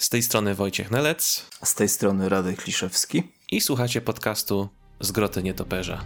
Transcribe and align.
Z 0.00 0.08
tej 0.08 0.22
strony 0.22 0.54
Wojciech 0.54 0.90
Nelec. 0.90 1.46
Z 1.64 1.74
tej 1.74 1.88
strony 1.88 2.28
Radek 2.28 2.62
Kliszewski. 2.62 3.22
I 3.50 3.60
słuchacie 3.60 4.00
podcastu 4.00 4.68
Zgroty 5.00 5.42
Nietoperza. 5.42 6.04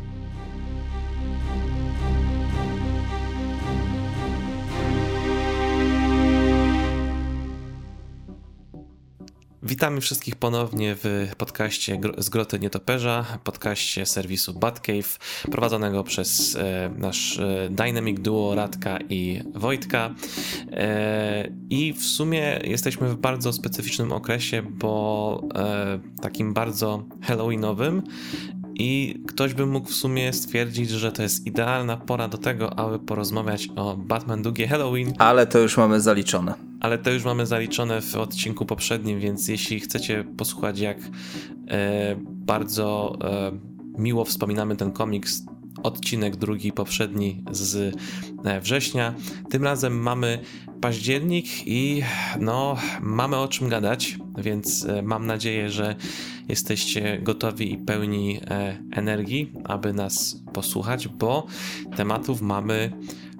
Witamy 9.73 10.00
wszystkich 10.00 10.36
ponownie 10.36 10.96
w 11.02 11.32
podcaście 11.39 12.00
Zgroty 12.18 12.59
Nietoperza, 12.59 13.25
podcaście 13.45 14.07
serwisu 14.07 14.54
Batcave, 14.54 15.18
prowadzonego 15.50 16.04
przez 16.04 16.57
e, 16.57 16.91
nasz 16.98 17.39
e, 17.39 17.68
Dynamic 17.71 18.21
Duo 18.21 18.54
Radka 18.54 18.98
i 19.08 19.43
Wojtka. 19.54 20.14
E, 20.72 21.48
I 21.71 21.93
w 21.93 22.03
sumie 22.03 22.61
jesteśmy 22.64 23.08
w 23.08 23.16
bardzo 23.16 23.53
specyficznym 23.53 24.12
okresie, 24.12 24.62
bo 24.62 25.40
takim 26.23 26.54
bardzo 26.54 27.04
halloweenowym 27.23 28.03
i 28.75 29.21
ktoś 29.26 29.54
by 29.54 29.67
mógł 29.67 29.89
w 29.89 29.94
sumie 29.94 30.32
stwierdzić, 30.32 30.90
że 30.90 31.12
to 31.12 31.22
jest 31.22 31.46
idealna 31.46 31.96
pora 31.96 32.28
do 32.28 32.39
tego, 32.39 32.78
aby 32.78 32.98
porozmawiać 32.98 33.69
o 33.77 33.97
Batman 33.97 34.42
Długie 34.42 34.69
Halloween. 34.69 35.12
Ale 35.19 35.47
to 35.47 35.58
już 35.58 35.77
mamy 35.77 36.00
zaliczone 36.00 36.55
ale 36.83 36.98
to 36.98 37.11
już 37.11 37.25
mamy 37.25 37.47
zaliczone 37.47 38.00
w 38.00 38.17
odcinku 38.17 38.67
poprzednim, 38.67 39.20
więc 39.20 39.48
jeśli 39.48 39.81
chcecie 39.81 40.25
posłuchać, 40.36 40.78
jak 40.78 40.98
e, 41.69 42.17
bardzo 42.20 43.19
e, 43.25 43.53
miło 43.98 44.25
wspominamy 44.25 44.77
ten 44.77 44.92
komiks, 44.92 45.42
odcinek 45.83 46.36
drugi, 46.36 46.72
poprzedni 46.72 47.45
z 47.50 47.97
e, 48.45 48.61
września. 48.61 49.14
Tym 49.50 49.64
razem 49.64 49.98
mamy 49.98 50.39
październik 50.81 51.47
i 51.67 52.03
no, 52.41 52.77
mamy 53.00 53.36
o 53.36 53.48
czym 53.48 53.69
gadać, 53.69 54.19
więc 54.39 54.84
e, 54.84 55.03
mam 55.03 55.27
nadzieję, 55.27 55.70
że 55.70 55.97
jesteście 56.48 57.19
gotowi 57.23 57.73
i 57.73 57.79
pełni 57.79 58.41
e, 58.51 58.79
energii, 58.91 59.53
aby 59.65 59.93
nas 59.93 60.43
posłuchać, 60.53 61.09
bo 61.09 61.47
tematów 61.97 62.43
mamy 62.43 62.93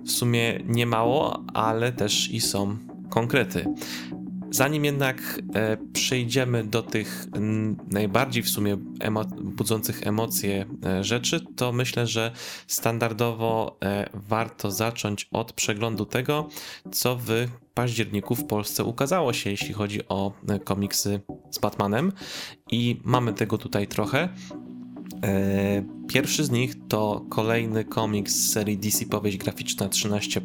w 0.05 0.11
sumie 0.11 0.61
niemało, 0.67 1.45
ale 1.55 1.93
też 1.93 2.31
i 2.31 2.41
są 2.41 2.77
konkrety. 3.09 3.65
Zanim 4.53 4.85
jednak 4.85 5.43
e, 5.55 5.77
przejdziemy 5.93 6.65
do 6.65 6.83
tych 6.83 7.27
najbardziej 7.91 8.43
w 8.43 8.49
sumie 8.49 8.77
emo 9.01 9.25
budzących 9.43 10.07
emocje 10.07 10.67
e, 10.85 11.05
rzeczy, 11.05 11.41
to 11.57 11.73
myślę, 11.73 12.07
że 12.07 12.33
standardowo 12.67 13.79
e, 13.85 14.11
warto 14.15 14.71
zacząć 14.71 15.29
od 15.33 15.53
przeglądu 15.53 16.07
tego, 16.07 16.49
co 16.93 17.17
w 17.17 17.29
październiku 17.75 18.35
w 18.35 18.45
Polsce 18.45 18.85
ukazało 18.85 19.33
się, 19.33 19.51
jeśli 19.51 19.75
chodzi 19.75 20.09
o 20.09 20.33
e, 20.49 20.59
komiksy 20.59 21.21
z 21.51 21.59
Batmanem. 21.59 22.13
I 22.71 23.01
mamy 23.05 23.33
tego 23.33 23.59
tutaj 23.59 23.87
trochę. 23.87 24.29
E, 25.25 25.85
pierwszy 26.09 26.45
z 26.45 26.51
nich 26.51 26.75
to 26.89 27.27
kolejny 27.31 27.85
komiks 27.85 28.35
z 28.35 28.53
serii 28.53 28.79
DC 28.79 29.07
Powieść 29.07 29.37
Graficzna 29.37 29.89
13 29.89 30.41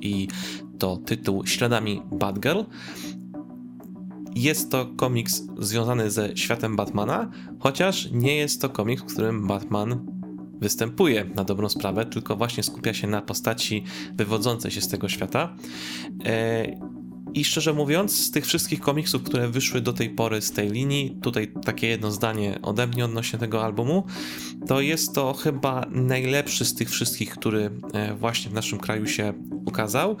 i 0.00 0.28
to 0.78 0.96
tytuł 0.96 1.46
Śladami 1.46 2.02
Batgirl. 2.12 2.60
Jest 4.36 4.70
to 4.70 4.86
komiks 4.86 5.42
związany 5.58 6.10
ze 6.10 6.36
światem 6.36 6.76
Batmana, 6.76 7.30
chociaż 7.60 8.10
nie 8.12 8.36
jest 8.36 8.62
to 8.62 8.68
komiks, 8.68 9.02
w 9.02 9.06
którym 9.06 9.46
Batman 9.46 10.06
występuje 10.60 11.24
na 11.34 11.44
dobrą 11.44 11.68
sprawę, 11.68 12.06
tylko 12.06 12.36
właśnie 12.36 12.62
skupia 12.62 12.94
się 12.94 13.06
na 13.06 13.22
postaci 13.22 13.84
wywodzącej 14.14 14.70
się 14.70 14.80
z 14.80 14.88
tego 14.88 15.08
świata. 15.08 15.56
I 17.36 17.44
szczerze 17.44 17.72
mówiąc, 17.72 18.26
z 18.26 18.30
tych 18.30 18.46
wszystkich 18.46 18.80
komiksów, 18.80 19.22
które 19.22 19.48
wyszły 19.48 19.80
do 19.80 19.92
tej 19.92 20.10
pory 20.10 20.42
z 20.42 20.52
tej 20.52 20.70
linii, 20.70 21.18
tutaj 21.22 21.52
takie 21.64 21.86
jedno 21.86 22.10
zdanie 22.10 22.58
ode 22.62 22.86
mnie 22.86 23.04
odnośnie 23.04 23.38
tego 23.38 23.64
albumu, 23.64 24.04
to 24.66 24.80
jest 24.80 25.14
to 25.14 25.32
chyba 25.32 25.86
najlepszy 25.90 26.64
z 26.64 26.74
tych 26.74 26.90
wszystkich, 26.90 27.30
który 27.30 27.70
e, 27.92 28.14
właśnie 28.14 28.50
w 28.50 28.54
naszym 28.54 28.78
kraju 28.78 29.06
się 29.06 29.32
ukazał. 29.66 30.16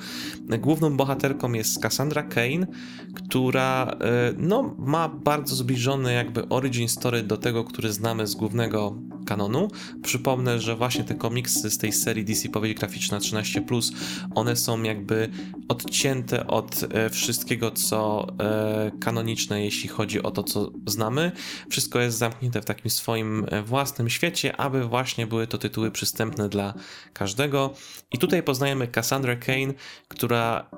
Główną 0.58 0.96
bohaterką 0.96 1.52
jest 1.52 1.82
Cassandra 1.82 2.22
Kane, 2.22 2.66
która 3.14 3.96
e, 4.00 4.32
no, 4.38 4.74
ma 4.78 5.08
bardzo 5.08 5.56
zbliżony 5.56 6.12
jakby 6.12 6.48
origin 6.48 6.88
story 6.88 7.22
do 7.22 7.36
tego, 7.36 7.64
który 7.64 7.92
znamy 7.92 8.26
z 8.26 8.34
głównego 8.34 8.96
kanonu. 9.26 9.68
Przypomnę, 10.02 10.60
że 10.60 10.76
właśnie 10.76 11.04
te 11.04 11.14
komiksy 11.14 11.70
z 11.70 11.78
tej 11.78 11.92
serii 11.92 12.24
DC 12.24 12.48
Powieść 12.48 12.78
Graficzna 12.78 13.18
13+, 13.18 13.92
one 14.34 14.56
są 14.56 14.82
jakby 14.82 15.28
odcięte 15.68 16.46
od 16.46 16.84
e, 16.90 17.05
wszystkiego, 17.10 17.70
co 17.70 18.26
e, 18.40 18.90
kanoniczne, 19.00 19.64
jeśli 19.64 19.88
chodzi 19.88 20.22
o 20.22 20.30
to, 20.30 20.42
co 20.42 20.70
znamy. 20.86 21.32
Wszystko 21.70 22.00
jest 22.00 22.18
zamknięte 22.18 22.62
w 22.62 22.64
takim 22.64 22.90
swoim 22.90 23.46
e, 23.50 23.62
własnym 23.62 24.10
świecie, 24.10 24.56
aby 24.56 24.84
właśnie 24.84 25.26
były 25.26 25.46
to 25.46 25.58
tytuły 25.58 25.90
przystępne 25.90 26.48
dla 26.48 26.74
każdego. 27.12 27.74
I 28.12 28.18
tutaj 28.18 28.42
poznajemy 28.42 28.88
Cassandra 28.88 29.36
Kane, 29.36 29.74
która 30.08 30.70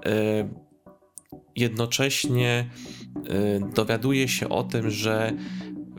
jednocześnie 1.56 2.70
dowiaduje 3.74 4.28
się 4.28 4.48
o 4.48 4.62
tym, 4.62 4.90
że 4.90 5.32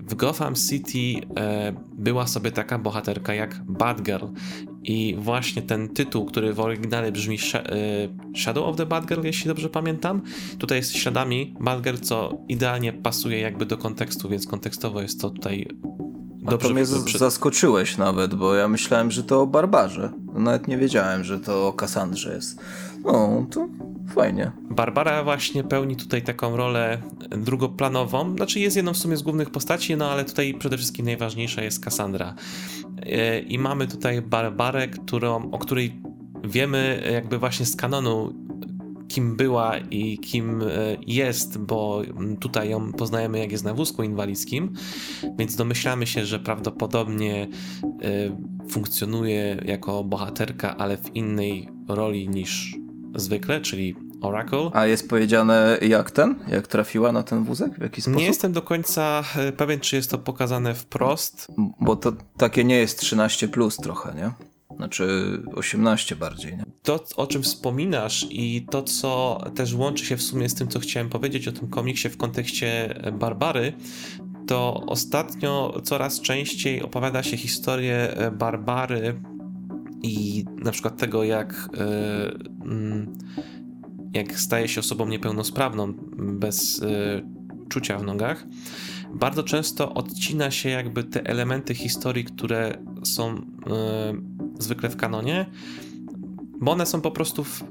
w 0.10 0.16
Gotham 0.16 0.56
City 0.56 1.28
e, 1.38 1.74
była 1.94 2.28
sobie 2.28 2.52
taka 2.52 2.80
bohaterka 2.80 3.34
jak 3.34 3.64
Batgirl 3.66 4.26
i 4.84 5.16
właśnie 5.20 5.62
ten 5.62 5.90
tytuł, 5.90 6.26
który 6.26 6.54
w 6.54 6.60
oryginale 6.60 7.12
brzmi 7.12 7.38
e, 7.54 7.62
Shadow 8.38 8.66
of 8.66 8.76
the 8.76 8.86
Batgirl, 8.86 9.24
jeśli 9.24 9.48
dobrze 9.48 9.70
pamiętam, 9.70 10.22
tutaj 10.58 10.78
jest 10.78 10.94
śladami 10.96 11.56
Batgirl, 11.60 11.98
co 11.98 12.38
idealnie 12.48 12.94
pasuje 12.94 13.40
jakby 13.40 13.66
do 13.66 13.78
kontekstu, 13.78 14.30
więc 14.30 14.48
kontekstowo 14.48 15.02
jest 15.02 15.22
to 15.22 15.30
tutaj 15.30 15.68
Dobrze, 16.42 16.68
to 16.68 16.74
mnie 16.74 16.86
zaskoczyłeś 17.18 17.98
nawet, 17.98 18.36
bo 18.36 18.56
ja 18.56 18.68
myślałem, 18.68 19.12
że 19.12 19.24
to 19.24 19.42
o 19.42 19.48
Barbarze. 19.48 20.12
Nawet 20.34 20.68
nie 20.68 20.78
wiedziałem, 20.78 21.24
że 21.24 21.40
to 21.40 21.68
o 21.68 21.74
Kassandrze 21.74 22.36
jest. 22.36 22.60
No, 23.04 23.46
to 23.52 23.68
fajnie. 24.16 24.52
Barbara 24.70 25.24
właśnie 25.24 25.64
pełni 25.64 25.96
tutaj 25.96 26.22
taką 26.22 26.58
rolę 26.58 27.02
drugoplanową. 27.30 28.36
Znaczy 28.36 28.60
jest 28.60 28.76
jedną 28.76 28.94
w 28.94 28.98
sumie 28.98 29.18
z 29.18 29.22
głównych 29.22 29.50
postaci, 29.50 29.96
no 29.96 30.12
ale 30.12 30.26
tutaj 30.26 30.54
przede 30.60 30.78
wszystkim 30.78 31.06
najważniejsza 31.06 31.62
jest 31.62 31.86
Cassandra. 31.86 32.36
E, 33.02 33.40
I 33.40 33.60
mamy 33.60 33.88
tutaj 33.88 34.22
Barbarę, 34.22 34.88
którą, 34.88 35.52
o 35.52 35.58
której 35.58 36.02
wiemy 36.44 37.04
jakby 37.14 37.38
właśnie 37.38 37.66
z 37.66 37.76
kanonu 37.76 38.34
kim 39.08 39.36
była 39.36 39.78
i 39.78 40.18
kim 40.18 40.62
e, 40.62 40.66
jest, 41.08 41.58
bo 41.58 42.02
tutaj 42.40 42.70
ją 42.70 42.94
poznajemy 42.94 43.40
jak 43.40 43.52
jest 43.52 43.64
na 43.64 43.74
wózku 43.74 44.04
inwalidzkim, 44.04 44.74
więc 45.38 45.56
domyślamy 45.56 46.08
się, 46.08 46.26
że 46.26 46.40
prawdopodobnie 46.40 47.48
e, 47.84 48.68
funkcjonuje 48.70 49.62
jako 49.66 50.04
bohaterka, 50.04 50.78
ale 50.78 50.98
w 50.98 51.16
innej 51.16 51.70
roli 51.88 52.30
niż 52.30 52.78
zwykle, 53.16 53.62
czyli 53.62 53.96
Oracle. 54.22 54.70
A 54.74 54.86
jest 54.86 55.10
powiedziane 55.10 55.78
jak 55.82 56.12
ten? 56.12 56.36
Jak 56.48 56.68
trafiła 56.68 57.12
na 57.12 57.24
ten 57.24 57.44
wózek? 57.44 57.74
W 57.80 57.82
jaki 57.82 58.02
sposób? 58.02 58.20
Nie 58.20 58.26
jestem 58.26 58.52
do 58.52 58.62
końca 58.62 59.24
e, 59.36 59.52
pewien, 59.52 59.80
czy 59.80 59.96
jest 59.96 60.12
to 60.12 60.18
pokazane 60.18 60.76
wprost. 60.76 61.48
Bo 61.80 61.96
to 61.96 62.12
takie 62.38 62.64
nie 62.64 62.76
jest 62.76 63.00
13 63.00 63.48
plus 63.48 63.78
trochę, 63.78 64.14
nie? 64.16 64.32
Znaczy 64.78 65.38
18 65.56 66.16
bardziej. 66.16 66.58
Nie? 66.58 66.66
To, 66.84 67.04
o 67.16 67.28
czym 67.28 67.44
wspominasz 67.44 68.28
i 68.30 68.66
to, 68.72 68.84
co 68.84 69.42
też 69.56 69.74
łączy 69.74 70.06
się 70.06 70.18
w 70.18 70.22
sumie 70.22 70.50
z 70.50 70.56
tym, 70.56 70.68
co 70.68 70.80
chciałem 70.80 71.10
powiedzieć 71.10 71.48
o 71.48 71.52
tym 71.52 71.68
komiksie 71.68 72.10
w 72.10 72.18
kontekście 72.18 73.00
Barbary, 73.20 73.74
to 74.48 74.84
ostatnio 74.88 75.82
coraz 75.84 76.22
częściej 76.22 76.82
opowiada 76.82 77.24
się 77.24 77.38
historię 77.38 78.16
Barbary 78.38 79.22
i 80.04 80.46
na 80.58 80.72
przykład 80.72 80.98
tego, 80.98 81.24
jak, 81.24 81.70
yy, 82.66 83.08
jak 84.14 84.40
staje 84.40 84.68
się 84.68 84.80
osobą 84.80 85.08
niepełnosprawną 85.08 85.94
bez 86.18 86.78
yy, 86.78 87.26
czucia 87.70 87.98
w 87.98 88.04
nogach. 88.04 88.46
Bardzo 89.14 89.44
często 89.44 89.94
odcina 89.94 90.52
się 90.52 90.70
jakby 90.70 91.04
te 91.04 91.24
elementy 91.26 91.76
historii, 91.76 92.24
które 92.24 92.78
są 93.04 93.36
yy, 93.36 93.42
zwykle 94.60 94.90
w 94.90 94.96
kanonie, 94.96 95.46
bo 96.62 96.72
one 96.72 96.86
są 96.86 97.02
po 97.02 97.12
prostu, 97.12 97.44
w, 97.44 97.64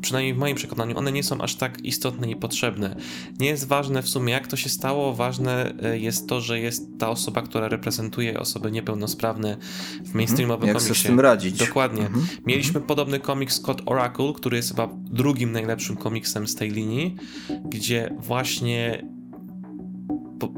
przynajmniej 0.00 0.34
w 0.34 0.38
moim 0.38 0.56
przekonaniu, 0.56 0.98
one 0.98 1.12
nie 1.12 1.22
są 1.22 1.40
aż 1.40 1.54
tak 1.54 1.84
istotne 1.84 2.30
i 2.30 2.36
potrzebne. 2.36 2.96
Nie 3.40 3.48
jest 3.48 3.68
ważne 3.68 4.02
w 4.02 4.08
sumie, 4.08 4.32
jak 4.32 4.46
to 4.46 4.56
się 4.56 4.68
stało, 4.68 5.14
ważne 5.14 5.74
e, 5.82 5.98
jest 5.98 6.28
to, 6.28 6.40
że 6.40 6.60
jest 6.60 6.82
ta 6.98 7.08
osoba, 7.08 7.42
która 7.42 7.68
reprezentuje 7.68 8.40
osoby 8.40 8.70
niepełnosprawne 8.70 9.56
w 10.04 10.14
mainstreamowym 10.14 10.68
mhm. 10.68 10.78
komiksie. 10.78 11.02
Jak 11.02 11.06
z 11.06 11.06
tym 11.06 11.20
radzić. 11.20 11.58
Dokładnie. 11.58 12.06
Mhm. 12.06 12.26
Mieliśmy 12.46 12.68
mhm. 12.68 12.86
podobny 12.86 13.20
komiks 13.20 13.56
Scott 13.56 13.82
Oracle, 13.86 14.32
który 14.36 14.56
jest 14.56 14.68
chyba 14.68 14.88
drugim 15.04 15.52
najlepszym 15.52 15.96
komiksem 15.96 16.48
z 16.48 16.54
tej 16.54 16.70
linii, 16.70 17.16
gdzie 17.64 18.16
właśnie 18.18 19.04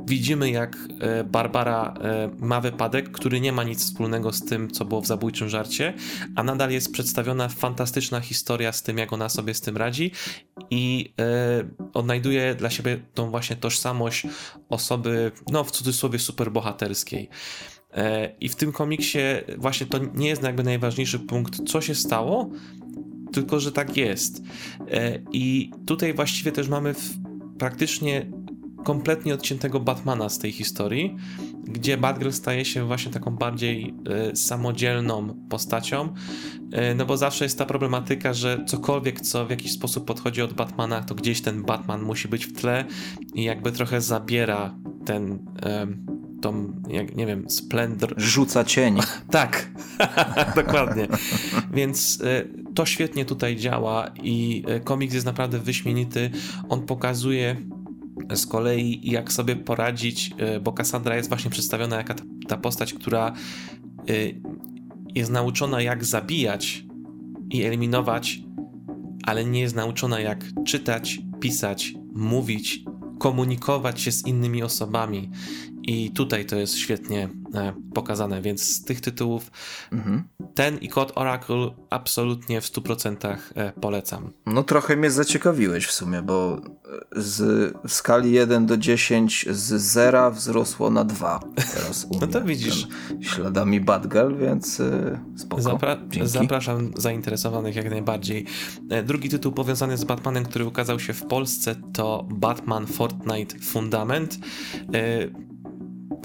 widzimy, 0.07 0.51
jak 0.51 0.77
e, 1.01 1.25
Barbara 1.25 1.95
e, 2.01 2.31
ma 2.39 2.61
wypadek, 2.61 3.11
który 3.11 3.41
nie 3.41 3.53
ma 3.53 3.65
nic 3.65 3.85
wspólnego 3.85 4.33
z 4.33 4.45
tym, 4.45 4.71
co 4.71 4.85
było 4.85 5.01
w 5.01 5.07
zabójczym 5.07 5.49
żarcie, 5.49 5.95
a 6.37 6.43
nadal 6.43 6.71
jest 6.71 6.93
przedstawiona 6.93 7.49
fantastyczna 7.49 8.21
historia 8.21 8.73
z 8.73 8.83
tym, 8.83 8.99
jak 8.99 9.13
ona 9.13 9.29
sobie 9.29 9.55
z 9.55 9.61
tym 9.61 9.77
radzi 9.77 10.11
i 10.71 11.15
odnajduje 11.95 12.55
dla 12.55 12.71
siebie 12.71 13.01
tą 13.15 13.31
właśnie 13.31 13.57
tożsamość 13.57 14.27
osoby, 14.69 15.33
no 15.53 15.65
w 15.65 15.71
cudzysłowie 15.71 16.19
superbohaterskiej. 16.19 17.29
I 18.41 18.49
w 18.49 18.57
tym 18.57 18.73
komiksie 18.73 19.19
właśnie 19.59 19.87
to 19.87 19.99
nie 20.15 20.29
jest 20.29 20.43
jakby 20.43 20.63
najważniejszy 20.63 21.19
punkt, 21.19 21.69
co 21.69 21.81
się 21.81 21.95
stało, 21.95 22.51
tylko 23.33 23.61
że 23.61 23.73
tak 23.73 23.97
jest. 23.97 24.43
I 25.33 25.71
tutaj 25.87 26.15
właściwie 26.15 26.53
też 26.53 26.69
mamy 26.69 26.95
praktycznie 27.59 28.27
kompletnie 28.83 29.35
odciętego 29.35 29.81
Batmana 29.81 30.29
z 30.29 30.39
tej 30.39 30.53
historii, 30.53 31.17
gdzie 31.65 31.97
Batgirl 31.97 32.31
staje 32.31 32.65
się 32.65 32.87
właśnie 32.87 33.13
taką 33.13 33.31
bardziej 33.31 33.95
y, 34.33 34.37
samodzielną 34.37 35.35
postacią, 35.49 36.09
y, 36.93 36.95
no 36.95 37.07
bo 37.07 37.17
zawsze 37.17 37.45
jest 37.45 37.59
ta 37.59 37.67
problematyka, 37.67 38.35
że 38.35 38.65
cokolwiek, 38.67 39.21
co 39.21 39.47
w 39.47 39.51
jakiś 39.51 39.73
sposób 39.73 40.05
podchodzi 40.05 40.43
od 40.43 40.53
Batmana, 40.53 41.03
to 41.03 41.15
gdzieś 41.15 41.41
ten 41.41 41.63
Batman 41.63 42.03
musi 42.03 42.29
być 42.29 42.47
w 42.47 42.53
tle 42.53 42.85
i 43.35 43.45
jakby 43.45 43.73
trochę 43.73 44.01
zabiera 44.01 44.75
ten... 45.05 45.33
Y, 45.33 46.23
tą, 46.43 46.73
jak, 46.89 47.17
nie 47.17 47.27
wiem, 47.27 47.51
splendor. 47.51 48.15
Rzuca 48.17 48.65
cień. 48.65 48.97
tak, 49.31 49.71
dokładnie. 50.65 51.09
Więc 51.73 52.23
to 52.75 52.87
świetnie 52.87 53.25
tutaj 53.25 53.57
działa 53.57 54.11
i 54.23 54.65
komiks 54.85 55.15
jest 55.15 55.27
naprawdę 55.27 55.59
wyśmienity. 55.59 56.31
On 56.69 56.87
pokazuje 56.87 57.57
z 58.35 58.47
kolei 58.47 59.01
jak 59.03 59.33
sobie 59.33 59.57
poradzić, 59.57 60.31
e, 60.39 60.61
bo 60.61 60.73
Cassandra 60.73 61.17
jest 61.17 61.29
właśnie 61.29 61.51
przedstawiona 61.51 61.97
jako 61.97 62.15
ta 62.49 62.57
postać, 62.57 62.95
która 62.95 63.33
e, 64.09 64.13
jest 65.15 65.31
nauczona 65.31 65.83
jak 65.83 66.05
zabijać 66.05 66.85
i 67.51 67.63
eliminować, 67.63 68.41
ale 69.25 69.45
nie 69.45 69.61
jest 69.61 69.75
nauczona 69.75 70.21
jak 70.21 70.45
czytać, 70.67 71.19
pisać, 71.41 71.95
mówić, 72.15 72.85
komunikować 73.19 74.01
się 74.01 74.13
z 74.13 74.27
innymi 74.27 74.63
osobami. 74.63 75.31
I 75.83 76.11
tutaj 76.11 76.47
to 76.47 76.57
jest 76.57 76.77
świetnie 76.77 77.29
e, 77.55 77.73
pokazane, 77.95 78.43
więc 78.43 78.63
z 78.63 78.85
tych 78.85 79.01
tytułów 79.01 79.51
mhm. 79.93 80.25
ten 80.55 80.79
i 80.79 80.89
Kod 80.89 81.13
Oracle 81.15 81.71
absolutnie 81.91 82.61
w 82.61 82.65
100% 82.65 83.37
e, 83.55 83.73
polecam. 83.73 84.33
No 84.47 84.63
trochę 84.63 84.97
mnie 84.97 85.11
zaciekawiłeś 85.11 85.87
w 85.87 85.93
sumie, 85.93 86.23
bo 86.23 86.61
z 87.17 87.73
skali 87.89 88.33
1 88.33 88.67
do 88.67 88.77
10 88.77 89.47
z 89.51 89.83
0 89.83 90.31
wzrosło 90.31 90.91
na 90.91 91.05
2 91.05 91.41
teraz 91.75 92.07
No 92.21 92.27
to 92.27 92.43
widzisz. 92.43 92.89
Śladami 93.21 93.81
Batgirl, 93.81 94.37
więc 94.37 94.81
e, 94.81 95.21
spoko. 95.37 95.63
Zapra 95.63 95.97
zapraszam 96.23 96.91
zainteresowanych 96.97 97.77
jak 97.77 97.91
najbardziej. 97.91 98.47
Drugi 99.05 99.29
tytuł 99.29 99.53
powiązany 99.53 99.97
z 99.97 100.05
Batmanem, 100.05 100.45
który 100.45 100.65
ukazał 100.65 101.01
się 101.01 101.13
w 101.13 101.27
Polsce 101.27 101.75
to 101.93 102.27
Batman 102.31 102.87
Fortnite 102.87 103.59
Fundament 103.59 104.39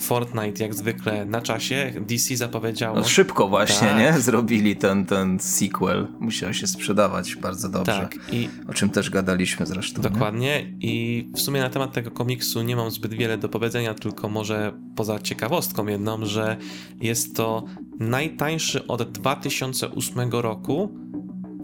Fortnite 0.01 0.63
jak 0.63 0.73
zwykle 0.73 1.25
na 1.25 1.41
czasie. 1.41 1.93
DC 2.07 2.37
zapowiedziało. 2.37 2.97
No 2.97 3.03
szybko 3.03 3.47
właśnie, 3.47 3.87
tak. 3.87 3.99
nie? 3.99 4.21
Zrobili 4.21 4.75
ten, 4.75 5.05
ten 5.05 5.39
sequel. 5.39 6.07
Musiał 6.19 6.53
się 6.53 6.67
sprzedawać 6.67 7.35
bardzo 7.35 7.69
dobrze. 7.69 7.91
Tak. 8.01 8.17
I 8.31 8.49
o 8.69 8.73
czym 8.73 8.89
też 8.89 9.09
gadaliśmy 9.09 9.65
zresztą. 9.65 10.01
Dokładnie. 10.01 10.39
Nie? 10.39 10.73
I 10.79 11.27
w 11.35 11.39
sumie 11.41 11.61
na 11.61 11.69
temat 11.69 11.93
tego 11.93 12.11
komiksu 12.11 12.61
nie 12.61 12.75
mam 12.75 12.91
zbyt 12.91 13.13
wiele 13.13 13.37
do 13.37 13.49
powiedzenia, 13.49 13.93
tylko 13.93 14.29
może 14.29 14.73
poza 14.95 15.19
ciekawostką 15.19 15.87
jedną, 15.87 16.25
że 16.25 16.57
jest 17.01 17.35
to 17.35 17.63
najtańszy 17.99 18.87
od 18.87 19.11
2008 19.11 20.31
roku 20.31 20.97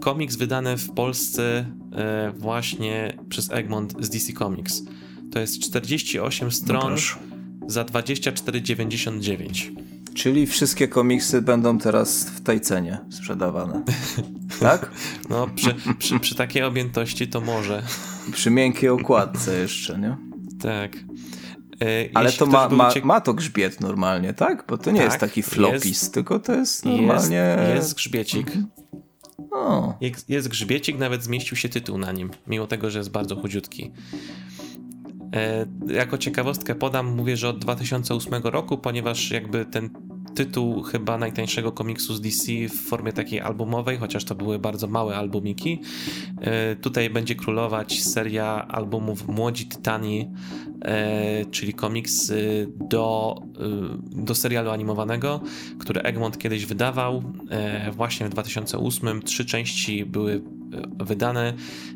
komiks 0.00 0.36
wydany 0.36 0.76
w 0.76 0.90
Polsce 0.90 1.66
e, 1.92 2.32
właśnie 2.36 3.18
przez 3.28 3.50
Egmont 3.50 3.94
z 4.00 4.10
DC 4.10 4.32
Comics. 4.32 4.82
To 5.32 5.38
jest 5.38 5.60
48 5.60 6.52
stron. 6.52 6.92
No 6.92 7.33
za 7.66 7.84
24,99. 7.84 9.70
Czyli 10.14 10.46
wszystkie 10.46 10.88
komiksy 10.88 11.42
będą 11.42 11.78
teraz 11.78 12.24
w 12.24 12.40
tej 12.40 12.60
cenie 12.60 12.98
sprzedawane. 13.10 13.82
tak? 14.60 14.90
No, 15.30 15.48
przy, 15.54 15.74
przy, 15.98 16.20
przy 16.20 16.34
takiej 16.34 16.62
objętości 16.62 17.28
to 17.28 17.40
może. 17.40 17.82
Przy 18.32 18.50
miękkiej 18.50 18.88
okładce 18.88 19.58
jeszcze, 19.58 19.98
nie? 19.98 20.16
Tak. 20.62 20.96
E, 21.82 22.08
Ale 22.14 22.32
to 22.32 22.46
ma, 22.46 22.68
ma, 22.68 22.90
ciek... 22.90 23.04
ma 23.04 23.20
to 23.20 23.34
grzbiet 23.34 23.80
normalnie, 23.80 24.34
tak? 24.34 24.64
Bo 24.68 24.78
to 24.78 24.90
nie 24.90 24.96
tak, 24.96 25.06
jest 25.06 25.18
taki 25.20 25.42
flopis, 25.42 25.84
jest, 25.84 26.14
tylko 26.14 26.38
to 26.38 26.54
jest 26.54 26.84
normalnie... 26.84 27.56
Jest, 27.58 27.74
jest 27.74 27.94
grzbiecik. 27.94 28.46
Mhm. 28.46 28.66
Jest, 30.00 30.30
jest 30.30 30.48
grzbiecik, 30.48 30.98
nawet 30.98 31.22
zmieścił 31.22 31.56
się 31.56 31.68
tytuł 31.68 31.98
na 31.98 32.12
nim, 32.12 32.30
mimo 32.46 32.66
tego, 32.66 32.90
że 32.90 32.98
jest 32.98 33.10
bardzo 33.10 33.36
chudziutki. 33.36 33.92
E, 35.34 35.66
jako 35.86 36.18
ciekawostkę 36.18 36.74
podam, 36.74 37.06
mówię, 37.06 37.36
że 37.36 37.48
od 37.48 37.58
2008 37.58 38.42
roku, 38.42 38.78
ponieważ 38.78 39.30
jakby 39.30 39.64
ten 39.64 39.90
tytuł 40.34 40.82
chyba 40.82 41.18
najtańszego 41.18 41.72
komiksu 41.72 42.14
z 42.14 42.20
DC 42.20 42.52
w 42.68 42.88
formie 42.88 43.12
takiej 43.12 43.40
albumowej, 43.40 43.98
chociaż 43.98 44.24
to 44.24 44.34
były 44.34 44.58
bardzo 44.58 44.86
małe 44.86 45.16
albumiki. 45.16 45.80
E, 46.40 46.76
tutaj 46.76 47.10
będzie 47.10 47.34
królować 47.34 48.02
seria 48.02 48.68
albumów 48.68 49.28
Młodzi 49.28 49.66
Tytani, 49.66 50.30
e, 50.82 51.44
czyli 51.44 51.74
komiks 51.74 52.32
do, 52.90 53.36
do 54.10 54.34
serialu 54.34 54.70
animowanego, 54.70 55.40
który 55.78 56.00
Egmont 56.00 56.38
kiedyś 56.38 56.66
wydawał. 56.66 57.22
Właśnie 57.92 58.26
w 58.26 58.30
2008 58.30 59.22
trzy 59.22 59.44
części 59.44 60.04
były 60.06 60.42
wydane. 61.00 61.54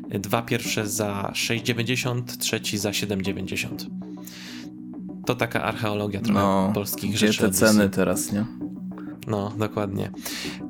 Dwa 0.09 0.41
pierwsze 0.41 0.87
za 0.87 1.31
6,90, 1.35 2.37
trzeci 2.37 2.77
za 2.77 2.89
7,90. 2.89 4.08
To 5.29 5.35
taka 5.35 5.63
archeologia 5.63 6.21
trochę 6.21 6.39
no, 6.39 6.71
polskich 6.73 7.11
gdzie 7.11 7.27
rzeczy. 7.27 7.39
te 7.39 7.51
ceny 7.51 7.89
teraz, 7.89 8.31
nie? 8.31 8.45
No, 9.27 9.51
dokładnie. 9.57 10.11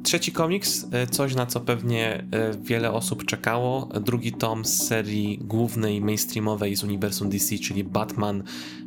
Trzeci 0.03 0.31
komiks, 0.31 0.87
e, 0.91 1.07
coś 1.07 1.35
na 1.35 1.45
co 1.45 1.59
pewnie 1.59 2.23
e, 2.31 2.53
wiele 2.61 2.91
osób 2.91 3.25
czekało. 3.25 3.89
Drugi 4.01 4.31
tom 4.31 4.65
z 4.65 4.87
serii 4.87 5.37
głównej, 5.41 6.01
mainstreamowej 6.01 6.75
z 6.75 6.83
uniwersum 6.83 7.29
DC, 7.29 7.57
czyli 7.57 7.83
Batman 7.83 8.43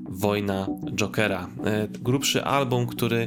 Wojna 0.08 0.66
Jokera. 0.94 1.48
E, 1.64 1.88
grubszy 1.88 2.44
album, 2.44 2.86
który 2.86 3.26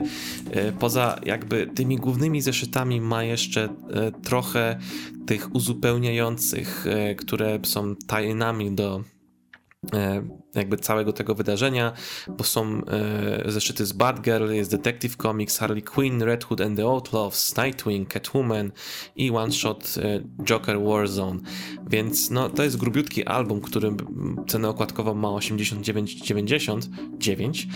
poza 0.79 1.19
jakby 1.25 1.67
tymi 1.67 1.97
głównymi 1.97 2.41
zeszytami 2.41 3.01
ma 3.01 3.23
jeszcze 3.23 3.69
trochę 4.23 4.79
tych 5.25 5.55
uzupełniających, 5.55 6.85
które 7.17 7.59
są 7.63 7.95
tajnami 8.07 8.71
do 8.71 9.14
jakby 10.55 10.77
całego 10.77 11.13
tego 11.13 11.35
wydarzenia, 11.35 11.93
bo 12.37 12.43
są 12.43 12.81
e, 12.85 13.51
zeszyty 13.51 13.85
z 13.85 13.93
Batgirl, 13.93 14.51
jest 14.51 14.71
Detective 14.71 15.15
Comics, 15.15 15.57
Harley 15.57 15.81
Quinn, 15.81 16.21
Red 16.21 16.43
Hood 16.43 16.61
and 16.61 16.77
the 16.77 16.85
Outlaws, 16.85 17.57
Nightwing, 17.57 18.09
Catwoman 18.09 18.71
i 19.15 19.31
one 19.31 19.51
shot 19.51 19.95
e, 19.97 20.21
Joker 20.43 20.81
Warzone. 20.81 21.39
Więc 21.89 22.29
no, 22.29 22.49
to 22.49 22.63
jest 22.63 22.77
grubiutki 22.77 23.25
album, 23.25 23.61
który 23.61 23.95
cenę 24.47 24.69
okładkową 24.69 25.13
ma 25.13 25.27
89,99. 25.27 27.67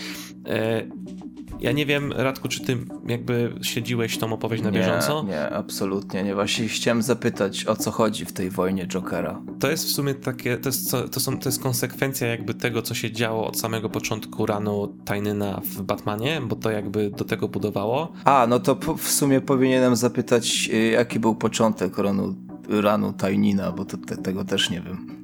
Ja 1.60 1.72
nie 1.72 1.86
wiem, 1.86 2.12
Radku, 2.16 2.48
czy 2.48 2.60
ty 2.60 2.78
jakby 3.06 3.54
śledziłeś 3.62 4.18
tą 4.18 4.32
opowieść 4.32 4.62
na 4.62 4.70
bieżąco? 4.70 5.22
Nie, 5.22 5.28
nie, 5.28 5.50
absolutnie 5.50 6.22
nie. 6.22 6.34
Właśnie 6.34 6.68
chciałem 6.68 7.02
zapytać, 7.02 7.66
o 7.66 7.76
co 7.76 7.90
chodzi 7.90 8.24
w 8.24 8.32
tej 8.32 8.50
wojnie 8.50 8.86
Jokera. 8.86 9.42
To 9.60 9.70
jest 9.70 9.84
w 9.84 9.90
sumie 9.90 10.14
takie, 10.14 10.56
to 10.56 10.68
jest, 10.68 10.96
to 11.12 11.20
są, 11.20 11.38
to 11.38 11.48
jest 11.48 11.62
konsekwencja 11.62 12.28
jakby 12.28 12.54
tego, 12.54 12.82
co 12.82 12.94
się 12.94 13.12
działo 13.12 13.46
od 13.46 13.60
samego 13.60 13.88
początku 13.88 14.46
ranu 14.46 14.96
Tajnyna 15.04 15.60
w 15.64 15.82
Batmanie, 15.82 16.40
bo 16.48 16.56
to 16.56 16.70
jakby 16.70 17.10
do 17.10 17.24
tego 17.24 17.48
budowało. 17.48 18.12
A, 18.24 18.46
no 18.48 18.60
to 18.60 18.78
w 18.96 19.08
sumie 19.08 19.40
powinienem 19.40 19.96
zapytać, 19.96 20.70
y, 20.72 20.90
jaki 20.90 21.20
był 21.20 21.34
początek 21.34 21.98
ranu, 21.98 22.34
ranu 22.70 23.12
Tajnina, 23.12 23.72
bo 23.72 23.84
to, 23.84 23.96
te, 23.96 24.16
tego 24.16 24.44
też 24.44 24.70
nie 24.70 24.80
wiem. 24.80 25.20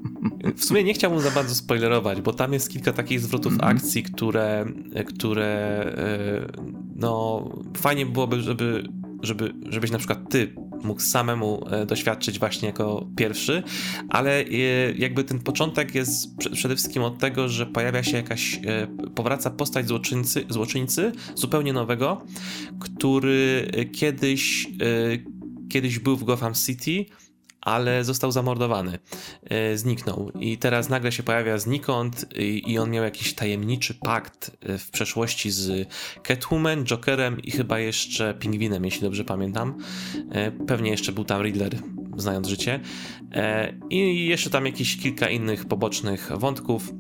W 0.57 0.65
sumie 0.65 0.85
nie 0.85 0.95
chciałbym 0.95 1.21
za 1.21 1.31
bardzo 1.31 1.55
spoilerować, 1.55 2.21
bo 2.21 2.33
tam 2.33 2.53
jest 2.53 2.71
kilka 2.71 2.93
takich 2.93 3.21
zwrotów 3.21 3.53
mm 3.53 3.65
-hmm. 3.65 3.77
akcji, 3.77 4.03
które, 4.03 4.67
które 5.07 5.47
e, 5.99 6.63
no 6.97 7.45
fajnie 7.77 8.07
byłoby, 8.07 8.43
żeby, 8.43 8.89
żeby, 9.23 9.55
żebyś 9.69 9.91
na 9.91 9.99
przykład 9.99 10.31
ty 10.31 10.55
mógł 10.83 11.01
samemu 11.01 11.67
e, 11.71 11.87
doświadczyć 11.87 12.39
właśnie 12.39 12.67
jako 12.67 13.07
pierwszy, 13.17 13.63
ale 14.09 14.41
e, 14.41 14.93
jakby 14.93 15.25
ten 15.25 15.39
początek 15.39 15.95
jest 15.95 16.37
przede 16.53 16.77
wszystkim 16.77 17.03
od 17.03 17.19
tego, 17.19 17.49
że 17.49 17.67
pojawia 17.67 18.03
się 18.03 18.17
jakaś, 18.17 18.61
powraca 19.15 19.51
postać 19.51 19.89
złoczyńcy, 19.89 20.45
złoczyńcy 20.49 21.13
zupełnie 21.35 21.73
nowego, 21.73 22.25
który 22.81 23.71
kiedyś, 23.93 24.69
kiedyś 25.69 25.99
był 25.99 26.17
w 26.17 26.25
Gotham 26.25 26.55
City, 26.55 27.05
ale 27.67 28.05
został 28.05 28.33
zamordowany. 28.33 28.99
E, 29.45 29.79
zniknął. 29.79 30.31
I 30.41 30.59
teraz 30.59 30.89
nagle 30.89 31.13
się 31.13 31.23
pojawia 31.23 31.59
znikąd 31.59 32.27
i 32.67 32.79
on 32.79 32.91
miał 32.91 33.05
jakiś 33.05 33.35
tajemniczy 33.35 33.95
pakt 33.95 34.57
e, 34.61 34.79
w 34.79 34.91
przeszłości 34.91 35.51
z 35.51 35.89
Catwoman, 36.23 36.85
Jokerem 36.85 37.41
i 37.43 37.51
chyba 37.51 37.79
jeszcze 37.79 38.35
Pingwinem, 38.35 38.85
jeśli 38.85 39.01
dobrze 39.01 39.25
pamiętam. 39.25 39.79
E, 40.31 40.51
pewnie 40.51 40.91
jeszcze 40.91 41.13
był 41.13 41.25
tam 41.25 41.43
Riddler, 41.43 41.79
znając 42.17 42.49
życie. 42.49 42.81
I 43.91 44.27
jeszcze 44.27 44.51
tam 44.51 44.67
jakieś 44.67 44.97
kilka 44.97 45.29
innych 45.29 45.65
pobocznych 45.65 46.31
wątków. 46.37 46.93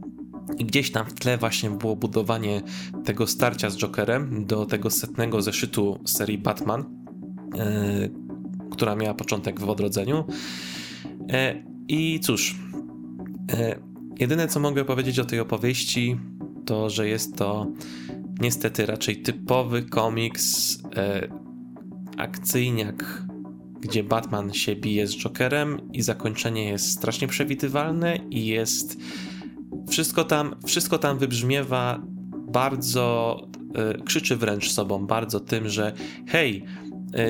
I 0.58 0.64
gdzieś 0.64 0.92
tam 0.92 1.06
w 1.06 1.14
tle 1.14 1.38
właśnie 1.38 1.70
było 1.70 1.96
budowanie 1.96 2.62
tego 3.04 3.26
starcia 3.26 3.70
z 3.70 3.76
Jokerem 3.76 4.46
do 4.46 4.66
tego 4.66 4.90
setnego 4.90 5.42
zeszytu 5.42 6.00
serii 6.04 6.38
Batman, 6.38 6.85
która 8.76 8.97
miała 8.97 9.14
początek 9.14 9.61
w 9.61 9.68
odrodzeniu. 9.68 10.25
E, 11.33 11.62
I 11.88 12.21
cóż, 12.21 12.56
e, 13.52 13.78
jedyne 14.18 14.49
co 14.49 14.61
mogę 14.61 14.85
powiedzieć 14.85 15.18
o 15.18 15.25
tej 15.25 15.40
opowieści, 15.40 16.16
to 16.66 16.90
że 16.90 17.09
jest 17.09 17.37
to 17.37 17.66
niestety 18.40 18.87
raczej 18.87 19.23
typowy 19.23 19.83
komiks 19.83 20.78
e, 20.97 21.28
akcyjniak, 22.16 23.23
gdzie 23.80 24.04
Batman 24.04 24.52
się 24.52 24.76
bije 24.76 25.06
z 25.06 25.16
Jokerem 25.16 25.92
i 25.92 26.02
zakończenie 26.02 26.68
jest 26.68 26.90
strasznie 26.92 27.28
przewidywalne 27.28 28.16
i 28.30 28.47
jest 28.47 28.97
wszystko 29.88 30.25
tam, 30.25 30.56
wszystko 30.66 30.99
tam 30.99 31.18
wybrzmiewa 31.18 32.02
bardzo, 32.49 33.37
krzyczy 34.04 34.37
wręcz 34.37 34.71
sobą 34.71 35.06
bardzo 35.06 35.40
tym, 35.40 35.68
że 35.68 35.92
hej, 36.26 36.64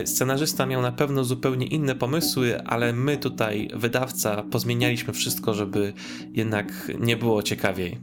scenarzysta 0.04 0.66
miał 0.66 0.82
na 0.82 0.92
pewno 0.92 1.24
zupełnie 1.24 1.66
inne 1.66 1.94
pomysły, 1.94 2.62
ale 2.64 2.92
my 2.92 3.16
tutaj, 3.16 3.70
wydawca, 3.74 4.42
pozmienialiśmy 4.42 5.12
wszystko, 5.12 5.54
żeby 5.54 5.92
jednak 6.32 6.92
nie 7.00 7.16
było 7.16 7.42
ciekawiej. 7.42 7.98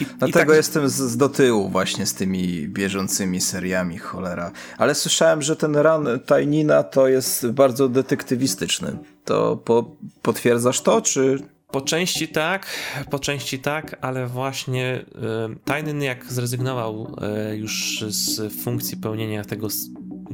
I, 0.00 0.06
Dlatego 0.18 0.46
tak... 0.46 0.56
jestem 0.56 0.88
z, 0.88 0.92
z, 0.92 1.16
do 1.16 1.28
tyłu 1.28 1.68
właśnie 1.68 2.06
z 2.06 2.14
tymi 2.14 2.68
bieżącymi 2.68 3.40
seriami, 3.40 3.98
cholera. 3.98 4.52
Ale 4.78 4.94
słyszałem, 4.94 5.42
że 5.42 5.56
ten 5.56 5.76
ran 5.76 6.08
Tajnina 6.26 6.82
to 6.82 7.08
jest 7.08 7.50
bardzo 7.50 7.88
detektywistyczny. 7.88 8.98
To 9.24 9.56
po, 9.56 9.96
potwierdzasz 10.22 10.80
to, 10.80 11.02
czy, 11.02 11.38
po 11.70 11.80
części 11.80 12.28
tak, 12.28 12.66
po 13.10 13.18
części 13.18 13.58
tak, 13.58 13.98
ale 14.00 14.26
właśnie 14.26 15.04
y, 15.52 15.58
Tajnyn 15.64 16.02
jak 16.02 16.32
zrezygnował 16.32 17.16
y, 17.52 17.56
już 17.56 18.04
z 18.08 18.52
funkcji 18.62 18.96
pełnienia 18.96 19.44
tego 19.44 19.68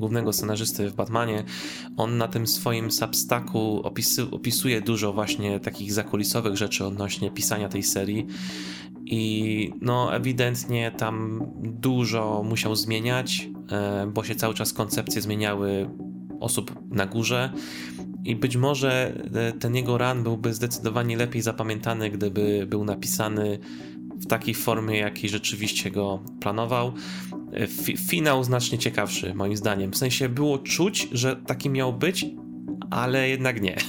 głównego 0.01 0.33
scenarzysty 0.33 0.91
w 0.91 0.95
Batmanie, 0.95 1.45
on 1.97 2.19
na 2.19 2.29
tym 2.29 2.47
swoim 2.47 2.91
substacku 2.91 3.81
opisy, 3.85 4.23
opisuje 4.31 4.81
dużo 4.81 5.13
właśnie 5.13 5.61
takich 5.61 5.93
zakulisowych 5.93 6.57
rzeczy 6.57 6.87
odnośnie 6.87 7.31
pisania 7.31 7.69
tej 7.69 7.83
serii. 7.83 8.27
I 9.07 9.73
no 9.81 10.15
ewidentnie 10.15 10.91
tam 10.91 11.47
dużo 11.63 12.43
musiał 12.45 12.77
zmieniać, 12.77 13.49
y, 14.05 14.07
bo 14.07 14.25
się 14.25 14.35
cały 14.35 14.55
czas 14.55 14.73
koncepcje 14.73 15.23
zmieniały 15.23 15.91
osób 16.41 16.75
na 16.91 17.07
górze 17.07 17.53
i 18.25 18.37
być 18.37 18.57
może 18.57 19.15
e, 19.35 19.53
ten 19.53 19.75
jego 19.75 19.99
run 19.99 20.23
byłby 20.23 20.55
zdecydowanie 20.55 21.17
lepiej 21.17 21.43
zapamiętany, 21.43 22.11
gdyby 22.11 22.67
był 22.67 22.85
napisany 22.85 23.59
w 24.21 24.27
takiej 24.27 24.55
formie, 24.55 24.99
jakiej 24.99 25.31
rzeczywiście 25.31 25.91
go 25.91 26.23
planował. 26.41 26.93
E, 27.53 27.67
finał 27.97 28.45
znacznie 28.45 28.79
ciekawszy, 28.79 29.35
moim 29.35 29.57
zdaniem. 29.57 29.91
W 29.91 29.97
sensie 29.97 30.29
było 30.29 30.59
czuć, 30.59 31.09
że 31.12 31.37
taki 31.37 31.71
miał 31.71 31.93
być, 31.93 32.27
ale 32.91 33.29
jednak 33.29 33.62
nie. 33.62 33.77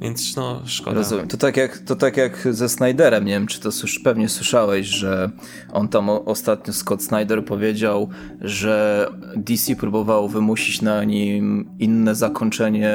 Więc 0.00 0.36
no, 0.36 0.62
szkoda. 0.64 0.96
Rozumiem. 0.96 1.28
To 1.28 1.36
tak 1.36 1.56
jak, 1.56 1.78
to 1.78 1.96
tak 1.96 2.16
jak 2.16 2.48
ze 2.50 2.68
Snyderem, 2.68 3.24
nie 3.24 3.32
wiem, 3.32 3.46
czy 3.46 3.60
to 3.60 3.70
pewnie 4.04 4.28
słyszałeś, 4.28 4.86
że 4.86 5.30
on 5.72 5.88
tam 5.88 6.10
ostatnio, 6.10 6.72
Scott 6.72 7.02
Snyder 7.02 7.44
powiedział, 7.44 8.08
że 8.40 9.06
DC 9.36 9.76
próbował 9.76 10.28
wymusić 10.28 10.82
na 10.82 11.04
nim 11.04 11.70
inne 11.78 12.14
zakończenie 12.14 12.94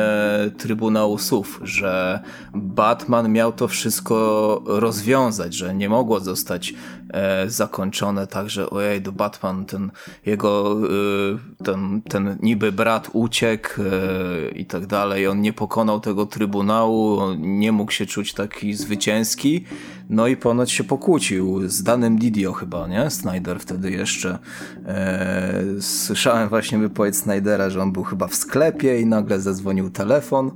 Trybunału 0.57 1.17
Sów, 1.17 1.59
że 1.63 2.19
Batman 2.53 3.31
miał 3.31 3.51
to 3.51 3.67
wszystko 3.67 4.61
rozwiązać, 4.65 5.53
że 5.53 5.75
nie 5.75 5.89
mogło 5.89 6.19
zostać 6.19 6.73
e, 7.09 7.49
zakończone 7.49 8.27
tak, 8.27 8.49
że 8.49 8.69
ojej, 8.69 9.01
do 9.01 9.11
Batman, 9.11 9.65
ten 9.65 9.91
jego, 10.25 10.77
e, 10.83 11.63
ten, 11.63 12.01
ten 12.01 12.37
niby 12.41 12.71
brat 12.71 13.09
uciekł 13.13 13.81
e, 13.81 14.49
i 14.49 14.65
tak 14.65 14.87
dalej, 14.87 15.27
on 15.27 15.41
nie 15.41 15.53
pokonał 15.53 15.99
tego 15.99 16.25
Trybunału, 16.25 16.80
on 16.85 17.59
nie 17.59 17.71
mógł 17.71 17.91
się 17.91 18.05
czuć 18.05 18.33
taki 18.33 18.73
zwycięski, 18.73 19.65
no 20.09 20.27
i 20.27 20.37
ponoć 20.37 20.71
się 20.71 20.83
pokłócił 20.83 21.69
z 21.69 21.83
danym 21.83 22.17
Didio 22.17 22.53
chyba, 22.53 22.87
nie? 22.87 23.09
Snyder 23.09 23.59
wtedy 23.59 23.91
jeszcze. 23.91 24.39
E, 24.85 25.63
słyszałem 25.79 26.49
właśnie 26.49 26.77
wypowiedź 26.77 27.15
Snydera, 27.17 27.69
że 27.69 27.81
on 27.81 27.91
był 27.91 28.03
chyba 28.03 28.27
w 28.27 28.35
sklepie 28.35 29.01
i 29.01 29.05
nagle 29.05 29.39
zadzwonił 29.39 29.89
telefon 29.89 30.51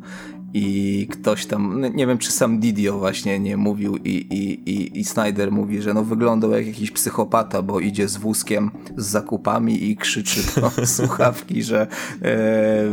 i 0.58 1.08
ktoś 1.12 1.46
tam, 1.46 1.82
nie 1.96 2.08
wiem 2.08 2.18
czy 2.18 2.32
sam 2.32 2.60
Didio 2.60 3.00
właśnie 3.00 3.40
nie 3.40 3.58
mówił 3.58 3.98
i, 3.98 4.10
i, 4.10 4.70
i, 4.70 5.00
i 5.00 5.04
Snyder 5.04 5.52
mówi, 5.52 5.82
że 5.82 5.94
no 5.94 6.04
wyglądał 6.04 6.52
jak 6.52 6.68
jakiś 6.68 6.92
psychopata, 6.92 7.62
bo 7.62 7.80
idzie 7.80 8.08
z 8.08 8.18
wózkiem 8.18 8.72
z 8.98 9.06
zakupami 9.06 9.90
i 9.90 9.98
krzyczy 9.98 10.40
do 10.56 10.72
słuchawki, 10.96 11.64
że 11.64 11.82
e, 11.82 11.88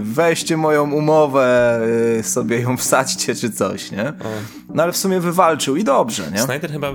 weźcie 0.02 0.56
moją 0.56 0.92
umowę, 0.92 1.80
e, 2.18 2.22
sobie 2.22 2.60
ją 2.60 2.76
wsadźcie 2.76 3.34
czy 3.34 3.50
coś, 3.50 3.90
nie? 3.90 4.12
No 4.74 4.82
ale 4.82 4.92
w 4.92 4.96
sumie 4.96 5.20
wywalczył 5.20 5.76
i 5.76 5.84
dobrze, 5.84 6.30
nie? 6.32 6.38
Snyder 6.38 6.70
chyba 6.70 6.92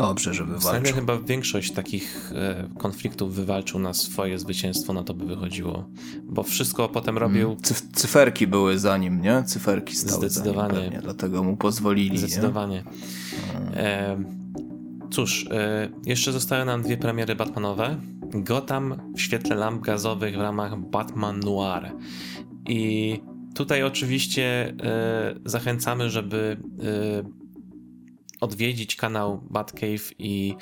Dobrze, 0.00 0.34
że 0.34 0.44
wywalczył. 0.44 0.70
Snyder 0.70 0.94
chyba 0.94 1.18
większość 1.18 1.72
takich 1.72 2.32
e, 2.34 2.68
konfliktów 2.78 3.34
wywalczył 3.34 3.80
na 3.80 3.94
swoje 3.94 4.38
zwycięstwo, 4.38 4.92
na 4.92 5.02
to 5.02 5.14
by 5.14 5.26
wychodziło. 5.26 5.88
Bo 6.24 6.42
wszystko 6.42 6.88
potem 6.88 7.18
robił... 7.18 7.48
Hmm. 7.48 7.62
Cyf 7.62 7.82
cyferki 7.92 8.46
były 8.46 8.78
za 8.78 8.96
nim, 8.96 9.20
nie? 9.20 9.42
Cyferki 9.46 9.96
stały 9.96 10.18
Zdecydowanie. 10.18 10.74
Za 10.74 10.80
nim 10.80 10.84
pewnie, 10.90 11.02
dlatego 11.02 11.42
mu 11.42 11.56
pozwolili, 11.56 12.18
Zdecydowanie. 12.18 12.84
E, 13.74 14.24
cóż, 15.10 15.46
e, 15.50 15.88
jeszcze 16.06 16.32
zostały 16.32 16.64
nam 16.64 16.82
dwie 16.82 16.96
premiery 16.96 17.34
Batmanowe. 17.34 17.96
Gotham 18.34 19.12
w 19.16 19.20
świetle 19.20 19.56
lamp 19.56 19.82
gazowych 19.82 20.36
w 20.36 20.40
ramach 20.40 20.80
Batman 20.80 21.40
Noir. 21.40 21.92
I 22.68 23.20
tutaj 23.54 23.82
oczywiście 23.82 24.74
e, 24.82 25.34
zachęcamy, 25.44 26.10
żeby 26.10 26.56
e, 27.24 27.37
odwiedzić 28.40 28.96
kanał 28.96 29.40
Batcave 29.50 30.12
i 30.18 30.54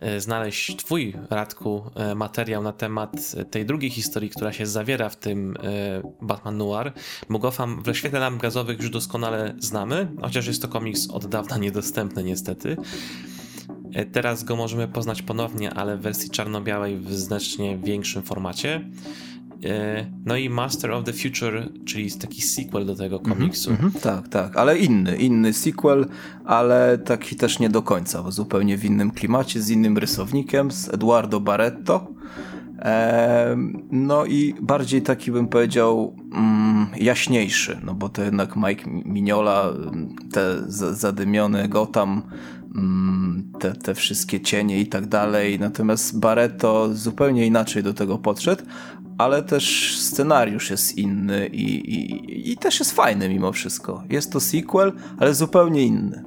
e, 0.00 0.20
znaleźć 0.20 0.76
Twój, 0.76 1.14
Radku, 1.30 1.82
e, 1.94 2.14
materiał 2.14 2.62
na 2.62 2.72
temat 2.72 3.12
tej 3.50 3.66
drugiej 3.66 3.90
historii, 3.90 4.30
która 4.30 4.52
się 4.52 4.66
zawiera 4.66 5.08
w 5.08 5.16
tym 5.16 5.56
e, 5.56 6.02
Batman 6.22 6.56
Noir. 6.56 6.92
Mugofam 7.28 7.82
w 7.82 7.96
świetle 7.96 8.20
lamp 8.20 8.42
gazowych 8.42 8.78
już 8.78 8.90
doskonale 8.90 9.54
znamy, 9.58 10.08
chociaż 10.22 10.46
jest 10.46 10.62
to 10.62 10.68
komiks 10.68 11.10
od 11.10 11.26
dawna 11.26 11.56
niedostępny 11.56 12.24
niestety. 12.24 12.76
Teraz 14.12 14.44
go 14.44 14.56
możemy 14.56 14.88
poznać 14.88 15.22
ponownie, 15.22 15.74
ale 15.74 15.96
w 15.96 16.00
wersji 16.00 16.30
czarno-białej 16.30 16.98
w 16.98 17.14
znacznie 17.14 17.78
większym 17.78 18.22
formacie. 18.22 18.84
E, 19.64 20.06
no 20.24 20.36
i 20.36 20.48
Master 20.50 20.90
of 20.90 21.04
the 21.04 21.12
Future, 21.12 21.68
czyli 21.84 22.12
taki 22.12 22.42
sequel 22.42 22.86
do 22.86 22.94
tego 22.94 23.18
mhm, 23.18 23.36
komiksu. 23.36 23.70
Mm 23.70 23.82
-hmm, 23.82 24.00
tak, 24.00 24.28
tak, 24.28 24.56
ale 24.56 24.78
inny, 24.78 25.16
inny 25.16 25.52
sequel, 25.52 26.06
ale 26.44 26.98
taki 26.98 27.36
też 27.36 27.58
nie 27.58 27.68
do 27.68 27.82
końca, 27.82 28.22
bo 28.22 28.32
zupełnie 28.32 28.76
w 28.76 28.84
innym 28.84 29.10
klimacie, 29.10 29.60
z 29.60 29.70
innym 29.70 29.98
rysownikiem, 29.98 30.70
z 30.70 30.88
Eduardo 30.88 31.40
Barretto. 31.40 32.08
No 33.90 34.26
i 34.26 34.54
bardziej 34.60 35.02
taki 35.02 35.32
bym 35.32 35.48
powiedział 35.48 36.16
mm, 36.32 36.86
jaśniejszy, 36.96 37.80
no 37.84 37.94
bo 37.94 38.08
to 38.08 38.22
jednak 38.22 38.56
Mike 38.56 38.90
Mignola, 39.04 39.72
te 40.32 40.62
zadymione 40.94 41.68
Gotham, 41.68 42.22
mm, 42.74 43.52
te, 43.60 43.72
te 43.72 43.94
wszystkie 43.94 44.40
cienie 44.40 44.80
i 44.80 44.86
tak 44.86 45.06
dalej. 45.06 45.58
Natomiast 45.58 46.18
Barretto 46.18 46.94
zupełnie 46.94 47.46
inaczej 47.46 47.82
do 47.82 47.94
tego 47.94 48.18
podszedł, 48.18 48.62
ale 49.18 49.42
też 49.42 49.96
scenariusz 50.00 50.70
jest 50.70 50.98
inny 50.98 51.46
i, 51.46 51.94
i, 51.94 52.52
i 52.52 52.56
też 52.56 52.78
jest 52.78 52.92
fajny 52.92 53.28
mimo 53.28 53.52
wszystko. 53.52 54.04
Jest 54.10 54.32
to 54.32 54.40
sequel, 54.40 54.92
ale 55.18 55.34
zupełnie 55.34 55.82
inny. 55.82 56.24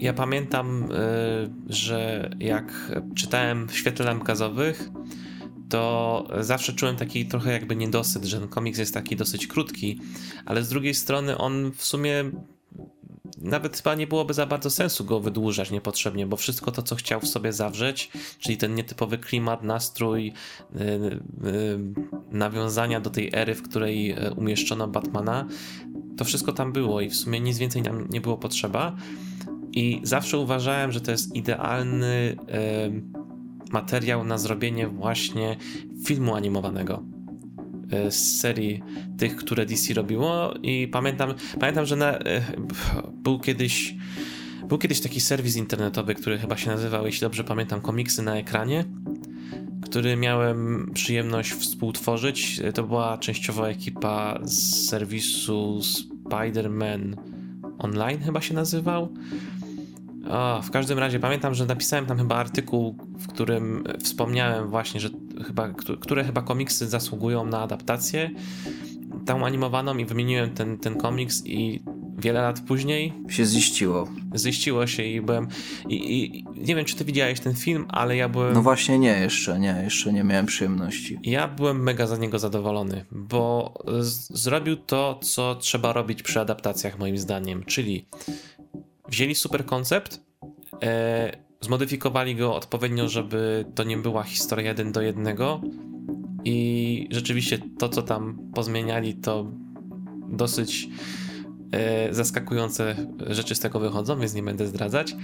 Ja 0.00 0.12
pamiętam, 0.12 0.84
y, 0.84 1.72
że 1.72 2.30
jak 2.40 2.92
czytałem 3.14 3.68
w 3.68 3.76
świetle 3.76 4.06
lamp 4.06 4.24
gazowych, 4.24 4.90
to 5.68 6.26
zawsze 6.40 6.72
czułem 6.72 6.96
taki 6.96 7.26
trochę 7.26 7.52
jakby 7.52 7.76
niedosyt, 7.76 8.24
że 8.24 8.40
ten 8.40 8.48
komiks 8.48 8.78
jest 8.78 8.94
taki 8.94 9.16
dosyć 9.16 9.46
krótki, 9.46 10.00
ale 10.46 10.62
z 10.62 10.68
drugiej 10.68 10.94
strony 10.94 11.38
on 11.38 11.72
w 11.76 11.84
sumie 11.84 12.24
nawet 13.40 13.76
chyba 13.76 13.94
nie 13.94 14.06
byłoby 14.06 14.34
za 14.34 14.46
bardzo 14.46 14.70
sensu 14.70 15.04
go 15.04 15.20
wydłużać 15.20 15.70
niepotrzebnie, 15.70 16.26
bo 16.26 16.36
wszystko 16.36 16.72
to, 16.72 16.82
co 16.82 16.96
chciał 16.96 17.20
w 17.20 17.28
sobie 17.28 17.52
zawrzeć, 17.52 18.10
czyli 18.38 18.56
ten 18.56 18.74
nietypowy 18.74 19.18
klimat, 19.18 19.62
nastrój, 19.62 20.24
yy, 20.74 21.20
yy, 21.44 21.80
nawiązania 22.30 23.00
do 23.00 23.10
tej 23.10 23.30
ery, 23.32 23.54
w 23.54 23.62
której 23.62 24.10
y, 24.26 24.34
umieszczono 24.34 24.88
Batmana, 24.88 25.46
to 26.16 26.24
wszystko 26.24 26.52
tam 26.52 26.72
było 26.72 27.00
i 27.00 27.08
w 27.08 27.16
sumie 27.16 27.40
nic 27.40 27.58
więcej 27.58 27.82
nam 27.82 28.06
nie 28.10 28.20
było 28.20 28.36
potrzeba. 28.36 28.96
I 29.72 30.00
zawsze 30.02 30.38
uważałem, 30.38 30.92
że 30.92 31.00
to 31.00 31.10
jest 31.10 31.34
idealny 31.34 32.36
materiał 33.72 34.24
na 34.24 34.38
zrobienie 34.38 34.88
właśnie 34.88 35.56
filmu 36.06 36.34
animowanego 36.34 37.02
e, 37.90 38.10
z 38.10 38.40
serii 38.40 38.82
tych, 39.18 39.36
które 39.36 39.66
DC 39.66 39.94
robiło 39.94 40.54
i 40.62 40.88
pamiętam, 40.88 41.34
pamiętam 41.60 41.86
że 41.86 41.96
na, 41.96 42.18
e, 42.18 42.42
był 43.12 43.38
kiedyś 43.38 43.94
był 44.68 44.78
kiedyś 44.78 45.00
taki 45.00 45.20
serwis 45.20 45.56
internetowy, 45.56 46.14
który 46.14 46.38
chyba 46.38 46.56
się 46.56 46.70
nazywał, 46.70 47.06
jeśli 47.06 47.20
dobrze 47.20 47.44
pamiętam, 47.44 47.80
komiksy 47.80 48.22
na 48.22 48.36
ekranie, 48.36 48.84
który 49.82 50.16
miałem 50.16 50.90
przyjemność 50.94 51.52
współtworzyć. 51.52 52.60
To 52.74 52.82
była 52.84 53.18
częściowo 53.18 53.70
ekipa 53.70 54.38
z 54.42 54.86
serwisu 54.88 55.80
Spider-Man 55.80 57.16
Online 57.78 58.20
chyba 58.20 58.40
się 58.40 58.54
nazywał. 58.54 59.08
O, 60.26 60.62
w 60.62 60.70
każdym 60.70 60.98
razie 60.98 61.20
pamiętam, 61.20 61.54
że 61.54 61.66
napisałem 61.66 62.06
tam 62.06 62.18
chyba 62.18 62.36
artykuł, 62.36 62.96
w 63.18 63.26
którym 63.26 63.84
wspomniałem 64.02 64.68
właśnie, 64.68 65.00
że 65.00 65.08
chyba, 65.46 65.68
które 66.00 66.24
chyba 66.24 66.42
komiksy 66.42 66.88
zasługują 66.88 67.46
na 67.46 67.60
adaptację 67.60 68.30
tą 69.26 69.46
animowaną 69.46 69.98
i 69.98 70.04
wymieniłem 70.04 70.50
ten, 70.50 70.78
ten 70.78 70.96
komiks 70.96 71.42
i 71.46 71.82
wiele 72.18 72.42
lat 72.42 72.60
później 72.60 73.12
się 73.28 73.44
ziściło. 73.44 74.08
Ziściło 74.36 74.86
się 74.86 75.02
i 75.02 75.20
byłem 75.20 75.48
i, 75.88 76.24
i, 76.24 76.44
nie 76.56 76.74
wiem 76.76 76.84
czy 76.84 76.96
ty 76.96 77.04
widziałeś 77.04 77.40
ten 77.40 77.54
film, 77.54 77.86
ale 77.88 78.16
ja 78.16 78.28
byłem 78.28 78.54
No 78.54 78.62
właśnie 78.62 78.98
nie, 78.98 79.20
jeszcze 79.20 79.58
nie, 79.58 79.80
jeszcze 79.84 80.12
nie 80.12 80.24
miałem 80.24 80.46
przyjemności. 80.46 81.18
Ja 81.22 81.48
byłem 81.48 81.82
mega 81.82 82.06
za 82.06 82.16
niego 82.16 82.38
zadowolony, 82.38 83.04
bo 83.10 83.74
zrobił 84.30 84.76
to 84.76 85.20
co 85.22 85.54
trzeba 85.54 85.92
robić 85.92 86.22
przy 86.22 86.40
adaptacjach 86.40 86.98
moim 86.98 87.18
zdaniem, 87.18 87.64
czyli 87.64 88.06
wzięli 89.08 89.34
super 89.34 89.64
koncept, 89.66 90.20
e, 90.82 91.36
zmodyfikowali 91.60 92.36
go 92.36 92.54
odpowiednio, 92.54 93.08
żeby 93.08 93.64
to 93.74 93.84
nie 93.84 93.96
była 93.96 94.22
historia 94.22 94.68
jeden 94.68 94.92
do 94.92 95.02
jednego 95.02 95.60
i 96.44 97.08
rzeczywiście 97.10 97.58
to, 97.78 97.88
co 97.88 98.02
tam 98.02 98.50
pozmieniali, 98.54 99.14
to 99.14 99.52
dosyć 100.28 100.88
zaskakujące 102.10 102.96
rzeczy 103.26 103.54
z 103.54 103.60
tego 103.60 103.80
wychodzą, 103.80 104.18
więc 104.18 104.34
nie 104.34 104.42
będę 104.42 104.66
zdradzać, 104.66 105.16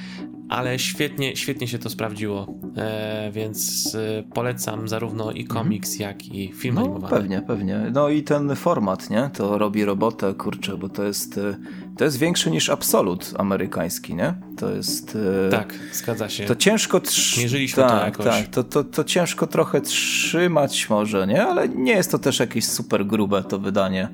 ale 0.49 0.79
świetnie, 0.79 1.37
świetnie 1.37 1.69
się 1.69 1.79
to 1.79 1.91
sprawdziło, 1.91 2.55
e, 2.77 3.31
więc 3.33 3.89
e, 3.95 4.23
polecam 4.35 4.89
zarówno 4.89 5.33
i 5.33 5.41
mhm. 5.41 5.47
komiks, 5.47 5.99
jak 5.99 6.27
i 6.27 6.53
film 6.53 6.75
no, 6.75 6.81
animowany. 6.81 7.17
Pewnie, 7.17 7.43
pewnie. 7.43 7.91
No 7.93 8.09
i 8.09 8.23
ten 8.23 8.57
format, 8.57 9.11
nie? 9.11 9.31
To 9.33 9.59
robi 9.59 9.85
robotę, 9.85 10.35
kurczę, 10.35 10.77
bo 10.77 10.89
to 10.89 11.05
jest, 11.05 11.39
e, 11.39 11.57
to 11.97 12.05
jest 12.05 12.19
większe 12.19 12.51
niż 12.51 12.71
absolut 12.71 13.33
amerykański, 13.39 14.15
nie? 14.15 14.35
To 14.57 14.71
jest... 14.71 15.19
Tak, 15.51 15.75
zgadza 15.93 16.29
się. 16.29 16.45
To 16.45 16.57
ciężko... 16.57 17.01
Trz... 17.01 17.39
Mierzyliśmy 17.39 17.83
tak, 17.83 18.17
to 18.17 18.23
jakoś. 18.23 18.25
Tak, 18.27 18.55
to, 18.55 18.65
to, 18.65 18.85
to 18.85 19.05
ciężko 19.05 19.47
trochę 19.47 19.81
trzymać 19.81 20.91
może, 20.91 21.27
nie? 21.27 21.43
Ale 21.47 21.69
nie 21.69 21.93
jest 21.93 22.11
to 22.11 22.19
też 22.19 22.39
jakieś 22.39 22.65
super 22.65 23.07
grube 23.07 23.43
to 23.43 23.59
wydanie. 23.59 24.09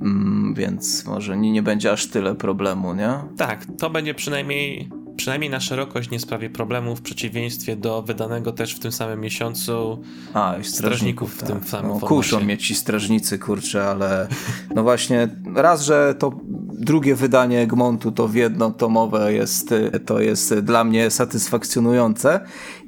Mm, 0.00 0.54
więc 0.54 1.06
może 1.06 1.36
nie, 1.36 1.52
nie 1.52 1.62
będzie 1.62 1.92
aż 1.92 2.06
tyle 2.06 2.34
problemu, 2.34 2.94
nie? 2.94 3.14
Tak, 3.36 3.66
to 3.78 3.90
będzie 3.90 4.14
przynajmniej 4.14 4.88
przynajmniej 5.18 5.50
na 5.50 5.60
szerokość 5.60 6.10
nie 6.10 6.20
sprawi 6.20 6.50
problemu 6.50 6.96
w 6.96 7.02
przeciwieństwie 7.02 7.76
do 7.76 8.02
wydanego 8.02 8.52
też 8.52 8.74
w 8.74 8.78
tym 8.78 8.92
samym 8.92 9.20
miesiącu 9.20 10.02
A, 10.34 10.50
strażników, 10.50 10.74
strażników 10.74 11.34
w 11.34 11.38
tak. 11.38 11.48
tym 11.48 11.64
samym 11.64 11.90
no, 11.90 12.00
Kuszą 12.00 12.40
mnie 12.40 12.58
ci 12.58 12.74
strażnicy, 12.74 13.38
kurczę, 13.38 13.84
ale 13.84 14.28
no 14.74 14.82
właśnie 14.82 15.28
raz, 15.54 15.82
że 15.82 16.14
to 16.18 16.32
drugie 16.68 17.14
wydanie 17.14 17.60
Egmontu 17.60 18.12
to 18.12 18.28
w 18.28 18.34
jedno 18.34 18.70
tomowe 18.70 19.32
jest, 19.32 19.74
to 20.06 20.20
jest 20.20 20.54
dla 20.54 20.84
mnie 20.84 21.10
satysfakcjonujące 21.10 22.40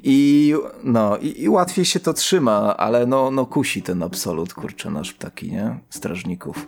i 0.03 0.53
no 0.83 1.17
i, 1.17 1.43
i 1.43 1.49
łatwiej 1.49 1.85
się 1.85 1.99
to 1.99 2.13
trzyma, 2.13 2.77
ale 2.77 3.05
no, 3.05 3.31
no 3.31 3.45
kusi 3.45 3.81
ten 3.81 4.03
absolut, 4.03 4.53
kurczę, 4.53 4.89
nasz 4.89 5.13
taki, 5.13 5.51
nie? 5.51 5.79
Strażników. 5.89 6.67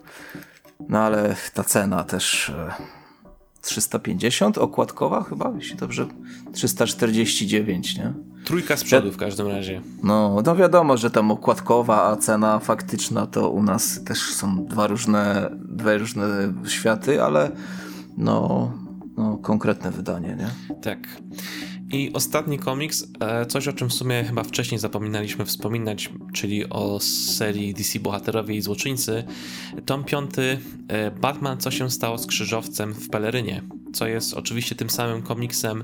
No 0.89 1.00
ale 1.00 1.36
ta 1.53 1.63
cena 1.63 2.03
też... 2.03 2.51
E, 3.63 3.67
350 3.67 4.58
okładkowa 4.58 5.24
chyba, 5.24 5.53
jeśli 5.55 5.75
dobrze, 5.75 6.08
349, 6.53 7.98
nie? 7.98 8.13
Trójka 8.46 8.77
z 8.77 8.84
przodu 8.84 9.12
w 9.12 9.17
każdym 9.17 9.48
razie. 9.48 9.82
No, 10.03 10.41
no 10.46 10.55
wiadomo, 10.55 10.98
że 10.98 11.12
tam 11.12 11.32
okładkowa, 11.32 12.03
a 12.03 12.15
cena 12.15 12.60
faktyczna 12.60 13.28
to 13.28 13.49
u 13.49 13.63
nas 13.63 14.04
też 14.04 14.19
są 14.34 14.65
dwa 14.65 14.88
różne, 14.88 15.49
dwa 15.56 15.97
różne 15.97 16.54
światy, 16.67 17.23
ale 17.23 17.52
no, 18.17 18.71
no 19.17 19.38
konkretne 19.38 19.91
wydanie, 19.91 20.38
nie? 20.39 20.76
Tak. 20.82 20.99
I 21.93 22.13
ostatni 22.13 22.60
komiks, 22.60 23.08
e, 23.19 23.45
coś 23.45 23.67
o 23.67 23.73
czym 23.73 23.89
w 23.89 23.93
sumie 23.93 24.23
chyba 24.23 24.43
wcześniej 24.43 24.79
zapominaliśmy 24.79 25.45
wspominać, 25.45 26.10
czyli 26.34 26.69
o 26.69 26.99
serii 26.99 27.73
DC 27.73 27.99
Bohaterowie 27.99 28.56
i 28.56 28.62
Złoczyńcy. 28.62 29.23
Tom 29.86 30.03
piąty, 30.03 30.60
e, 30.88 31.12
Batman, 31.12 31.58
co 31.58 31.71
się 31.71 31.89
stało 31.89 32.17
z 32.17 32.27
krzyżowcem 32.27 32.93
w 32.93 33.10
pelerynie, 33.10 33.62
co 33.93 34.08
jest 34.08 34.34
oczywiście 34.34 34.75
tym 34.75 34.89
samym 34.89 35.21
komiksem, 35.21 35.84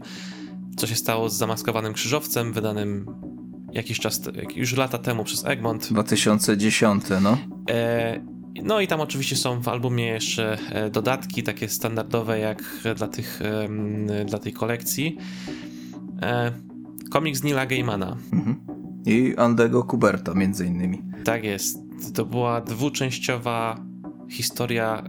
co 0.78 0.88
się 0.88 0.96
stało 0.96 1.30
z 1.30 1.38
zamaskowanym 1.38 1.94
krzyżowcem, 1.94 2.54
wydanym 2.54 3.06
jakiś 3.74 4.00
czas, 4.00 4.22
już 4.56 4.78
lata 4.78 4.98
temu 4.98 5.24
przez 5.24 5.46
Egmont. 5.46 5.94
2010, 5.94 7.04
no. 7.22 7.38
E, 7.70 8.22
no 8.64 8.82
i 8.82 8.88
tam 8.88 9.02
oczywiście 9.02 9.36
są 9.36 9.62
w 9.62 9.68
albumie 9.68 10.06
jeszcze 10.06 10.58
dodatki, 10.92 11.44
takie 11.44 11.70
standardowe 11.70 12.40
jak 12.40 12.64
dla, 12.96 13.08
tych, 13.08 13.40
dla 14.26 14.40
tej 14.40 14.54
kolekcji. 14.54 15.18
E, 16.22 16.52
komiks 17.12 17.44
Nila 17.44 17.66
Gaimana. 17.66 18.18
Mhm. 18.34 18.56
I 19.06 19.36
Andego 19.38 19.84
Kuberta 19.84 20.34
między 20.34 20.66
innymi. 20.66 21.02
Tak 21.24 21.44
jest. 21.44 21.78
To 22.14 22.26
była 22.26 22.62
dwuczęściowa 22.62 23.80
historia 24.30 25.04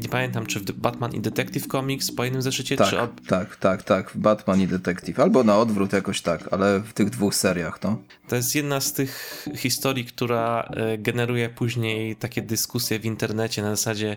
nie 0.00 0.08
pamiętam, 0.08 0.46
czy 0.46 0.60
w 0.60 0.72
Batman 0.72 1.12
i 1.12 1.20
Detective 1.20 1.66
Comics 1.66 2.12
po 2.12 2.24
jednym 2.24 2.42
zeszycie, 2.42 2.76
tak, 2.76 2.88
czy... 2.88 3.00
Ob... 3.00 3.20
Tak, 3.28 3.56
tak, 3.56 3.82
tak, 3.82 4.12
Batman 4.14 4.60
i 4.60 4.66
Detective, 4.66 5.20
albo 5.20 5.44
na 5.44 5.58
odwrót 5.58 5.92
jakoś 5.92 6.20
tak, 6.20 6.52
ale 6.52 6.80
w 6.80 6.92
tych 6.92 7.10
dwóch 7.10 7.34
seriach, 7.34 7.82
no. 7.82 8.02
To 8.28 8.36
jest 8.36 8.54
jedna 8.54 8.80
z 8.80 8.92
tych 8.92 9.44
historii, 9.56 10.04
która 10.04 10.68
e, 10.76 10.98
generuje 10.98 11.48
później 11.48 12.16
takie 12.16 12.42
dyskusje 12.42 12.98
w 12.98 13.04
internecie 13.04 13.62
na 13.62 13.70
zasadzie 13.70 14.16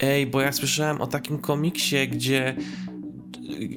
ej, 0.00 0.26
bo 0.26 0.40
ja 0.40 0.52
słyszałem 0.52 1.00
o 1.00 1.06
takim 1.06 1.38
komiksie, 1.38 2.08
gdzie 2.08 2.56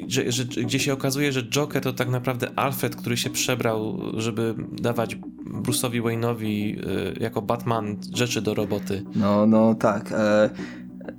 że, 0.08 0.32
że, 0.32 0.46
gdzie 0.46 0.80
się 0.80 0.94
okazuje, 0.94 1.32
że 1.32 1.44
Joker 1.44 1.82
to 1.82 1.94
tak 1.94 2.10
naprawdę 2.10 2.48
Alfred, 2.56 2.96
który 2.96 3.18
się 3.18 3.30
przebrał, 3.30 4.00
żeby 4.14 4.56
dawać 4.82 5.18
Bruce'owi 5.46 6.02
Wayne'owi 6.04 6.78
y, 6.78 7.20
jako 7.20 7.42
Batman 7.42 7.98
rzeczy 8.14 8.42
do 8.42 8.54
roboty. 8.54 9.04
No, 9.16 9.46
no 9.46 9.76
tak. 9.76 10.12
E, 10.12 10.50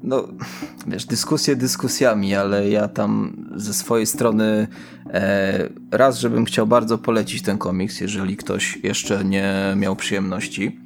no, 0.02 0.28
wiesz, 0.86 1.04
dyskusje 1.04 1.56
dyskusjami, 1.56 2.34
ale 2.34 2.70
ja 2.70 2.88
tam 2.88 3.36
ze 3.56 3.74
swojej 3.74 4.06
strony 4.06 4.68
e, 5.06 5.68
raz, 5.90 6.18
żebym 6.18 6.44
chciał 6.44 6.66
bardzo 6.66 6.98
polecić 6.98 7.42
ten 7.42 7.58
komiks, 7.58 8.00
jeżeli 8.00 8.36
ktoś 8.36 8.78
jeszcze 8.82 9.24
nie 9.24 9.74
miał 9.76 9.96
przyjemności. 9.96 10.80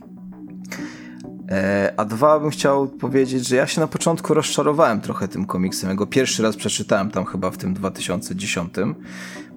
E, 1.48 1.92
a 1.96 2.04
dwa 2.04 2.40
bym 2.40 2.50
chciał 2.50 2.88
powiedzieć, 2.88 3.48
że 3.48 3.57
ja 3.57 3.66
się 3.66 3.80
na 3.80 3.87
początku 3.87 4.35
rozczarowałem 4.35 5.00
trochę 5.00 5.28
tym 5.28 5.46
komiksem. 5.46 5.96
Ja 6.00 6.07
pierwszy 6.07 6.42
raz 6.42 6.57
przeczytałem 6.57 7.11
tam 7.11 7.24
chyba 7.24 7.50
w 7.50 7.59
tym 7.59 7.74
2010. 7.74 8.74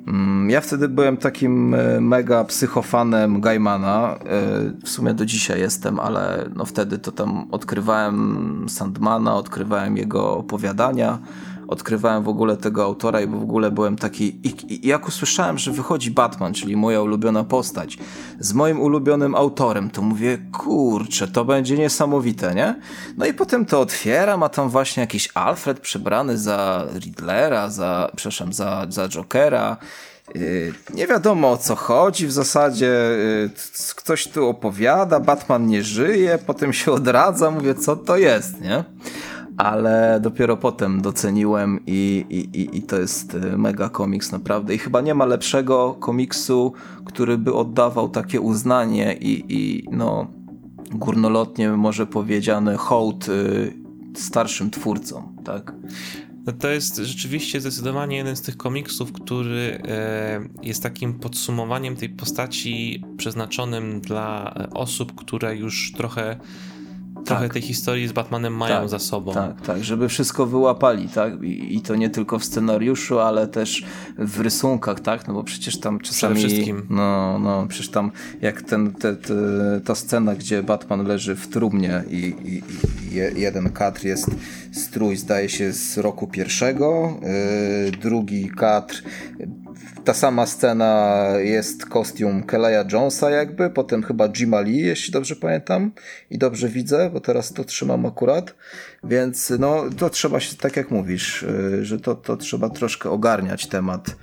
Mm, 0.08 0.50
ja 0.50 0.62
wtedy 0.62 0.90
byłem 0.90 1.18
takim 1.18 1.74
e, 1.74 2.02
mega 2.02 2.44
psychofanem 2.44 3.42
Gaimana. 3.42 4.16
E, 4.16 4.18
w 4.84 4.90
sumie 4.90 5.14
do 5.14 5.26
dzisiaj 5.26 5.60
jestem, 5.60 6.00
ale 6.00 6.50
no 6.56 6.66
wtedy 6.66 6.98
to 6.98 7.12
tam 7.12 7.48
odkrywałem 7.52 8.66
Sandmana, 8.70 9.36
odkrywałem 9.36 9.98
jego 9.98 10.38
opowiadania 10.38 11.20
odkrywałem 11.68 12.24
w 12.24 12.28
ogóle 12.28 12.58
tego 12.58 12.84
autora 12.84 13.22
i 13.22 13.28
w 13.28 13.44
ogóle 13.44 13.72
byłem 13.72 13.96
taki... 13.96 14.40
I, 14.44 14.74
i 14.74 14.88
jak 14.88 15.08
usłyszałem, 15.08 15.58
że 15.58 15.72
wychodzi 15.72 16.12
Batman, 16.12 16.54
czyli 16.54 16.76
moja 16.76 17.02
ulubiona 17.02 17.44
postać, 17.44 17.98
z 18.40 18.54
moim 18.54 18.82
ulubionym 18.82 19.36
autorem, 19.36 19.90
to 19.90 20.02
mówię, 20.02 20.38
kurczę, 20.54 21.28
to 21.28 21.46
będzie 21.46 21.78
niesamowite, 21.78 22.56
nie? 22.56 22.76
No 23.18 23.26
i 23.26 23.34
potem 23.34 23.66
to 23.66 23.80
otwieram, 23.82 24.44
a 24.44 24.50
tam 24.50 24.70
właśnie 24.70 25.02
jakiś 25.02 25.30
Alfred 25.34 25.80
przebrany 25.80 26.38
za 26.38 26.88
Riddlera, 26.94 27.70
za, 27.70 28.12
przepraszam, 28.16 28.54
za, 28.54 28.86
za 28.90 29.10
Jokera, 29.10 29.78
y, 30.36 30.74
nie 30.94 31.08
wiadomo 31.08 31.52
o 31.52 31.58
co 31.58 31.76
chodzi 31.76 32.28
w 32.28 32.32
zasadzie. 32.32 32.88
Y, 32.88 33.50
ktoś 33.96 34.28
tu 34.28 34.48
opowiada, 34.48 35.20
Batman 35.20 35.68
nie 35.68 35.84
żyje, 35.84 36.40
potem 36.46 36.74
się 36.74 36.92
odradza, 36.92 37.52
mówię, 37.52 37.76
co 37.76 37.96
to 37.96 38.18
jest, 38.18 38.62
nie? 38.62 38.84
Ale 39.58 40.20
dopiero 40.22 40.58
potem 40.58 41.02
doceniłem 41.02 41.80
i, 41.88 42.26
i, 42.30 42.78
i 42.78 42.82
to 42.82 43.00
jest 43.00 43.36
e, 43.36 43.58
mega 43.58 43.90
komiks 43.90 44.32
naprawdę. 44.32 44.76
I 44.76 44.78
chyba 44.78 45.02
nie 45.02 45.14
ma 45.14 45.26
lepszego 45.26 45.94
komiksu, 46.00 46.74
który 47.06 47.38
by 47.38 47.54
oddawał 47.54 48.10
takie 48.10 48.42
uznanie 48.42 49.18
i, 49.22 49.46
i 49.50 49.88
no 49.92 50.28
górnolotnie 50.92 51.70
może 51.70 52.06
powiedziane 52.06 52.78
hołd 52.78 53.30
y, 53.30 53.74
starszym 54.16 54.72
twórcom, 54.72 55.36
tak? 55.44 55.74
No 56.46 56.54
to 56.54 56.68
jest 56.68 56.98
rzeczywiście 56.98 57.62
zdecydowanie 57.62 58.18
jeden 58.18 58.36
z 58.36 58.42
tych 58.42 58.58
komiksów, 58.58 59.12
który 59.12 59.82
e, 59.88 60.40
jest 60.64 60.84
takim 60.84 61.14
podsumowaniem 61.14 61.96
tej 61.96 62.10
postaci 62.10 63.04
przeznaczonym 63.18 64.02
dla 64.02 64.54
osób, 64.74 65.16
które 65.16 65.56
już 65.56 65.94
trochę 65.98 66.40
trochę 67.26 67.44
tak. 67.44 67.54
tej 67.54 67.62
historii 67.62 68.08
z 68.08 68.12
Batmanem 68.12 68.58
mają 68.58 68.80
tak, 68.80 68.90
za 68.90 69.00
sobą. 69.00 69.34
Tak, 69.34 69.62
tak, 69.62 69.84
żeby 69.84 70.10
wszystko 70.10 70.46
wyłapali, 70.46 71.10
tak? 71.10 71.44
I, 71.44 71.76
I, 71.76 71.82
to 71.82 71.96
nie 71.96 72.10
tylko 72.10 72.40
w 72.40 72.46
scenariuszu, 72.46 73.20
ale 73.20 73.48
też 73.48 73.86
w 74.18 74.40
rysunkach, 74.40 75.00
tak? 75.00 75.28
No 75.28 75.34
bo 75.34 75.44
przecież 75.44 75.80
tam 75.80 76.00
czasami... 76.00 76.36
Przede 76.36 76.50
wszystkim. 76.50 76.88
No, 76.90 77.40
no, 77.40 77.66
przecież 77.68 77.90
tam 77.90 78.12
jak 78.42 78.62
ten, 78.62 78.92
te, 78.92 79.16
te, 79.16 79.34
ta 79.86 79.96
scena, 79.96 80.36
gdzie 80.36 80.64
Batman 80.64 81.08
leży 81.08 81.36
w 81.36 81.48
trumnie 81.48 82.04
i, 82.10 82.36
i, 82.46 82.64
i 83.12 83.42
jeden 83.42 83.70
kadr 83.70 84.06
jest 84.06 84.30
strój, 84.72 85.18
zdaje 85.18 85.50
się, 85.50 85.74
z 85.74 85.98
roku 85.98 86.28
pierwszego, 86.28 87.20
yy, 87.86 87.92
drugi 87.92 88.50
kadr 88.50 88.96
ta 90.04 90.14
sama 90.14 90.46
scena 90.46 91.24
jest 91.40 91.86
kostium 91.86 92.44
Kelaya 92.44 92.86
Jonesa 92.92 93.30
jakby, 93.30 93.70
potem 93.70 94.04
chyba 94.04 94.30
Jima 94.30 94.62
Lee, 94.62 94.78
jeśli 94.78 95.14
dobrze 95.14 95.36
pamiętam 95.36 95.92
i 96.30 96.38
dobrze 96.38 96.70
widzę, 96.70 97.10
bo 97.14 97.20
teraz 97.20 97.54
to 97.54 97.64
trzymam 97.64 98.06
akurat, 98.06 98.56
więc 99.04 99.54
no 99.60 99.84
to 99.98 100.10
trzeba 100.10 100.40
się, 100.40 100.56
tak 100.56 100.78
jak 100.78 100.92
mówisz, 100.92 101.44
y, 101.44 101.86
że 101.86 102.00
to, 102.00 102.16
to 102.16 102.38
trzeba 102.38 102.70
troszkę 102.70 103.10
ogarniać 103.10 103.68
temat. 103.68 104.16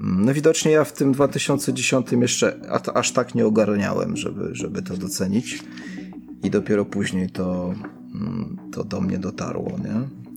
Mm, 0.00 0.24
no 0.24 0.34
widocznie 0.34 0.72
ja 0.72 0.84
w 0.84 0.92
tym 0.92 1.12
2010 1.12 2.12
jeszcze 2.12 2.60
aż 2.94 3.12
tak 3.12 3.34
nie 3.34 3.46
ogarniałem, 3.46 4.16
żeby, 4.16 4.48
żeby 4.52 4.82
to 4.82 4.96
docenić 4.96 5.64
i 6.42 6.50
dopiero 6.50 6.84
później 6.84 7.30
to, 7.30 7.74
mm, 8.14 8.56
to 8.72 8.84
do 8.84 9.00
mnie 9.00 9.18
dotarło, 9.18 9.78
nie? 9.84 10.27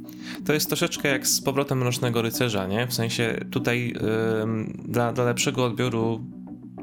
To 0.46 0.54
jest 0.54 0.68
troszeczkę 0.68 1.10
jak 1.10 1.28
z 1.28 1.42
powrotem 1.42 1.78
Mrocznego 1.78 2.22
Rycerza, 2.22 2.68
nie? 2.68 2.88
W 2.88 2.94
sensie 2.94 3.46
tutaj 3.52 3.88
yy, 3.88 4.74
dla, 4.86 5.14
dla 5.14 5.24
lepszego 5.24 5.66
odbioru 5.66 6.22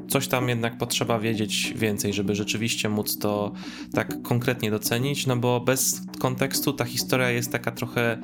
coś 0.09 0.27
tam 0.27 0.49
jednak 0.49 0.77
potrzeba 0.77 1.19
wiedzieć 1.19 1.73
więcej, 1.75 2.13
żeby 2.13 2.35
rzeczywiście 2.35 2.89
móc 2.89 3.17
to 3.17 3.51
tak 3.93 4.21
konkretnie 4.21 4.71
docenić, 4.71 5.27
no 5.27 5.35
bo 5.35 5.59
bez 5.59 6.01
kontekstu 6.19 6.73
ta 6.73 6.85
historia 6.85 7.29
jest 7.29 7.51
taka 7.51 7.71
trochę 7.71 8.17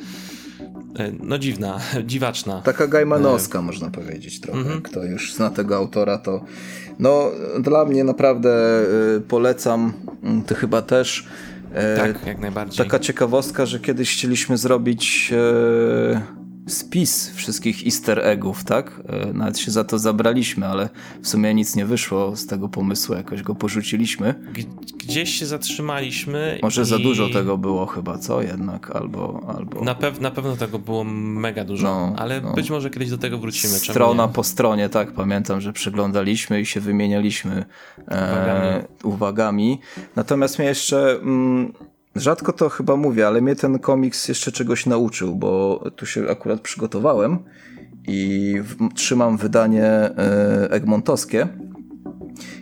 y, 1.00 1.16
no 1.24 1.38
dziwna, 1.38 1.80
dziwaczna. 2.10 2.62
Taka 2.62 2.88
gajmanowska, 2.88 3.60
y 3.60 3.62
można 3.62 3.90
powiedzieć 3.90 4.40
trochę. 4.40 4.60
Mm 4.60 4.72
-hmm. 4.72 4.82
Kto 4.82 5.04
już 5.04 5.34
zna 5.34 5.50
tego 5.50 5.76
autora, 5.76 6.18
to 6.18 6.46
no 7.00 7.32
dla 7.60 7.86
mnie 7.86 8.04
naprawdę 8.04 8.82
y, 9.18 9.22
polecam, 9.22 9.94
ty 10.46 10.56
chyba 10.56 10.82
też 10.82 11.28
tak, 11.98 12.28
jak 12.28 12.40
najbardziej. 12.40 12.86
Taka 12.86 13.00
ciekawostka, 13.00 13.66
że 13.66 13.80
kiedyś 13.80 14.14
chcieliśmy 14.14 14.58
zrobić 14.58 15.34
e, 15.34 16.22
spis 16.68 17.32
wszystkich 17.36 17.86
easter 17.86 18.20
eggów, 18.20 18.64
tak? 18.64 19.02
E, 19.08 19.34
nawet 19.34 19.60
się 19.60 19.72
za 19.72 19.84
to 19.84 20.00
zabraliśmy, 20.00 20.68
ale 20.68 20.90
w 21.22 21.28
sumie 21.28 21.54
nic 21.54 21.76
nie 21.76 21.86
wyszło 21.86 22.36
z 22.36 22.48
tego 22.48 22.70
pomysłu, 22.70 23.16
jakoś 23.16 23.42
go 23.42 23.56
porzuciliśmy. 23.56 24.36
Gdzieś 24.98 25.30
się 25.30 25.46
zatrzymaliśmy. 25.46 26.60
Może 26.62 26.82
i... 26.82 26.86
za 26.86 27.00
dużo 27.00 27.30
tego 27.30 27.58
było 27.58 27.86
chyba, 27.86 28.18
co 28.18 28.42
jednak, 28.42 28.96
albo... 28.96 29.54
albo... 29.58 29.82
Na, 29.82 29.96
pew 29.96 30.22
na 30.22 30.32
pewno 30.32 30.56
tego 30.56 30.80
było 30.80 31.04
mega 31.04 31.66
dużo, 31.66 31.84
no, 31.84 32.14
ale 32.18 32.42
no. 32.42 32.54
być 32.54 32.70
może 32.70 32.90
kiedyś 32.90 33.10
do 33.10 33.18
tego 33.18 33.38
wrócimy. 33.38 33.74
Strona 33.74 34.28
po 34.28 34.44
stronie, 34.44 34.90
tak, 34.90 35.12
pamiętam, 35.12 35.62
że 35.62 35.74
przyglądaliśmy 35.74 36.62
i 36.62 36.66
się 36.66 36.80
wymienialiśmy 36.80 37.66
uwagami. 38.08 38.68
E, 38.68 38.86
uwagami. 39.04 39.80
Natomiast 40.16 40.60
mnie 40.60 40.68
jeszcze... 40.68 41.12
Mm, 41.12 41.74
Rzadko 42.16 42.54
to 42.54 42.70
chyba 42.70 42.96
mówię, 42.96 43.28
ale 43.28 43.42
mnie 43.42 43.56
ten 43.56 43.80
komiks 43.80 44.28
jeszcze 44.28 44.52
czegoś 44.52 44.86
nauczył, 44.86 45.36
bo 45.36 45.84
tu 45.96 46.06
się 46.06 46.30
akurat 46.30 46.62
przygotowałem 46.62 47.40
i 48.08 48.56
trzymam 48.94 49.38
wydanie 49.38 49.86
e, 49.86 50.72
Egmontowskie. 50.72 51.48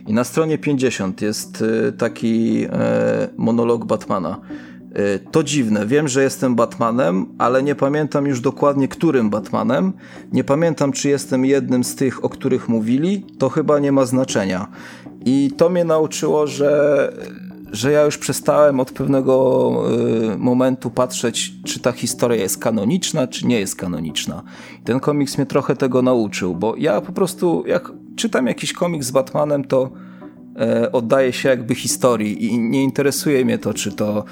I 0.06 0.12
na 0.12 0.24
stronie 0.24 0.58
50 0.58 1.22
jest 1.22 1.64
e, 1.88 1.92
taki 1.92 2.66
e, 2.72 3.28
monolog 3.36 3.84
Batmana. 3.84 4.40
To 5.30 5.42
dziwne, 5.42 5.86
wiem, 5.86 6.08
że 6.08 6.22
jestem 6.22 6.54
Batmanem, 6.54 7.26
ale 7.38 7.62
nie 7.62 7.74
pamiętam 7.74 8.26
już 8.26 8.40
dokładnie, 8.40 8.88
którym 8.88 9.30
Batmanem. 9.30 9.92
Nie 10.32 10.44
pamiętam, 10.44 10.92
czy 10.92 11.08
jestem 11.08 11.44
jednym 11.44 11.84
z 11.84 11.94
tych, 11.94 12.24
o 12.24 12.28
których 12.28 12.68
mówili. 12.68 13.26
To 13.38 13.48
chyba 13.48 13.78
nie 13.78 13.92
ma 13.92 14.06
znaczenia. 14.06 14.68
I 15.24 15.50
to 15.56 15.68
mnie 15.68 15.84
nauczyło, 15.84 16.46
że 16.46 17.12
że 17.74 17.92
ja 17.92 18.02
już 18.02 18.18
przestałem 18.18 18.80
od 18.80 18.92
pewnego 18.92 19.72
y, 20.34 20.38
momentu 20.38 20.90
patrzeć, 20.90 21.52
czy 21.64 21.80
ta 21.80 21.92
historia 21.92 22.42
jest 22.42 22.58
kanoniczna, 22.58 23.26
czy 23.26 23.46
nie 23.46 23.60
jest 23.60 23.76
kanoniczna. 23.76 24.42
Ten 24.84 25.00
komiks 25.00 25.38
mnie 25.38 25.46
trochę 25.46 25.76
tego 25.76 26.02
nauczył, 26.02 26.54
bo 26.54 26.74
ja 26.76 27.00
po 27.00 27.12
prostu, 27.12 27.64
jak 27.66 27.92
czytam 28.16 28.46
jakiś 28.46 28.72
komiks 28.72 29.06
z 29.06 29.10
Batmanem, 29.10 29.64
to 29.64 29.90
y, 30.84 30.92
oddaję 30.92 31.32
się 31.32 31.48
jakby 31.48 31.74
historii 31.74 32.44
i 32.44 32.58
nie 32.58 32.82
interesuje 32.82 33.44
mnie 33.44 33.58
to, 33.58 33.74
czy 33.74 33.92
to 33.92 34.24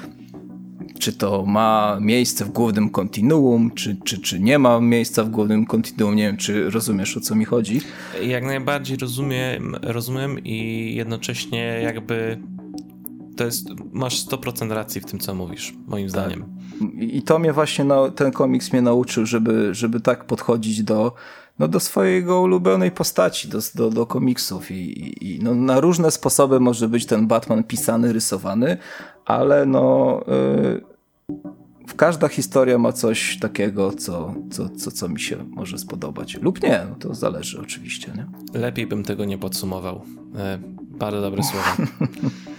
czy 0.99 1.13
to 1.13 1.45
ma 1.45 1.97
miejsce 2.01 2.45
w 2.45 2.49
głównym 2.49 2.89
kontinuum, 2.89 3.71
czy, 3.71 3.97
czy, 4.03 4.21
czy 4.21 4.39
nie 4.39 4.59
ma 4.59 4.79
miejsca 4.79 5.23
w 5.23 5.29
głównym 5.29 5.65
kontinuum. 5.65 6.15
Nie 6.15 6.23
wiem, 6.23 6.37
czy 6.37 6.69
rozumiesz, 6.69 7.17
o 7.17 7.19
co 7.19 7.35
mi 7.35 7.45
chodzi. 7.45 7.81
Jak 8.21 8.43
najbardziej 8.43 8.97
rozumiem, 8.97 9.75
rozumiem 9.81 10.39
i 10.43 10.91
jednocześnie 10.95 11.79
jakby 11.83 12.37
to 13.37 13.45
jest, 13.45 13.67
masz 13.91 14.25
100% 14.25 14.71
racji 14.71 15.01
w 15.01 15.05
tym, 15.05 15.19
co 15.19 15.35
mówisz, 15.35 15.73
moim 15.87 16.09
tak. 16.09 16.11
zdaniem. 16.11 16.45
I 16.99 17.21
to 17.21 17.39
mnie 17.39 17.53
właśnie, 17.53 17.85
ten 18.15 18.31
komiks 18.31 18.73
mnie 18.73 18.81
nauczył, 18.81 19.25
żeby, 19.25 19.73
żeby 19.73 19.99
tak 19.99 20.25
podchodzić 20.25 20.83
do, 20.83 21.13
no, 21.59 21.67
do 21.67 21.79
swojego 21.79 22.41
ulubionej 22.41 22.91
postaci, 22.91 23.47
do, 23.47 23.59
do, 23.75 23.89
do 23.89 24.05
komiksów 24.05 24.71
i, 24.71 25.13
i 25.27 25.39
no, 25.43 25.55
na 25.55 25.79
różne 25.79 26.11
sposoby 26.11 26.59
może 26.59 26.89
być 26.89 27.05
ten 27.05 27.27
Batman 27.27 27.63
pisany, 27.63 28.13
rysowany, 28.13 28.77
ale 29.25 29.65
no... 29.65 30.21
Yy, 30.27 30.93
każda 31.97 32.27
historia 32.27 32.77
ma 32.77 32.91
coś 32.91 33.39
takiego, 33.39 33.91
co, 33.91 34.35
co, 34.51 34.69
co, 34.69 34.91
co 34.91 35.09
mi 35.09 35.19
się 35.19 35.37
może 35.49 35.77
spodobać. 35.77 36.37
Lub 36.41 36.63
nie, 36.63 36.85
no 36.89 36.95
to 36.95 37.13
zależy 37.15 37.61
oczywiście. 37.61 38.11
Nie? 38.15 38.59
Lepiej 38.59 38.87
bym 38.87 39.03
tego 39.03 39.25
nie 39.25 39.37
podsumował. 39.37 40.01
E, 40.37 40.59
bardzo 40.79 41.21
dobre 41.21 41.43
słowa. 41.43 41.77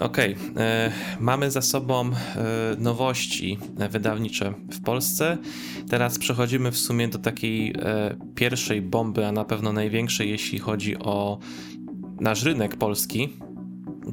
Okej, 0.00 0.36
okay. 0.52 0.64
E, 0.64 0.92
mamy 1.20 1.50
za 1.50 1.62
sobą 1.62 2.10
e, 2.10 2.12
nowości 2.78 3.58
wydawnicze 3.90 4.54
w 4.70 4.80
Polsce. 4.82 5.38
Teraz 5.88 6.18
przechodzimy 6.18 6.70
w 6.70 6.78
sumie 6.78 7.08
do 7.08 7.18
takiej 7.18 7.74
e, 7.78 8.16
pierwszej 8.34 8.82
bomby, 8.82 9.26
a 9.26 9.32
na 9.32 9.44
pewno 9.44 9.72
największej, 9.72 10.30
jeśli 10.30 10.58
chodzi 10.58 10.98
o 10.98 11.38
nasz 12.20 12.42
rynek 12.42 12.76
polski, 12.76 13.36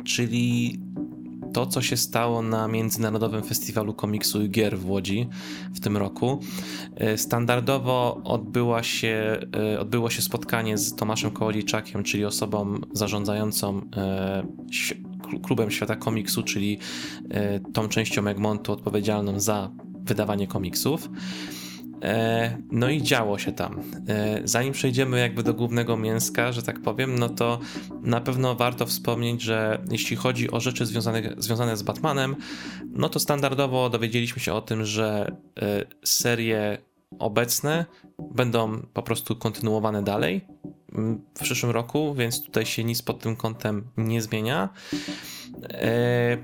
czyli 0.04 0.80
to, 1.54 1.65
co 1.65 1.82
się 1.82 1.98
stało 1.98 2.41
na 2.41 2.67
Międzynarodowym 2.67 3.44
Festiwalu 3.44 3.94
Komiksu 3.94 4.44
i 4.44 4.50
Gier 4.50 4.80
w 4.80 4.89
Łodzi 4.89 5.28
w 5.74 5.80
tym 5.80 5.98
roku. 5.98 6.39
Standardowo 7.15 8.22
odbyła 8.24 8.84
się, 8.84 9.39
odbyło 9.80 10.10
się 10.10 10.22
spotkanie 10.22 10.78
z 10.78 10.96
Tomaszem 10.96 11.32
Kołodziejczakiem, 11.32 12.04
czyli 12.04 12.26
osobą 12.26 12.82
zarządzającą 12.94 13.82
klubem 15.43 15.71
świata 15.71 15.95
komiksu, 15.95 16.43
czyli 16.43 16.79
e, 17.29 17.60
tą 17.60 17.88
częścią 17.88 18.27
Egmontu 18.27 18.71
odpowiedzialną 18.71 19.39
za 19.39 19.71
wydawanie 20.03 20.47
komiksów. 20.47 21.10
E, 22.03 22.57
no 22.71 22.89
i 22.89 23.01
działo 23.01 23.38
się 23.38 23.51
tam. 23.51 23.81
E, 24.07 24.41
zanim 24.43 24.73
przejdziemy 24.73 25.19
jakby 25.19 25.43
do 25.43 25.53
głównego 25.53 25.97
mięska, 25.97 26.51
że 26.51 26.63
tak 26.63 26.81
powiem, 26.81 27.19
no 27.19 27.29
to 27.29 27.60
na 28.01 28.21
pewno 28.21 28.55
warto 28.55 28.86
wspomnieć, 28.86 29.41
że 29.41 29.81
jeśli 29.91 30.15
chodzi 30.15 30.51
o 30.51 30.60
rzeczy 30.60 30.86
związane, 30.86 31.34
związane 31.38 31.77
z 31.77 31.84
Batmanem, 31.84 32.36
no 32.91 33.10
to 33.10 33.19
standardowo 33.19 33.89
dowiedzieliśmy 33.89 34.41
się 34.41 34.53
o 34.53 34.62
tym, 34.62 34.86
że 34.86 35.36
serie 36.03 36.77
obecne 37.19 37.86
będą 38.36 38.81
po 38.93 39.03
prostu 39.03 39.36
kontynuowane 39.36 40.03
dalej 40.03 40.41
w 41.36 41.39
przyszłym 41.43 41.71
roku, 41.71 42.13
więc 42.13 42.43
tutaj 42.43 42.65
się 42.65 42.84
nic 42.84 43.01
pod 43.01 43.19
tym 43.19 43.36
kątem 43.36 43.84
nie 43.97 44.21
zmienia. 44.21 44.69
E, 45.69 46.38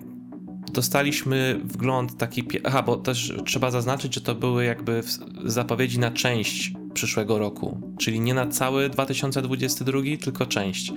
dostaliśmy 0.74 1.60
wgląd 1.64 2.18
taki. 2.18 2.44
Aha, 2.64 2.84
bo 2.84 2.98
też 2.98 3.34
trzeba 3.46 3.72
zaznaczyć, 3.72 4.16
że 4.16 4.22
to 4.22 4.36
były 4.36 4.66
jakby 4.66 5.04
zapowiedzi 5.46 6.00
na 6.00 6.12
część 6.12 6.74
przyszłego 6.94 7.40
roku, 7.40 7.82
czyli 7.98 8.20
nie 8.20 8.34
na 8.34 8.48
cały 8.48 8.90
2022, 8.90 10.00
tylko 10.22 10.46
część. 10.46 10.94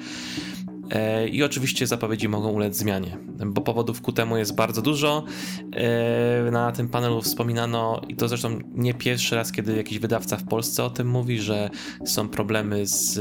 E, 0.91 1.29
I 1.29 1.43
oczywiście 1.43 1.87
zapowiedzi 1.87 2.29
mogą 2.29 2.51
ulec 2.51 2.77
zmianie, 2.77 3.17
bo 3.47 3.61
powodów 3.61 4.01
ku 4.01 4.13
temu 4.13 4.37
jest 4.37 4.55
bardzo 4.55 4.83
dużo. 4.83 5.25
E, 5.73 6.51
na 6.51 6.73
tym 6.73 6.89
panelu 6.89 7.23
wspominano, 7.23 8.01
i 8.09 8.17
to 8.17 8.29
zresztą 8.29 8.59
nie 8.75 8.95
pierwszy 8.95 9.35
raz, 9.37 9.53
kiedy 9.53 9.77
jakiś 9.77 9.99
wydawca 9.99 10.37
w 10.37 10.45
Polsce 10.45 10.85
o 10.85 10.91
tym 10.91 11.09
mówi, 11.09 11.41
że 11.41 11.71
są 12.05 12.29
problemy 12.29 12.87
z 12.87 13.21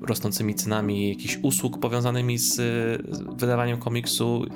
rosnącymi 0.00 0.54
cenami 0.54 1.08
jakichś 1.08 1.38
usług 1.42 1.78
powiązanymi 1.78 2.38
z 2.38 2.60
wydawaniem 3.36 3.78
komiksu, 3.78 4.46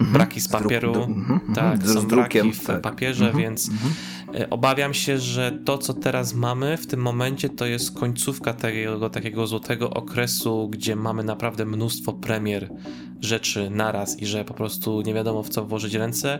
mhm. 0.00 0.12
braki 0.12 0.40
z 0.40 0.48
papieru, 0.48 0.94
z 0.94 0.96
mhm, 0.96 1.40
tak, 1.54 1.88
z 1.88 1.94
są 1.94 2.06
drukiem, 2.06 2.46
braki 2.46 2.60
w 2.60 2.66
tak. 2.66 2.80
papierze, 2.80 3.32
więc 3.36 3.68
e, 3.68 3.72
obawiam 4.50 4.94
się, 4.94 5.18
że 5.18 5.58
to, 5.64 5.78
co 5.78 5.94
teraz 5.94 6.34
mamy 6.34 6.76
w 6.76 6.86
tym 6.86 7.00
momencie, 7.00 7.48
to 7.48 7.66
jest 7.66 7.98
końcówka 7.98 8.52
tego 8.52 9.10
takiego 9.10 9.46
złotego 9.46 9.90
okresu, 9.90 10.68
gdzie 10.68 10.96
mamy 10.96 11.24
naprawdę 11.24 11.64
mnóstwo 11.64 12.12
premier 12.12 12.70
rzeczy 13.20 13.70
naraz 13.70 14.20
i 14.20 14.26
że 14.26 14.44
po 14.44 14.54
prostu 14.54 15.02
nie 15.02 15.14
wiadomo 15.14 15.42
w 15.42 15.48
co 15.48 15.64
włożyć 15.64 15.94
ręce. 15.94 16.38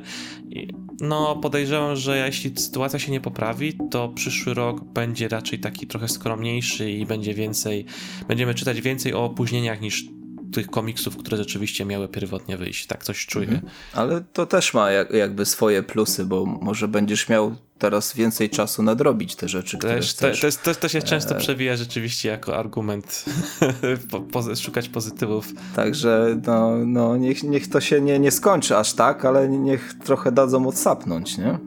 No, 1.01 1.37
podejrzewam, 1.37 1.97
że 1.97 2.27
jeśli 2.27 2.53
sytuacja 2.57 2.99
się 2.99 3.13
nie 3.13 3.21
poprawi, 3.21 3.73
to 3.91 4.09
przyszły 4.09 4.55
rok 4.55 4.85
będzie 4.85 5.29
raczej 5.29 5.59
taki 5.59 5.87
trochę 5.87 6.09
skromniejszy 6.09 6.91
i 6.91 7.07
będzie 7.07 7.35
więcej, 7.35 7.85
będziemy 8.29 8.55
czytać 8.55 8.81
więcej 8.81 9.15
o 9.15 9.25
opóźnieniach 9.25 9.81
niż 9.81 10.20
tych 10.53 10.67
komiksów, 10.67 11.17
które 11.17 11.37
rzeczywiście 11.37 11.85
miały 11.85 12.09
pierwotnie 12.09 12.57
wyjść. 12.57 12.87
Tak 12.87 13.05
coś 13.05 13.27
czuję. 13.27 13.49
Mhm. 13.49 13.73
Ale 13.93 14.21
to 14.33 14.47
też 14.47 14.75
ma 14.75 14.91
jak, 14.91 15.11
jakby 15.11 15.47
swoje 15.47 15.83
plusy, 15.83 16.25
bo 16.25 16.47
może 16.47 16.89
będziesz 16.89 17.29
miał 17.29 17.57
teraz 17.81 18.15
więcej 18.15 18.51
czasu 18.51 18.83
nadrobić 18.83 19.37
te 19.37 19.49
rzeczy, 19.49 19.79
które 19.79 19.95
też, 19.95 20.11
chcesz. 20.11 20.41
To, 20.41 20.75
to, 20.75 20.75
to 20.75 20.89
się 20.89 21.03
często 21.03 21.37
e... 21.37 21.39
przewija 21.39 21.77
rzeczywiście 21.77 22.29
jako 22.29 22.57
argument 22.57 23.25
po, 24.11 24.21
po, 24.21 24.57
szukać 24.57 24.89
pozytywów. 24.89 25.53
Także 25.77 26.41
no, 26.47 26.77
no 26.87 27.17
niech, 27.17 27.43
niech 27.43 27.69
to 27.69 27.81
się 27.81 28.01
nie, 28.01 28.19
nie 28.19 28.31
skończy 28.31 28.77
aż 28.77 28.93
tak, 28.93 29.25
ale 29.25 29.49
niech 29.49 29.95
trochę 30.05 30.33
dadzą 30.33 30.67
odsapnąć, 30.67 31.39
nie? 31.39 31.59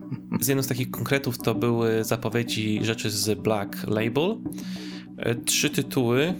Z 0.42 0.48
jedną 0.48 0.64
z 0.64 0.68
takich 0.68 0.92
konkretów 0.92 1.38
to 1.38 1.56
były 1.56 2.04
zapowiedzi 2.04 2.80
rzeczy 2.84 3.10
z 3.10 3.40
Black 3.40 3.88
Label. 3.88 4.38
E, 5.18 5.36
trzy 5.36 5.70
tytuły, 5.70 6.34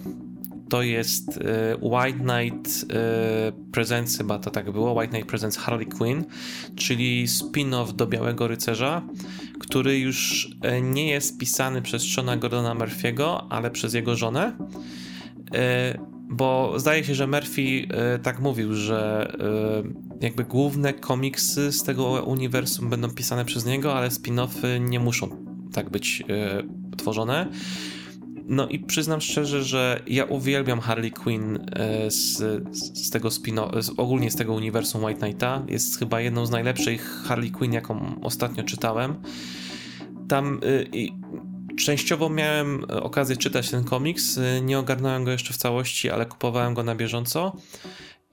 to 0.68 0.82
jest 0.82 1.38
e, 1.38 1.76
White 1.76 2.18
Knight 2.18 2.84
e, 2.92 3.52
Presents, 3.72 4.18
chyba 4.18 4.38
to 4.38 4.50
tak 4.50 4.70
było, 4.70 4.92
White 4.92 5.08
Knight 5.08 5.28
Presents 5.28 5.56
Harley 5.56 5.86
Quinn, 5.86 6.24
czyli 6.76 7.26
spin-off 7.28 7.92
do 7.92 8.06
Białego 8.06 8.48
Rycerza, 8.48 9.02
który 9.60 9.98
już 9.98 10.48
e, 10.62 10.80
nie 10.80 11.08
jest 11.08 11.38
pisany 11.38 11.82
przez 11.82 12.02
Shona 12.02 12.36
Gordona 12.36 12.74
Murphy'ego, 12.74 13.46
ale 13.48 13.70
przez 13.70 13.94
jego 13.94 14.16
żonę. 14.16 14.56
Bo 16.28 16.74
zdaje 16.76 17.04
się, 17.04 17.14
że 17.14 17.26
Murphy 17.26 17.88
tak 18.22 18.40
mówił, 18.40 18.74
że 18.74 19.32
jakby 20.20 20.44
główne 20.44 20.92
komiksy 20.92 21.72
z 21.72 21.82
tego 21.82 22.04
uniwersum 22.04 22.90
będą 22.90 23.10
pisane 23.10 23.44
przez 23.44 23.66
niego, 23.66 23.94
ale 23.94 24.08
spin-offy 24.08 24.80
nie 24.80 25.00
muszą 25.00 25.46
tak 25.72 25.90
być 25.90 26.22
tworzone. 26.96 27.48
No 28.46 28.68
i 28.68 28.78
przyznam 28.78 29.20
szczerze, 29.20 29.64
że 29.64 30.02
ja 30.06 30.24
uwielbiam 30.24 30.80
Harley 30.80 31.10
Quinn 31.10 31.58
e, 31.72 32.10
z, 32.10 32.36
z 33.06 33.10
tego 33.10 33.30
spino, 33.30 33.70
ogólnie 33.96 34.30
z 34.30 34.36
tego 34.36 34.54
uniwersum 34.54 35.04
White 35.04 35.20
Knighta. 35.20 35.62
Jest 35.68 35.98
chyba 35.98 36.20
jedną 36.20 36.46
z 36.46 36.50
najlepszych 36.50 37.22
Harley 37.26 37.50
Quinn, 37.50 37.72
jaką 37.72 38.20
ostatnio 38.22 38.62
czytałem. 38.64 39.14
Tam 40.28 40.60
y, 40.64 41.08
częściowo 41.76 42.30
miałem 42.30 42.84
okazję 42.84 43.36
czytać 43.36 43.70
ten 43.70 43.84
komiks. 43.84 44.40
Nie 44.62 44.78
ogarnąłem 44.78 45.24
go 45.24 45.30
jeszcze 45.30 45.54
w 45.54 45.56
całości, 45.56 46.10
ale 46.10 46.26
kupowałem 46.26 46.74
go 46.74 46.82
na 46.82 46.94
bieżąco. 46.94 47.56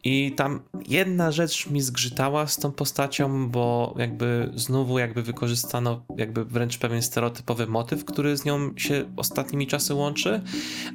I 0.04 0.32
tam 0.36 0.60
jedna 0.88 1.32
rzecz 1.32 1.70
mi 1.70 1.82
zgrzytała 1.82 2.48
z 2.48 2.58
tą 2.58 2.72
postacią, 2.72 3.50
bo 3.50 3.96
jakby 3.98 4.52
znowu 4.56 5.00
jakby 5.00 5.24
wykorzystano 5.24 6.06
jakby 6.18 6.46
wręcz 6.46 6.78
pewien 6.78 7.02
stereotypowy 7.02 7.68
motyw, 7.68 8.06
który 8.06 8.38
z 8.38 8.46
nią 8.46 8.72
się 8.78 9.06
ostatnimi 9.18 9.68
czasy 9.68 9.94
łączy, 9.94 10.42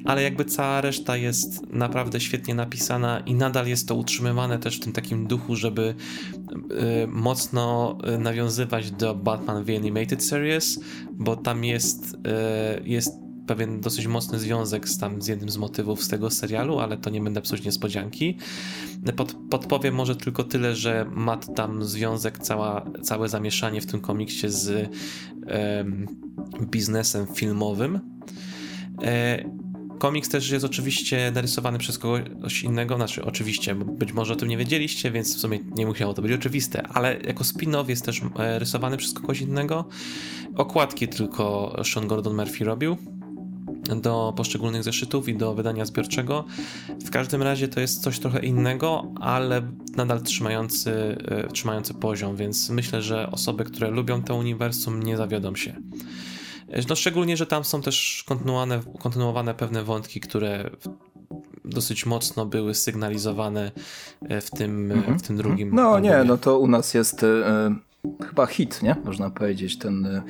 ale 0.05 0.23
jakby 0.23 0.45
cała 0.45 0.81
reszta 0.81 1.17
jest 1.17 1.61
naprawdę 1.69 2.19
świetnie 2.19 2.55
napisana 2.55 3.19
i 3.19 3.33
nadal 3.33 3.67
jest 3.67 3.87
to 3.87 3.95
utrzymywane 3.95 4.59
też 4.59 4.77
w 4.77 4.83
tym 4.83 4.93
takim 4.93 5.27
duchu, 5.27 5.55
żeby 5.55 5.95
y, 7.03 7.07
mocno 7.07 7.97
y, 8.15 8.17
nawiązywać 8.17 8.91
do 8.91 9.15
Batman 9.15 9.65
The 9.65 9.75
Animated 9.75 10.23
Series, 10.23 10.79
bo 11.11 11.35
tam 11.35 11.63
jest, 11.63 12.13
y, 12.13 12.17
jest 12.83 13.26
pewien 13.47 13.81
dosyć 13.81 14.07
mocny 14.07 14.39
związek 14.39 14.89
z, 14.89 14.97
tam, 14.97 15.21
z 15.21 15.27
jednym 15.27 15.49
z 15.49 15.57
motywów 15.57 16.03
z 16.03 16.07
tego 16.07 16.29
serialu, 16.29 16.79
ale 16.79 16.97
to 16.97 17.09
nie 17.09 17.21
będę 17.21 17.41
psuć 17.41 17.65
niespodzianki. 17.65 18.37
Pod, 19.15 19.35
podpowiem 19.49 19.95
może 19.95 20.15
tylko 20.15 20.43
tyle, 20.43 20.75
że 20.75 21.05
ma 21.11 21.37
tam 21.37 21.83
związek, 21.83 22.37
cała, 22.37 22.85
całe 23.03 23.29
zamieszanie 23.29 23.81
w 23.81 23.85
tym 23.85 24.01
komiksie 24.01 24.49
z 24.49 24.89
biznesem 26.61 27.27
filmowym. 27.35 27.99
E, 29.03 29.43
komiks 29.99 30.29
też 30.29 30.49
jest 30.49 30.65
oczywiście 30.65 31.31
narysowany 31.31 31.77
przez 31.77 31.97
kogoś 31.97 32.63
innego, 32.63 32.95
znaczy 32.95 33.25
oczywiście, 33.25 33.75
być 33.75 34.13
może 34.13 34.33
o 34.33 34.35
tym 34.35 34.49
nie 34.49 34.57
wiedzieliście, 34.57 35.11
więc 35.11 35.35
w 35.35 35.39
sumie 35.39 35.59
nie 35.75 35.85
musiało 35.85 36.13
to 36.13 36.21
być 36.21 36.31
oczywiste, 36.31 36.87
ale 36.87 37.17
jako 37.17 37.43
spin-off 37.43 37.89
jest 37.89 38.05
też 38.05 38.21
e, 38.39 38.59
rysowany 38.59 38.97
przez 38.97 39.13
kogoś 39.13 39.41
innego. 39.41 39.85
Okładki 40.55 41.07
tylko 41.07 41.75
Sean 41.83 42.07
Gordon 42.07 42.35
Murphy 42.35 42.65
robił 42.65 42.97
do 43.95 44.33
poszczególnych 44.37 44.83
zeszytów 44.83 45.29
i 45.29 45.37
do 45.37 45.53
wydania 45.53 45.85
zbiorczego. 45.85 46.45
W 47.05 47.09
każdym 47.09 47.43
razie 47.43 47.67
to 47.67 47.79
jest 47.79 48.01
coś 48.01 48.19
trochę 48.19 48.39
innego, 48.39 49.11
ale 49.21 49.61
nadal 49.95 50.21
trzymający, 50.21 51.17
e, 51.25 51.47
trzymający 51.47 51.93
poziom, 51.93 52.35
więc 52.35 52.69
myślę, 52.69 53.01
że 53.01 53.31
osoby, 53.31 53.63
które 53.63 53.91
lubią 53.91 54.23
to 54.23 54.35
uniwersum, 54.35 55.03
nie 55.03 55.17
zawiodą 55.17 55.55
się. 55.55 55.75
E, 56.69 56.81
no 56.89 56.95
szczególnie, 56.95 57.37
że 57.37 57.45
tam 57.45 57.63
są 57.63 57.81
też 57.81 58.23
kontynuowane, 58.27 58.81
kontynuowane 58.99 59.53
pewne 59.53 59.83
wątki, 59.83 60.19
które 60.19 60.69
dosyć 61.65 62.05
mocno 62.05 62.45
były 62.45 62.75
sygnalizowane 62.75 63.71
e, 64.21 64.41
w 64.41 64.51
tym, 64.51 64.91
mhm. 64.91 65.19
w 65.19 65.21
tym 65.21 65.37
drugim. 65.37 65.75
No 65.75 65.81
albumie. 65.81 66.09
nie, 66.09 66.23
no 66.23 66.37
to 66.37 66.59
u 66.59 66.67
nas 66.67 66.93
jest 66.93 67.25
chyba 68.29 68.45
hit, 68.45 68.83
nie? 68.83 68.95
Można 69.05 69.29
powiedzieć, 69.29 69.77
ten 69.77 70.05
y, 70.05 70.21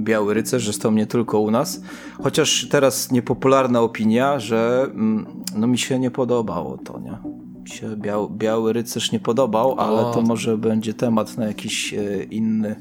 Biały 0.00 0.34
Rycerz, 0.34 0.64
zresztą 0.64 0.92
nie 0.92 1.06
tylko 1.06 1.40
u 1.40 1.50
nas. 1.50 1.82
Chociaż 2.22 2.68
teraz 2.70 3.10
niepopularna 3.10 3.80
opinia, 3.80 4.40
że 4.40 4.86
mm, 4.90 5.26
no 5.56 5.66
mi 5.66 5.78
się 5.78 5.98
nie 5.98 6.10
podobało 6.10 6.78
to, 6.78 7.00
nie? 7.00 7.18
Mi 7.62 7.68
się 7.68 7.96
Biały, 7.96 8.28
Biały 8.30 8.72
Rycerz 8.72 9.12
nie 9.12 9.20
podobał, 9.20 9.80
ale 9.80 10.06
o. 10.06 10.14
to 10.14 10.22
może 10.22 10.58
będzie 10.58 10.94
temat 10.94 11.38
na 11.38 11.46
jakiś 11.46 11.94
y, 11.94 12.28
inny 12.30 12.76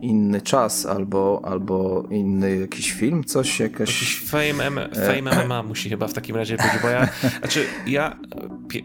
inny 0.00 0.40
czas 0.40 0.86
albo, 0.86 1.42
albo 1.44 2.06
inny 2.10 2.56
jakiś 2.56 2.92
film, 2.92 3.24
coś 3.24 3.60
jakaś... 3.60 3.88
Jakiś 3.88 4.30
Fame, 4.30 4.66
M 4.66 4.80
fame 4.94 5.44
MMA 5.46 5.62
musi 5.62 5.88
chyba 5.88 6.08
w 6.08 6.12
takim 6.12 6.36
razie 6.36 6.56
być, 6.56 6.82
bo 6.82 6.88
ja... 6.88 7.08
Znaczy, 7.40 7.64
ja... 7.86 8.18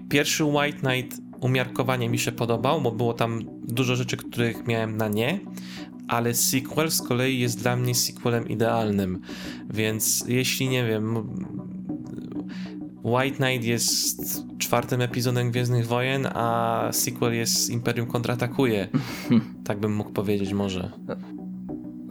Pierwszy 0.10 0.44
White 0.44 0.80
Knight 0.80 1.23
umiarkowanie 1.44 2.10
mi 2.10 2.20
się 2.20 2.32
podobał, 2.32 2.82
bo 2.82 2.92
było 2.92 3.14
tam 3.14 3.42
dużo 3.64 3.96
rzeczy, 3.96 4.18
których 4.18 4.68
miałem 4.68 4.98
na 4.98 5.08
nie, 5.08 5.40
ale 6.08 6.34
sequel 6.34 6.92
z 6.92 7.02
kolei 7.02 7.40
jest 7.40 7.60
dla 7.60 7.76
mnie 7.76 7.96
sequelem 7.96 8.50
idealnym, 8.50 9.20
więc 9.70 10.26
jeśli 10.28 10.70
nie 10.70 10.86
wiem, 10.86 11.16
White 13.04 13.38
Knight 13.38 13.66
jest 13.66 14.44
czwartym 14.58 15.02
epizodem 15.02 15.52
Gwiezdnych 15.52 15.88
Wojen, 15.88 16.28
a 16.34 16.90
sequel 16.92 17.34
jest 17.34 17.70
Imperium 17.70 18.08
kontratakuje. 18.08 18.88
Tak 19.64 19.80
bym 19.80 19.96
mógł 19.96 20.12
powiedzieć 20.12 20.54
może. 20.54 20.92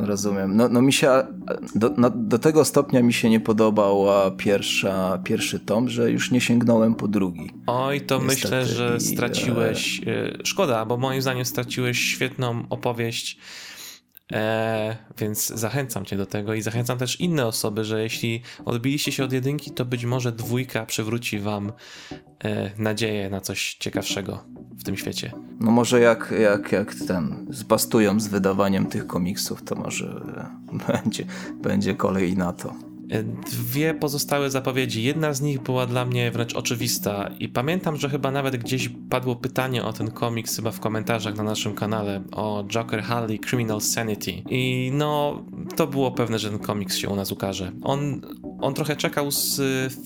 Rozumiem. 0.02 0.56
No, 0.56 0.68
no 0.68 0.82
mi 0.82 0.92
się 0.92 1.10
do, 1.74 1.94
no, 1.96 2.10
do 2.10 2.38
tego 2.38 2.64
stopnia 2.64 3.02
mi 3.02 3.12
się 3.12 3.30
nie 3.30 3.40
podobał 3.40 4.04
pierwsza, 4.36 5.18
pierwszy 5.24 5.60
tom, 5.60 5.88
że 5.88 6.10
już 6.10 6.30
nie 6.30 6.40
sięgnąłem 6.40 6.94
po 6.94 7.08
drugi. 7.08 7.50
Oj, 7.66 8.00
to 8.00 8.22
Niestety. 8.22 8.56
myślę, 8.56 8.66
że 8.66 9.00
straciłeś. 9.00 10.00
E, 10.06 10.38
szkoda, 10.44 10.84
bo 10.84 10.96
moim 10.96 11.22
zdaniem 11.22 11.44
straciłeś 11.44 11.98
świetną 11.98 12.64
opowieść 12.70 13.38
E, 14.32 14.96
więc 15.18 15.46
zachęcam 15.48 16.04
cię 16.04 16.16
do 16.16 16.26
tego 16.26 16.54
i 16.54 16.62
zachęcam 16.62 16.98
też 16.98 17.20
inne 17.20 17.46
osoby, 17.46 17.84
że 17.84 18.02
jeśli 18.02 18.42
odbiliście 18.64 19.12
się 19.12 19.24
od 19.24 19.32
jedynki, 19.32 19.70
to 19.70 19.84
być 19.84 20.04
może 20.04 20.32
dwójka 20.32 20.86
przywróci 20.86 21.38
wam 21.38 21.72
e, 22.44 22.70
nadzieję 22.78 23.30
na 23.30 23.40
coś 23.40 23.74
ciekawszego 23.74 24.44
w 24.78 24.84
tym 24.84 24.96
świecie. 24.96 25.32
No 25.60 25.70
może 25.70 26.00
jak, 26.00 26.34
jak, 26.40 26.72
jak 26.72 26.94
ten 26.94 27.46
zbastują 27.50 28.20
z 28.20 28.28
wydawaniem 28.28 28.86
tych 28.86 29.06
komiksów, 29.06 29.62
to 29.62 29.74
może 29.74 30.20
będzie, 30.88 31.24
będzie 31.62 31.94
kolej 31.94 32.36
na 32.36 32.52
to. 32.52 32.91
Dwie 33.52 33.94
pozostałe 33.94 34.50
zapowiedzi. 34.50 35.02
Jedna 35.02 35.32
z 35.34 35.40
nich 35.40 35.60
była 35.60 35.86
dla 35.86 36.04
mnie 36.04 36.30
wręcz 36.30 36.54
oczywista 36.54 37.30
i 37.38 37.48
pamiętam, 37.48 37.96
że 37.96 38.08
chyba 38.08 38.30
nawet 38.30 38.56
gdzieś 38.56 38.90
padło 39.10 39.36
pytanie 39.36 39.84
o 39.84 39.92
ten 39.92 40.10
komiks 40.10 40.56
chyba 40.56 40.70
w 40.70 40.80
komentarzach 40.80 41.36
na 41.36 41.42
naszym 41.42 41.74
kanale 41.74 42.22
o 42.32 42.64
Joker 42.68 43.02
Harley 43.02 43.38
Criminal 43.38 43.80
Sanity. 43.80 44.30
I 44.50 44.90
no, 44.94 45.42
to 45.76 45.86
było 45.86 46.10
pewne, 46.10 46.38
że 46.38 46.50
ten 46.50 46.58
komiks 46.58 46.96
się 46.96 47.08
u 47.08 47.16
nas 47.16 47.32
ukaże. 47.32 47.72
On, 47.82 48.20
on 48.60 48.74
trochę 48.74 48.96
czekał 48.96 49.30
z 49.30 49.60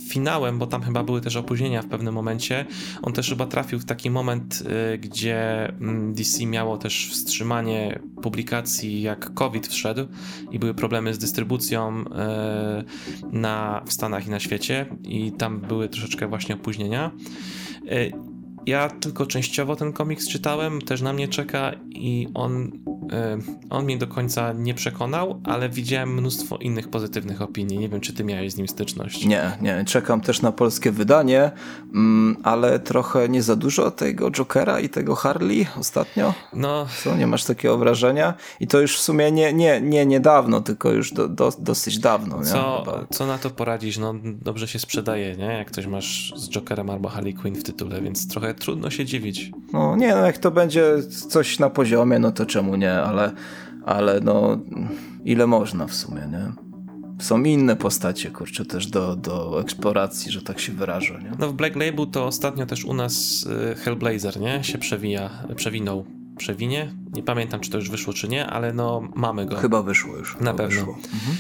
finałem, 0.09 0.59
bo 0.59 0.67
tam 0.67 0.83
chyba 0.83 1.05
były 1.05 1.21
też 1.21 1.37
opóźnienia 1.37 1.83
w 1.83 1.87
pewnym 1.87 2.15
momencie. 2.15 2.67
On 3.03 3.13
też 3.13 3.29
chyba 3.29 3.47
trafił 3.47 3.79
w 3.79 3.85
taki 3.85 4.11
moment, 4.11 4.63
y, 4.95 4.99
gdzie 4.99 5.69
mm, 5.69 6.15
DC 6.15 6.47
miało 6.47 6.79
też 6.79 7.09
wstrzymanie 7.11 8.01
publikacji, 8.23 9.03
jak 9.03 9.35
COVID 9.35 9.67
wszedł 9.67 10.07
i 10.51 10.59
były 10.59 10.75
problemy 10.75 11.15
z 11.15 11.19
dystrybucją 11.19 12.01
y, 12.01 12.07
na, 13.33 13.83
w 13.87 13.93
Stanach 13.93 14.27
i 14.27 14.31
na 14.31 14.41
świecie 14.41 14.87
i 15.05 15.33
tam 15.33 15.61
były 15.61 15.89
troszeczkę 15.89 16.29
właśnie 16.29 16.55
opóźnienia. 16.55 17.11
Ja 18.67 18.89
tylko 18.89 19.27
częściowo 19.27 19.77
ten 19.77 19.93
komiks 19.93 20.29
czytałem, 20.29 20.83
też 20.83 21.03
na 21.03 21.13
mnie 21.13 21.29
czeka 21.29 21.73
i 21.91 22.29
on, 22.35 22.73
e, 23.13 23.39
on 23.71 23.85
mnie 23.85 23.99
do 23.99 24.07
końca 24.07 24.53
nie 24.53 24.75
przekonał, 24.75 25.41
ale 25.45 25.69
widziałem 25.69 26.15
mnóstwo 26.15 26.57
innych 26.57 26.89
pozytywnych 26.89 27.43
opinii. 27.43 27.79
Nie 27.79 27.89
wiem, 27.89 28.01
czy 28.01 28.13
ty 28.13 28.25
miałeś 28.25 28.53
z 28.53 28.57
nim 28.57 28.69
styczność. 28.69 29.25
Nie, 29.25 29.59
nie. 29.61 29.85
Czekam 29.85 30.21
też 30.21 30.43
na 30.43 30.53
polskie 30.53 30.91
wydanie, 30.91 31.51
mm, 31.95 32.37
ale 32.43 32.79
trochę 32.79 33.29
nie 33.29 33.43
za 33.43 33.57
dużo 33.57 33.91
tego 33.91 34.31
Jokera 34.31 34.81
i 34.81 34.89
tego 34.89 35.15
Harley 35.15 35.67
ostatnio. 35.81 36.35
No. 36.53 36.87
Co, 37.05 37.17
nie 37.17 37.27
masz 37.27 37.45
takiego 37.45 37.79
wrażenia? 37.79 38.35
I 38.61 38.67
to 38.67 38.81
już 38.81 38.97
w 38.97 39.01
sumie 39.01 39.33
nie, 39.33 39.53
nie, 39.53 39.81
nie 39.81 40.07
niedawno, 40.07 40.61
tylko 40.61 40.93
już 40.93 41.13
do, 41.13 41.29
do, 41.29 41.53
dosyć 41.59 41.99
dawno. 41.99 42.43
Co, 42.45 42.85
co 43.11 43.27
na 43.27 43.39
to 43.39 43.51
poradzić? 43.51 43.99
No 43.99 44.15
dobrze 44.25 44.69
się 44.69 44.79
sprzedaje, 44.79 45.37
nie? 45.37 45.45
Jak 45.45 45.69
ktoś 45.69 45.87
masz 45.87 46.33
z 46.37 46.49
Jokerem 46.49 46.91
albo 46.91 47.09
Harley 47.09 47.35
Quinn 47.35 47.55
w 47.55 47.63
tytule, 47.63 48.03
więc 48.03 48.29
trochę 48.29 48.56
trudno 48.59 48.91
się 48.91 49.05
dziwić. 49.05 49.51
No 49.73 49.97
nie, 49.97 50.15
no 50.15 50.27
jak 50.27 50.39
to 50.39 50.51
będzie 50.51 51.03
coś 51.29 51.59
na 51.59 51.71
poziomie, 51.71 52.19
no 52.19 52.33
to 52.33 52.47
czemu 52.47 52.77
nie, 52.77 52.93
ale, 52.93 53.33
ale 53.87 54.21
no 54.21 54.59
ile 55.25 55.47
można 55.47 55.87
w 55.87 55.95
sumie, 55.95 56.23
nie? 56.33 56.53
Są 57.19 57.43
inne 57.43 57.77
postacie, 57.77 58.31
kurczę, 58.31 58.65
też 58.65 58.87
do, 58.87 59.17
do 59.17 59.61
eksploracji, 59.61 60.33
że 60.33 60.43
tak 60.43 60.61
się 60.61 60.73
wyrażę, 60.73 61.21
nie? 61.23 61.33
No 61.39 61.49
w 61.49 61.53
Black 61.53 61.77
Label 61.77 62.07
to 62.07 62.27
ostatnio 62.27 62.67
też 62.67 62.85
u 62.85 62.95
nas 62.95 63.47
y, 63.73 63.75
Hellblazer, 63.75 64.41
nie? 64.41 64.65
Się 64.65 64.79
przewija, 64.79 65.31
przewinął. 65.57 66.05
Przewinie? 66.37 66.93
Nie 67.13 67.23
pamiętam, 67.23 67.61
czy 67.61 67.71
to 67.71 67.79
już 67.79 67.91
wyszło, 67.91 68.13
czy 68.13 68.29
nie, 68.29 68.47
ale 68.47 68.73
no 68.73 69.09
mamy 69.15 69.47
go. 69.47 69.57
Chyba 69.57 69.83
wyszło 69.83 70.17
już. 70.17 70.37
Na 70.41 70.55
pewno. 70.55 70.67
Wyszło. 70.67 70.95
Mhm. 70.95 71.37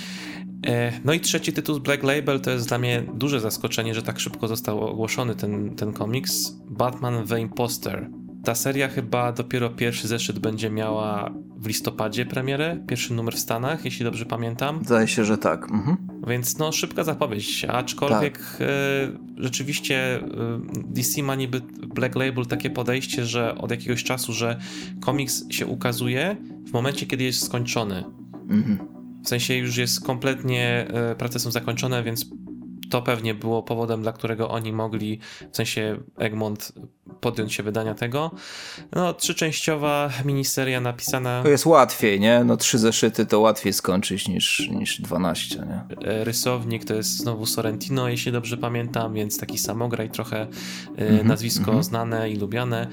E, 0.66 0.92
no 1.04 1.12
i 1.12 1.20
trzeci 1.20 1.52
tytuł 1.52 1.74
z 1.74 1.78
Black 1.78 2.02
Label 2.02 2.40
to 2.40 2.50
jest 2.50 2.68
dla 2.68 2.78
mnie 2.78 3.02
duże 3.14 3.40
zaskoczenie, 3.40 3.94
że 3.94 4.02
tak 4.02 4.20
szybko 4.20 4.48
został 4.48 4.80
ogłoszony 4.80 5.34
ten, 5.34 5.76
ten 5.76 5.92
komiks. 5.92 6.56
Batman 6.70 7.26
The 7.26 7.40
Imposter. 7.40 8.10
Ta 8.44 8.54
seria 8.54 8.88
chyba 8.88 9.32
dopiero 9.32 9.70
pierwszy 9.70 10.08
zeszyt 10.08 10.38
będzie 10.38 10.70
miała 10.70 11.30
w 11.56 11.66
listopadzie 11.66 12.26
premierę, 12.26 12.78
pierwszy 12.88 13.14
numer 13.14 13.34
w 13.34 13.38
Stanach, 13.38 13.84
jeśli 13.84 14.04
dobrze 14.04 14.26
pamiętam. 14.26 14.80
Zdaje 14.84 15.08
się, 15.08 15.24
że 15.24 15.38
tak. 15.38 15.62
Mhm. 15.70 15.96
Więc 16.26 16.58
no 16.58 16.72
szybka 16.72 17.04
zapowiedź, 17.04 17.64
aczkolwiek 17.64 18.38
tak. 18.38 18.60
e, 18.60 18.66
rzeczywiście 19.36 20.16
e, 20.16 20.22
DC 20.84 21.22
ma 21.22 21.34
niby 21.34 21.60
Black 21.94 22.16
Label 22.16 22.46
takie 22.46 22.70
podejście, 22.70 23.24
że 23.24 23.54
od 23.54 23.70
jakiegoś 23.70 24.04
czasu, 24.04 24.32
że 24.32 24.58
komiks 25.00 25.44
się 25.50 25.66
ukazuje 25.66 26.36
w 26.66 26.72
momencie, 26.72 27.06
kiedy 27.06 27.24
jest 27.24 27.44
skończony. 27.44 28.04
Mhm. 28.48 28.95
W 29.26 29.28
sensie 29.28 29.54
już 29.54 29.76
jest 29.76 30.04
kompletnie, 30.04 30.86
e, 30.94 31.14
prace 31.14 31.38
są 31.38 31.50
zakończone, 31.50 32.02
więc 32.02 32.26
to 32.90 33.02
pewnie 33.02 33.34
było 33.34 33.62
powodem, 33.62 34.02
dla 34.02 34.12
którego 34.12 34.50
oni 34.50 34.72
mogli, 34.72 35.20
w 35.52 35.56
sensie 35.56 35.98
Egmont, 36.18 36.72
podjąć 37.20 37.54
się 37.54 37.62
wydania 37.62 37.94
tego. 37.94 38.30
No, 38.92 39.14
trzyczęściowa 39.14 40.10
miniseria 40.24 40.80
napisana... 40.80 41.42
To 41.42 41.48
jest 41.48 41.66
łatwiej, 41.66 42.20
nie? 42.20 42.44
No 42.44 42.56
trzy 42.56 42.78
zeszyty 42.78 43.26
to 43.26 43.40
łatwiej 43.40 43.72
skończyć 43.72 44.28
niż, 44.28 44.68
niż 44.70 45.00
12, 45.00 45.58
nie? 45.58 46.08
E, 46.08 46.24
rysownik 46.24 46.84
to 46.84 46.94
jest 46.94 47.16
znowu 47.16 47.46
Sorrentino, 47.46 48.08
jeśli 48.08 48.32
dobrze 48.32 48.56
pamiętam, 48.56 49.14
więc 49.14 49.38
taki 49.38 49.58
samograj, 49.58 50.10
trochę 50.10 50.46
mm 50.96 51.18
-hmm, 51.18 51.24
nazwisko 51.24 51.70
mm 51.70 51.80
-hmm. 51.80 51.84
znane 51.84 52.30
i 52.30 52.36
lubiane. 52.36 52.88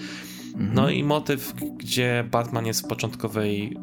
No 0.55 0.81
mhm. 0.81 0.93
i 0.93 1.03
motyw, 1.03 1.53
gdzie 1.77 2.25
Batman 2.31 2.65
jest 2.65 2.81
w 2.81 2.87
początkowej 2.87 3.77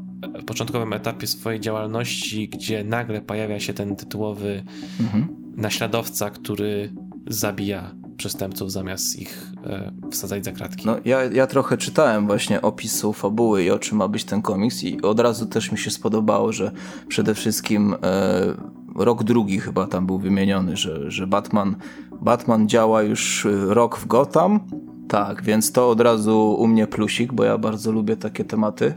początkowym 0.47 0.93
etapie 0.93 1.27
swojej 1.27 1.61
działalności, 1.61 2.49
gdzie 2.49 2.85
nagle 2.85 3.21
pojawia 3.21 3.61
się 3.61 3.73
ten 3.73 3.97
tytułowy 3.97 4.63
mhm. 5.01 5.29
naśladowca, 5.57 6.31
który 6.31 6.93
zabija 7.27 7.95
przestępców 8.17 8.73
zamiast 8.73 9.19
ich 9.19 9.53
e, 9.67 9.93
wsadzać 10.11 10.45
za 10.45 10.53
kratki. 10.53 10.87
No, 10.87 10.97
ja, 11.05 11.25
ja 11.25 11.47
trochę 11.47 11.77
czytałem 11.77 12.27
właśnie 12.27 12.63
opisu 12.63 13.13
fabuły 13.13 13.65
i 13.65 13.71
o 13.71 13.79
czym 13.79 13.99
ma 13.99 14.09
być 14.09 14.25
ten 14.25 14.43
komiks 14.43 14.85
i 14.85 15.03
od 15.03 15.21
razu 15.21 15.47
też 15.47 15.73
mi 15.73 15.79
się 15.79 15.91
spodobało, 15.91 16.53
że 16.53 16.71
przede 17.09 17.35
wszystkim 17.35 17.95
e, 18.03 18.55
rok 18.97 19.25
drugi 19.25 19.61
chyba 19.61 19.87
tam 19.87 20.07
był 20.07 20.19
wymieniony, 20.19 20.77
że, 20.77 21.11
że 21.11 21.27
Batman, 21.27 21.77
Batman 22.21 22.69
działa 22.69 23.03
już 23.03 23.47
rok 23.67 23.99
w 23.99 24.07
Gotham, 24.07 24.61
tak, 25.09 25.43
więc 25.43 25.73
to 25.73 25.91
od 25.91 26.01
razu 26.01 26.57
u 26.59 26.67
mnie 26.67 26.87
plusik, 26.87 27.33
bo 27.33 27.45
ja 27.45 27.59
bardzo 27.59 27.93
lubię 27.93 28.17
takie 28.17 28.45
tematy. 28.45 28.95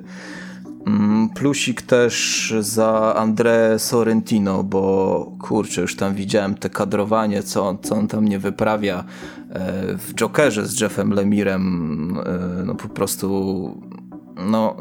Mm, 0.85 1.29
plusik 1.29 1.81
też 1.81 2.53
za 2.59 3.15
André 3.17 3.79
Sorrentino, 3.79 4.63
bo 4.63 5.31
kurczę, 5.39 5.81
już 5.81 5.95
tam 5.95 6.13
widziałem 6.13 6.55
te 6.55 6.69
kadrowanie, 6.69 7.43
co 7.43 7.67
on, 7.67 7.77
co 7.81 7.95
on 7.95 8.07
tam 8.07 8.27
nie 8.27 8.39
wyprawia 8.39 9.03
e, 9.49 9.97
w 9.97 10.13
Jokerze 10.13 10.65
z 10.65 10.81
Jeffem 10.81 11.11
Lemirem. 11.11 12.17
E, 12.25 12.63
no 12.65 12.75
po 12.75 12.89
prostu 12.89 13.81
no 14.35 14.75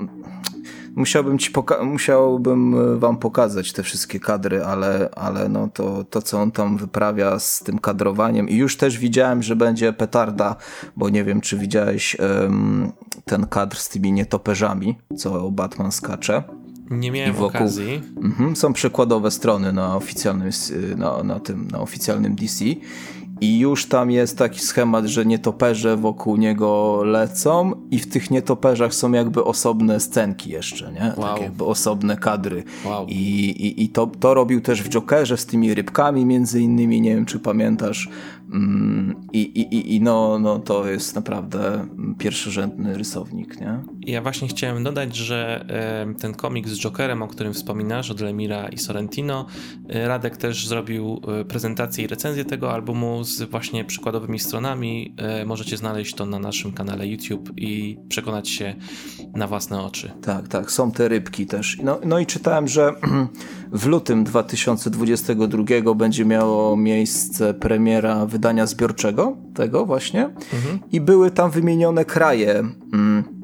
musiałbym 0.97 1.39
ci 1.39 1.53
musiałbym 1.83 2.75
e, 2.75 2.97
wam 2.97 3.17
pokazać 3.17 3.73
te 3.73 3.83
wszystkie 3.83 4.21
kadry, 4.21 4.65
ale, 4.65 5.09
ale 5.17 5.49
no 5.49 5.69
to, 5.75 6.05
to, 6.05 6.23
co 6.23 6.41
on 6.41 6.51
tam 6.51 6.77
wyprawia 6.77 7.39
z 7.39 7.59
tym 7.59 7.79
kadrowaniem 7.79 8.49
i 8.49 8.57
już 8.57 8.77
też 8.77 8.99
widziałem, 8.99 9.43
że 9.43 9.57
będzie 9.57 9.93
petarda, 9.93 10.57
bo 10.97 11.09
nie 11.09 11.25
wiem, 11.25 11.41
czy 11.41 11.59
widziałeś 11.59 12.17
um, 12.21 12.93
ten 13.25 13.47
kadr 13.47 13.77
z 13.77 13.89
tymi 13.89 14.13
nietoperzami, 14.13 14.99
co 15.17 15.51
Batman 15.51 15.93
skacze. 15.93 16.43
Nie 16.91 17.11
miałem 17.11 17.33
wokół, 17.33 17.47
okazji. 17.47 18.03
Mhm, 18.23 18.57
są 18.57 18.73
przykładowe 18.73 19.31
strony 19.31 19.73
na 19.73 19.97
oficjalnym, 19.97 20.51
na, 20.97 21.23
na, 21.23 21.41
tym, 21.41 21.69
na 21.69 21.81
oficjalnym 21.81 22.35
DC 22.35 22.65
i 23.43 23.59
już 23.59 23.87
tam 23.87 24.11
jest 24.11 24.39
taki 24.39 24.61
schemat, 24.61 25.07
że 25.07 25.27
nietoperze 25.27 25.97
wokół 25.97 26.37
niego 26.37 27.01
lecą 27.05 27.73
i 27.91 27.99
w 27.99 28.07
tych 28.07 28.31
nietoperzach 28.31 28.95
są 28.95 29.13
jakby 29.13 29.45
osobne 29.45 30.01
scenki 30.01 30.51
jeszcze, 30.51 30.93
nie? 30.93 31.13
Wow. 31.17 31.35
Tak 31.35 31.43
jakby 31.43 31.65
osobne 31.65 32.17
kadry. 32.17 32.65
Wow. 32.85 33.07
I, 33.07 33.15
i, 33.51 33.85
i 33.85 33.89
to, 33.89 34.07
to 34.07 34.35
robił 34.35 34.61
też 34.61 34.83
w 34.83 34.89
Jokerze 34.89 35.37
z 35.37 35.47
tymi 35.47 35.75
rybkami 35.75 36.27
między 36.27 36.61
innymi, 36.61 37.01
nie 37.01 37.15
wiem 37.15 37.25
czy 37.25 37.39
pamiętasz. 37.39 38.09
Mm, 38.53 39.15
I, 39.33 39.41
i, 39.41 39.97
i 39.97 40.01
no, 40.01 40.39
no 40.39 40.59
to 40.59 40.91
jest 40.91 41.15
naprawdę 41.15 41.87
pierwszorzędny 42.19 42.99
rysownik, 42.99 43.61
nie? 43.61 43.81
Ja 44.07 44.23
właśnie 44.23 44.49
chciałem 44.49 44.85
dodać, 44.85 45.17
że 45.17 45.67
ten 46.19 46.35
komik 46.35 46.69
z 46.69 46.79
Jokerem, 46.79 47.23
o 47.23 47.29
którym 47.29 47.53
wspominasz, 47.53 48.11
od 48.11 48.21
Lemira 48.21 48.69
i 48.69 48.79
Sorrentino, 48.79 49.47
e, 49.89 50.09
Radek 50.09 50.37
też 50.37 50.69
zrobił 50.69 51.21
e, 51.41 51.45
prezentację 51.45 52.05
i 52.05 52.07
recenzję 52.07 52.45
tego 52.45 52.73
albumu 52.73 53.25
z 53.25 53.43
właśnie 53.43 53.85
przykładowymi 53.85 54.39
stronami. 54.39 55.15
E, 55.17 55.45
możecie 55.45 55.77
znaleźć 55.77 56.15
to 56.15 56.27
na 56.27 56.39
naszym 56.39 56.73
kanale 56.73 57.07
YouTube 57.07 57.53
i 57.57 57.99
przekonać 58.09 58.49
się 58.49 58.75
na 59.35 59.47
własne 59.47 59.83
oczy. 59.83 60.13
Tak, 60.23 60.49
tak, 60.49 60.71
są 60.71 60.93
te 60.93 61.09
rybki 61.09 61.47
też. 61.47 61.79
No, 61.83 62.01
no 62.05 62.19
i 62.19 62.27
czytałem, 62.27 62.69
że 62.69 62.95
w 63.73 63.87
lutym 63.87 64.25
2022 64.25 65.95
będzie 65.95 66.25
miało 66.25 66.77
miejsce 66.77 67.55
premiera 67.55 68.27
wydania 68.27 68.67
zbiorczego 68.67 69.37
tego 69.55 69.87
właśnie 69.87 70.25
mhm. 70.25 70.79
i 70.93 71.01
były 71.01 71.31
tam 71.31 71.51
wymienione 71.51 72.05
kraje, 72.05 72.65
mm, 72.93 73.42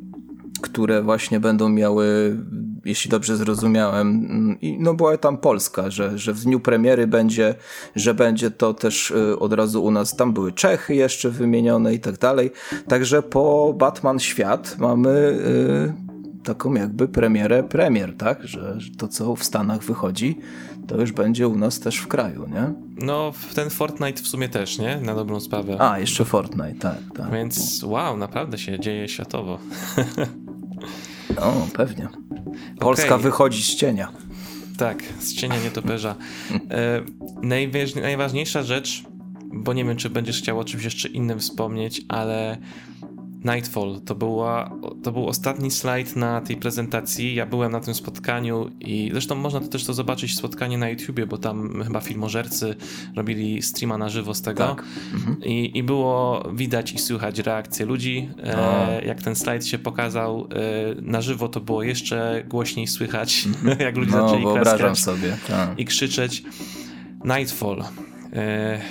które 0.61 1.03
właśnie 1.03 1.41
będą 1.41 1.69
miały 1.69 2.37
jeśli 2.85 3.11
dobrze 3.11 3.37
zrozumiałem. 3.37 4.09
Mm, 4.09 4.61
I 4.61 4.77
no 4.81 4.95
była 4.95 5.17
tam 5.17 5.39
Polska, 5.39 5.91
że, 5.91 6.19
że 6.19 6.33
w 6.33 6.41
dniu 6.41 6.61
premiery 6.61 7.07
będzie, 7.07 7.55
że 7.97 8.15
będzie 8.15 8.51
to 8.51 8.75
też 8.75 9.11
y, 9.11 9.39
od 9.39 9.53
razu 9.53 9.85
u 9.85 9.91
nas, 9.91 10.17
tam 10.17 10.33
były 10.33 10.53
Czechy 10.53 10.95
jeszcze 10.95 11.31
wymienione 11.31 11.95
i 11.95 12.01
tak 12.01 12.19
dalej. 12.19 12.51
Także 12.89 13.23
po 13.23 13.75
Batman 13.79 14.19
Świat 14.19 14.77
mamy 14.79 15.11
y, 15.11 16.45
taką 16.45 16.75
jakby 16.75 17.09
premierę 17.09 17.63
premier, 17.63 18.17
tak? 18.17 18.45
Że, 18.45 18.81
że 18.81 18.91
to 18.91 19.09
co 19.09 19.37
w 19.37 19.45
Stanach 19.45 19.83
wychodzi, 19.83 20.39
to 20.87 21.01
już 21.01 21.13
będzie 21.13 21.49
u 21.49 21.57
nas 21.57 21.81
też 21.81 21.97
w 21.97 22.07
kraju, 22.07 22.49
nie? 22.49 22.73
No, 23.07 23.33
ten 23.55 23.71
Fortnite 23.71 24.23
w 24.23 24.27
sumie 24.27 24.49
też, 24.49 24.79
nie? 24.79 25.01
Na 25.01 25.15
dobrą 25.15 25.41
sprawę. 25.41 25.77
A, 25.81 25.99
jeszcze 25.99 26.25
Fortnite, 26.25 26.75
tak. 26.81 26.99
tak. 27.17 27.31
Więc 27.33 27.83
wow, 27.83 28.17
naprawdę 28.17 28.59
się 28.59 28.81
dzieje 28.81 29.09
światowo. 29.09 29.59
O, 31.37 31.67
pewnie. 31.73 32.09
Polska 32.81 33.07
okay. 33.07 33.19
wychodzi 33.19 33.63
z 33.63 33.75
cienia. 33.75 34.13
Tak, 34.79 35.03
z 35.21 35.35
cienia 35.35 35.57
nietoperza. 35.65 36.15
E, 36.71 37.03
najważniejsza 38.03 38.63
rzecz, 38.63 39.03
bo 39.53 39.73
nie 39.73 39.85
wiem, 39.85 39.97
czy 39.97 40.11
będziesz 40.11 40.39
chciał 40.39 40.59
o 40.59 40.65
czymś 40.65 40.85
jeszcze 40.85 41.09
innym 41.09 41.39
wspomnieć, 41.39 42.03
ale 42.09 42.59
Nightfall 43.45 44.01
to, 44.05 44.15
była, 44.15 44.71
to 45.03 45.13
był 45.13 45.27
ostatni 45.27 45.71
slajd 45.71 46.17
na 46.17 46.41
tej 46.41 46.57
prezentacji. 46.57 47.35
Ja 47.35 47.47
byłem 47.47 47.73
na 47.73 47.81
tym 47.81 47.95
spotkaniu 47.95 48.71
i 48.81 49.09
zresztą 49.13 49.35
można 49.35 49.61
to 49.61 49.69
też 49.69 49.85
to 49.85 49.95
zobaczyć 49.95 50.37
spotkanie 50.37 50.79
na 50.79 50.89
YouTubie, 50.89 51.27
bo 51.27 51.39
tam 51.39 51.83
chyba 51.85 52.01
filmożercy 52.01 52.75
robili 53.17 53.63
streama 53.63 53.99
na 53.99 54.09
żywo 54.09 54.35
z 54.35 54.43
tego. 54.43 54.67
Tak. 54.67 54.85
Mhm. 55.15 55.45
I, 55.45 55.79
I 55.79 55.83
było 55.83 56.45
widać 56.55 56.93
i 56.93 56.99
słychać 56.99 57.39
reakcję 57.39 57.87
ludzi. 57.87 58.31
E, 58.43 59.05
jak 59.05 59.23
ten 59.23 59.37
slajd 59.37 59.67
się 59.67 59.79
pokazał 59.79 60.49
e, 60.51 61.03
na 61.03 61.21
żywo, 61.21 61.49
to 61.49 61.61
było 61.61 61.83
jeszcze 61.83 62.45
głośniej 62.49 62.87
słychać, 62.87 63.49
jak 63.79 63.97
ludzie 63.97 64.13
no, 64.13 64.29
zaczęli 64.29 64.45
klaskać 64.45 64.99
sobie, 64.99 65.37
tak. 65.49 65.79
i 65.79 65.85
krzyczeć. 65.85 66.43
Nightfall 67.25 67.85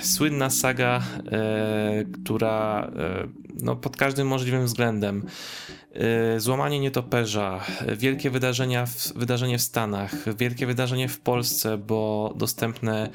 słynna 0.00 0.50
saga, 0.50 1.02
e, 1.32 2.04
która 2.04 2.90
e, 2.96 3.28
no, 3.62 3.76
pod 3.76 3.96
każdym 3.96 4.26
możliwym 4.26 4.64
względem 4.64 5.26
złamanie 6.36 6.80
nietoperza, 6.80 7.60
wielkie 7.96 8.30
wydarzenia 8.30 8.86
w, 8.86 9.12
wydarzenie 9.16 9.58
w 9.58 9.62
Stanach, 9.62 10.36
wielkie 10.36 10.66
wydarzenie 10.66 11.08
w 11.08 11.20
Polsce, 11.20 11.78
bo 11.78 12.32
dostępne 12.36 13.10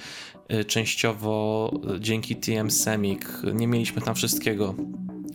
częściowo 0.67 1.71
dzięki 1.99 2.35
TM 2.35 2.71
Semik. 2.71 3.29
Nie 3.53 3.67
mieliśmy 3.67 4.01
tam 4.01 4.15
wszystkiego 4.15 4.75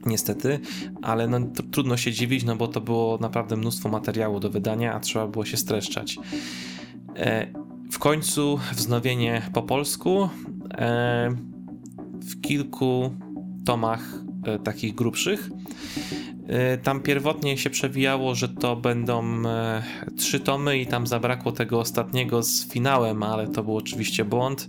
niestety, 0.06 0.60
ale 1.02 1.28
no, 1.28 1.40
trudno 1.70 1.96
się 1.96 2.12
dziwić, 2.12 2.44
no 2.44 2.56
bo 2.56 2.68
to 2.68 2.80
było 2.80 3.18
naprawdę 3.20 3.56
mnóstwo 3.56 3.88
materiału 3.88 4.40
do 4.40 4.50
wydania, 4.50 4.94
a 4.94 5.00
trzeba 5.00 5.26
było 5.26 5.44
się 5.44 5.56
streszczać. 5.56 6.18
W 7.90 7.98
końcu 7.98 8.60
wznowienie 8.72 9.42
po 9.52 9.62
polsku 9.62 10.28
e, 10.74 11.30
w 12.20 12.40
kilku 12.40 13.14
tomach 13.64 14.14
e, 14.44 14.58
takich 14.58 14.94
grubszych. 14.94 15.50
E, 16.48 16.78
tam 16.78 17.00
pierwotnie 17.00 17.58
się 17.58 17.70
przewijało, 17.70 18.34
że 18.34 18.48
to 18.48 18.76
będą 18.76 19.42
trzy 20.16 20.40
tomy 20.40 20.78
i 20.78 20.86
tam 20.86 21.06
zabrakło 21.06 21.52
tego 21.52 21.80
ostatniego 21.80 22.42
z 22.42 22.68
finałem, 22.68 23.22
ale 23.22 23.48
to 23.48 23.62
był 23.62 23.76
oczywiście 23.76 24.24
błąd. 24.24 24.68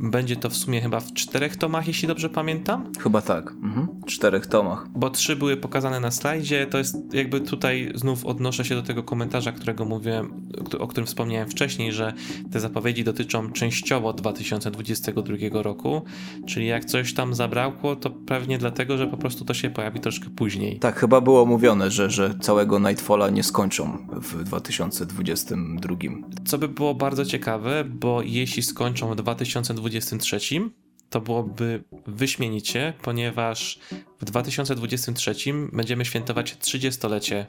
Będzie 0.00 0.36
to 0.36 0.50
w 0.50 0.56
sumie 0.56 0.80
chyba 0.80 1.00
w 1.00 1.12
czterech 1.12 1.56
tomach, 1.56 1.86
jeśli 1.86 2.08
dobrze 2.08 2.28
pamiętam. 2.28 2.92
Chyba 3.00 3.22
tak, 3.22 3.50
mhm. 3.50 3.88
czterech 4.06 4.46
tomach. 4.46 4.86
Bo 4.94 5.10
trzy 5.10 5.36
były 5.36 5.56
pokazane 5.56 6.00
na 6.00 6.10
slajdzie. 6.10 6.66
To 6.66 6.78
jest 6.78 7.14
jakby 7.14 7.40
tutaj 7.40 7.92
znów 7.94 8.26
odnoszę 8.26 8.64
się 8.64 8.74
do 8.74 8.82
tego 8.82 9.02
komentarza, 9.02 9.52
którego 9.52 9.84
mówiłem, 9.84 10.48
o 10.78 10.86
którym 10.86 11.06
wspomniałem 11.06 11.48
wcześniej, 11.48 11.92
że 11.92 12.12
te 12.50 12.60
zapowiedzi 12.60 13.04
dotyczą 13.04 13.52
częściowo 13.52 14.12
2022 14.12 15.62
roku. 15.62 16.02
Czyli 16.46 16.66
jak 16.66 16.84
coś 16.84 17.14
tam 17.14 17.34
zabrakło, 17.34 17.96
to 17.96 18.10
pewnie 18.10 18.58
dlatego, 18.58 18.96
że 18.96 19.06
po 19.06 19.16
prostu 19.16 19.44
to 19.44 19.54
się 19.54 19.70
pojawi 19.70 20.00
troszkę 20.00 20.30
później. 20.30 20.78
Tak, 20.78 20.96
chyba 20.96 21.20
było 21.20 21.46
mówione, 21.46 21.90
że, 21.90 22.10
że 22.10 22.34
całego 22.40 22.78
Nightfalla 22.78 23.30
nie 23.30 23.42
skończą 23.42 24.06
w 24.12 24.44
2022. 24.44 25.96
Co 26.44 26.58
by 26.58 26.68
było 26.68 26.94
bardzo 26.94 27.24
ciekawe, 27.24 27.84
bo 27.84 28.22
jeśli 28.22 28.62
skończą 28.62 29.10
w 29.10 29.16
2022 29.16 29.85
2023, 29.88 30.70
to 31.10 31.20
byłoby 31.20 31.84
wyśmienicie, 32.06 32.92
ponieważ 33.02 33.78
w 34.20 34.24
2023 34.24 35.34
będziemy 35.72 36.04
świętować 36.04 36.54
30-lecie 36.54 37.46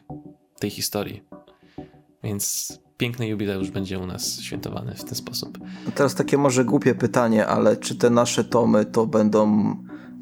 tej 0.59 0.69
historii. 0.69 1.23
Więc 2.23 2.73
piękny 2.97 3.27
jubileusz 3.27 3.71
będzie 3.71 3.99
u 3.99 4.05
nas 4.05 4.39
świętowany 4.41 4.95
w 4.95 5.03
ten 5.03 5.15
sposób. 5.15 5.57
No 5.85 5.91
teraz 5.95 6.15
takie 6.15 6.37
może 6.37 6.65
głupie 6.65 6.95
pytanie, 6.95 7.47
ale 7.47 7.77
czy 7.77 7.95
te 7.95 8.09
nasze 8.09 8.43
tomy 8.43 8.85
to 8.85 9.07
będą 9.07 9.75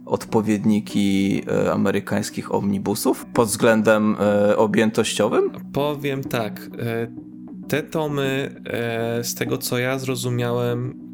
odpowiedniki 0.05 1.41
e, 1.47 1.71
amerykańskich 1.71 2.55
omnibusów 2.55 3.25
pod 3.33 3.47
względem 3.47 4.15
e, 4.19 4.57
objętościowym? 4.57 5.51
Powiem 5.73 6.23
tak. 6.23 6.69
E, 6.79 7.07
te 7.67 7.83
tomy, 7.83 8.55
z 9.23 9.35
tego 9.35 9.57
co 9.57 9.77
ja 9.77 9.99
zrozumiałem, 9.99 11.04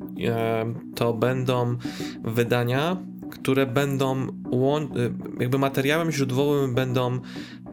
to 0.95 1.13
będą 1.13 1.77
wydania, 2.23 2.97
które 3.31 3.65
będą 3.65 4.27
y, 4.27 4.29
jakby 5.39 5.59
materiałem 5.59 6.11
źródłowym 6.11 6.75
będą 6.75 7.19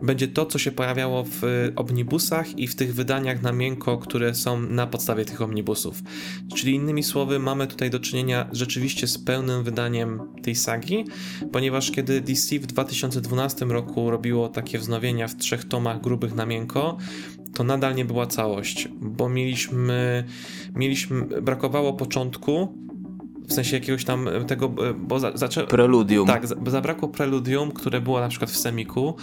będzie 0.03 0.29
to, 0.29 0.47
co 0.47 0.59
się 0.59 0.73
pojawiało 0.73 1.25
w 1.25 1.43
omnibusach 1.77 2.59
i 2.59 2.67
w 2.67 2.75
tych 2.75 2.95
wydaniach 2.95 3.43
na 3.43 3.53
miękko, 3.53 3.99
które 3.99 4.35
są 4.35 4.61
na 4.61 4.87
podstawie 4.87 5.25
tych 5.25 5.43
omnibusów. 5.43 6.03
Czyli 6.55 6.75
innymi 6.75 7.03
słowy, 7.03 7.39
mamy 7.39 7.67
tutaj 7.67 7.91
do 7.91 8.01
czynienia 8.01 8.49
rzeczywiście 8.53 9.07
z 9.07 9.19
pełnym 9.19 9.65
wydaniem 9.65 10.21
tej 10.43 10.55
sagi, 10.55 11.05
ponieważ 11.53 11.91
kiedy 11.91 12.21
DC 12.21 12.59
w 12.59 12.67
2012 12.67 13.65
roku 13.65 14.11
robiło 14.11 14.49
takie 14.49 14.79
wznowienia 14.79 15.29
w 15.29 15.37
trzech 15.37 15.65
tomach 15.65 16.01
grubych 16.01 16.35
na 16.35 16.47
miękko, 16.47 16.97
to 17.59 17.65
nadal 17.65 17.95
nie 17.95 18.05
była 18.05 18.27
całość, 18.27 18.89
bo 19.01 19.29
mieliśmy, 19.29 20.25
mieliśmy 20.75 21.43
brakowało 21.43 21.93
początku, 21.93 22.79
w 23.49 23.53
sensie 23.53 23.77
jakiegoś 23.77 24.05
tam 24.05 24.29
tego, 24.47 24.69
bo 24.99 25.21
za, 25.21 25.37
zaczę... 25.37 25.67
Preludium. 25.67 26.27
Tak, 26.27 26.47
zabrakło 26.71 27.09
preludium, 27.09 27.71
które 27.71 28.01
było 28.01 28.21
na 28.21 28.29
przykład 28.29 28.51
w 28.51 28.57
Semiku 28.57 29.17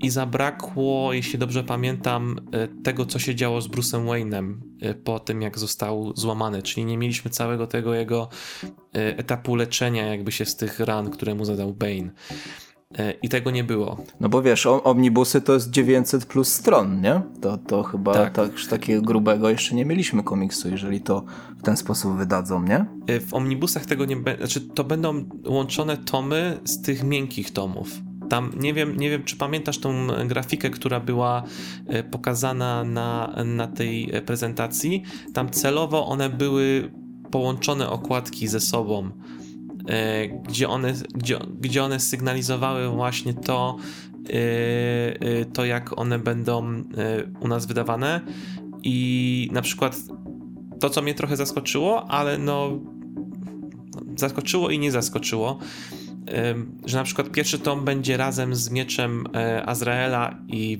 i 0.00 0.10
zabrakło, 0.10 1.12
jeśli 1.12 1.38
dobrze 1.38 1.64
pamiętam, 1.64 2.40
e, 2.52 2.68
tego, 2.68 3.06
co 3.06 3.18
się 3.18 3.34
działo 3.34 3.60
z 3.60 3.68
Bruce'em 3.68 4.06
Wayne'em 4.06 4.54
e, 4.80 4.94
po 4.94 5.20
tym, 5.20 5.42
jak 5.42 5.58
został 5.58 6.12
złamany, 6.16 6.62
czyli 6.62 6.86
nie 6.86 6.98
mieliśmy 6.98 7.30
całego 7.30 7.66
tego 7.66 7.94
jego 7.94 8.28
e, 8.94 9.18
etapu 9.18 9.56
leczenia 9.56 10.06
jakby 10.06 10.32
się 10.32 10.44
z 10.44 10.56
tych 10.56 10.80
ran, 10.80 11.10
które 11.10 11.34
mu 11.34 11.44
zadał 11.44 11.74
Bane. 11.74 12.10
I 13.22 13.28
tego 13.28 13.50
nie 13.50 13.64
było. 13.64 13.96
No 14.20 14.28
bo 14.28 14.42
wiesz, 14.42 14.66
omnibusy 14.66 15.40
to 15.40 15.54
jest 15.54 15.70
900 15.70 16.26
plus 16.26 16.48
stron, 16.48 17.00
nie? 17.00 17.20
To, 17.40 17.56
to 17.56 17.82
chyba 17.82 18.12
tak. 18.12 18.34
tak 18.34 18.50
takiego 18.70 19.02
grubego 19.02 19.50
jeszcze 19.50 19.74
nie 19.74 19.84
mieliśmy 19.84 20.22
komiksu, 20.22 20.68
jeżeli 20.68 21.00
to 21.00 21.24
w 21.58 21.62
ten 21.62 21.76
sposób 21.76 22.16
wydadzą, 22.16 22.62
nie? 22.62 22.86
W 23.20 23.34
omnibusach 23.34 23.86
tego 23.86 24.04
nie 24.04 24.16
będzie, 24.16 24.46
znaczy 24.46 24.60
to 24.60 24.84
będą 24.84 25.24
łączone 25.46 25.96
tomy 25.96 26.60
z 26.64 26.82
tych 26.82 27.04
miękkich 27.04 27.50
tomów. 27.50 27.88
Tam 28.28 28.52
nie 28.56 28.74
wiem, 28.74 28.96
nie 28.96 29.10
wiem, 29.10 29.24
czy 29.24 29.36
pamiętasz 29.36 29.78
tą 29.78 30.06
grafikę, 30.26 30.70
która 30.70 31.00
była 31.00 31.42
e, 31.86 32.02
pokazana 32.02 32.84
na, 32.84 33.34
na 33.44 33.66
tej 33.66 34.12
prezentacji. 34.26 35.02
Tam 35.34 35.50
celowo 35.50 36.06
one 36.06 36.30
były 36.30 36.92
połączone 37.30 37.90
okładki 37.90 38.48
ze 38.48 38.60
sobą, 38.60 39.06
e, 39.06 39.41
gdzie 40.48 40.68
one, 40.68 40.92
gdzie, 41.14 41.38
gdzie 41.60 41.84
one 41.84 42.00
sygnalizowały 42.00 42.88
właśnie 42.88 43.34
to, 43.34 43.76
e, 44.30 45.44
to 45.44 45.64
jak 45.64 45.98
one 45.98 46.18
będą 46.18 46.84
u 47.40 47.48
nas 47.48 47.66
wydawane. 47.66 48.20
I 48.82 49.48
na 49.52 49.62
przykład 49.62 49.96
to, 50.80 50.90
co 50.90 51.02
mnie 51.02 51.14
trochę 51.14 51.36
zaskoczyło, 51.36 52.10
ale 52.10 52.38
no 52.38 52.80
zaskoczyło 54.16 54.70
i 54.70 54.78
nie 54.78 54.92
zaskoczyło, 54.92 55.58
że 56.86 56.96
na 56.98 57.04
przykład 57.04 57.30
pierwszy 57.30 57.58
tom 57.58 57.84
będzie 57.84 58.16
razem 58.16 58.54
z 58.54 58.70
mieczem 58.70 59.24
e, 59.34 59.66
Azraela 59.66 60.38
i 60.48 60.78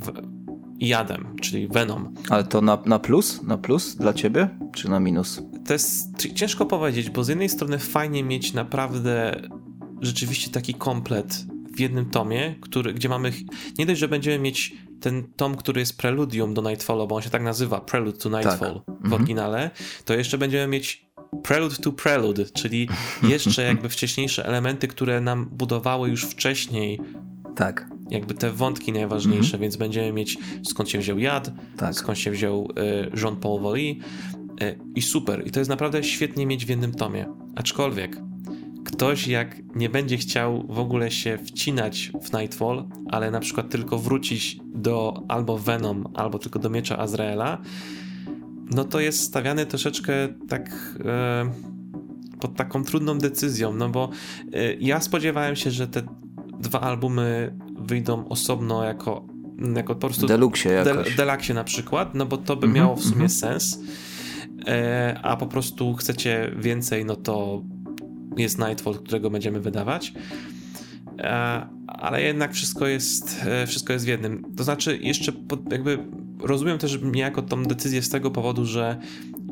Jadem, 0.89 1.37
czyli 1.41 1.69
Venom. 1.69 2.15
Ale 2.29 2.45
to 2.45 2.61
na, 2.61 2.79
na 2.87 2.99
plus? 2.99 3.43
Na 3.43 3.59
plus 3.59 3.97
dla 3.97 4.13
ciebie, 4.13 4.49
czy 4.75 4.91
na 4.91 5.01
minus? 5.01 5.43
To 5.67 5.73
jest 5.73 6.17
ciężko 6.35 6.67
powiedzieć, 6.67 7.11
bo 7.11 7.25
z 7.25 7.29
jednej 7.29 7.49
strony 7.49 7.79
fajnie 7.79 8.25
mieć 8.25 8.53
naprawdę 8.53 9.43
rzeczywiście 10.01 10.51
taki 10.51 10.75
komplet 10.75 11.45
w 11.77 11.81
jednym 11.81 12.11
tomie, 12.11 12.55
który, 12.61 12.95
gdzie 12.95 13.09
mamy, 13.09 13.33
nie 13.79 13.87
dość, 13.87 14.01
że 14.01 14.09
będziemy 14.09 14.39
mieć 14.39 14.77
ten 15.01 15.25
tom, 15.37 15.57
który 15.57 15.81
jest 15.81 15.99
preludium 15.99 16.55
do 16.55 16.63
Nightfallu, 16.63 17.07
bo 17.07 17.17
on 17.17 17.23
się 17.23 17.31
tak 17.31 17.43
nazywa, 17.43 17.81
Prelude 17.81 18.19
to 18.19 18.29
Nightfall 18.29 18.75
tak. 18.75 18.97
w 18.97 19.05
mhm. 19.05 19.13
oryginale, 19.13 19.71
to 20.05 20.15
jeszcze 20.15 20.39
będziemy 20.39 20.67
mieć 20.67 21.07
Prelude 21.43 21.77
to 21.77 21.93
Prelude, 21.93 22.45
czyli 22.45 22.89
jeszcze 23.23 23.63
jakby 23.73 23.89
wcześniejsze 23.89 24.47
elementy, 24.47 24.89
które 24.89 25.21
nam 25.21 25.49
budowały 25.53 26.09
już 26.09 26.25
wcześniej. 26.25 27.01
Tak. 27.57 27.92
Jakby 28.13 28.35
te 28.35 28.51
wątki 28.51 28.93
najważniejsze, 28.93 29.57
-hmm. 29.57 29.61
więc 29.61 29.77
będziemy 29.77 30.13
mieć 30.13 30.39
skąd 30.65 30.89
się 30.89 30.99
wziął 30.99 31.19
Jad, 31.19 31.53
tak. 31.77 31.95
skąd 31.95 32.19
się 32.19 32.31
wziął 32.31 32.69
y, 33.15 33.21
Jean-Paul 33.21 33.61
Vallée 33.61 33.97
y, 34.63 34.79
i 34.95 35.03
super. 35.03 35.47
I 35.47 35.51
to 35.51 35.61
jest 35.61 35.71
naprawdę 35.71 36.05
świetnie 36.05 36.47
mieć 36.47 36.67
w 36.67 36.69
jednym 36.69 36.93
tomie. 36.93 37.27
Aczkolwiek 37.55 38.17
ktoś 38.85 39.29
jak 39.29 39.75
nie 39.75 39.89
będzie 39.89 40.17
chciał 40.17 40.67
w 40.69 40.79
ogóle 40.79 41.11
się 41.11 41.39
wcinać 41.39 42.13
w 42.23 42.33
Nightfall, 42.33 42.85
ale 43.11 43.31
na 43.31 43.41
przykład 43.41 43.71
tylko 43.71 43.99
wrócić 43.99 44.61
do 44.75 45.23
albo 45.29 45.59
Venom, 45.59 46.09
albo 46.15 46.39
tylko 46.39 46.59
do 46.59 46.71
Miecza 46.71 46.99
Azraela, 46.99 47.59
no 48.75 48.85
to 48.85 49.01
jest 49.01 49.21
stawiany 49.21 49.67
troszeczkę 49.67 50.13
tak 50.49 50.97
e, 51.05 51.51
pod 52.41 52.57
taką 52.57 52.85
trudną 52.85 53.19
decyzją, 53.19 53.75
no 53.75 53.89
bo 53.89 54.11
e, 54.53 54.75
ja 54.75 55.01
spodziewałem 55.01 55.57
się, 55.57 55.71
że 55.71 55.89
te 55.89 56.03
dwa 56.61 56.81
albumy 56.81 57.57
wyjdą 57.83 58.29
osobno 58.29 58.85
jako, 58.85 59.27
jako 59.77 59.95
po 59.95 60.07
prostu 60.07 60.27
Deluxe 60.27 60.69
jakoś. 60.73 61.17
Deluxe 61.17 61.55
na 61.55 61.65
przykład, 61.65 62.15
no 62.15 62.27
bo 62.27 62.37
to 62.37 62.57
by 62.57 62.67
mm 62.67 62.77
-hmm, 62.77 62.79
miało 62.79 62.97
w 62.97 63.03
sumie 63.03 63.15
mm 63.15 63.29
-hmm. 63.29 63.41
sens, 63.41 63.81
e, 64.67 65.21
a 65.23 65.37
po 65.37 65.47
prostu 65.47 65.95
chcecie 65.95 66.53
więcej, 66.57 67.05
no 67.05 67.17
to 67.17 67.63
jest 68.37 68.59
Nightfall, 68.59 68.95
którego 68.95 69.31
będziemy 69.31 69.61
wydawać. 69.61 70.13
E, 71.19 71.67
ale 71.87 72.23
jednak 72.23 72.53
wszystko 72.53 72.87
jest, 72.87 73.47
e, 73.47 73.67
wszystko 73.67 73.93
jest 73.93 74.05
w 74.05 74.09
jednym. 74.09 74.45
To 74.57 74.65
znaczy, 74.65 74.99
jeszcze 75.03 75.33
pod, 75.33 75.73
jakby 75.73 75.99
rozumiem 76.41 76.79
też 76.79 76.99
niejako 77.03 77.43
tą 77.43 77.65
decyzję 77.65 78.03
z 78.03 78.09
tego 78.09 78.31
powodu, 78.31 78.67
że 78.67 78.99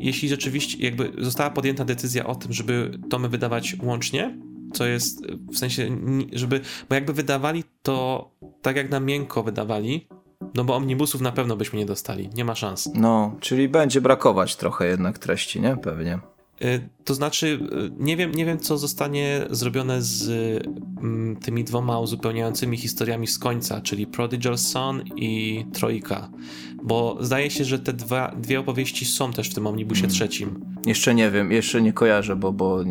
jeśli 0.01 0.29
rzeczywiście 0.29 0.85
jakby 0.85 1.13
została 1.19 1.51
podjęta 1.51 1.85
decyzja 1.85 2.27
o 2.27 2.35
tym, 2.35 2.53
żeby 2.53 2.99
tomy 3.11 3.29
wydawać 3.29 3.77
łącznie, 3.83 4.39
co 4.73 4.87
jest 4.87 5.27
w 5.53 5.59
sensie, 5.59 5.99
żeby, 6.33 6.61
bo 6.89 6.95
jakby 6.95 7.13
wydawali 7.13 7.65
to 7.83 8.31
tak 8.63 8.77
jak 8.77 8.91
na 8.91 9.01
miękko 9.01 9.43
wydawali, 9.43 10.09
no 10.55 10.65
bo 10.65 10.77
omnibusów 10.77 11.21
na 11.21 11.33
pewno 11.33 11.57
byśmy 11.57 11.79
nie 11.79 11.87
dostali, 11.87 12.31
nie 12.35 12.45
ma 12.45 12.55
szans. 12.55 12.91
No, 12.95 13.37
czyli 13.41 13.69
będzie 13.69 14.01
brakować 14.01 14.57
trochę 14.57 14.87
jednak 14.87 15.19
treści, 15.19 15.61
nie? 15.61 15.77
Pewnie. 15.77 16.19
Y, 16.65 16.89
to 17.05 17.15
znaczy, 17.15 17.47
y, 17.47 17.91
nie 17.99 18.17
wiem, 18.17 18.35
nie 18.35 18.45
wiem, 18.45 18.59
co 18.59 18.79
zostanie 18.79 19.47
zrobione 19.51 20.03
z 20.03 20.29
mm, 21.01 21.37
tymi 21.37 21.65
dwoma 21.65 22.01
uzupełniającymi 22.01 22.77
historiami 22.77 23.27
z 23.27 23.39
końca, 23.39 23.81
czyli 23.81 24.07
Prodigal 24.07 24.59
Son 24.59 25.03
i 25.17 25.65
Trojka, 25.73 26.31
bo 26.83 27.19
zdaje 27.21 27.51
się, 27.51 27.65
że 27.65 27.79
te 27.79 27.93
dwa, 27.93 28.35
dwie 28.39 28.61
opowieści 28.61 29.05
są 29.05 29.33
też 29.33 29.51
w 29.51 29.55
tym 29.55 29.67
omnibusie 29.67 30.01
hmm. 30.01 30.15
trzecim. 30.15 30.61
Jeszcze 30.87 31.15
nie 31.15 31.31
wiem, 31.31 31.53
jeszcze 31.53 31.83
nie 31.83 31.93
kojarzę, 31.93 32.37
bo, 32.37 32.53
bo 32.53 32.85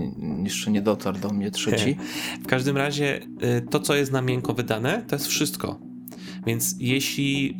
jeszcze 0.43 0.71
nie 0.71 0.81
dotarł 0.81 1.19
do 1.19 1.29
mnie 1.29 1.51
trzeci. 1.51 1.97
w 2.43 2.47
każdym 2.47 2.77
razie, 2.77 3.21
y, 3.43 3.61
to, 3.69 3.79
co 3.79 3.95
jest 3.95 4.11
na 4.11 4.21
miękko 4.21 4.53
wydane, 4.53 5.05
to 5.07 5.15
jest 5.15 5.27
wszystko. 5.27 5.88
Więc 6.49 6.75
jeśli 6.79 7.57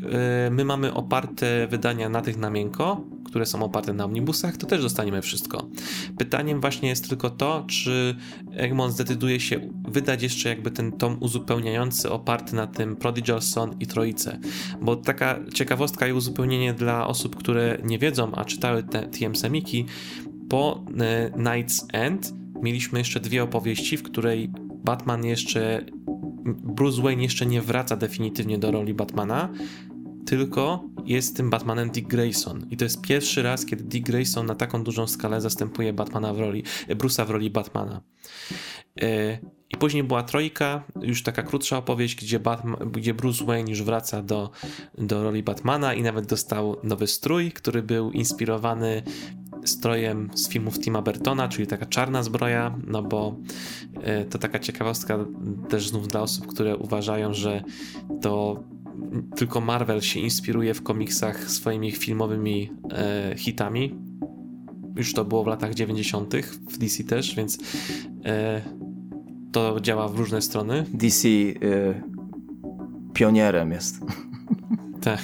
my 0.52 0.66
mamy 0.66 0.94
oparte 0.94 1.68
wydania 1.68 2.10
na 2.10 2.22
tych 2.22 2.38
na 2.38 2.50
miękko, 2.50 3.04
które 3.26 3.46
są 3.46 3.64
oparte 3.64 3.94
na 3.94 4.06
omnibusach, 4.06 4.58
to 4.58 4.68
też 4.68 4.82
dostaniemy 4.82 5.22
wszystko. 5.22 5.70
Pytaniem 6.18 6.62
właśnie 6.62 6.90
jest 6.90 7.10
tylko 7.10 7.30
to, 7.30 7.66
czy 7.68 8.16
Egmont 8.52 8.94
zdecyduje 8.94 9.40
się 9.40 9.60
wydać 9.88 10.24
jeszcze 10.24 10.50
jakby 10.50 10.72
ten 10.72 10.92
tom 10.92 11.18
uzupełniający 11.20 12.12
oparty 12.12 12.56
na 12.56 12.68
tym 12.68 12.96
Prodigal 12.96 13.42
Son 13.42 13.76
i 13.80 13.88
Troice. 13.88 14.40
Bo 14.82 14.96
taka 14.96 15.40
ciekawostka 15.54 16.08
i 16.08 16.14
uzupełnienie 16.14 16.74
dla 16.74 17.08
osób, 17.08 17.36
które 17.36 17.78
nie 17.84 18.00
wiedzą, 18.00 18.32
a 18.36 18.46
czytały 18.46 18.84
te 18.84 19.08
TM 19.08 19.36
Semiki, 19.36 19.86
po 20.50 20.84
e, 21.00 21.30
Night's 21.30 21.86
End 21.94 22.34
mieliśmy 22.62 23.00
jeszcze 23.00 23.20
dwie 23.20 23.44
opowieści, 23.44 23.98
w 23.98 24.04
której 24.04 24.50
Batman 24.84 25.26
jeszcze 25.26 25.86
Bruce 26.46 27.02
Wayne 27.02 27.24
jeszcze 27.24 27.46
nie 27.46 27.62
wraca 27.62 27.96
definitywnie 27.96 28.58
do 28.58 28.72
roli 28.72 28.94
Batmana, 28.94 29.50
tylko 30.26 30.84
jest 31.06 31.38
tym 31.38 31.50
Batmanem 31.50 31.90
Dick 31.90 32.08
Grayson. 32.08 32.68
I 32.70 32.78
to 32.78 32.84
jest 32.84 33.02
pierwszy 33.02 33.44
raz, 33.44 33.66
kiedy 33.66 33.84
Dick 33.84 34.06
Grayson 34.06 34.46
na 34.46 34.56
taką 34.56 34.84
dużą 34.84 35.08
skalę 35.08 35.42
zastępuje 35.42 35.94
Batmana 35.94 36.34
w 36.34 36.40
roli, 36.40 36.64
Bruce'a 36.90 37.26
w 37.26 37.30
roli 37.30 37.50
Batmana. 37.50 38.02
E, 39.02 39.40
I 39.70 39.78
później 39.78 40.04
była 40.04 40.24
Trojka, 40.24 40.84
już 41.02 41.24
taka 41.24 41.44
krótsza 41.44 41.78
opowieść, 41.78 42.16
gdzie, 42.16 42.40
Batman, 42.40 42.92
gdzie 42.92 43.14
Bruce 43.14 43.46
Wayne 43.46 43.70
już 43.70 43.84
wraca 43.84 44.22
do, 44.22 44.50
do 44.98 45.24
roli 45.24 45.44
Batmana 45.44 45.94
i 45.94 46.02
nawet 46.02 46.26
dostał 46.26 46.78
nowy 46.84 47.08
strój, 47.08 47.52
który 47.52 47.84
był 47.84 48.12
inspirowany 48.12 49.04
strojem 49.66 50.30
z 50.34 50.50
filmów 50.50 50.80
Tima 50.80 51.02
Burtona, 51.02 51.48
czyli 51.48 51.68
taka 51.68 51.86
czarna 51.86 52.24
zbroja, 52.24 52.76
no 52.88 53.04
bo 53.04 53.36
e, 54.02 54.26
to 54.26 54.38
taka 54.38 54.60
ciekawostka 54.60 55.18
też 55.70 55.90
znów 55.90 56.08
dla 56.08 56.22
osób, 56.22 56.48
które 56.48 56.78
uważają, 56.78 57.34
że 57.34 57.64
to 58.22 58.64
tylko 59.36 59.62
Marvel 59.62 60.02
się 60.02 60.20
inspiruje 60.20 60.74
w 60.74 60.84
komiksach 60.84 61.52
swoimi 61.52 61.92
filmowymi 61.92 62.72
e, 62.92 63.34
hitami. 63.38 63.96
Już 64.96 65.14
to 65.14 65.26
było 65.26 65.44
w 65.44 65.48
latach 65.48 65.74
90., 65.74 66.34
w 66.70 66.78
DC 66.78 67.04
też, 67.04 67.36
więc 67.36 67.58
e, 68.26 68.62
to 69.52 69.80
działa 69.80 70.08
w 70.08 70.16
różne 70.16 70.42
strony. 70.42 70.86
DC 70.94 71.28
e, 71.28 72.02
pionierem 73.14 73.72
jest. 73.72 74.00
Tak. 75.02 75.22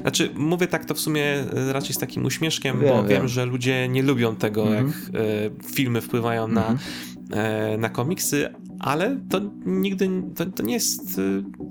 Znaczy, 0.00 0.30
mówię 0.34 0.66
tak 0.66 0.84
to 0.84 0.94
w 0.94 1.00
sumie 1.00 1.24
e, 1.24 1.72
raczej 1.72 1.94
z 1.94 1.98
takim 1.98 2.24
uśmieszkiem, 2.24 2.80
wiem, 2.80 2.88
bo 2.88 2.96
wiem. 2.96 3.08
wiem, 3.08 3.28
że 3.28 3.46
ludzie 3.46 3.88
nie 3.88 4.02
lubią 4.02 4.36
tego, 4.36 4.66
mm 4.66 4.90
-hmm. 4.90 5.14
jak 5.14 5.22
e, 5.22 5.70
filmy 5.74 6.00
wpływają 6.00 6.44
mm 6.44 6.54
-hmm. 6.56 6.66
na, 6.66 6.68
mhm. 6.68 7.72
e, 7.72 7.78
na 7.78 7.88
komiksy, 7.88 8.48
ale 8.78 9.20
to 9.30 9.40
nigdy, 9.66 10.22
to, 10.34 10.46
to 10.46 10.62
nie 10.62 10.74
jest, 10.74 11.20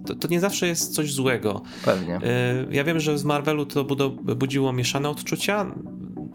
to, 0.06 0.16
to, 0.16 0.28
nie 0.28 0.40
zawsze 0.40 0.68
jest 0.68 0.96
coś 0.96 1.14
złego. 1.14 1.62
Pewnie. 1.86 2.20
Ja 2.72 2.84
wiem, 2.84 3.00
że 3.00 3.18
z 3.18 3.24
Marvelu 3.24 3.66
to 3.66 3.86
budziło 4.36 4.74
mieszane 4.74 5.10
odczucia. 5.10 5.76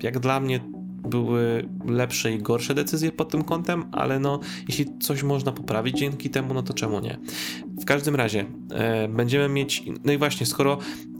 Jak 0.02 0.18
dla 0.18 0.40
mnie 0.40 0.60
były 1.08 1.68
lepsze 1.84 2.32
i 2.32 2.38
gorsze 2.38 2.74
decyzje 2.74 3.12
pod 3.12 3.28
tym 3.28 3.44
kątem, 3.44 3.84
ale 3.92 4.18
no, 4.18 4.40
jeśli 4.68 4.98
coś 4.98 5.22
można 5.22 5.52
poprawić 5.52 5.98
dzięki 5.98 6.30
temu, 6.30 6.54
no 6.54 6.62
to 6.62 6.74
czemu 6.74 7.00
nie? 7.00 7.18
W 7.80 7.84
każdym 7.84 8.16
razie 8.16 8.46
e, 8.70 9.08
będziemy 9.08 9.48
mieć, 9.48 9.82
no 10.04 10.12
i 10.12 10.18
właśnie, 10.18 10.46
skoro 10.46 10.78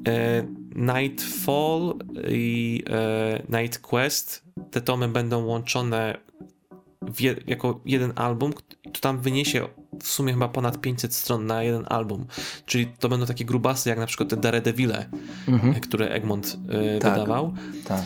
e, 0.08 0.46
Nightfall 0.76 1.94
i 2.28 2.82
e, 2.90 3.62
Night 3.62 3.78
Quest, 3.78 4.44
te 4.70 4.80
tomy 4.80 5.08
będą 5.08 5.44
łączone 5.44 6.18
je, 7.20 7.36
jako 7.46 7.80
jeden 7.84 8.12
album, 8.16 8.52
to 8.92 9.00
tam 9.00 9.20
wyniesie 9.20 9.68
w 10.02 10.08
sumie 10.08 10.32
chyba 10.32 10.48
ponad 10.48 10.80
500 10.80 11.14
stron 11.14 11.46
na 11.46 11.62
jeden 11.62 11.84
album. 11.88 12.26
Czyli 12.66 12.86
to 12.86 13.08
będą 13.08 13.26
takie 13.26 13.44
grubasy, 13.44 13.88
jak 13.88 13.98
na 13.98 14.06
przykład 14.06 14.28
te 14.28 14.36
Daredevile, 14.36 15.10
mhm. 15.48 15.74
które 15.74 16.08
Egmont 16.08 16.46
y, 16.46 16.98
tak, 16.98 17.12
wydawał. 17.12 17.54
Tak. 17.84 18.02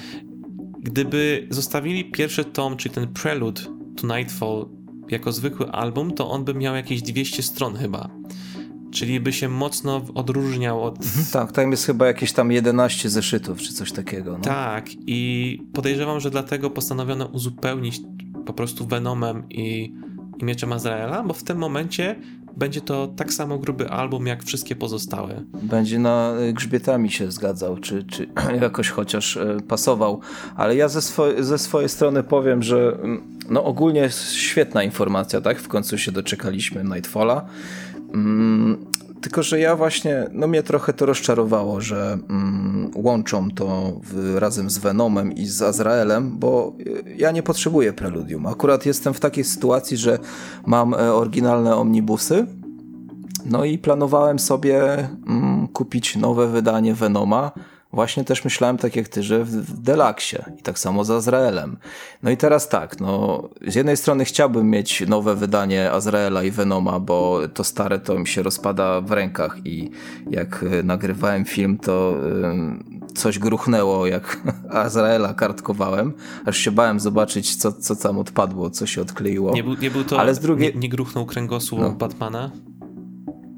Gdyby 0.85 1.47
zostawili 1.51 2.05
pierwszy 2.05 2.45
tom, 2.45 2.76
czyli 2.76 2.95
ten 2.95 3.09
Prelude 3.09 3.62
to 3.97 4.16
Nightfall, 4.16 4.68
jako 5.11 5.32
zwykły 5.32 5.70
album, 5.70 6.14
to 6.14 6.30
on 6.30 6.45
by 6.45 6.55
miał 6.55 6.74
jakieś 6.74 7.03
200 7.03 7.43
stron 7.43 7.76
chyba. 7.76 8.11
Czyli 8.91 9.20
by 9.20 9.32
się 9.32 9.49
mocno 9.49 10.03
odróżniał 10.14 10.82
od. 10.82 10.97
Mhm, 10.97 11.26
tak, 11.32 11.53
tam 11.53 11.70
jest 11.70 11.87
chyba 11.87 12.07
jakieś 12.07 12.32
tam 12.32 12.53
11 12.53 13.09
zeszytów, 13.11 13.59
czy 13.59 13.72
coś 13.72 13.93
takiego. 13.93 14.32
No. 14.32 14.39
Tak, 14.39 14.87
i 15.07 15.59
podejrzewam, 15.72 16.20
że 16.20 16.30
dlatego 16.30 16.70
postanowiono 16.70 17.26
uzupełnić 17.26 18.01
po 18.47 18.53
prostu 18.53 18.87
Venomem 18.87 19.49
i, 19.51 19.95
i 20.39 20.45
Mieczem 20.45 20.72
Azraela, 20.72 21.22
bo 21.22 21.35
w 21.35 21.43
tym 21.43 21.59
momencie 21.59 22.16
będzie 22.57 22.80
to 22.80 23.07
tak 23.16 23.32
samo 23.32 23.59
gruby 23.59 23.90
album 23.90 24.26
jak 24.26 24.44
wszystkie 24.44 24.76
pozostałe. 24.76 25.42
Będzie 25.62 25.98
na 25.98 26.34
y, 26.48 26.52
grzbietami 26.52 27.11
się 27.11 27.32
zgadzał, 27.32 27.76
czy, 27.76 28.05
czy 28.05 28.28
jakoś 28.62 28.90
chociaż 28.90 29.36
y, 29.36 29.57
pasował. 29.68 30.20
Ale 30.57 30.76
ja 30.76 30.88
ze, 30.88 31.02
swo 31.02 31.24
ze 31.38 31.59
swojej 31.59 31.88
strony 31.88 32.22
powiem, 32.22 32.62
że 32.62 32.98
mm, 33.02 33.38
no 33.50 33.64
ogólnie 33.64 34.11
świetna 34.34 34.82
informacja, 34.82 35.40
tak? 35.40 35.59
W 35.59 35.68
końcu 35.68 35.98
się 35.98 36.12
doczekaliśmy 36.12 36.84
Nightfalla. 36.84 37.46
Mm, 38.14 38.86
tylko, 39.24 39.42
że 39.42 39.60
ja 39.60 39.76
właśnie, 39.76 40.26
no 40.32 40.46
mnie 40.48 40.62
trochę 40.62 40.92
to 40.92 41.06
rozczarowało, 41.06 41.80
że 41.80 42.18
mm, 42.30 42.90
łączą 42.94 43.50
to 43.50 44.00
w, 44.02 44.36
razem 44.36 44.70
z 44.70 44.78
Venomem 44.78 45.32
i 45.32 45.46
z 45.46 45.62
Azraelem, 45.62 46.38
bo 46.38 46.72
y, 46.80 47.14
ja 47.16 47.30
nie 47.30 47.42
potrzebuję 47.42 47.92
preludium. 47.92 48.46
Akurat 48.46 48.86
jestem 48.86 49.14
w 49.14 49.20
takiej 49.20 49.44
sytuacji, 49.44 49.96
że 49.96 50.18
mam 50.66 50.94
e, 50.94 51.14
oryginalne 51.14 51.76
omnibusy, 51.76 52.46
no 53.44 53.64
i 53.64 53.78
planowałem 53.78 54.38
sobie 54.38 55.08
mm, 55.26 55.68
kupić 55.68 56.16
nowe 56.16 56.48
wydanie 56.48 56.94
Venoma, 56.94 57.52
Właśnie 57.95 58.24
też 58.24 58.45
myślałem 58.45 58.78
tak 58.78 58.97
jak 58.97 59.09
ty, 59.09 59.22
że 59.22 59.45
w, 59.45 59.51
w 59.51 59.82
Delaksie 59.82 60.36
i 60.59 60.62
tak 60.62 60.78
samo 60.78 61.05
z 61.05 61.11
Azraelem. 61.11 61.76
No 62.22 62.30
i 62.30 62.36
teraz 62.36 62.68
tak, 62.68 63.01
no 63.01 63.42
z 63.66 63.74
jednej 63.74 63.97
strony 63.97 64.24
chciałbym 64.24 64.70
mieć 64.70 65.09
nowe 65.09 65.34
wydanie 65.34 65.90
Azraela 65.90 66.42
i 66.42 66.51
Venoma, 66.51 67.01
bo 67.01 67.40
to 67.55 67.64
stare 67.64 67.99
to 67.99 68.18
mi 68.18 68.26
się 68.26 68.42
rozpada 68.42 69.01
w 69.01 69.12
rękach 69.12 69.57
i 69.64 69.90
jak 70.30 70.62
y, 70.62 70.84
nagrywałem 70.84 71.45
film, 71.45 71.78
to 71.78 72.16
y, 73.11 73.14
coś 73.14 73.38
gruchnęło, 73.38 74.07
jak 74.07 74.42
Azraela 74.70 75.34
kartkowałem, 75.34 76.12
aż 76.45 76.57
się 76.57 76.70
bałem 76.70 77.01
zobaczyć, 77.01 77.57
co, 77.57 77.72
co 77.72 77.97
tam 77.97 78.18
odpadło, 78.18 78.70
co 78.70 78.86
się 78.86 79.01
odkleiło. 79.01 79.55
Nie 79.55 79.64
był, 79.64 79.74
nie 79.74 79.90
był 79.90 80.05
to, 80.05 80.20
Ale 80.20 80.34
z 80.34 80.38
drugiej... 80.38 80.74
nie, 80.74 80.80
nie 80.80 80.88
gruchnął 80.88 81.26
kręgosłup 81.26 81.80
no. 81.80 81.90
Batmana? 81.90 82.51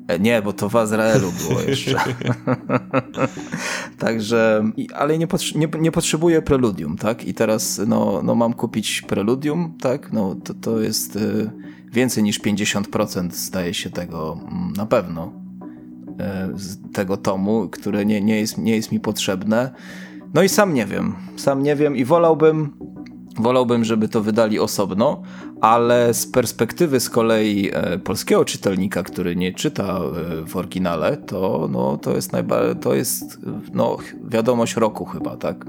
E, 0.09 0.19
nie, 0.19 0.43
bo 0.43 0.53
to 0.53 0.69
w 0.69 0.77
Azraelu 0.77 1.33
było 1.49 1.61
jeszcze. 1.61 1.97
Także, 3.99 4.71
ale 4.95 5.19
nie, 5.19 5.27
nie, 5.55 5.69
nie 5.81 5.93
potrzebuję 5.93 6.43
preludium, 6.43 6.97
tak? 6.97 7.25
I 7.25 7.35
teraz 7.35 7.81
no, 7.87 8.21
no 8.25 8.35
mam 8.35 8.55
kupić 8.55 9.03
preludium, 9.03 9.75
tak? 9.81 10.13
No 10.13 10.37
to, 10.45 10.55
to 10.55 10.81
jest 10.81 11.17
y, 11.17 11.51
więcej 11.93 12.23
niż 12.23 12.41
50% 12.41 13.33
zdaje 13.33 13.75
się 13.75 13.91
tego 13.91 14.39
mm, 14.43 14.73
na 14.73 14.87
pewno 14.87 15.33
y, 16.55 16.59
z 16.59 16.93
tego 16.93 17.17
tomu, 17.17 17.69
które 17.69 18.05
nie, 18.05 18.21
nie, 18.21 18.41
jest, 18.41 18.59
nie 18.59 18.77
jest 18.77 18.93
mi 18.93 19.01
potrzebne. 19.01 19.71
No 20.35 20.43
i 20.43 20.49
sam 20.49 20.75
nie 20.75 20.87
wiem, 20.87 21.15
sam 21.37 21.63
nie 21.63 21.77
wiem 21.77 21.97
i 21.97 22.05
wolałbym 22.05 22.73
Wolałbym, 23.39 23.85
żeby 23.85 24.09
to 24.09 24.23
wydali 24.23 24.59
osobno, 24.59 25.23
ale 25.61 26.15
z 26.15 26.27
perspektywy 26.27 27.01
z 27.01 27.11
kolei 27.11 27.71
e, 27.73 27.99
polskiego 27.99 28.45
czytelnika, 28.45 29.03
który 29.03 29.37
nie 29.37 29.53
czyta 29.53 29.99
e, 29.99 30.47
w 30.47 30.57
oryginale, 30.57 31.17
to, 31.17 31.69
no, 31.73 31.99
to 31.99 32.15
jest, 32.15 32.33
najba- 32.33 32.75
to 32.75 32.95
jest 32.95 33.39
no, 33.75 33.97
wiadomość 34.25 34.77
roku 34.77 35.05
chyba, 35.05 35.37
tak? 35.37 35.65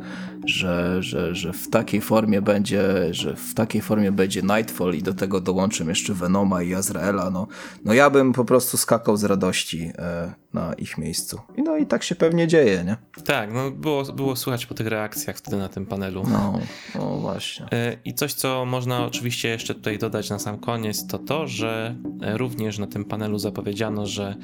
Że, 0.47 1.03
że, 1.03 1.35
że 1.35 1.53
w 1.53 1.69
takiej 1.69 2.01
formie 2.01 2.41
będzie, 2.41 3.13
że 3.13 3.35
w 3.35 3.53
takiej 3.53 3.81
formie 3.81 4.11
będzie 4.11 4.41
Nightfall 4.41 4.95
i 4.95 5.03
do 5.03 5.13
tego 5.13 5.41
dołączę 5.41 5.83
jeszcze 5.83 6.13
Venoma 6.13 6.63
i 6.63 6.73
Azraela, 6.73 7.29
no, 7.29 7.47
no 7.85 7.93
ja 7.93 8.09
bym 8.09 8.33
po 8.33 8.45
prostu 8.45 8.77
skakał 8.77 9.17
z 9.17 9.23
radości 9.23 9.91
e, 9.97 10.33
na 10.53 10.73
ich 10.73 10.97
miejscu. 10.97 11.39
I 11.57 11.63
no 11.63 11.77
i 11.77 11.85
tak 11.85 12.03
się 12.03 12.15
pewnie 12.15 12.47
dzieje, 12.47 12.83
nie? 12.83 12.97
Tak, 13.25 13.53
no 13.53 13.71
było, 13.71 14.03
było 14.03 14.35
słychać 14.35 14.65
po 14.65 14.73
tych 14.73 14.87
reakcjach 14.87 15.37
wtedy 15.37 15.57
na 15.57 15.69
tym 15.69 15.85
panelu. 15.85 16.23
No, 16.31 16.59
no 16.95 17.17
właśnie. 17.17 17.67
I 18.05 18.13
coś, 18.13 18.33
co 18.33 18.65
można 18.65 19.05
oczywiście 19.05 19.49
jeszcze 19.49 19.75
tutaj 19.75 19.97
dodać 19.97 20.29
na 20.29 20.39
sam 20.39 20.57
koniec, 20.57 21.07
to 21.07 21.19
to, 21.19 21.47
że 21.47 21.95
również 22.21 22.79
na 22.79 22.87
tym 22.87 23.05
panelu 23.05 23.39
zapowiedziano, 23.39 24.05
że 24.05 24.35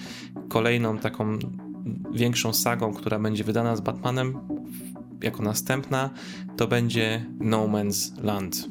kolejną 0.50 0.98
taką 0.98 1.40
większą 2.14 2.54
sagą, 2.54 2.94
która 2.94 3.20
będzie 3.20 3.44
wydana 3.44 3.76
z 3.76 3.82
Batmanem 3.82 4.40
jako 5.24 5.44
następna, 5.44 6.10
to 6.58 6.68
będzie 6.68 7.26
No 7.40 7.68
Man's 7.68 8.24
Land. 8.24 8.70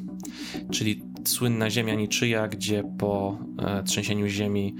czyli 0.71 1.03
słynna 1.25 1.69
ziemia 1.69 1.95
niczyja, 1.95 2.47
gdzie 2.47 2.83
po 2.97 3.37
e, 3.59 3.83
trzęsieniu 3.83 4.27
ziemi 4.27 4.75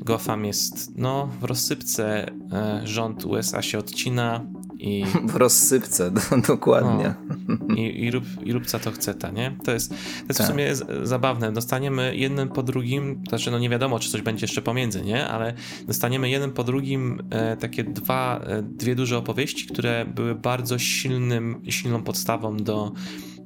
Gotham 0.00 0.44
jest 0.44 0.98
no, 0.98 1.26
w 1.40 1.44
rozsypce, 1.44 2.26
e, 2.52 2.80
rząd 2.84 3.24
USA 3.24 3.62
się 3.62 3.78
odcina 3.78 4.46
i... 4.80 5.04
W 5.32 5.36
rozsypce, 5.36 6.10
dokładnie. 6.48 7.14
No, 7.48 7.74
i, 7.74 8.04
i, 8.04 8.10
rób, 8.10 8.24
I 8.44 8.52
rób 8.52 8.66
co 8.66 8.78
to 8.78 8.90
chce, 8.90 9.14
ta, 9.14 9.30
nie? 9.30 9.56
To 9.64 9.72
jest, 9.72 9.88
to 9.90 9.96
jest 10.28 10.38
tak. 10.38 10.46
w 10.46 10.50
sumie 10.50 10.72
zabawne. 11.02 11.52
Dostaniemy 11.52 12.16
jednym 12.16 12.48
po 12.48 12.62
drugim, 12.62 13.22
znaczy 13.28 13.50
no 13.50 13.58
nie 13.58 13.68
wiadomo, 13.68 13.98
czy 13.98 14.10
coś 14.10 14.22
będzie 14.22 14.44
jeszcze 14.44 14.62
pomiędzy, 14.62 15.02
nie? 15.02 15.26
Ale 15.26 15.54
dostaniemy 15.86 16.30
jednym 16.30 16.52
po 16.52 16.64
drugim 16.64 17.22
e, 17.30 17.56
takie 17.56 17.84
dwa, 17.84 18.40
e, 18.46 18.62
dwie 18.62 18.94
duże 18.94 19.18
opowieści, 19.18 19.66
które 19.66 20.04
były 20.14 20.34
bardzo 20.34 20.78
silnym, 20.78 21.60
silną 21.68 22.02
podstawą 22.02 22.56
do 22.56 22.92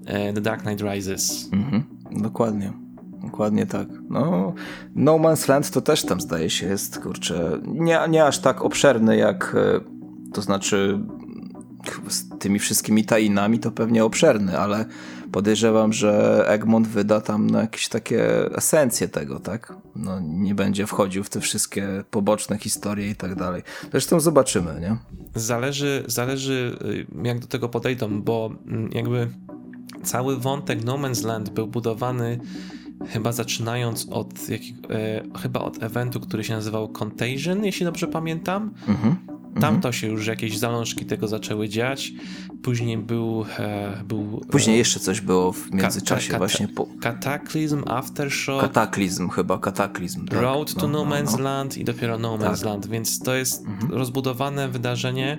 e, 0.06 0.32
The 0.32 0.40
Dark 0.40 0.62
Knight 0.62 0.82
Rises. 0.82 1.48
Mhm, 1.52 1.84
dokładnie. 2.10 2.72
Dokładnie 3.24 3.66
tak. 3.66 3.88
No, 4.10 4.54
no 4.94 5.18
Man's 5.18 5.48
Land 5.48 5.70
to 5.70 5.80
też 5.80 6.04
tam 6.04 6.20
zdaje 6.20 6.50
się 6.50 6.66
jest, 6.66 6.98
kurczę, 6.98 7.60
nie, 7.66 8.00
nie 8.08 8.24
aż 8.24 8.38
tak 8.38 8.64
obszerny 8.64 9.16
jak, 9.16 9.56
e, 9.58 9.80
to 10.32 10.42
znaczy 10.42 10.98
z 12.08 12.38
tymi 12.38 12.58
wszystkimi 12.58 13.04
tajinami 13.04 13.58
to 13.58 13.70
pewnie 13.70 14.04
obszerny, 14.04 14.58
ale 14.58 14.84
podejrzewam, 15.32 15.92
że 15.92 16.44
Egmont 16.48 16.88
wyda 16.88 17.20
tam 17.20 17.50
no, 17.50 17.60
jakieś 17.60 17.88
takie 17.88 18.50
esencje 18.56 19.08
tego, 19.08 19.40
tak? 19.40 19.72
No, 19.96 20.20
nie 20.20 20.54
będzie 20.54 20.86
wchodził 20.86 21.24
w 21.24 21.30
te 21.30 21.40
wszystkie 21.40 22.04
poboczne 22.10 22.58
historie 22.58 23.10
i 23.10 23.16
tak 23.16 23.34
dalej. 23.34 23.62
Zresztą 23.90 24.20
zobaczymy, 24.20 24.80
nie? 24.80 24.96
Zależy, 25.34 26.04
zależy 26.06 26.78
y, 26.84 27.26
jak 27.26 27.38
do 27.38 27.46
tego 27.46 27.68
podejdą, 27.68 28.22
bo 28.22 28.50
mm, 28.66 28.90
jakby 28.92 29.30
cały 30.02 30.36
wątek 30.36 30.84
No 30.84 30.98
Man's 30.98 31.24
Land 31.24 31.50
był 31.50 31.66
budowany 31.66 32.40
chyba 33.08 33.32
zaczynając 33.32 34.06
od, 34.10 34.48
jak, 34.48 34.60
e, 34.90 35.22
chyba 35.42 35.60
od 35.60 35.82
eventu, 35.82 36.20
który 36.20 36.44
się 36.44 36.54
nazywał 36.54 36.88
Contagion, 36.88 37.64
jeśli 37.64 37.86
dobrze 37.86 38.06
pamiętam. 38.06 38.74
Mhm. 38.88 39.33
Tam 39.60 39.80
to 39.80 39.92
się 39.92 40.06
już 40.06 40.26
jakieś 40.26 40.58
zalążki 40.58 41.04
tego 41.04 41.28
zaczęły 41.28 41.68
dziać. 41.68 42.12
Później 42.62 42.98
był. 42.98 43.44
E, 43.58 44.02
był 44.04 44.44
Później 44.50 44.76
e, 44.76 44.78
jeszcze 44.78 45.00
coś 45.00 45.20
było 45.20 45.52
w 45.52 45.70
międzyczasie, 45.72 46.38
właśnie. 46.38 46.68
Po... 46.68 46.86
Kataklizm, 47.00 47.82
Aftershock. 47.86 48.60
Kataklizm, 48.60 49.28
chyba, 49.28 49.58
Kataklizm. 49.58 50.26
Tak. 50.26 50.40
Road 50.40 50.74
to 50.74 50.88
No, 50.88 51.04
no 51.04 51.16
Man's 51.16 51.32
no. 51.38 51.44
Land 51.44 51.78
i 51.78 51.84
dopiero 51.84 52.18
No 52.18 52.38
Man's 52.38 52.56
tak. 52.56 52.64
Land, 52.64 52.86
więc 52.86 53.18
to 53.18 53.34
jest 53.34 53.66
mhm. 53.66 53.92
rozbudowane 53.92 54.68
wydarzenie. 54.68 55.38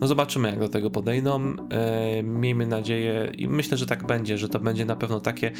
No 0.00 0.06
zobaczymy, 0.06 0.48
jak 0.48 0.58
do 0.58 0.68
tego 0.68 0.90
podejdą. 0.90 1.56
E, 1.70 2.22
miejmy 2.22 2.66
nadzieję 2.66 3.32
i 3.38 3.48
myślę, 3.48 3.76
że 3.76 3.86
tak 3.86 4.06
będzie, 4.06 4.38
że 4.38 4.48
to 4.48 4.58
będzie 4.58 4.84
na 4.84 4.96
pewno 4.96 5.20
takie 5.20 5.52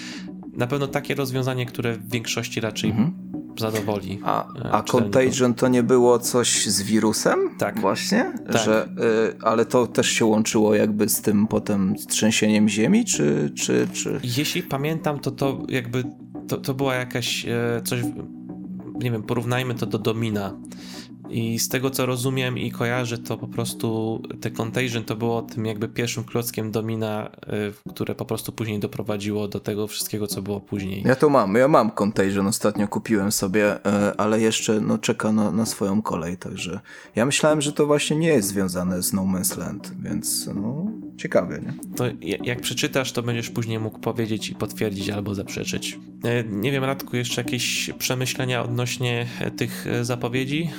na 0.52 0.66
pewno 0.66 0.86
takie 0.86 1.14
rozwiązanie, 1.14 1.66
które 1.66 1.96
w 1.96 2.10
większości 2.10 2.60
raczej 2.60 2.90
mhm. 2.90 3.12
zadowoli. 3.58 4.20
A, 4.24 4.54
e, 4.54 4.72
a 4.72 4.82
Contagion 4.82 5.54
to 5.54 5.68
nie 5.68 5.82
było 5.82 6.18
coś 6.18 6.66
z 6.66 6.82
wirusem? 6.82 7.38
Tak. 7.58 7.80
Właśnie? 7.80 8.32
Tak. 8.52 8.62
Że, 8.62 8.88
y, 9.34 9.42
ale 9.42 9.64
to 9.64 9.86
też 9.86 10.08
się 10.08 10.24
łączyło 10.24 10.74
jakby 10.74 11.08
z 11.08 11.22
tym 11.22 11.46
potem 11.46 11.94
trzęsieniem 12.08 12.68
ziemi, 12.68 13.04
czy... 13.04 13.52
czy, 13.56 13.88
czy... 13.92 14.20
Jeśli 14.36 14.62
pamiętam, 14.62 15.18
to 15.18 15.30
to 15.30 15.58
jakby 15.68 16.04
to, 16.48 16.56
to 16.56 16.74
była 16.74 16.94
jakaś 16.94 17.46
coś 17.84 18.00
nie 18.98 19.10
wiem, 19.10 19.22
porównajmy 19.22 19.74
to 19.74 19.86
do 19.86 19.98
Domina, 19.98 20.54
i 21.30 21.58
z 21.58 21.68
tego 21.68 21.90
co 21.90 22.06
rozumiem 22.06 22.58
i 22.58 22.70
kojarzę, 22.70 23.18
to 23.18 23.38
po 23.38 23.48
prostu 23.48 24.22
te 24.40 24.50
Contagion 24.50 25.04
to 25.04 25.16
było 25.16 25.42
tym 25.42 25.66
jakby 25.66 25.88
pierwszym 25.88 26.24
klockiem 26.24 26.70
domina, 26.70 27.30
y, 27.86 27.90
które 27.92 28.14
po 28.14 28.24
prostu 28.24 28.52
później 28.52 28.78
doprowadziło 28.78 29.48
do 29.48 29.60
tego 29.60 29.86
wszystkiego, 29.86 30.26
co 30.26 30.42
było 30.42 30.60
później. 30.60 31.02
Ja 31.06 31.16
to 31.16 31.30
mam, 31.30 31.54
ja 31.54 31.68
mam 31.68 31.90
Contagion, 31.90 32.46
ostatnio 32.46 32.88
kupiłem 32.88 33.32
sobie, 33.32 33.76
y, 33.76 33.80
ale 34.16 34.40
jeszcze 34.40 34.80
no, 34.80 34.98
czeka 34.98 35.32
na, 35.32 35.50
na 35.50 35.66
swoją 35.66 36.02
kolej, 36.02 36.36
także 36.36 36.80
ja 37.16 37.26
myślałem, 37.26 37.60
że 37.60 37.72
to 37.72 37.86
właśnie 37.86 38.16
nie 38.16 38.28
jest 38.28 38.48
związane 38.48 39.02
z 39.02 39.12
No 39.12 39.22
Man's 39.22 39.58
Land, 39.58 39.92
więc 40.02 40.50
no 40.54 40.86
ciekawie, 41.16 41.58
nie? 41.58 41.74
To 41.96 42.04
jak 42.20 42.60
przeczytasz, 42.60 43.12
to 43.12 43.22
będziesz 43.22 43.50
później 43.50 43.78
mógł 43.78 43.98
powiedzieć 43.98 44.50
i 44.50 44.54
potwierdzić 44.54 45.10
albo 45.10 45.34
zaprzeczyć. 45.34 45.98
Y, 46.24 46.44
nie 46.50 46.72
wiem, 46.72 46.84
Radku, 46.84 47.16
jeszcze 47.16 47.42
jakieś 47.42 47.90
przemyślenia 47.98 48.62
odnośnie 48.62 49.26
tych 49.56 49.86
zapowiedzi? 50.02 50.70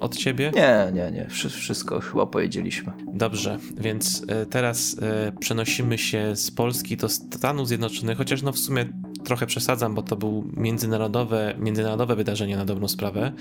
Od 0.00 0.16
ciebie? 0.16 0.52
Nie, 0.54 0.92
nie, 0.92 1.10
nie. 1.10 1.26
Wszystko 1.50 2.00
chyba 2.00 2.26
powiedzieliśmy. 2.26 2.92
Dobrze, 3.12 3.58
więc 3.78 4.24
e, 4.28 4.46
teraz 4.46 4.96
e, 5.02 5.32
przenosimy 5.40 5.98
się 5.98 6.36
z 6.36 6.50
Polski 6.50 6.96
do 6.96 7.08
Stanów 7.08 7.68
Zjednoczonych, 7.68 8.18
chociaż 8.18 8.42
no 8.42 8.52
w 8.52 8.58
sumie 8.58 8.86
trochę 9.24 9.46
przesadzam, 9.46 9.94
bo 9.94 10.02
to 10.02 10.16
było 10.16 10.44
międzynarodowe, 10.56 11.54
międzynarodowe 11.58 12.16
wydarzenie 12.16 12.56
na 12.56 12.64
dobrą 12.64 12.88
sprawę, 12.88 13.32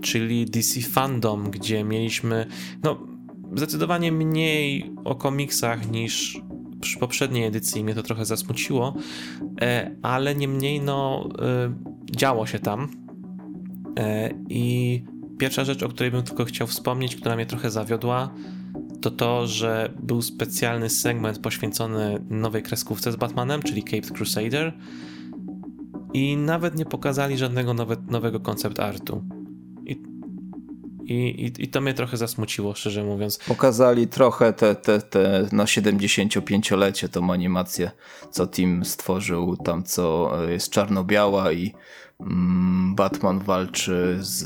czyli 0.00 0.46
DC 0.46 0.80
Fandom, 0.80 1.50
gdzie 1.50 1.84
mieliśmy 1.84 2.46
no 2.82 3.06
zdecydowanie 3.54 4.12
mniej 4.12 4.92
o 5.04 5.14
komiksach 5.14 5.90
niż 5.90 6.40
przy 6.80 6.98
poprzedniej 6.98 7.44
edycji 7.44 7.84
mnie 7.84 7.94
to 7.94 8.02
trochę 8.02 8.24
zasmuciło, 8.24 8.94
e, 9.60 9.96
ale 10.02 10.34
niemniej 10.34 10.80
no 10.80 11.28
działo 12.10 12.46
się 12.46 12.58
tam 12.58 12.88
i 14.48 15.02
Pierwsza 15.38 15.64
rzecz, 15.64 15.82
o 15.82 15.88
której 15.88 16.12
bym 16.12 16.22
tylko 16.22 16.44
chciał 16.44 16.66
wspomnieć, 16.66 17.16
która 17.16 17.36
mnie 17.36 17.46
trochę 17.46 17.70
zawiodła, 17.70 18.30
to 19.00 19.10
to, 19.10 19.46
że 19.46 19.92
był 20.02 20.22
specjalny 20.22 20.90
segment 20.90 21.38
poświęcony 21.38 22.24
nowej 22.30 22.62
kreskówce 22.62 23.12
z 23.12 23.16
Batmanem, 23.16 23.62
czyli 23.62 23.84
Caped 23.84 24.10
Crusader 24.10 24.72
i 26.14 26.36
nawet 26.36 26.74
nie 26.74 26.84
pokazali 26.84 27.38
żadnego 27.38 27.74
nowe, 27.74 27.96
nowego 28.08 28.40
koncept 28.40 28.80
artu. 28.80 29.24
I, 29.86 30.02
i, 31.12 31.52
i, 31.58 31.68
to 31.68 31.80
mnie 31.80 31.94
trochę 31.94 32.16
zasmuciło, 32.16 32.74
szczerze 32.74 33.04
mówiąc. 33.04 33.38
Pokazali 33.48 34.06
trochę 34.06 34.52
te, 34.52 34.74
te, 34.74 35.00
te 35.00 35.48
na 35.52 35.64
75-lecie 35.64 37.08
tą 37.08 37.32
animację, 37.32 37.90
co 38.30 38.46
Tim 38.46 38.84
stworzył, 38.84 39.56
tam 39.56 39.84
co 39.84 40.32
jest 40.48 40.70
czarno-biała 40.70 41.52
i 41.52 41.74
Batman 42.94 43.38
walczy 43.38 44.18
z 44.20 44.44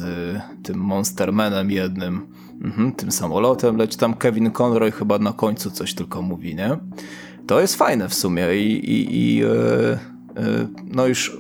tym 0.63 0.79
Monstermanem 0.79 1.71
jednym, 1.71 2.27
mhm, 2.65 2.93
tym 2.93 3.13
samolotem, 3.13 3.77
lecz 3.77 3.97
tam 3.97 4.15
Kevin 4.15 4.51
Conroy 4.51 4.93
chyba 4.93 5.19
na 5.19 5.33
końcu 5.33 5.71
coś 5.71 5.95
tylko 5.95 6.23
mówi, 6.23 6.55
nie? 6.55 6.79
To 7.47 7.61
jest 7.61 7.77
fajne 7.77 8.09
w 8.09 8.15
sumie 8.15 8.57
i, 8.57 8.91
i, 8.91 9.17
i 9.17 9.45
e, 9.45 9.49
e, 9.49 9.99
no 10.85 11.07
już 11.07 11.39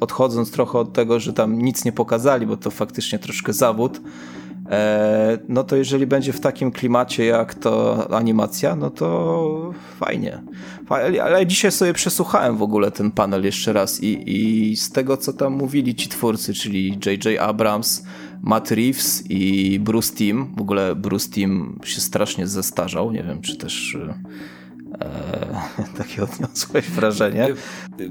odchodząc 0.00 0.50
trochę 0.50 0.78
od 0.78 0.92
tego, 0.92 1.20
że 1.20 1.32
tam 1.32 1.58
nic 1.58 1.84
nie 1.84 1.92
pokazali, 1.92 2.46
bo 2.46 2.56
to 2.56 2.70
faktycznie 2.70 3.18
troszkę 3.18 3.52
zawód, 3.52 4.00
no 5.48 5.64
to 5.64 5.76
jeżeli 5.76 6.06
będzie 6.06 6.32
w 6.32 6.40
takim 6.40 6.70
klimacie 6.70 7.24
jak 7.24 7.54
to 7.54 8.06
animacja, 8.16 8.76
no 8.76 8.90
to 8.90 9.72
fajnie. 9.98 10.42
Ale 11.22 11.46
dzisiaj 11.46 11.72
sobie 11.72 11.92
przesłuchałem 11.92 12.56
w 12.56 12.62
ogóle 12.62 12.90
ten 12.90 13.10
panel 13.10 13.44
jeszcze 13.44 13.72
raz 13.72 14.02
i, 14.02 14.22
i 14.26 14.76
z 14.76 14.92
tego, 14.92 15.16
co 15.16 15.32
tam 15.32 15.52
mówili 15.52 15.94
ci 15.94 16.08
twórcy, 16.08 16.54
czyli 16.54 16.98
J.J. 17.06 17.40
Abrams, 17.40 18.04
Matt 18.42 18.70
Reeves 18.70 19.24
i 19.30 19.80
Bruce 19.80 20.14
Timm, 20.14 20.54
w 20.56 20.60
ogóle 20.60 20.94
Bruce 20.94 21.28
Timm 21.30 21.78
się 21.84 22.00
strasznie 22.00 22.46
zestarzał, 22.46 23.12
nie 23.12 23.22
wiem, 23.22 23.40
czy 23.40 23.56
też 23.56 23.96
e, 25.00 25.62
takie 25.98 26.22
odniosłeś 26.22 26.90
wrażenie. 26.90 27.48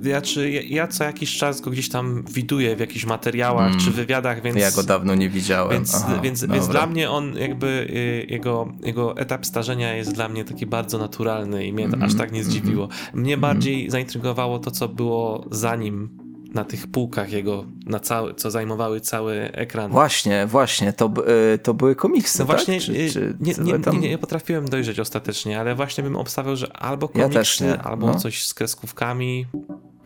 Ja, 0.03 0.21
czy, 0.21 0.51
ja 0.51 0.87
co 0.87 1.03
jakiś 1.03 1.37
czas 1.37 1.61
go 1.61 1.71
gdzieś 1.71 1.89
tam 1.89 2.23
widuję 2.33 2.75
w 2.75 2.79
jakichś 2.79 3.05
materiałach 3.05 3.67
mm, 3.67 3.79
czy 3.79 3.91
wywiadach, 3.91 4.41
więc... 4.41 4.57
Ja 4.57 4.71
go 4.71 4.83
dawno 4.83 5.15
nie 5.15 5.29
widziałem. 5.29 5.71
Więc, 5.71 5.95
Aha, 5.95 6.19
więc, 6.23 6.45
więc 6.45 6.67
dla 6.67 6.87
mnie 6.87 7.09
on 7.09 7.37
jakby, 7.37 7.67
y, 7.67 8.25
jego, 8.29 8.73
jego 8.83 9.17
etap 9.17 9.45
starzenia 9.45 9.93
jest 9.93 10.13
dla 10.13 10.29
mnie 10.29 10.45
taki 10.45 10.65
bardzo 10.65 10.97
naturalny 10.97 11.65
i 11.65 11.73
mnie 11.73 11.85
mm, 11.85 12.03
aż 12.03 12.15
tak 12.15 12.31
nie 12.31 12.43
zdziwiło. 12.43 12.87
Mnie 13.13 13.33
mm. 13.33 13.41
bardziej 13.41 13.89
zaintrygowało 13.89 14.59
to, 14.59 14.71
co 14.71 14.89
było 14.89 15.45
zanim 15.51 16.30
na 16.53 16.63
tych 16.63 16.87
półkach 16.87 17.31
jego, 17.31 17.65
na 17.85 17.99
cały, 17.99 18.33
co 18.33 18.51
zajmowały 18.51 19.01
cały 19.01 19.33
ekran. 19.53 19.91
Właśnie, 19.91 20.47
właśnie, 20.47 20.93
to, 20.93 21.13
y, 21.53 21.57
to 21.57 21.73
były 21.73 21.95
komiksy, 21.95 22.39
No 22.39 22.45
właśnie, 22.45 22.73
tak? 22.73 22.83
czy, 22.85 23.09
czy, 23.11 23.37
nie, 23.39 23.53
nie, 23.53 23.73
nie, 23.93 24.09
nie, 24.09 24.17
potrafiłem 24.17 24.69
dojrzeć 24.69 24.99
ostatecznie, 24.99 25.59
ale 25.59 25.75
właśnie 25.75 26.03
bym 26.03 26.15
obstawiał, 26.15 26.55
że 26.55 26.77
albo 26.77 27.09
komiksy, 27.09 27.65
ja 27.65 27.77
albo 27.83 28.07
no. 28.07 28.15
coś 28.15 28.47
z 28.47 28.53
kreskówkami, 28.53 29.45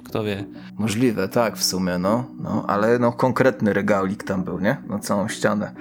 kto 0.03 0.23
wie. 0.23 0.45
Możliwe, 0.77 1.27
tak, 1.27 1.57
w 1.57 1.63
sumie, 1.63 1.97
no, 1.97 2.25
no 2.39 2.65
ale 2.67 2.99
no 2.99 3.11
konkretny 3.11 3.73
regalik 3.73 4.23
tam 4.23 4.43
był, 4.43 4.59
nie? 4.59 4.77
Na 4.87 4.99
całą 4.99 5.27
ścianę. 5.27 5.73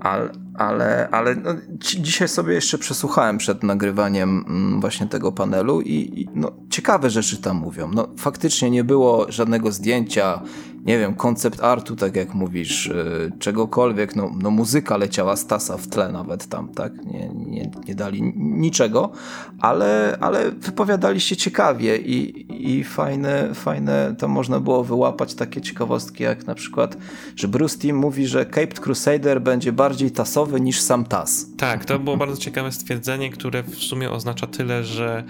Ale, 0.00 0.28
ale, 0.58 1.08
ale 1.10 1.34
no, 1.34 1.50
dzisiaj 1.78 2.28
sobie 2.28 2.54
jeszcze 2.54 2.78
przesłuchałem 2.78 3.38
przed 3.38 3.62
nagrywaniem 3.62 4.44
mm, 4.48 4.80
właśnie 4.80 5.06
tego 5.06 5.32
panelu 5.32 5.80
i, 5.80 6.20
i 6.20 6.28
no, 6.34 6.52
ciekawe 6.70 7.10
rzeczy 7.10 7.36
tam 7.36 7.56
mówią. 7.56 7.90
No, 7.94 8.08
faktycznie 8.16 8.70
nie 8.70 8.84
było 8.84 9.26
żadnego 9.32 9.72
zdjęcia 9.72 10.42
nie 10.84 10.98
wiem, 10.98 11.14
koncept 11.14 11.62
artu, 11.62 11.96
tak 11.96 12.16
jak 12.16 12.34
mówisz, 12.34 12.86
y, 12.86 13.32
czegokolwiek, 13.38 14.16
no, 14.16 14.30
no 14.42 14.50
muzyka 14.50 14.96
leciała 14.96 15.36
Stasa 15.36 15.76
w 15.76 15.86
tle 15.86 16.12
nawet 16.12 16.46
tam, 16.46 16.68
tak? 16.68 17.04
Nie, 17.04 17.28
nie, 17.28 17.70
nie 17.86 17.94
dali 17.94 18.22
niczego, 18.36 19.12
ale, 19.60 20.18
ale 20.20 20.50
wypowiadali 20.50 21.20
się 21.20 21.36
ciekawie 21.36 21.96
i, 21.96 22.46
i 22.78 22.84
fajne, 22.84 23.54
fajne, 23.54 24.14
to 24.18 24.28
można 24.28 24.60
było 24.60 24.84
wyłapać 24.84 25.34
takie 25.34 25.60
ciekawostki, 25.60 26.24
jak 26.24 26.46
na 26.46 26.54
przykład, 26.54 26.96
że 27.36 27.48
Bruce 27.48 27.78
Timm 27.78 27.98
mówi, 27.98 28.26
że 28.26 28.46
Caped 28.46 28.80
Crusader 28.80 29.42
będzie 29.42 29.72
bardziej 29.72 30.10
tasowy 30.10 30.60
niż 30.60 30.80
sam 30.80 31.04
tas. 31.04 31.46
Tak, 31.56 31.84
to 31.84 31.98
było 31.98 32.16
bardzo 32.16 32.36
ciekawe 32.36 32.72
stwierdzenie, 32.72 33.30
które 33.30 33.62
w 33.62 33.74
sumie 33.74 34.10
oznacza 34.10 34.46
tyle, 34.46 34.84
że 34.84 35.24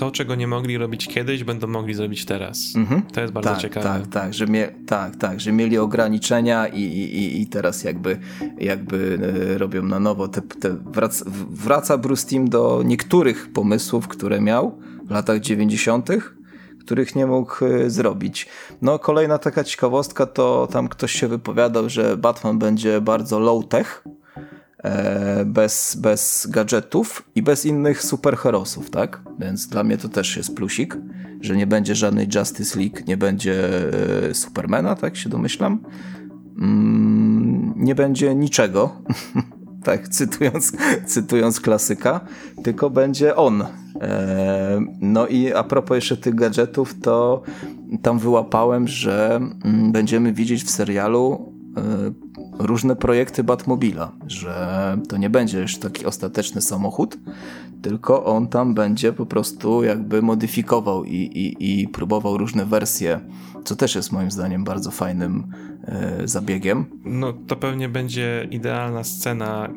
to, 0.00 0.10
czego 0.10 0.34
nie 0.34 0.46
mogli 0.46 0.78
robić 0.78 1.08
kiedyś, 1.08 1.44
będą 1.44 1.66
mogli 1.66 1.94
zrobić 1.94 2.24
teraz. 2.24 2.76
Mhm. 2.76 3.02
To 3.02 3.20
jest 3.20 3.32
bardzo 3.32 3.50
tak, 3.50 3.58
ciekawe. 3.58 3.86
Tak, 3.86 4.06
tak, 4.06 4.34
że 4.34 4.46
mie- 4.46 4.72
tak, 4.86 5.16
tak, 5.16 5.40
że 5.40 5.52
mieli 5.52 5.78
ograniczenia 5.78 6.66
i, 6.66 6.82
i, 6.82 7.42
i 7.42 7.46
teraz 7.46 7.84
jakby, 7.84 8.18
jakby 8.58 9.18
e, 9.54 9.58
robią 9.58 9.82
na 9.82 10.00
nowo. 10.00 10.28
Te, 10.28 10.42
te 10.42 10.76
wraca, 10.76 11.24
wraca 11.50 11.98
Bruce 11.98 12.26
Timm 12.26 12.48
do 12.48 12.82
niektórych 12.84 13.52
pomysłów, 13.52 14.08
które 14.08 14.40
miał 14.40 14.78
w 15.04 15.10
latach 15.10 15.40
90., 15.40 16.08
których 16.80 17.16
nie 17.16 17.26
mógł 17.26 17.64
e, 17.64 17.90
zrobić. 17.90 18.46
No, 18.82 18.98
kolejna 18.98 19.38
taka 19.38 19.64
ciekawostka 19.64 20.26
to 20.26 20.68
tam 20.72 20.88
ktoś 20.88 21.12
się 21.12 21.28
wypowiadał, 21.28 21.88
że 21.88 22.16
Batman 22.16 22.58
będzie 22.58 23.00
bardzo 23.00 23.40
low-tech, 23.40 24.02
bez, 25.44 25.96
bez 26.00 26.46
gadżetów 26.50 27.22
i 27.34 27.42
bez 27.42 27.66
innych 27.66 28.02
superherosów, 28.02 28.90
tak? 28.90 29.22
Więc 29.38 29.68
dla 29.68 29.84
mnie 29.84 29.98
to 29.98 30.08
też 30.08 30.36
jest 30.36 30.54
plusik, 30.56 30.96
że 31.40 31.56
nie 31.56 31.66
będzie 31.66 31.94
żadnej 31.94 32.28
Justice 32.34 32.78
League, 32.78 32.96
nie 33.08 33.16
będzie 33.16 33.54
e, 34.28 34.34
Supermana, 34.34 34.94
tak 34.96 35.16
się 35.16 35.28
domyślam. 35.28 35.78
Mm, 36.58 37.74
nie 37.76 37.94
będzie 37.94 38.34
niczego, 38.34 39.02
tak 39.84 40.08
cytując, 40.08 40.72
cytując 41.06 41.60
klasyka, 41.60 42.20
tylko 42.62 42.90
będzie 42.90 43.36
on. 43.36 43.62
E, 44.00 44.80
no 45.00 45.26
i 45.26 45.52
a 45.52 45.64
propos 45.64 45.94
jeszcze 45.94 46.16
tych 46.16 46.34
gadżetów, 46.34 46.94
to 47.02 47.42
tam 48.02 48.18
wyłapałem, 48.18 48.88
że 48.88 49.40
mm, 49.64 49.92
będziemy 49.92 50.32
widzieć 50.32 50.64
w 50.64 50.70
serialu 50.70 51.52
różne 52.58 52.96
projekty 52.96 53.44
Batmobila, 53.44 54.12
że 54.26 54.98
to 55.08 55.16
nie 55.16 55.30
będzie 55.30 55.60
już 55.60 55.78
taki 55.78 56.06
ostateczny 56.06 56.60
samochód, 56.60 57.18
tylko 57.82 58.24
on 58.24 58.48
tam 58.48 58.74
będzie 58.74 59.12
po 59.12 59.26
prostu 59.26 59.84
jakby 59.84 60.22
modyfikował 60.22 61.04
i, 61.04 61.14
i, 61.14 61.80
i 61.82 61.88
próbował 61.88 62.38
różne 62.38 62.66
wersje, 62.66 63.20
co 63.64 63.76
też 63.76 63.94
jest 63.94 64.12
moim 64.12 64.30
zdaniem 64.30 64.64
bardzo 64.64 64.90
fajnym 64.90 65.46
e, 65.84 66.28
zabiegiem. 66.28 66.84
No 67.04 67.32
to 67.32 67.56
pewnie 67.56 67.88
będzie 67.88 68.48
idealna 68.50 69.04
scena, 69.04 69.68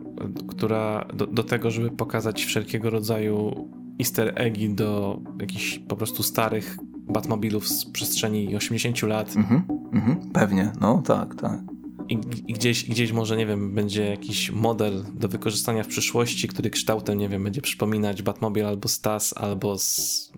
która 0.47 1.07
do, 1.13 1.27
do 1.27 1.43
tego, 1.43 1.71
żeby 1.71 1.91
pokazać 1.91 2.45
wszelkiego 2.45 2.89
rodzaju 2.89 3.69
easter 3.99 4.33
eggi 4.35 4.69
do 4.69 5.19
jakichś 5.39 5.79
po 5.79 5.95
prostu 5.95 6.23
starych 6.23 6.77
Batmobilów 7.13 7.67
z 7.67 7.85
przestrzeni 7.85 8.55
80 8.55 9.01
lat. 9.01 9.35
Mhm, 9.35 9.63
mhm, 9.93 10.29
pewnie, 10.33 10.71
no 10.81 11.01
tak, 11.01 11.35
tak 11.35 11.73
i, 12.09 12.13
i, 12.47 12.53
gdzieś, 12.53 12.89
gdzieś 12.89 13.11
może, 13.11 13.37
nie 13.37 13.45
wiem, 13.45 13.75
będzie 13.75 14.09
jakiś 14.09 14.51
model 14.51 15.05
do 15.13 15.27
wykorzystania 15.27 15.83
w 15.83 15.87
przyszłości, 15.87 16.47
który 16.47 16.69
kształtem, 16.69 17.17
nie 17.17 17.29
wiem, 17.29 17.43
będzie 17.43 17.61
przypominać 17.61 18.21
Batmobile 18.21 18.67
albo 18.67 18.89
Stas, 18.89 19.33
albo 19.37 19.77
z, 19.77 20.31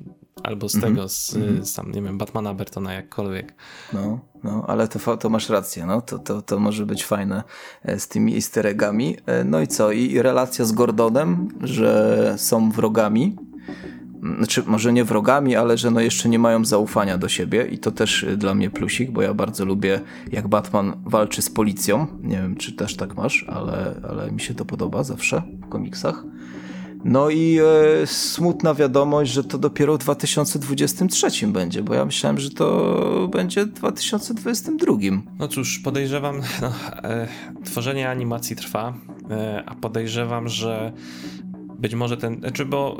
albo 0.43 0.69
z 0.69 0.75
mm 0.75 0.89
-hmm. 0.89 0.95
tego, 0.95 1.09
z, 1.09 1.35
mm 1.35 1.57
-hmm. 1.57 1.65
z 1.65 1.73
tam, 1.73 1.91
nie 1.91 2.01
wiem, 2.01 2.17
Batmana 2.17 2.53
Bertona, 2.53 2.93
jakkolwiek. 2.93 3.55
No, 3.93 4.19
no, 4.43 4.65
ale 4.67 4.87
to, 4.87 5.17
to 5.17 5.29
masz 5.29 5.49
rację, 5.49 5.85
no, 5.85 6.01
to, 6.01 6.19
to, 6.19 6.41
to 6.41 6.59
może 6.59 6.85
być 6.85 7.05
fajne 7.05 7.43
e, 7.83 7.99
z 7.99 8.07
tymi 8.07 8.35
easter 8.35 8.67
eggami. 8.67 9.17
E, 9.25 9.43
no 9.43 9.61
i 9.61 9.67
co, 9.67 9.91
i 9.91 10.21
relacja 10.21 10.65
z 10.65 10.71
Gordonem, 10.71 11.49
że 11.61 12.33
są 12.37 12.71
wrogami, 12.71 13.35
znaczy 14.37 14.63
może 14.65 14.93
nie 14.93 15.03
wrogami, 15.03 15.55
ale 15.55 15.77
że 15.77 15.91
no 15.91 15.99
jeszcze 15.99 16.29
nie 16.29 16.39
mają 16.39 16.65
zaufania 16.65 17.17
do 17.17 17.29
siebie 17.29 17.67
i 17.71 17.77
to 17.77 17.91
też 17.91 18.23
y, 18.23 18.37
dla 18.37 18.55
mnie 18.55 18.69
plusik, 18.69 19.11
bo 19.11 19.21
ja 19.21 19.33
bardzo 19.33 19.65
lubię 19.65 20.01
jak 20.31 20.47
Batman 20.47 20.93
walczy 21.05 21.41
z 21.41 21.49
policją. 21.49 22.07
Nie 22.23 22.37
wiem, 22.37 22.55
czy 22.55 22.71
też 22.71 22.95
tak 22.95 23.17
masz, 23.17 23.45
ale, 23.47 23.95
ale 24.09 24.31
mi 24.31 24.41
się 24.41 24.53
to 24.53 24.65
podoba 24.65 25.03
zawsze 25.03 25.41
w 25.65 25.69
komiksach. 25.69 26.23
No 27.05 27.29
i 27.29 27.59
e, 28.01 28.07
smutna 28.07 28.73
wiadomość, 28.73 29.31
że 29.31 29.43
to 29.43 29.57
dopiero 29.57 29.95
w 29.95 29.97
2023 29.97 31.47
będzie, 31.47 31.83
bo 31.83 31.93
ja 31.93 32.05
myślałem, 32.05 32.39
że 32.39 32.49
to 32.49 33.29
będzie 33.31 33.65
w 33.65 33.73
2022. 33.73 34.93
No 35.39 35.47
cóż, 35.47 35.79
podejrzewam, 35.79 36.41
no, 36.61 36.71
e, 37.03 37.27
tworzenie 37.63 38.09
animacji 38.09 38.55
trwa, 38.55 38.93
e, 39.29 39.63
a 39.65 39.75
podejrzewam, 39.75 40.49
że 40.49 40.93
być 41.79 41.95
może 41.95 42.17
ten, 42.17 42.39
znaczy 42.39 42.65
bo 42.65 42.97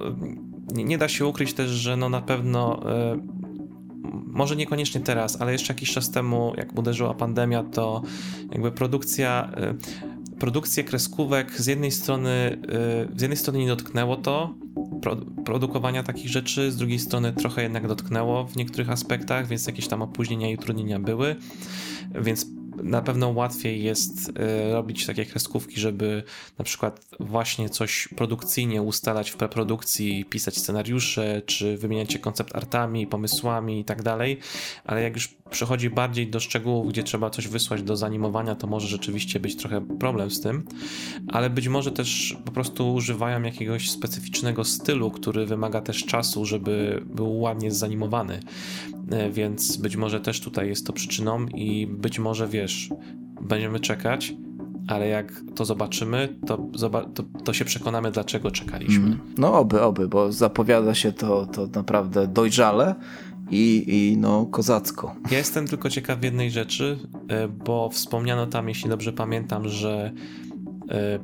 nie, 0.73 0.97
da 0.97 1.07
się 1.07 1.25
ukryć 1.25 1.53
też, 1.53 1.71
że 1.71 1.97
no 1.97 2.09
na 2.09 2.21
pewno 2.21 2.91
e, 2.91 3.19
może 4.25 4.55
niekoniecznie 4.55 5.01
teraz, 5.01 5.41
ale 5.41 5.51
jeszcze 5.51 5.73
jakiś 5.73 5.91
czas 5.91 6.11
temu, 6.11 6.53
jak 6.57 6.79
uderzyła 6.79 7.13
pandemia, 7.13 7.63
to 7.63 8.01
jakby 8.51 8.71
produkcja, 8.71 9.51
e, 9.57 9.73
produkcja 10.39 10.83
kreskówek 10.83 11.61
z 11.61 11.67
jednej 11.67 11.91
strony, 11.91 12.29
e, 13.11 13.17
z 13.17 13.21
jednej 13.21 13.37
strony 13.37 13.59
nie 13.59 13.67
dotknęło 13.67 14.15
to, 14.15 14.53
produkowania 15.45 16.03
takich 16.03 16.31
rzeczy, 16.31 16.71
z 16.71 16.77
drugiej 16.77 16.99
strony 16.99 17.33
trochę 17.33 17.63
jednak 17.63 17.87
dotknęło 17.87 18.47
w 18.47 18.55
niektórych 18.55 18.89
aspektach, 18.89 19.47
więc 19.47 19.67
jakieś 19.67 19.87
tam 19.87 20.01
opóźnienia 20.01 20.49
i 20.49 20.55
utrudnienia 20.55 20.99
były, 20.99 21.35
więc 22.21 22.45
na 22.83 23.01
pewno 23.01 23.29
łatwiej 23.29 23.83
jest 23.83 24.31
e, 24.35 24.73
robić 24.73 25.05
takie 25.05 25.25
kreskówki, 25.25 25.79
żeby 25.79 26.23
na 26.57 26.65
przykład 26.65 27.05
właśnie 27.19 27.69
coś 27.69 28.09
produkcyjnie 28.15 28.81
ustalać 28.81 29.29
w 29.31 29.35
preprodukcji, 29.35 30.25
pisać 30.25 30.57
scenariusze, 30.57 31.41
czy 31.45 31.77
wymieniać 31.77 32.13
się 32.13 32.19
koncept 32.19 32.55
artami, 32.55 33.07
pomysłami 33.07 33.79
i 33.79 33.85
tak 33.85 34.03
dalej, 34.03 34.37
ale 34.85 35.01
jak 35.01 35.15
już 35.15 35.35
przechodzi 35.49 35.89
bardziej 35.89 36.27
do 36.27 36.39
szczegółów, 36.39 36.87
gdzie 36.87 37.03
trzeba 37.03 37.29
coś 37.29 37.47
wysłać 37.47 37.83
do 37.83 37.97
zanimowania, 37.97 38.55
to 38.55 38.67
może 38.67 38.87
rzeczywiście 38.87 39.39
być 39.39 39.55
trochę 39.55 39.81
problem 39.99 40.31
z 40.31 40.41
tym, 40.41 40.65
ale 41.27 41.49
być 41.49 41.67
może 41.67 41.91
też 41.91 42.37
po 42.45 42.51
prostu 42.51 42.93
używają 42.93 43.43
jakiegoś 43.43 43.89
specyficznego 43.89 44.63
stylu, 44.63 45.11
który 45.11 45.45
wymaga 45.45 45.81
też 45.81 46.05
czasu, 46.05 46.45
żeby 46.45 47.03
był 47.05 47.39
ładnie 47.39 47.71
zanimowany. 47.71 48.39
E, 49.11 49.29
więc 49.29 49.77
być 49.77 49.95
może 49.95 50.19
też 50.19 50.39
tutaj 50.39 50.69
jest 50.69 50.87
to 50.87 50.93
przyczyną 50.93 51.45
i 51.47 51.87
być 51.87 52.19
może 52.19 52.47
wiesz, 52.47 52.64
będziemy 53.41 53.79
czekać, 53.79 54.33
ale 54.87 55.07
jak 55.07 55.41
to 55.55 55.65
zobaczymy, 55.65 56.35
to, 56.45 56.57
to, 57.13 57.23
to 57.43 57.53
się 57.53 57.65
przekonamy, 57.65 58.11
dlaczego 58.11 58.51
czekaliśmy. 58.51 59.05
Mm. 59.05 59.19
No 59.37 59.53
oby, 59.53 59.81
oby, 59.81 60.07
bo 60.07 60.31
zapowiada 60.31 60.95
się 60.95 61.11
to, 61.11 61.45
to 61.45 61.67
naprawdę 61.75 62.27
dojrzale 62.27 62.95
i, 63.51 63.83
i 63.87 64.17
no 64.17 64.45
kozacko. 64.45 65.15
Ja 65.31 65.37
jestem 65.37 65.67
tylko 65.67 65.89
ciekaw 65.89 66.23
jednej 66.23 66.51
rzeczy, 66.51 66.99
e, 67.27 67.47
bo 67.47 67.89
wspomniano 67.89 68.47
tam, 68.47 68.69
jeśli 68.69 68.89
dobrze 68.89 69.13
pamiętam, 69.13 69.69
że 69.69 70.11
e, 70.89 71.19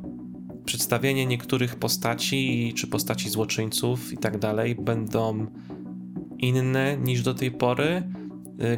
przedstawienie 0.65 1.25
niektórych 1.25 1.75
postaci, 1.75 2.73
czy 2.75 2.87
postaci 2.87 3.29
złoczyńców 3.29 4.13
i 4.13 4.17
tak 4.17 4.37
dalej 4.39 4.75
będą 4.75 5.45
inne 6.37 6.97
niż 6.97 7.23
do 7.23 7.33
tej 7.33 7.51
pory, 7.51 8.03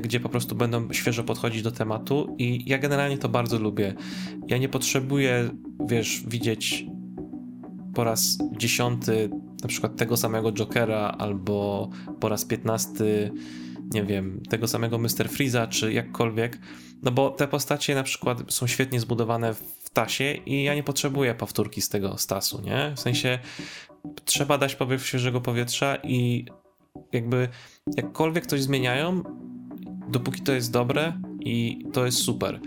gdzie 0.02 0.20
po 0.20 0.30
prostu 0.30 0.56
będą 0.56 0.94
świeżo 0.94 1.24
podchodzić 1.24 1.62
do 1.62 1.72
tematu 1.72 2.36
i 2.38 2.70
ja 2.70 2.78
generalnie 2.78 3.18
to 3.18 3.30
bardzo 3.30 3.60
lubię. 3.60 3.94
Ja 4.48 4.58
nie 4.58 4.70
potrzebuję, 4.70 5.50
wiesz, 5.88 6.24
widzieć 6.28 6.86
po 7.94 8.04
raz 8.04 8.38
dziesiąty 8.58 9.30
na 9.62 9.68
przykład 9.68 9.96
tego 9.96 10.18
samego 10.18 10.52
Jokera 10.52 11.16
albo 11.18 11.90
po 12.20 12.30
raz 12.30 12.46
piętnasty 12.46 13.32
nie 13.92 14.04
wiem, 14.04 14.42
tego 14.50 14.68
samego 14.68 14.98
Mr. 14.98 15.30
Freeza 15.30 15.68
czy 15.68 15.94
jakkolwiek, 15.94 16.60
no 17.04 17.12
bo 17.12 17.30
te 17.30 17.48
postacie 17.48 17.96
na 17.96 18.04
przykład 18.04 18.54
są 18.54 18.68
świetnie 18.68 19.00
zbudowane 19.00 19.54
w 19.54 19.90
tasie 19.94 20.34
i 20.46 20.64
ja 20.64 20.76
nie 20.76 20.84
potrzebuję 20.84 21.36
powtórki 21.36 21.82
z 21.82 21.90
tego 21.90 22.18
stasu, 22.18 22.62
nie? 22.62 22.94
W 22.96 23.00
sensie 23.00 23.40
trzeba 24.26 24.58
dać 24.58 24.76
powiew 24.76 25.08
świeżego 25.08 25.42
powietrza 25.42 25.96
i 26.04 26.46
jakby 27.14 27.48
jakkolwiek 27.98 28.46
coś 28.46 28.62
zmieniają, 28.62 29.24
dopóki 30.10 30.42
to 30.42 30.52
jest 30.52 30.72
dobre 30.72 31.14
i 31.40 31.86
to 31.94 32.06
jest 32.06 32.18
super. 32.18 32.60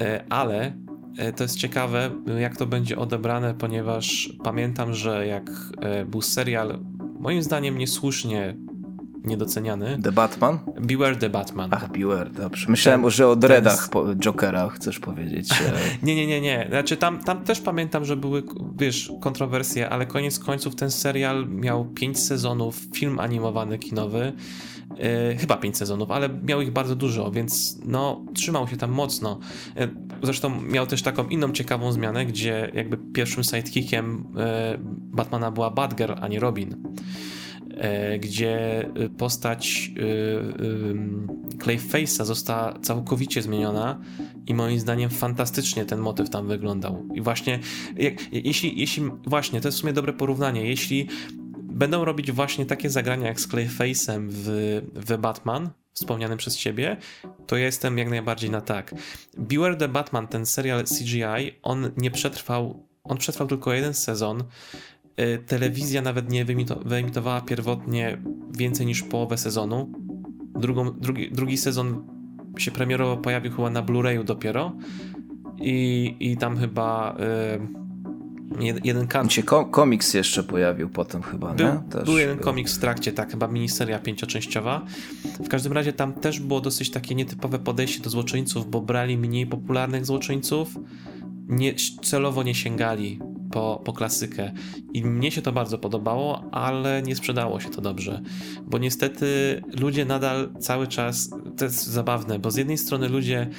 E, 0.00 0.24
ale 0.28 0.72
e, 1.18 1.32
to 1.32 1.44
jest 1.44 1.56
ciekawe, 1.56 2.10
jak 2.40 2.56
to 2.56 2.66
będzie 2.66 2.98
odebrane, 2.98 3.54
ponieważ 3.54 4.32
pamiętam, 4.44 4.94
że 4.94 5.26
jak 5.26 5.50
e, 5.80 6.04
był 6.04 6.22
serial, 6.22 6.78
moim 7.20 7.42
zdaniem 7.42 7.78
niesłusznie 7.78 8.56
niedoceniany. 9.26 9.98
The 10.02 10.12
Batman? 10.12 10.58
Beware 10.80 11.16
the 11.16 11.30
Batman. 11.30 11.70
Ach, 11.72 11.92
Beware, 11.92 12.30
dobrze. 12.30 12.66
Myślałem, 12.70 13.02
ten, 13.02 13.10
że 13.10 13.28
o 13.28 13.36
Dreadach 13.36 13.88
po 13.88 14.14
Jokera 14.16 14.68
chcesz 14.68 14.98
powiedzieć. 14.98 15.48
nie, 16.02 16.14
nie, 16.14 16.26
nie, 16.26 16.40
nie. 16.40 16.66
Znaczy 16.68 16.96
tam, 16.96 17.18
tam 17.18 17.44
też 17.44 17.60
pamiętam, 17.60 18.04
że 18.04 18.16
były, 18.16 18.42
wiesz, 18.78 19.12
kontrowersje, 19.20 19.90
ale 19.90 20.06
koniec 20.06 20.38
końców 20.38 20.76
ten 20.76 20.90
serial 20.90 21.48
miał 21.48 21.84
pięć 21.84 22.20
sezonów, 22.20 22.76
film 22.94 23.18
animowany 23.18 23.78
kinowy. 23.78 24.32
Yy, 25.30 25.36
chyba 25.36 25.56
pięć 25.56 25.76
sezonów, 25.76 26.10
ale 26.10 26.28
miał 26.28 26.60
ich 26.60 26.72
bardzo 26.72 26.96
dużo, 26.96 27.30
więc 27.30 27.78
no, 27.84 28.24
trzymał 28.34 28.68
się 28.68 28.76
tam 28.76 28.90
mocno. 28.90 29.38
Yy, 29.76 29.88
zresztą 30.22 30.60
miał 30.62 30.86
też 30.86 31.02
taką 31.02 31.28
inną 31.28 31.52
ciekawą 31.52 31.92
zmianę, 31.92 32.26
gdzie 32.26 32.70
jakby 32.74 32.98
pierwszym 32.98 33.44
sidekickiem 33.44 34.24
yy, 34.34 34.42
Batmana 35.16 35.50
była 35.50 35.70
Batgirl, 35.70 36.12
a 36.20 36.28
nie 36.28 36.40
Robin. 36.40 36.76
Gdzie 38.20 38.88
postać 39.18 39.90
Clayface'a 41.58 42.24
została 42.24 42.78
całkowicie 42.78 43.42
zmieniona 43.42 44.00
i 44.46 44.54
moim 44.54 44.80
zdaniem 44.80 45.10
fantastycznie 45.10 45.84
ten 45.84 46.00
motyw 46.00 46.30
tam 46.30 46.48
wyglądał. 46.48 47.06
I 47.14 47.20
właśnie, 47.20 47.58
jak, 47.96 48.14
jeśli, 48.32 48.80
jeśli, 48.80 49.04
właśnie, 49.26 49.60
to 49.60 49.68
jest 49.68 49.78
w 49.78 49.80
sumie 49.80 49.92
dobre 49.92 50.12
porównanie, 50.12 50.68
jeśli 50.68 51.08
będą 51.76 52.04
robić 52.04 52.32
właśnie 52.32 52.66
takie 52.66 52.90
zagrania 52.90 53.26
jak 53.26 53.40
z 53.40 53.48
Clayface'em 53.48 54.26
w, 54.30 54.46
w 54.94 55.18
Batman, 55.18 55.70
wspomnianym 55.92 56.38
przez 56.38 56.56
ciebie, 56.56 56.96
to 57.46 57.56
jestem 57.56 57.98
jak 57.98 58.10
najbardziej 58.10 58.50
na 58.50 58.60
tak. 58.60 58.94
Beware 59.38 59.76
the 59.76 59.88
Batman, 59.88 60.28
ten 60.28 60.46
serial 60.46 60.84
CGI, 60.84 61.52
on 61.62 61.90
nie 61.96 62.10
przetrwał, 62.10 62.86
on 63.04 63.16
przetrwał 63.18 63.48
tylko 63.48 63.72
jeden 63.72 63.94
sezon. 63.94 64.44
Y, 65.20 65.38
telewizja 65.46 66.02
nawet 66.02 66.30
nie 66.30 66.44
wyemitowała 66.84 67.40
pierwotnie 67.40 68.22
więcej 68.58 68.86
niż 68.86 69.02
połowę 69.02 69.38
sezonu. 69.38 69.92
Drugą, 70.60 70.92
drugi, 70.92 71.30
drugi 71.30 71.56
sezon 71.58 72.06
się 72.58 72.70
premierowo 72.70 73.16
pojawił 73.16 73.52
chyba 73.52 73.70
na 73.70 73.82
Blu-rayu 73.82 74.24
dopiero 74.24 74.72
i, 75.60 76.16
i 76.20 76.36
tam 76.36 76.58
chyba... 76.58 77.16
Yy, 77.18 77.85
jeden 78.84 79.06
kan... 79.06 79.30
się 79.30 79.42
komiks 79.70 80.14
jeszcze 80.14 80.42
pojawił 80.42 80.88
potem 80.88 81.22
chyba, 81.22 81.54
był, 81.54 81.66
nie? 81.66 81.80
Też 81.90 82.04
był 82.04 82.18
jeden 82.18 82.36
był. 82.36 82.44
komiks 82.44 82.76
w 82.76 82.78
trakcie, 82.78 83.12
tak, 83.12 83.30
chyba 83.30 83.48
miniseria 83.48 83.98
pięcioczęściowa. 83.98 84.84
W 85.40 85.48
każdym 85.48 85.72
razie 85.72 85.92
tam 85.92 86.12
też 86.12 86.40
było 86.40 86.60
dosyć 86.60 86.90
takie 86.90 87.14
nietypowe 87.14 87.58
podejście 87.58 88.02
do 88.02 88.10
złoczyńców, 88.10 88.70
bo 88.70 88.80
brali 88.80 89.18
mniej 89.18 89.46
popularnych 89.46 90.06
złoczyńców, 90.06 90.78
nie, 91.48 91.74
celowo 92.02 92.42
nie 92.42 92.54
sięgali 92.54 93.20
po, 93.50 93.82
po 93.84 93.92
klasykę. 93.92 94.52
I 94.92 95.04
mnie 95.04 95.30
się 95.30 95.42
to 95.42 95.52
bardzo 95.52 95.78
podobało, 95.78 96.44
ale 96.52 97.02
nie 97.02 97.16
sprzedało 97.16 97.60
się 97.60 97.68
to 97.68 97.80
dobrze, 97.80 98.22
bo 98.66 98.78
niestety 98.78 99.26
ludzie 99.80 100.04
nadal 100.04 100.52
cały 100.60 100.86
czas, 100.86 101.30
to 101.56 101.64
jest 101.64 101.86
zabawne, 101.86 102.38
bo 102.38 102.50
z 102.50 102.56
jednej 102.56 102.78
strony 102.78 103.08
ludzie 103.08 103.50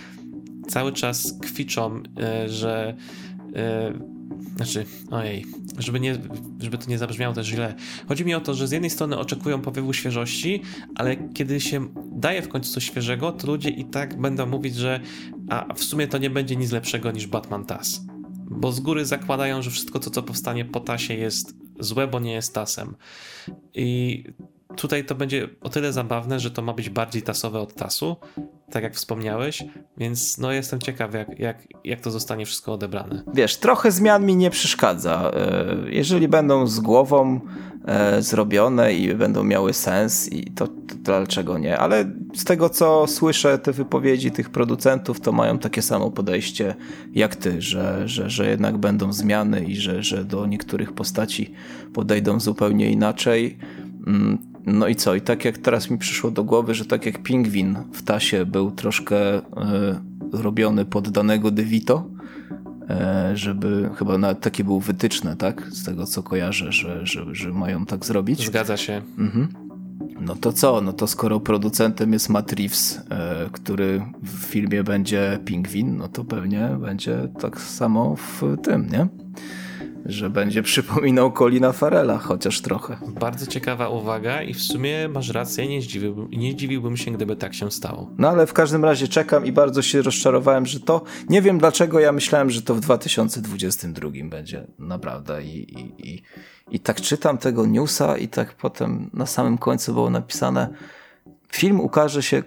cały 0.68 0.92
czas 0.92 1.34
kwiczą, 1.42 2.04
e, 2.20 2.50
że 2.50 2.96
e, 3.56 4.17
znaczy, 4.56 4.86
ojej, 5.12 5.46
żeby, 5.78 6.00
nie, 6.00 6.18
żeby 6.60 6.78
to 6.78 6.90
nie 6.90 6.98
zabrzmiało 6.98 7.36
też 7.36 7.48
źle. 7.48 7.76
Chodzi 8.08 8.26
mi 8.26 8.36
o 8.36 8.42
to, 8.42 8.54
że 8.54 8.68
z 8.68 8.72
jednej 8.72 8.90
strony 8.90 9.18
oczekują 9.18 9.62
powiewu 9.62 9.94
świeżości, 9.94 10.62
ale 10.96 11.16
kiedy 11.34 11.60
się 11.60 11.88
daje 12.12 12.42
w 12.42 12.48
końcu 12.48 12.74
coś 12.74 12.86
świeżego, 12.86 13.32
to 13.32 13.48
ludzie 13.48 13.70
i 13.70 13.86
tak 13.86 14.22
będą 14.22 14.46
mówić, 14.46 14.76
że 14.76 15.00
a 15.50 15.74
w 15.74 15.84
sumie 15.84 16.08
to 16.08 16.18
nie 16.18 16.30
będzie 16.30 16.56
nic 16.56 16.72
lepszego 16.72 17.12
niż 17.12 17.28
Batman 17.28 17.66
TAS. 17.66 18.02
Bo 18.50 18.72
z 18.72 18.80
góry 18.80 19.06
zakładają, 19.06 19.62
że 19.62 19.72
wszystko 19.72 20.00
to, 20.00 20.10
co 20.10 20.24
powstanie 20.24 20.66
po 20.66 20.80
TASie 20.80 21.14
jest 21.14 21.56
złe, 21.80 22.08
bo 22.08 22.20
nie 22.20 22.34
jest 22.34 22.54
TASem. 22.54 22.96
I 23.74 24.24
tutaj 24.76 25.06
to 25.06 25.16
będzie 25.16 25.50
o 25.62 25.70
tyle 25.70 25.94
zabawne, 25.94 26.40
że 26.40 26.52
to 26.52 26.62
ma 26.62 26.74
być 26.74 26.90
bardziej 26.90 27.22
tasowe 27.22 27.60
od 27.60 27.74
tasu, 27.74 28.16
tak 28.72 28.84
jak 28.84 28.96
wspomniałeś, 28.96 29.64
więc 29.98 30.38
no 30.38 30.52
jestem 30.52 30.80
ciekaw, 30.80 31.14
jak, 31.14 31.40
jak, 31.40 31.68
jak 31.84 32.02
to 32.02 32.12
zostanie 32.12 32.46
wszystko 32.46 32.74
odebrane. 32.74 33.24
Wiesz, 33.34 33.58
trochę 33.58 33.92
zmian 33.92 34.26
mi 34.26 34.36
nie 34.36 34.50
przeszkadza. 34.50 35.32
E, 35.34 35.76
jeżeli 35.90 36.28
będą 36.28 36.68
z 36.68 36.80
głową 36.80 37.40
e, 37.86 38.22
zrobione 38.22 38.94
i 38.94 39.16
będą 39.16 39.44
miały 39.44 39.74
sens, 39.74 40.32
i 40.32 40.52
to, 40.52 40.68
to 40.68 40.74
dlaczego 41.04 41.58
nie? 41.58 41.78
Ale 41.78 42.06
z 42.36 42.44
tego, 42.44 42.70
co 42.70 43.08
słyszę, 43.08 43.58
te 43.58 43.72
wypowiedzi 43.72 44.32
tych 44.32 44.50
producentów, 44.50 45.20
to 45.20 45.32
mają 45.32 45.60
takie 45.60 45.82
samo 45.82 46.12
podejście 46.12 46.76
jak 47.14 47.36
ty, 47.36 47.62
że, 47.62 48.08
że, 48.08 48.30
że 48.30 48.50
jednak 48.50 48.78
będą 48.78 49.14
zmiany 49.14 49.66
i 49.66 49.76
że, 49.76 50.04
że 50.04 50.26
do 50.26 50.46
niektórych 50.46 50.94
postaci 50.94 51.54
podejdą 51.94 52.40
zupełnie 52.40 52.92
inaczej. 52.92 53.58
No 54.68 54.88
i 54.88 54.96
co? 54.96 55.16
I 55.16 55.22
tak 55.22 55.46
jak 55.46 55.58
teraz 55.58 55.90
mi 55.90 55.98
przyszło 55.98 56.32
do 56.32 56.44
głowy, 56.44 56.74
że 56.74 56.86
tak 56.86 57.06
jak 57.06 57.24
pingwin 57.24 57.78
w 57.94 58.04
tasie 58.04 58.46
był 58.46 58.72
troszkę 58.72 59.38
y, 59.38 59.42
robiony 60.32 60.86
pod 60.86 61.10
danego 61.10 61.52
DeVito, 61.52 62.10
y, 63.32 63.38
żeby 63.38 63.90
chyba 63.96 64.18
nawet 64.18 64.40
takie 64.40 64.64
były 64.64 64.82
wytyczne, 64.82 65.36
tak? 65.36 65.68
Z 65.72 65.84
tego 65.84 66.06
co 66.06 66.24
kojarzę, 66.24 66.72
że, 66.72 67.06
że, 67.06 67.26
że 67.32 67.54
mają 67.54 67.86
tak 67.86 68.06
zrobić. 68.06 68.46
Zgadza 68.46 68.78
się. 68.78 69.02
Mhm. 69.18 69.48
No 70.22 70.36
to 70.36 70.54
co? 70.54 70.82
No 70.82 70.94
to 70.94 71.08
skoro 71.08 71.40
producentem 71.40 72.14
jest 72.14 72.30
Matt 72.30 72.54
Reeves, 72.54 72.98
y, 72.98 73.02
który 73.52 74.02
w 74.24 74.30
filmie 74.30 74.84
będzie 74.84 75.40
pingwin, 75.46 75.98
no 75.98 76.08
to 76.08 76.26
pewnie 76.26 76.78
będzie 76.82 77.28
tak 77.40 77.62
samo 77.62 78.16
w 78.16 78.44
tym, 78.64 78.90
nie? 78.92 79.08
Że 80.08 80.30
będzie 80.30 80.64
przypominał 80.64 81.32
Colina 81.32 81.72
Farela, 81.72 82.18
chociaż 82.18 82.62
trochę. 82.62 82.98
Bardzo 83.08 83.46
ciekawa 83.46 83.90
uwaga 83.90 84.42
i 84.44 84.54
w 84.54 84.62
sumie 84.62 85.08
masz 85.08 85.30
rację, 85.30 85.68
nie 85.68 85.82
zdziwiłbym, 85.82 86.30
nie 86.32 86.52
zdziwiłbym 86.52 86.98
się, 86.98 87.12
gdyby 87.12 87.36
tak 87.36 87.54
się 87.54 87.72
stało. 87.72 88.10
No 88.18 88.30
ale 88.30 88.48
w 88.48 88.54
każdym 88.54 88.86
razie 88.86 89.08
czekam 89.08 89.46
i 89.46 89.52
bardzo 89.52 89.82
się 89.82 90.02
rozczarowałem, 90.02 90.66
że 90.66 90.80
to, 90.80 91.04
nie 91.30 91.42
wiem 91.42 91.58
dlaczego 91.58 92.00
ja 92.00 92.12
myślałem, 92.12 92.50
że 92.50 92.62
to 92.62 92.76
w 92.76 92.80
2022 92.80 94.10
będzie, 94.24 94.68
naprawdę 94.80 95.44
i, 95.44 95.80
i, 95.80 96.10
i, 96.10 96.24
i 96.72 96.80
tak 96.80 97.02
czytam 97.02 97.38
tego 97.38 97.66
newsa 97.66 98.18
i 98.18 98.28
tak 98.28 98.56
potem 98.56 99.10
na 99.14 99.26
samym 99.26 99.58
końcu 99.58 99.94
było 99.94 100.10
napisane 100.10 100.70
film 101.52 101.80
ukaże 101.80 102.24
się, 102.24 102.44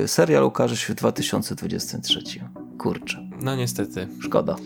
yy, 0.00 0.08
serial 0.08 0.44
ukaże 0.44 0.76
się 0.76 0.92
w 0.92 0.96
2023. 0.96 2.20
Kurczę. 2.78 3.28
No 3.42 3.56
niestety. 3.56 4.08
Szkoda. 4.20 4.56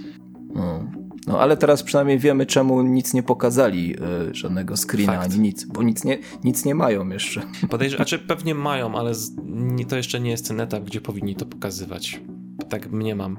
No. 0.55 0.85
No 1.27 1.41
ale 1.41 1.57
teraz 1.57 1.83
przynajmniej 1.83 2.19
wiemy, 2.19 2.47
czemu 2.47 2.83
nic 2.83 3.15
nie 3.15 3.23
pokazali, 3.23 3.97
y, 4.31 4.35
żadnego 4.35 4.77
screena 4.77 5.13
Fakt. 5.13 5.25
ani 5.25 5.41
nic, 5.41 5.65
bo 5.65 5.83
nic 5.83 6.05
nie, 6.05 6.19
nic 6.45 6.65
nie 6.65 6.75
mają 6.75 7.09
jeszcze. 7.09 7.43
Podejrzewam, 7.71 7.99
znaczy 8.07 8.19
pewnie 8.19 8.55
mają, 8.55 8.95
ale 8.95 9.15
z, 9.15 9.33
nie, 9.47 9.85
to 9.85 9.97
jeszcze 9.97 10.21
nie 10.21 10.31
jest 10.31 10.49
ten 10.49 10.61
etap, 10.61 10.85
gdzie 10.85 11.01
powinni 11.01 11.35
to 11.35 11.47
pokazywać. 11.47 12.21
Tak 12.69 12.91
mniemam. 12.91 13.39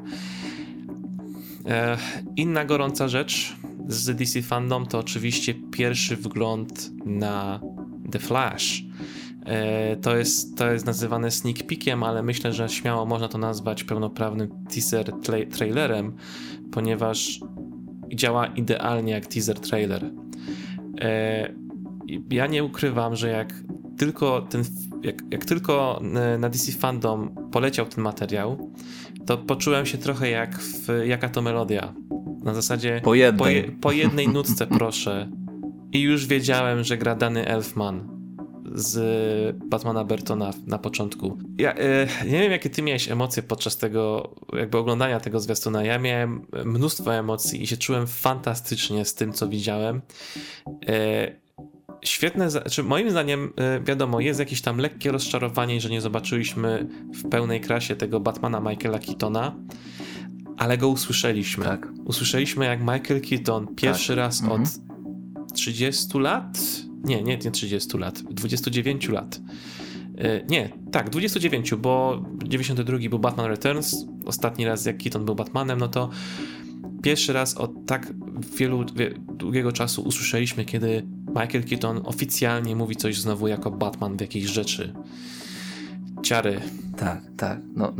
E, 1.65 1.97
inna 2.35 2.65
gorąca 2.65 3.07
rzecz 3.07 3.55
z 3.87 4.15
DC 4.15 4.41
Fandom 4.41 4.85
to 4.85 4.99
oczywiście 4.99 5.53
pierwszy 5.53 6.15
wgląd 6.15 6.91
na 7.05 7.59
The 8.11 8.19
Flash. 8.19 8.83
E, 9.45 9.95
to 9.95 10.17
jest, 10.17 10.57
to 10.57 10.71
jest 10.71 10.85
nazywane 10.85 11.31
sneak 11.31 11.57
peekiem, 11.67 12.03
ale 12.03 12.23
myślę, 12.23 12.53
że 12.53 12.69
śmiało 12.69 13.05
można 13.05 13.27
to 13.27 13.37
nazwać 13.37 13.83
pełnoprawnym 13.83 14.49
teaser 14.73 15.13
trailerem, 15.51 16.15
ponieważ 16.71 17.39
działa 18.15 18.47
idealnie 18.47 19.13
jak 19.13 19.27
teaser 19.27 19.59
trailer. 19.59 20.11
E, 21.01 21.53
ja 22.29 22.47
nie 22.47 22.63
ukrywam, 22.63 23.15
że 23.15 23.29
jak 23.29 23.53
tylko 23.97 24.41
ten, 24.41 24.63
jak, 25.03 25.15
jak 25.31 25.45
tylko 25.45 26.01
na 26.39 26.49
DC 26.49 26.71
Fandom 26.71 27.35
poleciał 27.51 27.85
ten 27.85 28.03
materiał, 28.03 28.71
to 29.25 29.37
poczułem 29.37 29.85
się 29.85 29.97
trochę 29.97 30.29
jak 30.29 30.59
w 30.59 30.87
Jaka 31.05 31.29
to 31.29 31.41
Melodia. 31.41 31.93
Na 32.43 32.53
zasadzie 32.53 33.01
po 33.03 33.15
jednej, 33.15 33.39
po, 33.39 33.49
je, 33.49 33.63
po 33.63 33.91
jednej 33.91 34.27
nutce 34.27 34.67
proszę. 34.67 35.29
I 35.91 36.01
już 36.01 36.27
wiedziałem, 36.27 36.83
że 36.83 36.97
gra 36.97 37.15
dany 37.15 37.47
Elfman 37.47 38.12
z 38.71 39.57
Batmana 39.65 40.03
Bertona 40.03 40.51
na 40.67 40.77
początku. 40.77 41.37
Ja 41.57 41.73
e, 41.73 42.07
nie 42.25 42.39
wiem, 42.39 42.51
jakie 42.51 42.69
ty 42.69 42.81
miałeś 42.81 43.11
emocje 43.11 43.43
podczas 43.43 43.77
tego, 43.77 44.35
jakby 44.53 44.77
oglądania 44.77 45.19
tego 45.19 45.39
zwiastuna. 45.39 45.83
Ja 45.83 45.99
miałem 45.99 46.45
mnóstwo 46.65 47.15
emocji 47.15 47.63
i 47.63 47.67
się 47.67 47.77
czułem 47.77 48.07
fantastycznie 48.07 49.05
z 49.05 49.13
tym, 49.13 49.33
co 49.33 49.47
widziałem. 49.47 50.01
E, 50.87 51.43
świetne, 52.05 52.49
znaczy 52.51 52.83
moim 52.83 53.11
zdaniem, 53.11 53.53
e, 53.55 53.79
wiadomo, 53.79 54.19
jest 54.19 54.39
jakieś 54.39 54.61
tam 54.61 54.77
lekkie 54.77 55.11
rozczarowanie, 55.11 55.81
że 55.81 55.89
nie 55.89 56.01
zobaczyliśmy 56.01 56.87
w 57.13 57.29
pełnej 57.29 57.61
krasie 57.61 57.95
tego 57.95 58.19
Batmana 58.19 58.59
Michaela 58.59 58.99
Keatona, 58.99 59.55
ale 60.57 60.77
go 60.77 60.87
usłyszeliśmy. 60.87 61.65
Tak. 61.65 61.87
Usłyszeliśmy, 62.05 62.65
jak 62.65 62.79
Michael 62.79 63.21
Keaton 63.29 63.75
pierwszy 63.75 64.07
tak. 64.07 64.17
raz 64.17 64.41
mhm. 64.41 64.61
od 64.61 64.69
30 65.53 66.19
lat 66.19 66.57
nie, 67.03 67.23
nie, 67.23 67.37
nie 67.37 67.51
30 67.51 67.97
lat, 67.97 68.21
29 68.21 69.09
lat. 69.09 69.41
E, 70.17 70.45
nie, 70.45 70.69
tak, 70.91 71.09
29, 71.09 71.75
bo 71.75 72.23
92 72.45 72.97
był 73.09 73.19
Batman 73.19 73.45
Returns, 73.45 74.05
ostatni 74.25 74.65
raz 74.65 74.85
jak 74.85 74.97
Keaton 74.97 75.25
był 75.25 75.35
Batmanem, 75.35 75.79
no 75.79 75.87
to 75.87 76.09
pierwszy 77.03 77.33
raz 77.33 77.57
od 77.57 77.85
tak 77.85 78.13
wielu, 78.57 78.85
wie, 78.95 79.13
długiego 79.33 79.71
czasu 79.71 80.01
usłyszeliśmy, 80.01 80.65
kiedy 80.65 81.03
Michael 81.27 81.63
Keaton 81.63 82.01
oficjalnie 82.03 82.75
mówi 82.75 82.95
coś 82.95 83.19
znowu 83.19 83.47
jako 83.47 83.71
Batman 83.71 84.17
w 84.17 84.21
jakiejś 84.21 84.45
rzeczy. 84.45 84.93
Ciary. 86.23 86.61
Tak, 86.97 87.21
tak. 87.37 87.61
No, 87.75 87.93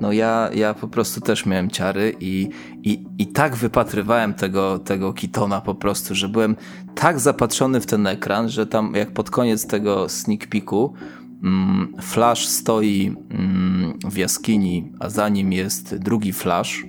no 0.00 0.12
ja, 0.12 0.50
ja 0.54 0.74
po 0.74 0.88
prostu 0.88 1.20
też 1.20 1.46
miałem 1.46 1.70
ciary 1.70 2.16
i, 2.20 2.48
i, 2.82 3.04
i 3.18 3.26
tak 3.26 3.56
wypatrywałem 3.56 4.34
tego, 4.34 4.78
tego 4.78 5.12
Kitona 5.12 5.60
po 5.60 5.74
prostu, 5.74 6.14
że 6.14 6.28
byłem 6.28 6.56
tak 6.94 7.20
zapatrzony 7.20 7.80
w 7.80 7.86
ten 7.86 8.06
ekran, 8.06 8.48
że 8.48 8.66
tam 8.66 8.94
jak 8.94 9.12
pod 9.12 9.30
koniec 9.30 9.66
tego 9.66 10.08
sneak 10.08 10.46
peeku 10.46 10.94
mm, 11.42 11.94
Flash 12.00 12.46
stoi 12.46 13.16
mm, 13.30 13.98
w 14.04 14.16
jaskini, 14.16 14.92
a 15.00 15.10
za 15.10 15.28
nim 15.28 15.52
jest 15.52 15.96
drugi 15.96 16.32
Flash, 16.32 16.84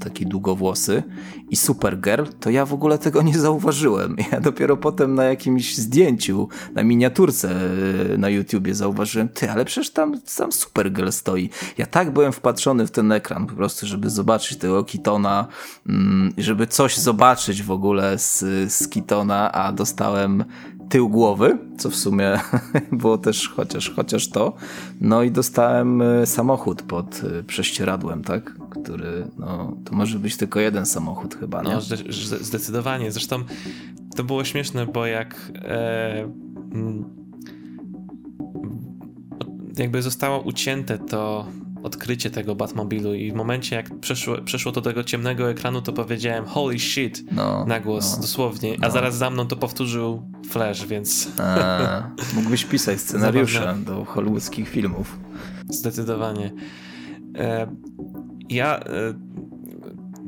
taki 0.00 0.26
długowłosy 0.26 1.02
i 1.50 1.56
Supergirl, 1.56 2.24
to 2.40 2.50
ja 2.50 2.66
w 2.66 2.74
ogóle 2.74 2.98
tego 2.98 3.22
nie 3.22 3.38
zauważyłem. 3.38 4.16
Ja 4.32 4.40
dopiero 4.40 4.76
potem 4.76 5.14
na 5.14 5.24
jakimś 5.24 5.76
zdjęciu, 5.76 6.48
na 6.74 6.82
miniaturce 6.82 7.50
e, 8.14 8.18
na 8.18 8.28
YouTubie 8.28 8.74
zauważyłem, 8.74 9.28
ty, 9.28 9.50
ale 9.50 9.64
przecież 9.64 9.90
tam, 9.90 10.20
tam 10.36 10.52
Supergirl 10.52 11.10
stoi. 11.10 11.50
Ja 11.78 11.86
tak 11.86 12.12
byłem 12.12 12.32
wpatrzony 12.32 12.86
w 12.86 12.90
ten 12.90 13.12
ekran 13.12 13.46
po 13.46 13.54
prostu, 13.54 13.86
żeby 13.86 14.10
zobaczyć 14.10 14.58
tego 14.58 14.84
Kitona, 14.84 15.46
mm, 15.88 16.32
żeby 16.38 16.66
coś 16.66 16.96
zobaczyć 16.96 17.62
w 17.62 17.70
ogóle 17.70 18.18
z, 18.18 18.38
z 18.72 18.88
Kitona, 18.88 19.52
a 19.52 19.72
dostałem 19.72 20.44
tył 20.90 21.08
głowy, 21.08 21.58
co 21.78 21.90
w 21.90 21.96
sumie 21.96 22.40
było 22.92 23.18
też 23.18 23.48
chociaż, 23.48 23.90
chociaż 23.90 24.28
to. 24.28 24.52
No 25.00 25.22
i 25.22 25.30
dostałem 25.30 26.02
e, 26.02 26.26
samochód 26.26 26.82
pod 26.82 27.22
e, 27.24 27.42
prześcieradłem, 27.42 28.24
tak? 28.24 28.59
Który, 28.70 29.28
no, 29.38 29.76
to 29.84 29.94
może 29.94 30.18
być 30.18 30.36
tylko 30.36 30.60
jeden 30.60 30.86
samochód 30.86 31.34
chyba, 31.34 31.62
nie? 31.62 31.72
No, 31.72 31.80
zdecydowanie. 32.40 33.12
Zresztą 33.12 33.44
to 34.16 34.24
było 34.24 34.44
śmieszne, 34.44 34.86
bo 34.86 35.06
jak 35.06 35.52
e, 35.54 36.22
mm, 36.72 37.04
jakby 39.78 40.02
zostało 40.02 40.40
ucięte 40.40 40.98
to 40.98 41.46
odkrycie 41.82 42.30
tego 42.30 42.54
Batmobilu 42.54 43.14
i 43.14 43.32
w 43.32 43.34
momencie 43.34 43.76
jak 43.76 44.00
przeszło, 44.00 44.38
przeszło 44.38 44.72
do 44.72 44.80
tego 44.80 45.04
ciemnego 45.04 45.50
ekranu, 45.50 45.82
to 45.82 45.92
powiedziałem 45.92 46.44
holy 46.44 46.78
shit 46.78 47.24
no, 47.32 47.64
na 47.66 47.80
głos, 47.80 48.16
no, 48.16 48.22
dosłownie, 48.22 48.76
a 48.80 48.86
no. 48.86 48.90
zaraz 48.90 49.16
za 49.16 49.30
mną 49.30 49.46
to 49.46 49.56
powtórzył 49.56 50.22
Flash, 50.50 50.86
więc... 50.86 51.28
A, 51.38 52.10
mógłbyś 52.34 52.64
pisać 52.64 53.00
scenariusze 53.00 53.76
do 53.86 54.04
hollywoodzkich 54.04 54.68
filmów. 54.68 55.18
Zdecydowanie. 55.68 56.52
E, 57.34 57.66
ja... 58.50 58.80
E, 58.80 59.14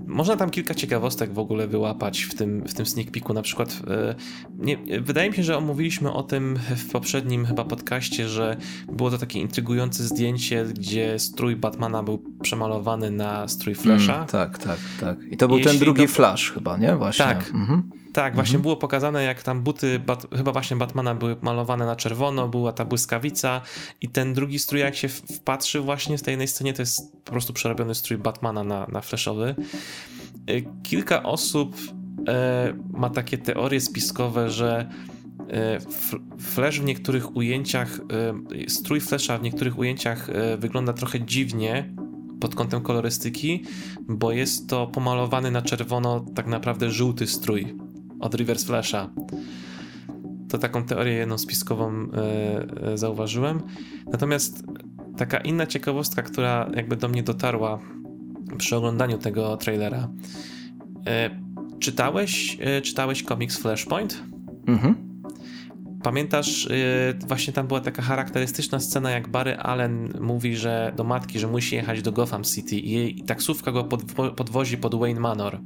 można 0.06 0.36
tam 0.36 0.50
kilka 0.50 0.74
ciekawostek 0.74 1.32
w 1.32 1.38
ogóle 1.38 1.66
wyłapać 1.66 2.22
w 2.22 2.34
tym, 2.34 2.64
w 2.68 2.74
tym 2.74 2.86
sneak 2.86 3.10
peeku. 3.10 3.34
Na 3.34 3.42
przykład, 3.42 3.82
e, 3.88 4.14
nie, 4.58 4.78
wydaje 5.00 5.30
mi 5.30 5.36
się, 5.36 5.42
że 5.42 5.56
omówiliśmy 5.56 6.12
o 6.12 6.22
tym 6.22 6.58
w 6.76 6.90
poprzednim 6.90 7.46
chyba 7.46 7.64
podcaście, 7.64 8.28
że 8.28 8.56
było 8.92 9.10
to 9.10 9.18
takie 9.18 9.40
intrygujące 9.40 10.02
zdjęcie, 10.02 10.64
gdzie 10.64 11.18
strój 11.18 11.56
Batmana 11.56 12.02
był 12.02 12.22
przemalowany 12.42 13.10
na 13.10 13.48
strój 13.48 13.74
Flasha. 13.74 14.14
Mm, 14.14 14.26
tak, 14.26 14.58
tak, 14.58 14.78
tak. 15.00 15.16
I 15.30 15.36
to 15.36 15.48
był 15.48 15.60
ten 15.60 15.78
drugi 15.78 16.02
to... 16.02 16.08
Flash 16.08 16.52
chyba, 16.52 16.76
nie? 16.76 16.96
Właśnie. 16.96 17.24
Tak. 17.24 17.50
Mhm. 17.54 18.01
Tak, 18.12 18.34
właśnie 18.34 18.54
mhm. 18.56 18.62
było 18.62 18.76
pokazane, 18.76 19.24
jak 19.24 19.42
tam 19.42 19.62
buty, 19.62 19.98
bat, 19.98 20.26
chyba 20.36 20.52
właśnie 20.52 20.76
Batmana 20.76 21.14
były 21.14 21.36
malowane 21.42 21.86
na 21.86 21.96
czerwono, 21.96 22.48
była 22.48 22.72
ta 22.72 22.84
błyskawica 22.84 23.60
i 24.00 24.08
ten 24.08 24.34
drugi 24.34 24.58
strój, 24.58 24.80
jak 24.80 24.96
się 24.96 25.08
wpatrzy 25.08 25.80
właśnie 25.80 26.18
w 26.18 26.22
tej 26.22 26.32
jednej 26.32 26.48
scenie, 26.48 26.72
to 26.72 26.82
jest 26.82 27.12
po 27.24 27.32
prostu 27.32 27.52
przerobiony 27.52 27.94
strój 27.94 28.18
Batmana 28.18 28.64
na, 28.64 28.86
na 28.86 29.00
flashowy. 29.00 29.54
Y, 30.50 30.64
kilka 30.82 31.22
osób 31.22 31.76
e, 32.28 32.74
ma 32.90 33.10
takie 33.10 33.38
teorie 33.38 33.80
spiskowe, 33.80 34.50
że 34.50 34.90
e, 35.50 35.78
Flash 36.38 36.80
w 36.80 36.84
niektórych 36.84 37.36
ujęciach, 37.36 38.00
e, 38.66 38.70
strój 38.70 39.00
Flasha 39.00 39.38
w 39.38 39.42
niektórych 39.42 39.78
ujęciach 39.78 40.30
e, 40.30 40.56
wygląda 40.56 40.92
trochę 40.92 41.20
dziwnie 41.20 41.94
pod 42.40 42.54
kątem 42.54 42.80
kolorystyki, 42.80 43.64
bo 44.08 44.32
jest 44.32 44.68
to 44.68 44.86
pomalowany 44.86 45.50
na 45.50 45.62
czerwono 45.62 46.24
tak 46.34 46.46
naprawdę 46.46 46.90
żółty 46.90 47.26
strój 47.26 47.76
od 48.22 48.34
Reverse 48.34 48.66
Flasha. 48.66 49.10
To 50.48 50.58
taką 50.58 50.84
teorię 50.84 51.12
jedną 51.12 51.38
spiskową 51.38 51.92
e, 51.92 52.98
zauważyłem. 52.98 53.62
Natomiast 54.12 54.64
taka 55.16 55.38
inna 55.38 55.66
ciekawostka, 55.66 56.22
która 56.22 56.70
jakby 56.74 56.96
do 56.96 57.08
mnie 57.08 57.22
dotarła 57.22 57.78
przy 58.58 58.76
oglądaniu 58.76 59.18
tego 59.18 59.56
trailera. 59.56 60.08
E, 61.06 61.30
czytałeś, 61.80 62.58
e, 62.60 62.80
czytałeś 62.80 63.22
komiks 63.22 63.56
Flashpoint? 63.56 64.22
Mhm. 64.66 65.12
Pamiętasz, 66.02 66.64
yy, 66.70 67.28
właśnie 67.28 67.52
tam 67.52 67.66
była 67.66 67.80
taka 67.80 68.02
charakterystyczna 68.02 68.80
scena, 68.80 69.10
jak 69.10 69.28
Barry 69.28 69.56
Allen 69.56 70.12
mówi, 70.20 70.56
że 70.56 70.92
do 70.96 71.04
matki, 71.04 71.38
że 71.38 71.46
musi 71.46 71.76
jechać 71.76 72.02
do 72.02 72.12
Gotham 72.12 72.44
City 72.44 72.76
i 72.76 72.90
jej 72.90 73.14
taksówka 73.14 73.72
go 73.72 73.84
podwo 73.84 74.30
podwozi 74.30 74.76
pod 74.78 74.94
Wayne 74.94 75.20
Manor. 75.20 75.60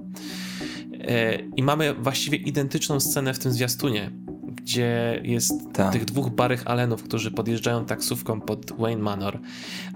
E, 1.01 1.39
I 1.57 1.63
mamy 1.63 1.95
właściwie 1.95 2.39
identyczną 2.39 3.01
scenę 3.01 3.35
w 3.35 3.39
tym 3.39 3.53
zwiastunie, 3.53 4.11
gdzie 4.47 5.21
jest 5.25 5.73
Ta. 5.73 5.91
tych 5.91 6.05
dwóch 6.05 6.31
Barych 6.31 6.67
Allenów, 6.67 7.03
którzy 7.03 7.31
podjeżdżają 7.31 7.85
taksówką 7.85 8.41
pod 8.41 8.73
Wayne 8.79 9.03
Manor. 9.03 9.41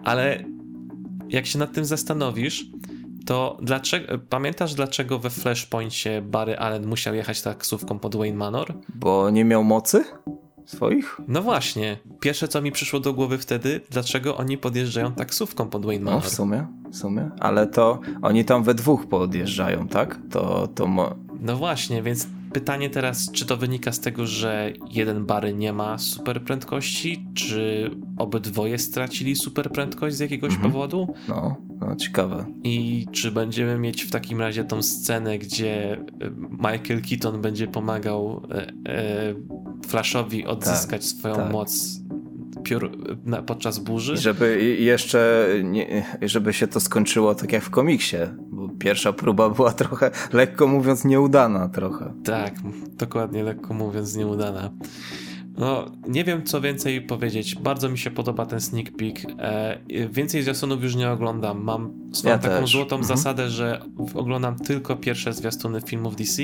Ale 0.04 0.44
jak 1.28 1.46
się 1.46 1.58
nad 1.58 1.72
tym 1.72 1.84
zastanowisz, 1.84 2.66
to 3.26 3.58
dlaczego, 3.62 4.18
pamiętasz 4.28 4.74
dlaczego 4.74 5.18
we 5.18 5.30
Flashpointie 5.30 6.22
Barry 6.22 6.58
Allen 6.58 6.86
musiał 6.86 7.14
jechać 7.14 7.42
taksówką 7.42 7.98
pod 7.98 8.16
Wayne 8.16 8.36
Manor? 8.36 8.74
Bo 8.94 9.30
nie 9.30 9.44
miał 9.44 9.64
mocy? 9.64 10.04
Swoich? 10.70 11.20
No 11.28 11.42
właśnie. 11.42 11.96
Pierwsze, 12.20 12.48
co 12.48 12.62
mi 12.62 12.72
przyszło 12.72 13.00
do 13.00 13.12
głowy 13.12 13.38
wtedy, 13.38 13.80
dlaczego 13.90 14.36
oni 14.36 14.58
podjeżdżają 14.58 15.12
taksówką 15.12 15.68
pod 15.68 15.86
Wayne 15.86 16.04
Manor. 16.04 16.22
No 16.22 16.30
w 16.30 16.32
sumie, 16.32 16.66
w 16.90 16.96
sumie. 16.96 17.30
Ale 17.40 17.66
to 17.66 18.00
oni 18.22 18.44
tam 18.44 18.62
we 18.62 18.74
dwóch 18.74 19.06
podjeżdżają, 19.06 19.88
tak? 19.88 20.18
To, 20.30 20.68
to 20.74 20.86
mo... 20.86 21.14
No 21.40 21.56
właśnie, 21.56 22.02
więc 22.02 22.26
pytanie 22.52 22.90
teraz, 22.90 23.32
czy 23.32 23.46
to 23.46 23.56
wynika 23.56 23.92
z 23.92 24.00
tego, 24.00 24.26
że 24.26 24.72
jeden 24.90 25.26
Bary 25.26 25.54
nie 25.54 25.72
ma 25.72 25.98
super 25.98 26.42
prędkości, 26.42 27.26
czy 27.34 27.90
obydwoje 28.18 28.78
stracili 28.78 29.36
super 29.36 29.70
prędkość 29.70 30.16
z 30.16 30.20
jakiegoś 30.20 30.52
mhm. 30.52 30.72
powodu? 30.72 31.14
No, 31.28 31.56
no, 31.80 31.96
ciekawe. 31.96 32.46
I 32.64 33.06
czy 33.12 33.32
będziemy 33.32 33.78
mieć 33.78 34.02
w 34.02 34.10
takim 34.10 34.40
razie 34.40 34.64
tą 34.64 34.82
scenę, 34.82 35.38
gdzie 35.38 35.92
e, 35.92 36.00
Michael 36.50 37.02
Keaton 37.08 37.40
będzie 37.40 37.66
pomagał 37.66 38.46
e, 38.50 38.72
e, 38.86 39.34
Flashowi 39.86 40.46
odzyskać 40.46 41.00
tak, 41.10 41.18
swoją 41.18 41.34
tak. 41.34 41.52
moc 41.52 42.00
piór 42.62 42.90
na, 43.24 43.42
podczas 43.42 43.78
burzy. 43.78 44.16
Żeby 44.16 44.76
jeszcze, 44.80 45.48
nie, 45.64 46.04
żeby 46.22 46.52
się 46.52 46.66
to 46.66 46.80
skończyło 46.80 47.34
tak 47.34 47.52
jak 47.52 47.62
w 47.62 47.70
komiksie, 47.70 48.16
bo 48.38 48.68
pierwsza 48.68 49.12
próba 49.12 49.48
była 49.50 49.72
trochę, 49.72 50.10
lekko 50.32 50.66
mówiąc, 50.66 51.04
nieudana 51.04 51.68
trochę. 51.68 52.12
Tak, 52.24 52.54
dokładnie, 52.98 53.42
lekko 53.42 53.74
mówiąc, 53.74 54.16
nieudana. 54.16 54.70
No, 55.60 55.84
nie 56.08 56.24
wiem 56.24 56.44
co 56.44 56.60
więcej 56.60 57.02
powiedzieć. 57.02 57.54
Bardzo 57.54 57.88
mi 57.88 57.98
się 57.98 58.10
podoba 58.10 58.46
ten 58.46 58.60
sneak 58.60 58.96
peek. 58.96 59.26
E, 59.38 59.78
więcej 60.10 60.42
zwiastunów 60.42 60.82
już 60.82 60.96
nie 60.96 61.10
oglądam. 61.10 61.64
Mam 61.64 61.92
swoją 62.12 62.34
ja 62.34 62.38
taką 62.38 62.60
też. 62.60 62.70
złotą 62.70 62.96
mhm. 62.96 63.16
zasadę, 63.16 63.50
że 63.50 63.80
oglądam 64.14 64.58
tylko 64.58 64.96
pierwsze 64.96 65.32
zwiastuny 65.32 65.80
filmów 65.80 66.16
DC. 66.16 66.42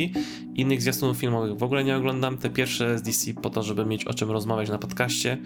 Innych 0.54 0.82
zwiastunów 0.82 1.16
filmowych 1.16 1.58
w 1.58 1.62
ogóle 1.62 1.84
nie 1.84 1.96
oglądam. 1.96 2.38
Te 2.38 2.50
pierwsze 2.50 2.98
z 2.98 3.02
DC 3.02 3.34
po 3.34 3.50
to, 3.50 3.62
żeby 3.62 3.86
mieć 3.86 4.04
o 4.04 4.14
czym 4.14 4.30
rozmawiać 4.30 4.68
na 4.68 4.78
podcaście. 4.78 5.38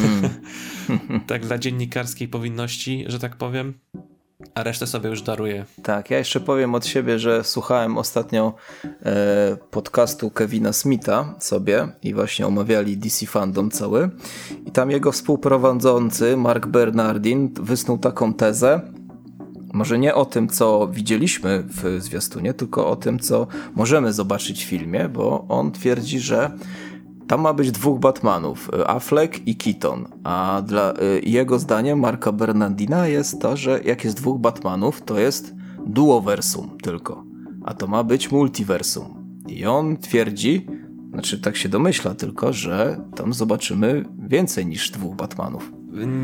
Mm. 0.00 1.20
tak 1.26 1.46
dla 1.46 1.58
dziennikarskiej 1.58 2.28
powinności, 2.28 3.04
że 3.06 3.18
tak 3.18 3.36
powiem 3.36 3.74
a 4.54 4.62
resztę 4.62 4.86
sobie 4.86 5.10
już 5.10 5.22
daruję. 5.22 5.64
Tak, 5.82 6.10
ja 6.10 6.18
jeszcze 6.18 6.40
powiem 6.40 6.74
od 6.74 6.86
siebie, 6.86 7.18
że 7.18 7.44
słuchałem 7.44 7.98
ostatnio 7.98 8.54
e, 8.84 9.56
podcastu 9.70 10.30
Kevina 10.30 10.72
Smitha 10.72 11.34
sobie 11.38 11.88
i 12.02 12.14
właśnie 12.14 12.46
omawiali 12.46 12.96
DC 12.96 13.26
Fandom 13.26 13.70
cały 13.70 14.10
i 14.66 14.70
tam 14.70 14.90
jego 14.90 15.12
współprowadzący 15.12 16.36
Mark 16.36 16.66
Bernardin 16.66 17.54
wysnuł 17.54 17.98
taką 17.98 18.34
tezę, 18.34 18.80
może 19.72 19.98
nie 19.98 20.14
o 20.14 20.24
tym, 20.24 20.48
co 20.48 20.88
widzieliśmy 20.92 21.64
w 21.68 22.02
zwiastunie, 22.02 22.54
tylko 22.54 22.88
o 22.88 22.96
tym, 22.96 23.18
co 23.18 23.46
możemy 23.74 24.12
zobaczyć 24.12 24.64
w 24.64 24.68
filmie, 24.68 25.08
bo 25.08 25.44
on 25.48 25.72
twierdzi, 25.72 26.20
że 26.20 26.50
tam 27.26 27.40
ma 27.40 27.54
być 27.54 27.70
dwóch 27.70 28.00
Batmanów, 28.00 28.70
y, 28.74 28.86
Affleck 28.86 29.46
i 29.46 29.56
Keaton, 29.56 30.08
a 30.24 30.62
dla 30.66 30.92
y, 30.92 31.20
jego 31.24 31.58
zdaniem 31.58 32.00
Marka 32.00 32.32
Bernardina 32.32 33.06
jest 33.06 33.40
to, 33.40 33.56
że 33.56 33.80
jak 33.84 34.04
jest 34.04 34.16
dwóch 34.16 34.40
Batmanów, 34.40 35.02
to 35.02 35.18
jest 35.18 35.54
duoversum 35.86 36.78
tylko, 36.82 37.24
a 37.64 37.74
to 37.74 37.86
ma 37.86 38.04
być 38.04 38.30
multiversum. 38.30 39.22
I 39.48 39.66
on 39.66 39.96
twierdzi, 39.96 40.66
znaczy 41.12 41.40
tak 41.40 41.56
się 41.56 41.68
domyśla 41.68 42.14
tylko, 42.14 42.52
że 42.52 43.00
tam 43.16 43.34
zobaczymy 43.34 44.04
więcej 44.28 44.66
niż 44.66 44.90
dwóch 44.90 45.16
Batmanów. 45.16 45.72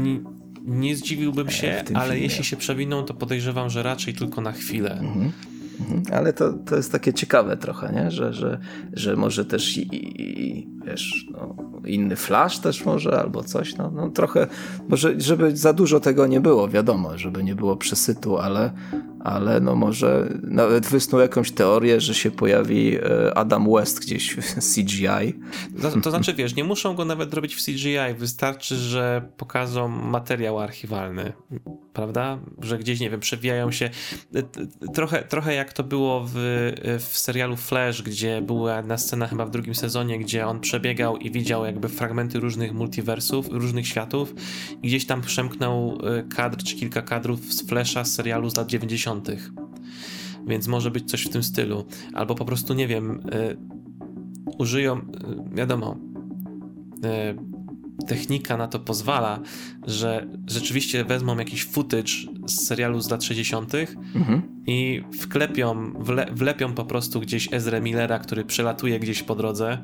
Nie, 0.03 0.21
nie 0.65 0.97
zdziwiłbym 0.97 1.51
się, 1.51 1.85
ale 1.95 2.09
filmie. 2.09 2.23
jeśli 2.23 2.45
się 2.45 2.57
przewiną, 2.57 3.03
to 3.03 3.15
podejrzewam, 3.15 3.71
że 3.71 3.83
raczej 3.83 4.15
tylko 4.15 4.41
na 4.41 4.53
chwilę. 4.53 4.91
Mhm. 4.91 5.33
Ale 6.13 6.33
to, 6.33 6.53
to 6.53 6.77
jest 6.77 6.93
takie 6.93 7.13
ciekawe 7.13 7.57
trochę, 7.57 7.93
nie? 7.93 8.11
Że, 8.11 8.33
że, 8.33 8.59
że 8.93 9.17
może 9.17 9.45
też 9.45 9.77
i, 9.77 9.89
i 9.93 10.69
wiesz, 10.87 11.29
no, 11.33 11.55
inny 11.89 12.17
flash 12.17 12.59
też 12.59 12.85
może 12.85 13.21
albo 13.21 13.45
coś. 13.45 13.77
No, 13.77 13.91
no 13.91 14.11
trochę, 14.11 14.47
może 14.89 15.21
żeby 15.21 15.57
za 15.57 15.73
dużo 15.73 16.01
tego 16.01 16.27
nie 16.27 16.41
było, 16.41 16.69
wiadomo, 16.69 17.19
żeby 17.19 17.45
nie 17.45 17.55
było 17.55 17.77
przesytu, 17.77 18.39
ale, 18.39 18.71
ale 19.21 19.61
no 19.61 19.75
może 19.75 20.29
nawet 20.43 20.87
wysnuł 20.87 21.21
jakąś 21.21 21.51
teorię, 21.51 22.01
że 22.01 22.15
się 22.15 22.31
pojawi 22.31 22.97
e, 22.97 23.39
Adam 23.39 23.73
West 23.73 24.01
gdzieś 24.01 24.37
w 24.37 24.55
CGI. 24.75 25.35
To, 25.83 26.01
to 26.01 26.11
znaczy, 26.11 26.35
wiesz, 26.35 26.57
nie 26.57 26.65
muszą 26.65 26.95
go 26.95 27.05
nawet 27.05 27.35
robić 27.35 27.55
w 27.55 27.65
CGI, 27.65 28.15
wystarczy, 28.19 28.77
że 28.77 29.29
pokażą 29.37 29.89
materiał 29.89 30.59
archiwalny, 30.59 31.33
prawda? 31.93 32.39
Że 32.63 32.79
gdzieś, 32.79 33.01
nie 33.01 33.11
wiem, 33.11 33.21
przewijają 33.21 33.73
się 33.73 33.91
trochę, 34.95 35.23
trochę 35.23 35.55
jak 35.55 35.73
to 35.73 35.85
było 35.85 36.25
w, 36.27 36.33
w 36.99 37.19
serialu 37.19 37.57
Flash, 37.57 38.03
gdzie 38.03 38.43
była 38.43 38.77
jedna 38.77 38.99
scena 38.99 39.27
chyba 39.27 39.47
w 39.47 39.51
drugim 39.51 39.75
sezonie, 39.75 40.19
gdzie 40.19 40.47
on 40.47 40.61
przebiegał 40.61 41.17
i 41.17 41.31
widział 41.31 41.65
jakby 41.79 41.89
fragmenty 41.89 42.41
różnych 42.41 42.75
multiversów, 42.75 43.49
różnych 43.51 43.87
światów 43.87 44.35
i 44.83 44.89
gdzieś 44.89 45.07
tam 45.07 45.21
przemknął 45.21 45.99
e, 46.03 46.23
kadr 46.23 46.63
czy 46.65 46.77
kilka 46.77 47.03
kadrów 47.03 47.53
z 47.53 47.63
Flasha 47.63 48.05
z 48.05 48.13
serialu 48.15 48.51
z 48.51 48.57
lat 48.57 48.69
90. 48.69 49.29
Więc 50.47 50.69
może 50.69 50.91
być 50.91 51.11
coś 51.11 51.27
w 51.27 51.29
tym 51.29 51.43
stylu. 51.43 51.87
Albo 52.15 52.35
po 52.35 52.45
prostu, 52.45 52.75
nie 52.75 52.89
wiem, 52.89 53.21
y, 53.35 53.57
użyją, 54.59 54.99
y, 54.99 55.03
wiadomo, 55.55 55.97
y, 58.01 58.07
technika 58.07 58.57
na 58.57 58.69
to 58.69 58.79
pozwala, 58.79 59.41
że 59.87 60.27
rzeczywiście 60.47 61.05
wezmą 61.05 61.39
jakiś 61.39 61.65
footage 61.65 62.13
z 62.47 62.67
serialu 62.67 63.01
z 63.01 63.11
lat 63.11 63.25
60. 63.25 63.75
Mhm. 64.15 64.43
i 64.67 65.03
wklepią, 65.21 65.93
wle, 65.99 66.27
wlepią 66.33 66.73
po 66.73 66.85
prostu 66.85 67.21
gdzieś 67.21 67.49
Ezra 67.53 67.81
Millera, 67.81 68.19
który 68.19 68.45
przelatuje 68.45 69.01
gdzieś 69.01 69.23
po 69.23 69.35
drodze, 69.35 69.79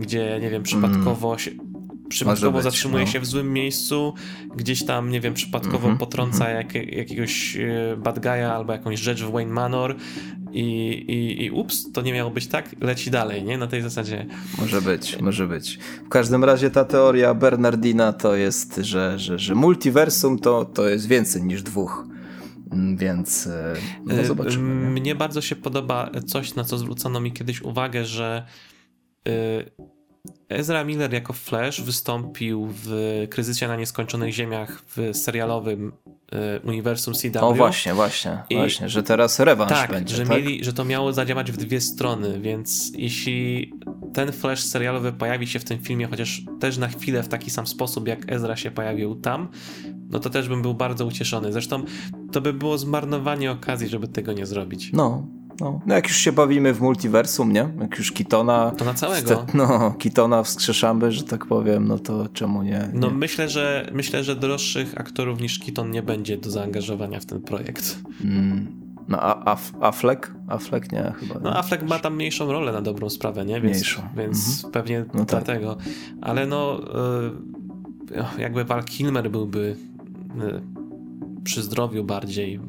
gdzie, 0.00 0.38
nie 0.42 0.50
wiem, 0.50 0.62
przypadkowo 0.62 1.36
mm 1.48 1.70
przypadkowo 2.10 2.52
być, 2.52 2.62
zatrzymuje 2.62 3.04
no. 3.04 3.10
się 3.10 3.20
w 3.20 3.26
złym 3.26 3.52
miejscu, 3.52 4.14
gdzieś 4.56 4.84
tam, 4.84 5.10
nie 5.10 5.20
wiem, 5.20 5.34
przypadkowo 5.34 5.86
mm 5.86 5.96
-hmm, 5.96 6.00
potrąca 6.00 6.48
mm 6.48 6.68
-hmm. 6.68 6.76
jak, 6.76 6.92
jakiegoś 6.92 7.56
e, 7.56 7.96
bad 7.96 8.18
guy'a 8.18 8.50
albo 8.50 8.72
jakąś 8.72 9.00
rzecz 9.00 9.22
w 9.22 9.30
Wayne 9.30 9.52
Manor 9.52 9.96
i, 10.52 10.64
i, 11.08 11.44
i 11.44 11.50
ups, 11.50 11.92
to 11.92 12.02
nie 12.02 12.12
miało 12.12 12.30
być 12.30 12.46
tak, 12.46 12.76
leci 12.80 13.10
dalej, 13.10 13.44
nie? 13.44 13.58
Na 13.58 13.66
tej 13.66 13.82
zasadzie. 13.82 14.26
Może 14.58 14.82
być, 14.82 15.20
może 15.20 15.46
być. 15.46 15.78
W 16.06 16.08
każdym 16.08 16.44
razie 16.44 16.70
ta 16.70 16.84
teoria 16.84 17.34
Bernardina 17.34 18.12
to 18.12 18.34
jest, 18.34 18.76
że, 18.76 19.18
że, 19.18 19.38
że 19.38 19.54
multiversum 19.54 20.38
to, 20.38 20.64
to 20.64 20.88
jest 20.88 21.06
więcej 21.06 21.42
niż 21.42 21.62
dwóch. 21.62 22.06
Mm, 22.72 22.96
więc 22.96 23.46
e, 23.46 23.74
no 24.06 24.14
e, 24.14 24.24
zobaczymy. 24.24 24.84
Nie? 24.84 24.90
Mnie 24.90 25.14
bardzo 25.14 25.40
się 25.40 25.56
podoba 25.56 26.10
coś, 26.26 26.54
na 26.54 26.64
co 26.64 26.78
zwrócono 26.78 27.20
mi 27.20 27.32
kiedyś 27.32 27.62
uwagę, 27.62 28.04
że 28.04 28.46
Ezra 30.48 30.84
Miller 30.84 31.12
jako 31.12 31.32
Flash 31.32 31.80
wystąpił 31.80 32.68
w 32.84 32.90
Kryzysie 33.30 33.68
na 33.68 33.76
Nieskończonych 33.76 34.32
Ziemiach 34.32 34.82
w 34.86 35.16
serialowym 35.16 35.92
y, 36.32 36.60
uniwersum 36.64 37.14
CW. 37.14 37.38
O 37.40 37.54
właśnie, 37.54 37.94
właśnie, 37.94 38.38
I, 38.50 38.56
właśnie, 38.56 38.88
że 38.88 39.02
teraz 39.02 39.40
rewanż 39.40 39.70
tak, 39.70 39.90
będzie. 39.90 40.16
Że, 40.16 40.22
tak? 40.22 40.36
Mieli, 40.36 40.64
że 40.64 40.72
to 40.72 40.84
miało 40.84 41.12
zadziałać 41.12 41.52
w 41.52 41.56
dwie 41.56 41.80
strony, 41.80 42.40
więc 42.40 42.92
jeśli 42.94 43.72
ten 44.14 44.32
Flash 44.32 44.64
serialowy 44.64 45.12
pojawi 45.12 45.46
się 45.46 45.58
w 45.58 45.64
tym 45.64 45.78
filmie, 45.78 46.06
chociaż 46.06 46.42
też 46.60 46.78
na 46.78 46.88
chwilę 46.88 47.22
w 47.22 47.28
taki 47.28 47.50
sam 47.50 47.66
sposób, 47.66 48.08
jak 48.08 48.32
Ezra 48.32 48.56
się 48.56 48.70
pojawił 48.70 49.14
tam, 49.14 49.48
no 50.10 50.20
to 50.20 50.30
też 50.30 50.48
bym 50.48 50.62
był 50.62 50.74
bardzo 50.74 51.06
ucieszony. 51.06 51.52
Zresztą 51.52 51.84
to 52.32 52.40
by 52.40 52.52
było 52.52 52.78
zmarnowanie 52.78 53.50
okazji, 53.50 53.88
żeby 53.88 54.08
tego 54.08 54.32
nie 54.32 54.46
zrobić. 54.46 54.90
No, 54.92 55.26
no. 55.60 55.80
no 55.86 55.94
jak 55.94 56.08
już 56.08 56.16
się 56.16 56.32
bawimy 56.32 56.74
w 56.74 56.80
multiversum, 56.80 57.52
nie? 57.52 57.68
Jak 57.80 57.98
już 57.98 58.12
Kitona... 58.12 58.70
To 58.70 58.84
na 58.84 58.94
całego. 58.94 59.46
No, 59.54 59.94
Kitona 59.98 60.42
wskrzeszamy, 60.42 61.12
że 61.12 61.22
tak 61.22 61.46
powiem, 61.46 61.88
no 61.88 61.98
to 61.98 62.28
czemu 62.28 62.62
nie? 62.62 62.70
nie? 62.70 62.90
No 62.94 63.10
myślę, 63.10 63.48
że 63.48 63.90
myślę, 63.92 64.24
że 64.24 64.36
droższych 64.36 65.00
aktorów 65.00 65.40
niż 65.40 65.58
Kiton 65.58 65.90
nie 65.90 66.02
będzie 66.02 66.36
do 66.36 66.50
zaangażowania 66.50 67.20
w 67.20 67.26
ten 67.26 67.40
projekt. 67.40 67.98
Mm. 68.24 68.80
No 69.08 69.18
a 69.20 69.56
Affleck? 69.80 70.34
Affleck 70.48 70.92
nie, 70.92 71.12
chyba. 71.20 71.40
No 71.40 71.58
Affleck 71.58 71.82
ma 71.82 71.98
tam 71.98 72.14
mniejszą 72.14 72.52
rolę 72.52 72.72
na 72.72 72.82
dobrą 72.82 73.10
sprawę, 73.10 73.44
nie? 73.44 73.60
Więc, 73.60 73.76
mniejszą. 73.76 74.02
Więc 74.16 74.54
mhm. 74.54 74.72
pewnie 74.72 75.04
no 75.14 75.24
tak. 75.24 75.26
dlatego. 75.26 75.74
Tak. 75.74 75.86
Ale 76.20 76.46
no 76.46 76.80
y, 78.38 78.40
jakby 78.40 78.64
Val 78.64 78.84
Kilmer 78.84 79.30
byłby 79.30 79.76
y, 80.40 81.42
przy 81.44 81.62
zdrowiu 81.62 82.04
bardziej, 82.04 82.60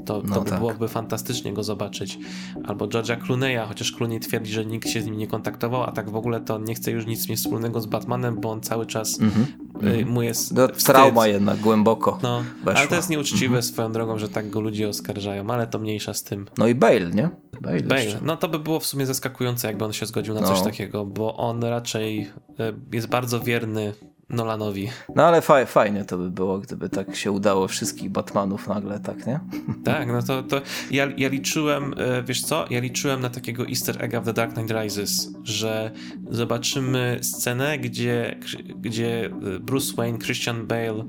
to, 0.00 0.22
no 0.24 0.34
to 0.34 0.40
by 0.40 0.50
tak. 0.50 0.58
byłoby 0.58 0.88
fantastycznie 0.88 1.52
go 1.52 1.62
zobaczyć. 1.62 2.18
Albo 2.64 2.86
George'a 2.86 3.20
Clooney'a, 3.20 3.68
chociaż 3.68 3.92
Clooney 3.92 4.20
twierdzi, 4.20 4.52
że 4.52 4.66
nikt 4.66 4.88
się 4.88 5.02
z 5.02 5.06
nim 5.06 5.18
nie 5.18 5.26
kontaktował, 5.26 5.82
a 5.82 5.92
tak 5.92 6.10
w 6.10 6.16
ogóle 6.16 6.40
to 6.40 6.58
nie 6.58 6.74
chce 6.74 6.90
już 6.90 7.06
nic 7.06 7.28
mieć 7.28 7.38
wspólnego 7.38 7.80
z 7.80 7.86
Batmanem, 7.86 8.40
bo 8.40 8.50
on 8.50 8.60
cały 8.60 8.86
czas 8.86 9.20
mm 9.20 9.32
-hmm. 9.34 10.06
mu 10.06 10.22
jest 10.22 10.54
no, 10.54 10.68
Trauma 10.68 11.26
jednak 11.26 11.58
głęboko 11.58 12.18
no, 12.22 12.44
Ale 12.64 12.88
to 12.88 12.94
jest 12.94 13.10
nieuczciwe 13.10 13.46
mm 13.46 13.60
-hmm. 13.60 13.72
swoją 13.72 13.92
drogą, 13.92 14.18
że 14.18 14.28
tak 14.28 14.50
go 14.50 14.60
ludzie 14.60 14.88
oskarżają, 14.88 15.50
ale 15.50 15.66
to 15.66 15.78
mniejsza 15.78 16.14
z 16.14 16.22
tym. 16.22 16.46
No 16.58 16.66
i 16.66 16.74
Bale, 16.74 17.10
nie? 17.10 17.30
Bale, 17.60 17.82
Bale. 17.82 18.20
No 18.22 18.36
to 18.36 18.48
by 18.48 18.58
było 18.58 18.80
w 18.80 18.86
sumie 18.86 19.06
zaskakujące, 19.06 19.68
jakby 19.68 19.84
on 19.84 19.92
się 19.92 20.06
zgodził 20.06 20.34
na 20.34 20.42
coś 20.42 20.58
no. 20.58 20.64
takiego, 20.64 21.06
bo 21.06 21.36
on 21.36 21.64
raczej 21.64 22.30
e, 22.58 22.72
jest 22.92 23.06
bardzo 23.06 23.40
wierny 23.40 23.92
Nolanowi. 24.30 24.88
No 25.16 25.24
ale 25.24 25.42
faj, 25.42 25.66
fajnie 25.66 26.04
to 26.04 26.18
by 26.18 26.30
było, 26.30 26.58
gdyby 26.58 26.88
tak 26.88 27.16
się 27.16 27.32
udało 27.32 27.68
wszystkich 27.68 28.10
Batmanów 28.10 28.68
nagle, 28.68 29.00
tak, 29.00 29.26
nie? 29.26 29.40
Tak, 29.84 30.08
no 30.08 30.22
to, 30.22 30.42
to 30.42 30.60
ja, 30.90 31.08
ja 31.16 31.28
liczyłem, 31.28 31.94
e, 31.96 32.22
wiesz 32.22 32.42
co, 32.42 32.64
ja 32.70 32.80
liczyłem 32.80 33.20
na 33.20 33.30
takiego 33.30 33.66
easter 33.68 34.04
egga 34.04 34.20
w 34.20 34.24
The 34.24 34.32
Dark 34.32 34.54
Knight 34.54 34.70
Rises, 34.70 35.32
że 35.44 35.90
zobaczymy 36.30 37.18
scenę, 37.22 37.78
gdzie, 37.78 38.38
gdzie 38.76 39.26
e, 39.26 39.30
Bruce 39.60 39.94
Wayne, 39.96 40.18
Christian 40.18 40.66
Bale 40.66 41.04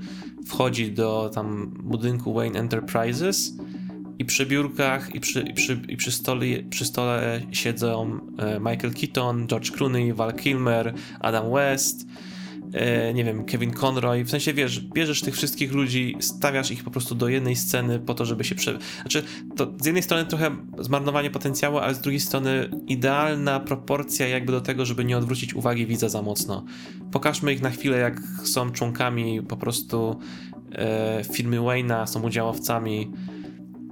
wchodzi 0.47 0.91
do 0.91 1.31
tam 1.33 1.73
budynku 1.83 2.33
Wayne 2.33 2.59
Enterprises 2.59 3.53
i 4.19 4.25
przy 4.25 4.45
biurkach 4.45 5.15
i 5.15 5.19
przy, 5.19 5.41
i 5.41 5.53
przy, 5.53 5.81
i 5.87 5.97
przy, 5.97 6.11
stole, 6.11 6.45
przy 6.69 6.85
stole 6.85 7.41
siedzą 7.51 8.19
e, 8.37 8.59
Michael 8.59 8.93
Keaton, 8.93 9.47
George 9.47 9.71
Clooney, 9.71 10.13
Val 10.13 10.33
Kilmer, 10.33 10.93
Adam 11.19 11.53
West 11.53 12.05
e, 12.73 13.13
nie 13.13 13.23
wiem, 13.23 13.45
Kevin 13.45 13.71
Conroy, 13.71 14.23
w 14.23 14.29
sensie 14.29 14.53
wiesz, 14.53 14.79
bierzesz 14.79 15.21
tych 15.21 15.35
wszystkich 15.35 15.73
ludzi, 15.73 16.17
stawiasz 16.19 16.71
ich 16.71 16.83
po 16.83 16.91
prostu 16.91 17.15
do 17.15 17.27
jednej 17.27 17.55
sceny 17.55 17.99
po 17.99 18.13
to, 18.13 18.25
żeby 18.25 18.43
się 18.43 18.55
prze... 18.55 18.79
Znaczy, 19.01 19.23
to 19.55 19.73
z 19.81 19.85
jednej 19.85 20.03
strony 20.03 20.25
trochę 20.25 20.55
zmarnowanie 20.79 21.29
potencjału, 21.29 21.77
ale 21.77 21.95
z 21.95 22.01
drugiej 22.01 22.19
strony 22.19 22.69
idealna 22.87 23.59
proporcja 23.59 24.27
jakby 24.27 24.51
do 24.51 24.61
tego, 24.61 24.85
żeby 24.85 25.05
nie 25.05 25.17
odwrócić 25.17 25.53
uwagi 25.53 25.85
widza 25.85 26.09
za 26.09 26.21
mocno. 26.21 26.65
Pokażmy 27.11 27.53
ich 27.53 27.61
na 27.61 27.69
chwilę, 27.69 27.97
jak 27.97 28.21
są 28.43 28.71
członkami 28.71 29.41
po 29.41 29.57
prostu 29.57 30.19
e, 30.71 31.21
firmy 31.33 31.57
Wayne'a, 31.57 32.07
są 32.07 32.21
udziałowcami 32.21 33.11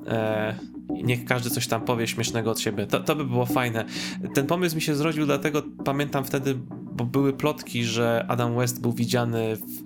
e, 0.08 0.56
niech 0.90 1.26
każdy 1.26 1.50
coś 1.50 1.68
tam 1.68 1.82
powie 1.82 2.08
śmiesznego 2.08 2.52
od 2.52 2.60
siebie. 2.60 2.88
To, 2.88 3.00
to 3.00 3.16
by 3.16 3.26
było 3.26 3.46
fajne. 3.46 3.86
Ten 4.34 4.48
pomysł 4.48 4.76
mi 4.76 4.82
się 4.82 4.96
zrodził, 4.96 5.26
dlatego 5.26 5.64
pamiętam 5.86 6.26
wtedy, 6.26 6.56
bo 6.92 7.06
były 7.06 7.34
plotki, 7.34 7.84
że 7.84 8.26
Adam 8.28 8.56
West 8.56 8.82
był 8.82 8.94
widziany 8.94 9.56
w, 9.56 9.84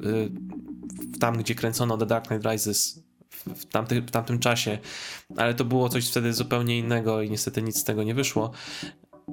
w 1.15 1.19
tam, 1.19 1.37
gdzie 1.37 1.55
kręcono 1.55 1.97
The 1.97 2.05
Dark 2.05 2.27
Knight 2.27 2.45
Rises 2.45 3.03
w, 3.29 3.65
w 4.07 4.11
tamtym 4.11 4.39
czasie, 4.39 4.77
ale 5.37 5.53
to 5.53 5.65
było 5.65 5.89
coś 5.89 6.09
wtedy 6.09 6.33
zupełnie 6.33 6.77
innego 6.77 7.21
i 7.21 7.29
niestety 7.29 7.61
nic 7.61 7.77
z 7.77 7.83
tego 7.83 8.03
nie 8.03 8.13
wyszło. 8.13 8.51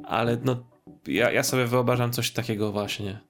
Ale 0.05 0.39
no, 0.45 0.65
ja, 1.07 1.33
ja 1.33 1.43
sobie 1.43 1.67
wyobrażam 1.67 2.13
coś 2.13 2.31
takiego 2.31 2.73
właśnie. 2.73 3.21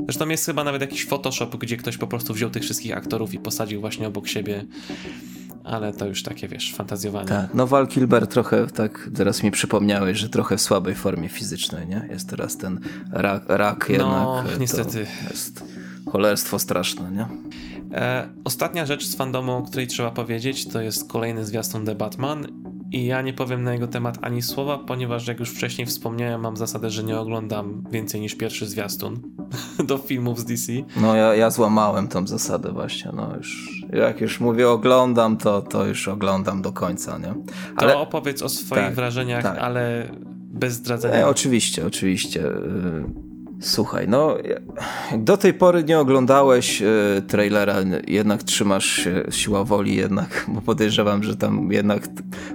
Zresztą 0.00 0.28
jest 0.28 0.46
chyba 0.46 0.64
nawet 0.64 0.80
jakiś 0.80 1.06
Photoshop, 1.06 1.56
gdzie 1.58 1.76
ktoś 1.76 1.96
po 1.98 2.06
prostu 2.06 2.34
wziął 2.34 2.50
tych 2.50 2.62
wszystkich 2.62 2.96
aktorów 2.96 3.34
i 3.34 3.38
posadził 3.38 3.80
właśnie 3.80 4.06
obok 4.06 4.28
siebie 4.28 4.64
ale 5.64 5.92
to 5.92 6.06
już 6.06 6.22
takie, 6.22 6.48
wiesz, 6.48 6.74
fantazjowanie. 6.74 7.28
Tak, 7.28 7.54
no 7.54 7.66
Val 7.66 7.86
Kilber 7.86 8.26
trochę, 8.26 8.66
tak 8.66 9.10
teraz 9.14 9.42
mi 9.42 9.50
przypomniałeś, 9.50 10.18
że 10.18 10.28
trochę 10.28 10.56
w 10.56 10.60
słabej 10.60 10.94
formie 10.94 11.28
fizycznej, 11.28 11.86
nie? 11.86 12.08
Jest 12.10 12.28
teraz 12.28 12.56
ten 12.56 12.80
rak, 13.12 13.44
rak 13.48 13.88
no, 13.88 13.92
jednak. 13.92 14.10
No, 14.10 14.44
niestety. 14.60 15.06
jest 15.30 15.64
cholerstwo 16.12 16.58
straszne, 16.58 17.10
nie? 17.10 17.26
E, 17.98 18.28
ostatnia 18.44 18.86
rzecz 18.86 19.06
z 19.06 19.16
fandomu, 19.16 19.52
o 19.52 19.62
której 19.62 19.86
trzeba 19.86 20.10
powiedzieć, 20.10 20.68
to 20.68 20.80
jest 20.80 21.08
kolejny 21.08 21.44
zwiastun 21.44 21.86
The 21.86 21.94
Batman 21.94 22.46
i 22.92 23.06
ja 23.06 23.22
nie 23.22 23.32
powiem 23.32 23.62
na 23.62 23.72
jego 23.72 23.86
temat 23.86 24.18
ani 24.22 24.42
słowa, 24.42 24.78
ponieważ 24.78 25.26
jak 25.26 25.40
już 25.40 25.50
wcześniej 25.50 25.86
wspomniałem, 25.86 26.40
mam 26.40 26.56
zasadę, 26.56 26.90
że 26.90 27.04
nie 27.04 27.18
oglądam 27.18 27.84
więcej 27.90 28.20
niż 28.20 28.34
pierwszy 28.34 28.66
zwiastun 28.66 29.22
do 29.88 29.98
filmów 29.98 30.40
z 30.40 30.44
DC. 30.44 30.72
No 30.96 31.16
ja, 31.16 31.34
ja 31.34 31.50
złamałem 31.50 32.08
tą 32.08 32.26
zasadę 32.26 32.72
właśnie, 32.72 33.10
no 33.14 33.36
już 33.36 33.81
jak 33.92 34.20
już 34.20 34.40
mówię 34.40 34.70
oglądam, 34.70 35.36
to, 35.36 35.62
to 35.62 35.86
już 35.86 36.08
oglądam 36.08 36.62
do 36.62 36.72
końca, 36.72 37.18
nie? 37.18 37.34
Ale... 37.76 37.92
To 37.92 38.00
opowiedz 38.00 38.42
o 38.42 38.48
swoich 38.48 38.84
tak, 38.84 38.94
wrażeniach, 38.94 39.42
tak. 39.42 39.58
ale 39.58 40.08
bez 40.52 40.74
zdradzenia. 40.74 41.28
oczywiście, 41.28 41.86
oczywiście. 41.86 42.42
Słuchaj, 43.62 44.08
no 44.08 44.36
do 45.18 45.36
tej 45.36 45.54
pory 45.54 45.84
nie 45.84 45.98
oglądałeś 45.98 46.82
y, 46.82 47.22
trailera, 47.28 47.76
jednak 48.08 48.42
trzymasz 48.42 48.86
się 48.86 49.24
siła 49.30 49.64
woli 49.64 49.96
jednak, 49.96 50.44
bo 50.54 50.60
podejrzewam, 50.60 51.22
że 51.22 51.36
tam 51.36 51.72
jednak 51.72 52.08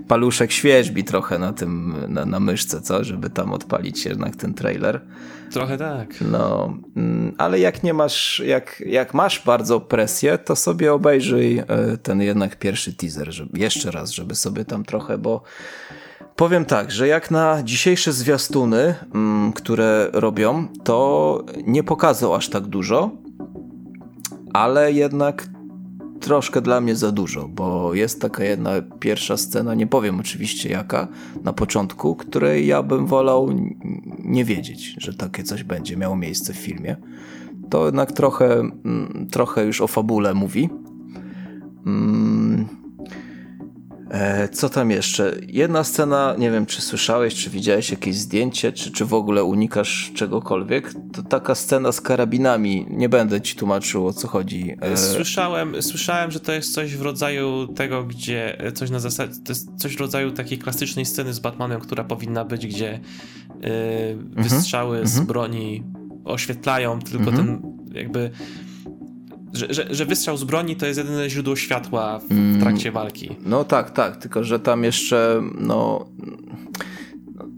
paluszek 0.07 0.51
świeżbi 0.51 1.03
trochę 1.03 1.39
na 1.39 1.53
tym, 1.53 1.93
na, 2.07 2.25
na 2.25 2.39
myszce, 2.39 2.81
co? 2.81 3.03
Żeby 3.03 3.29
tam 3.29 3.53
odpalić 3.53 4.05
jednak 4.05 4.35
ten 4.35 4.53
trailer. 4.53 5.01
Trochę 5.51 5.77
tak. 5.77 6.21
No, 6.21 6.73
mm, 6.95 7.35
ale 7.37 7.59
jak 7.59 7.83
nie 7.83 7.93
masz, 7.93 8.41
jak, 8.45 8.83
jak 8.85 9.13
masz 9.13 9.45
bardzo 9.45 9.79
presję, 9.79 10.37
to 10.37 10.55
sobie 10.55 10.93
obejrzyj 10.93 11.59
y, 11.59 11.65
ten 11.97 12.21
jednak 12.21 12.59
pierwszy 12.59 12.93
teaser, 12.93 13.33
żeby, 13.33 13.59
jeszcze 13.59 13.91
raz, 13.91 14.11
żeby 14.11 14.35
sobie 14.35 14.65
tam 14.65 14.85
trochę, 14.85 15.17
bo 15.17 15.41
Powiem 16.37 16.65
tak, 16.65 16.91
że 16.91 17.07
jak 17.07 17.31
na 17.31 17.63
dzisiejsze 17.63 18.13
zwiastuny, 18.13 18.95
mm, 19.15 19.53
które 19.53 20.09
robią, 20.13 20.67
to 20.83 21.43
nie 21.63 21.83
pokazał 21.83 22.35
aż 22.35 22.49
tak 22.49 22.63
dużo, 22.63 23.11
ale 24.53 24.91
jednak 24.91 25.47
troszkę 26.19 26.61
dla 26.61 26.81
mnie 26.81 26.95
za 26.95 27.11
dużo, 27.11 27.47
bo 27.47 27.93
jest 27.93 28.21
taka 28.21 28.43
jedna 28.43 28.71
pierwsza 28.99 29.37
scena, 29.37 29.73
nie 29.73 29.87
powiem 29.87 30.19
oczywiście 30.19 30.69
jaka, 30.69 31.07
na 31.43 31.53
początku, 31.53 32.15
której 32.15 32.67
ja 32.67 32.83
bym 32.83 33.05
wolał 33.05 33.49
nie 34.19 34.45
wiedzieć, 34.45 34.95
że 34.97 35.13
takie 35.13 35.43
coś 35.43 35.63
będzie 35.63 35.97
miało 35.97 36.15
miejsce 36.15 36.53
w 36.53 36.57
filmie. 36.57 36.95
To 37.69 37.85
jednak 37.85 38.11
trochę, 38.11 38.59
mm, 38.59 39.27
trochę 39.31 39.65
już 39.65 39.81
o 39.81 39.87
fabule 39.87 40.33
mówi. 40.33 40.69
Mm, 41.85 42.67
co 44.51 44.69
tam 44.69 44.91
jeszcze? 44.91 45.35
Jedna 45.47 45.83
scena, 45.83 46.35
nie 46.37 46.51
wiem 46.51 46.65
czy 46.65 46.81
słyszałeś, 46.81 47.35
czy 47.35 47.49
widziałeś 47.49 47.91
jakieś 47.91 48.15
zdjęcie, 48.15 48.71
czy, 48.71 48.91
czy 48.91 49.05
w 49.05 49.13
ogóle 49.13 49.43
unikasz 49.43 50.11
czegokolwiek. 50.15 50.93
To 51.13 51.23
taka 51.23 51.55
scena 51.55 51.91
z 51.91 52.01
karabinami. 52.01 52.85
Nie 52.89 53.09
będę 53.09 53.41
ci 53.41 53.55
tłumaczył 53.55 54.07
o 54.07 54.13
co 54.13 54.27
chodzi. 54.27 54.75
E, 54.81 54.97
słyszałem, 54.97 55.81
słyszałem, 55.81 56.31
że 56.31 56.39
to 56.39 56.51
jest 56.51 56.73
coś 56.73 56.95
w 56.95 57.01
rodzaju 57.01 57.67
tego, 57.67 58.03
gdzie 58.03 58.57
coś 58.75 58.89
na 58.89 58.99
zasadzie, 58.99 59.33
to 59.45 59.51
jest 59.51 59.69
coś 59.77 59.95
w 59.95 59.99
rodzaju 59.99 60.31
takiej 60.31 60.57
klasycznej 60.57 61.05
sceny 61.05 61.33
z 61.33 61.39
Batmanem, 61.39 61.81
która 61.81 62.03
powinna 62.03 62.45
być, 62.45 62.67
gdzie 62.67 62.99
yy, 63.61 63.69
wystrzały 64.43 64.97
-hmm. 64.97 65.07
z 65.07 65.11
mhm. 65.11 65.27
broni 65.27 65.83
oświetlają 66.25 66.99
tylko 66.99 67.31
-hmm. 67.31 67.35
ten 67.35 67.61
jakby 67.91 68.31
że, 69.57 69.67
że, 69.69 69.87
że, 69.89 70.05
wystrzał 70.05 70.37
z 70.37 70.43
broni 70.43 70.75
to 70.75 70.85
jest 70.85 70.97
jedyne 70.97 71.29
źródło 71.29 71.55
światła 71.55 72.19
w 72.19 72.31
mm. 72.31 72.61
trakcie 72.61 72.91
walki. 72.91 73.35
No 73.45 73.63
tak, 73.63 73.91
tak, 73.91 74.17
tylko 74.17 74.43
że 74.43 74.59
tam 74.59 74.83
jeszcze, 74.83 75.41
no, 75.59 76.05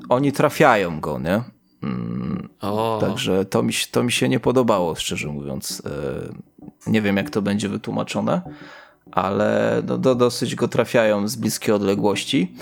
oni 0.10 0.32
trafiają 0.32 1.00
go, 1.00 1.20
nie? 1.20 1.42
Mm, 1.84 2.50
także 3.00 3.46
to 3.46 3.64
mi, 3.64 3.74
to 3.92 4.04
mi 4.04 4.12
się 4.12 4.30
nie 4.30 4.40
podobało, 4.40 4.96
szczerze 4.96 5.28
mówiąc. 5.28 5.82
E, 5.86 6.92
nie 6.92 7.02
wiem, 7.02 7.18
jak 7.18 7.30
to 7.30 7.42
będzie 7.42 7.70
wytłumaczone, 7.70 8.42
ale 9.12 9.82
no, 9.88 9.98
do, 9.98 10.16
dosyć 10.16 10.56
go 10.56 10.68
trafiają 10.68 11.28
z 11.28 11.36
bliskiej 11.36 11.76
odległości. 11.76 12.54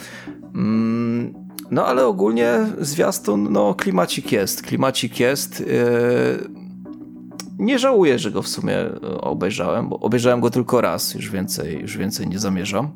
Mm, 0.56 1.34
no 1.72 1.86
ale 1.86 2.08
ogólnie 2.08 2.68
zwiastun, 2.80 3.52
no 3.52 3.74
klimacik 3.76 4.32
jest, 4.32 4.62
klimacik 4.62 5.20
jest. 5.20 5.60
Yy, 5.60 6.67
nie 7.60 7.80
żałuję, 7.80 8.20
że 8.20 8.32
go 8.32 8.42
w 8.42 8.48
sumie 8.48 8.78
e, 8.78 9.22
obejrzałem, 9.22 9.90
bo 9.90 10.00
obejrzałem 10.00 10.42
go 10.42 10.50
tylko 10.50 10.82
raz, 10.82 11.14
już 11.14 11.32
więcej, 11.32 11.82
już 11.82 11.98
więcej 11.98 12.28
nie 12.28 12.40
zamierzam. 12.40 12.90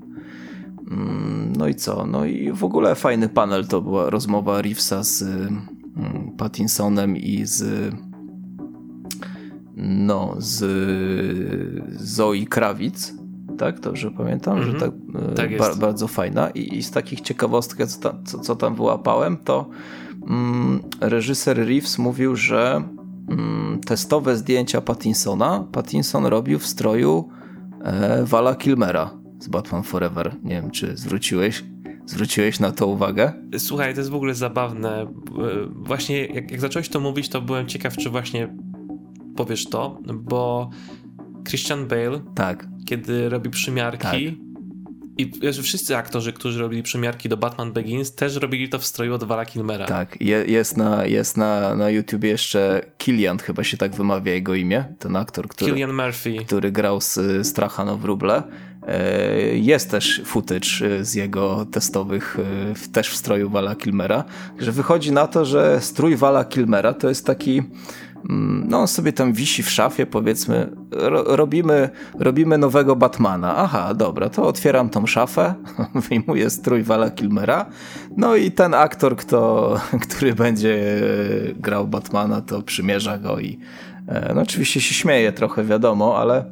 Mm, 0.92 1.54
no 1.58 1.68
i 1.68 1.76
co? 1.76 2.06
No 2.06 2.26
i 2.26 2.52
w 2.52 2.64
ogóle 2.64 2.96
fajny 2.96 3.30
panel 3.30 3.68
to 3.68 3.82
była 3.82 4.10
rozmowa 4.10 4.62
Reevesa 4.62 5.04
z 5.04 5.22
mm, 5.22 6.32
Pattinsonem 6.38 7.18
i 7.18 7.46
z 7.46 7.92
no, 9.76 10.36
z 10.38 10.64
Zoe 12.02 12.46
Krawic, 12.50 13.14
tak? 13.58 13.80
Dobrze 13.80 14.12
pamiętam, 14.12 14.58
mm 14.58 14.70
-hmm. 14.70 14.80
że 14.80 14.86
mhm. 14.86 14.92
tak, 15.14 15.32
e, 15.32 15.36
tak 15.36 15.58
ba 15.58 15.76
bardzo 15.76 16.08
fajna. 16.08 16.50
I, 16.50 16.78
I, 16.78 16.84
z 16.84 16.92
takich 16.92 17.22
ciekawostek, 17.22 17.88
co, 17.88 18.00
tam, 18.00 18.26
co, 18.26 18.40
co 18.40 18.56
tam 18.56 18.76
wyłapałem, 18.76 19.38
to 19.38 19.70
mm, 20.28 20.80
reżyser 21.00 21.58
Reeves 21.58 21.98
mówił, 21.98 22.36
że 22.36 22.84
testowe 23.86 24.38
zdjęcia 24.38 24.82
Pattinsona 24.82 25.68
Pattinson 25.72 26.26
robił 26.26 26.60
w 26.60 26.68
stroju 26.68 27.30
e, 27.84 28.24
Vala 28.26 28.56
Kilmera 28.56 29.10
z 29.40 29.48
Batman 29.48 29.84
Forever. 29.84 30.36
Nie 30.44 30.62
wiem, 30.62 30.72
czy 30.72 30.98
zwróciłeś 30.98 31.64
Zwróciłeś 32.06 32.60
na 32.60 32.72
to 32.72 32.88
uwagę? 32.88 33.34
Słuchaj, 33.58 33.94
to 33.94 34.00
jest 34.00 34.10
w 34.10 34.16
ogóle 34.16 34.36
zabawne. 34.36 35.02
E, 35.02 35.08
właśnie 35.76 36.26
jak, 36.26 36.52
jak 36.52 36.62
zacząłeś 36.62 36.90
to 36.90 37.00
mówić, 37.00 37.30
to 37.30 37.42
byłem 37.42 37.68
ciekaw, 37.68 37.98
czy 37.98 38.10
właśnie 38.10 38.56
powiesz 39.36 39.70
to, 39.70 40.00
bo 40.14 40.70
Christian 41.48 41.88
Bale, 41.88 42.22
tak. 42.36 42.68
kiedy 42.86 43.30
robi 43.30 43.50
przymiarki, 43.50 44.02
tak 44.02 44.51
i 45.18 45.32
że 45.52 45.64
wszyscy 45.64 45.98
aktorzy, 45.98 46.34
którzy 46.34 46.60
robili 46.60 46.84
przymiarki 46.84 47.30
do 47.30 47.38
Batman 47.38 47.74
Begins, 47.74 48.16
też 48.16 48.36
robili 48.36 48.70
to 48.70 48.80
w 48.80 48.86
stroju 48.86 49.14
od 49.14 49.24
Vala 49.24 49.46
Kilmera. 49.46 49.86
Tak, 49.86 50.22
je, 50.22 50.46
jest, 50.46 50.78
na, 50.78 51.06
jest 51.06 51.38
na, 51.38 51.76
na 51.76 51.90
YouTubie 51.90 52.30
jeszcze 52.30 52.82
Killian, 52.98 53.38
chyba 53.38 53.64
się 53.64 53.78
tak 53.78 53.96
wymawia 53.96 54.34
jego 54.34 54.56
imię, 54.56 54.86
ten 55.00 55.16
aktor, 55.16 55.48
który, 55.48 55.72
Killian 55.72 55.94
Murphy. 55.94 56.38
który 56.46 56.72
grał 56.72 57.02
z 57.02 57.20
Strachano 57.48 57.98
Wróble. 57.98 58.44
E, 58.88 59.58
jest 59.58 59.92
też 59.92 60.22
footage 60.26 60.68
e, 61.00 61.06
z 61.06 61.14
jego 61.14 61.66
testowych, 61.66 62.38
e, 62.86 62.92
też 62.92 63.10
w 63.10 63.16
stroju 63.16 63.50
Vala 63.50 63.76
Kilmera, 63.76 64.24
że 64.60 64.72
wychodzi 64.72 65.12
na 65.12 65.28
to, 65.28 65.46
że 65.46 65.82
strój 65.82 66.16
Vala 66.16 66.46
Kilmera 66.46 66.94
to 66.94 67.10
jest 67.10 67.26
taki 67.26 67.64
no 68.30 68.80
on 68.80 68.88
sobie 68.88 69.14
tam 69.14 69.34
wisi 69.34 69.64
w 69.64 69.70
szafie, 69.70 70.06
powiedzmy, 70.06 70.70
ro, 70.92 71.24
robimy, 71.24 71.90
robimy 72.20 72.58
nowego 72.58 72.96
Batmana. 72.96 73.56
Aha, 73.58 73.94
dobra, 73.94 74.30
to 74.30 74.44
otwieram 74.44 74.90
tą 74.90 75.08
szafę, 75.08 75.54
wyjmuję 76.10 76.50
strój 76.50 76.84
Vala 76.84 77.10
Kilmera, 77.10 77.66
no 78.18 78.36
i 78.36 78.52
ten 78.52 78.74
aktor, 78.74 79.16
kto, 79.16 79.74
który 80.10 80.34
będzie 80.34 81.02
grał 81.56 81.88
Batmana, 81.88 82.42
to 82.42 82.62
przymierza 82.62 83.18
go 83.18 83.40
i 83.40 83.60
e, 84.08 84.34
no 84.36 84.42
oczywiście 84.42 84.82
się 84.82 84.94
śmieje 84.94 85.32
trochę, 85.32 85.64
wiadomo, 85.64 86.18
ale 86.18 86.52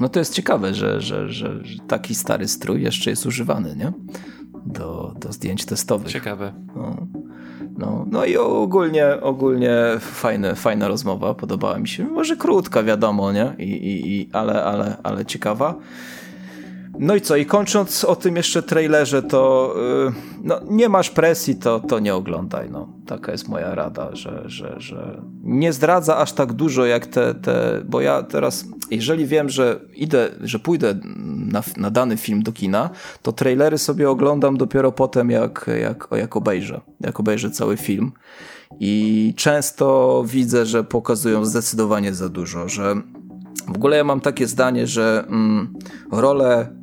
no 0.00 0.08
to 0.08 0.18
jest 0.18 0.34
ciekawe, 0.34 0.74
że, 0.74 1.00
że, 1.00 1.28
że, 1.28 1.64
że 1.64 1.78
taki 1.88 2.14
stary 2.14 2.48
strój 2.48 2.82
jeszcze 2.82 3.10
jest 3.10 3.26
używany, 3.26 3.76
nie? 3.76 3.92
Do, 4.66 5.14
do 5.20 5.32
zdjęć 5.32 5.64
testowych. 5.64 6.12
Ciekawe. 6.12 6.52
No. 6.76 7.06
No, 7.78 8.06
no 8.10 8.24
i 8.24 8.36
ogólnie, 8.36 9.20
ogólnie 9.20 9.76
fajne, 10.00 10.54
fajna 10.54 10.88
rozmowa, 10.88 11.34
podobała 11.34 11.78
mi 11.78 11.88
się. 11.88 12.04
Może 12.04 12.36
krótka, 12.36 12.82
wiadomo, 12.82 13.32
nie? 13.32 13.54
I, 13.58 13.62
i, 13.62 14.20
i, 14.20 14.28
ale, 14.32 14.64
ale, 14.64 14.96
ale 15.02 15.24
ciekawa. 15.26 15.74
No 16.98 17.14
i 17.14 17.20
co, 17.20 17.36
i 17.36 17.46
kończąc 17.46 18.04
o 18.04 18.16
tym 18.16 18.36
jeszcze 18.36 18.62
trailerze, 18.62 19.22
to 19.22 19.74
yy, 20.06 20.12
no, 20.44 20.60
nie 20.70 20.88
masz 20.88 21.10
presji, 21.10 21.56
to, 21.56 21.80
to 21.80 21.98
nie 21.98 22.14
oglądaj. 22.14 22.70
No. 22.70 22.88
Taka 23.06 23.32
jest 23.32 23.48
moja 23.48 23.74
rada, 23.74 24.08
że, 24.12 24.42
że, 24.46 24.74
że 24.78 25.22
nie 25.42 25.72
zdradza 25.72 26.16
aż 26.16 26.32
tak 26.32 26.52
dużo 26.52 26.84
jak 26.86 27.06
te, 27.06 27.34
te, 27.34 27.82
bo 27.84 28.00
ja 28.00 28.22
teraz, 28.22 28.64
jeżeli 28.90 29.26
wiem, 29.26 29.48
że 29.48 29.80
idę, 29.94 30.28
że 30.40 30.58
pójdę 30.58 30.94
na, 31.52 31.62
na 31.76 31.90
dany 31.90 32.16
film 32.16 32.42
do 32.42 32.52
kina, 32.52 32.90
to 33.22 33.32
trailery 33.32 33.78
sobie 33.78 34.10
oglądam 34.10 34.56
dopiero 34.56 34.92
potem, 34.92 35.30
jak, 35.30 35.70
jak, 35.80 36.08
jak 36.12 36.36
obejrzę, 36.36 36.80
jak 37.00 37.20
obejrzę 37.20 37.50
cały 37.50 37.76
film. 37.76 38.12
I 38.80 39.34
często 39.36 40.24
widzę, 40.26 40.66
że 40.66 40.84
pokazują 40.84 41.44
zdecydowanie 41.44 42.14
za 42.14 42.28
dużo, 42.28 42.68
że 42.68 42.94
w 43.68 43.76
ogóle 43.76 43.96
ja 43.96 44.04
mam 44.04 44.20
takie 44.20 44.46
zdanie, 44.46 44.86
że 44.86 45.24
mm, 45.28 45.74
rolę 46.12 46.81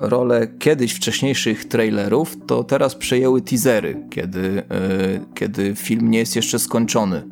rolę 0.00 0.48
kiedyś 0.58 0.92
wcześniejszych 0.92 1.64
trailerów, 1.64 2.36
to 2.46 2.64
teraz 2.64 2.94
przejęły 2.94 3.42
teasery, 3.42 3.96
kiedy, 4.10 4.40
yy, 4.40 5.20
kiedy 5.34 5.74
film 5.74 6.10
nie 6.10 6.18
jest 6.18 6.36
jeszcze 6.36 6.58
skończony 6.58 7.22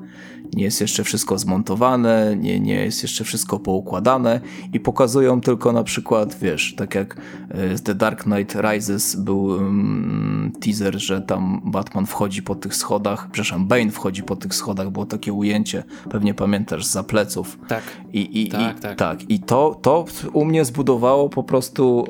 nie 0.54 0.64
jest 0.64 0.80
jeszcze 0.80 1.04
wszystko 1.04 1.38
zmontowane, 1.38 2.36
nie, 2.36 2.60
nie 2.60 2.74
jest 2.74 3.02
jeszcze 3.02 3.24
wszystko 3.24 3.58
poukładane 3.58 4.40
i 4.72 4.80
pokazują 4.80 5.40
tylko 5.40 5.72
na 5.72 5.84
przykład, 5.84 6.38
wiesz, 6.42 6.74
tak 6.74 6.94
jak 6.94 7.16
e, 7.48 7.78
The 7.78 7.94
Dark 7.94 8.22
Knight 8.22 8.54
Rises 8.54 9.16
był 9.16 9.44
um, 9.44 10.52
teaser, 10.60 10.98
że 10.98 11.20
tam 11.20 11.60
Batman 11.64 12.06
wchodzi 12.06 12.42
po 12.42 12.54
tych 12.54 12.76
schodach, 12.76 13.28
przepraszam, 13.32 13.66
Bane 13.66 13.90
wchodzi 13.90 14.22
po 14.22 14.36
tych 14.36 14.54
schodach, 14.54 14.90
było 14.90 15.06
takie 15.06 15.32
ujęcie, 15.32 15.84
pewnie 16.10 16.34
pamiętasz, 16.34 16.84
za 16.84 17.02
pleców. 17.02 17.58
Tak. 17.68 17.82
I, 18.12 18.42
i, 18.42 18.48
tak, 18.48 18.78
i, 18.78 18.80
tak. 18.80 18.98
tak. 18.98 19.30
I 19.30 19.40
to, 19.40 19.78
to 19.82 20.04
u 20.32 20.44
mnie 20.44 20.64
zbudowało 20.64 21.28
po 21.28 21.42
prostu 21.42 22.04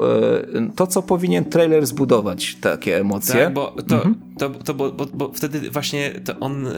e, 0.54 0.70
to, 0.76 0.86
co 0.86 1.02
powinien 1.02 1.44
trailer 1.44 1.86
zbudować, 1.86 2.56
takie 2.60 3.00
emocje. 3.00 3.44
Tak, 3.44 3.54
bo 3.54 3.74
to, 3.88 3.96
mhm 3.96 4.27
to, 4.38 4.50
to 4.50 4.74
bo, 4.74 4.92
bo, 4.92 5.06
bo 5.06 5.32
wtedy 5.34 5.70
właśnie 5.70 6.10
to 6.10 6.38
on 6.38 6.66
y, 6.66 6.72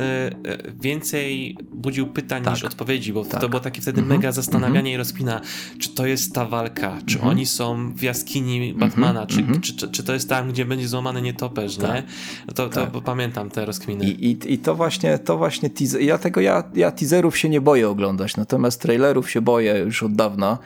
więcej 0.80 1.56
budził 1.72 2.06
pytań 2.06 2.44
tak. 2.44 2.54
niż 2.54 2.64
odpowiedzi, 2.64 3.12
bo 3.12 3.24
tak. 3.24 3.40
to 3.40 3.48
było 3.48 3.60
takie 3.60 3.82
wtedy 3.82 4.00
mm 4.00 4.10
-hmm. 4.10 4.16
mega 4.16 4.32
zastanawianie 4.32 4.78
mm 4.80 4.92
-hmm. 4.92 4.94
i 4.94 4.96
rozpina, 4.96 5.40
czy 5.78 5.88
to 5.88 6.06
jest 6.06 6.34
ta 6.34 6.44
walka, 6.44 6.98
czy 7.06 7.16
mm 7.16 7.28
-hmm. 7.28 7.30
oni 7.30 7.46
są 7.46 7.92
w 7.92 8.02
jaskini 8.02 8.74
Batmana, 8.74 9.26
czy, 9.26 9.40
mhm. 9.40 9.60
czy, 9.60 9.76
czy, 9.76 9.88
czy, 9.88 10.02
to 10.02 10.12
jest 10.12 10.28
tam, 10.28 10.48
gdzie 10.48 10.64
będzie 10.64 10.88
złamany 10.88 11.22
nietoperz, 11.22 11.76
tak. 11.76 11.94
nie? 11.94 12.02
No 12.48 12.54
to, 12.54 12.68
to 12.68 12.86
tak. 12.86 13.04
pamiętam 13.04 13.50
te 13.50 13.64
rozkminy. 13.64 14.04
I, 14.04 14.30
i, 14.30 14.52
i 14.52 14.58
to 14.58 14.74
właśnie, 14.74 15.18
to 15.18 15.38
właśnie 15.38 15.70
teaser, 15.70 16.00
ja 16.00 16.18
tego, 16.18 16.40
ja, 16.40 16.64
ja 16.74 16.90
teaserów 16.90 17.38
się 17.38 17.48
nie 17.48 17.60
boję 17.60 17.88
oglądać, 17.88 18.36
natomiast 18.36 18.82
trailerów 18.82 19.30
się 19.30 19.40
boję 19.40 19.78
już 19.78 20.02
od 20.02 20.14
dawna 20.14 20.58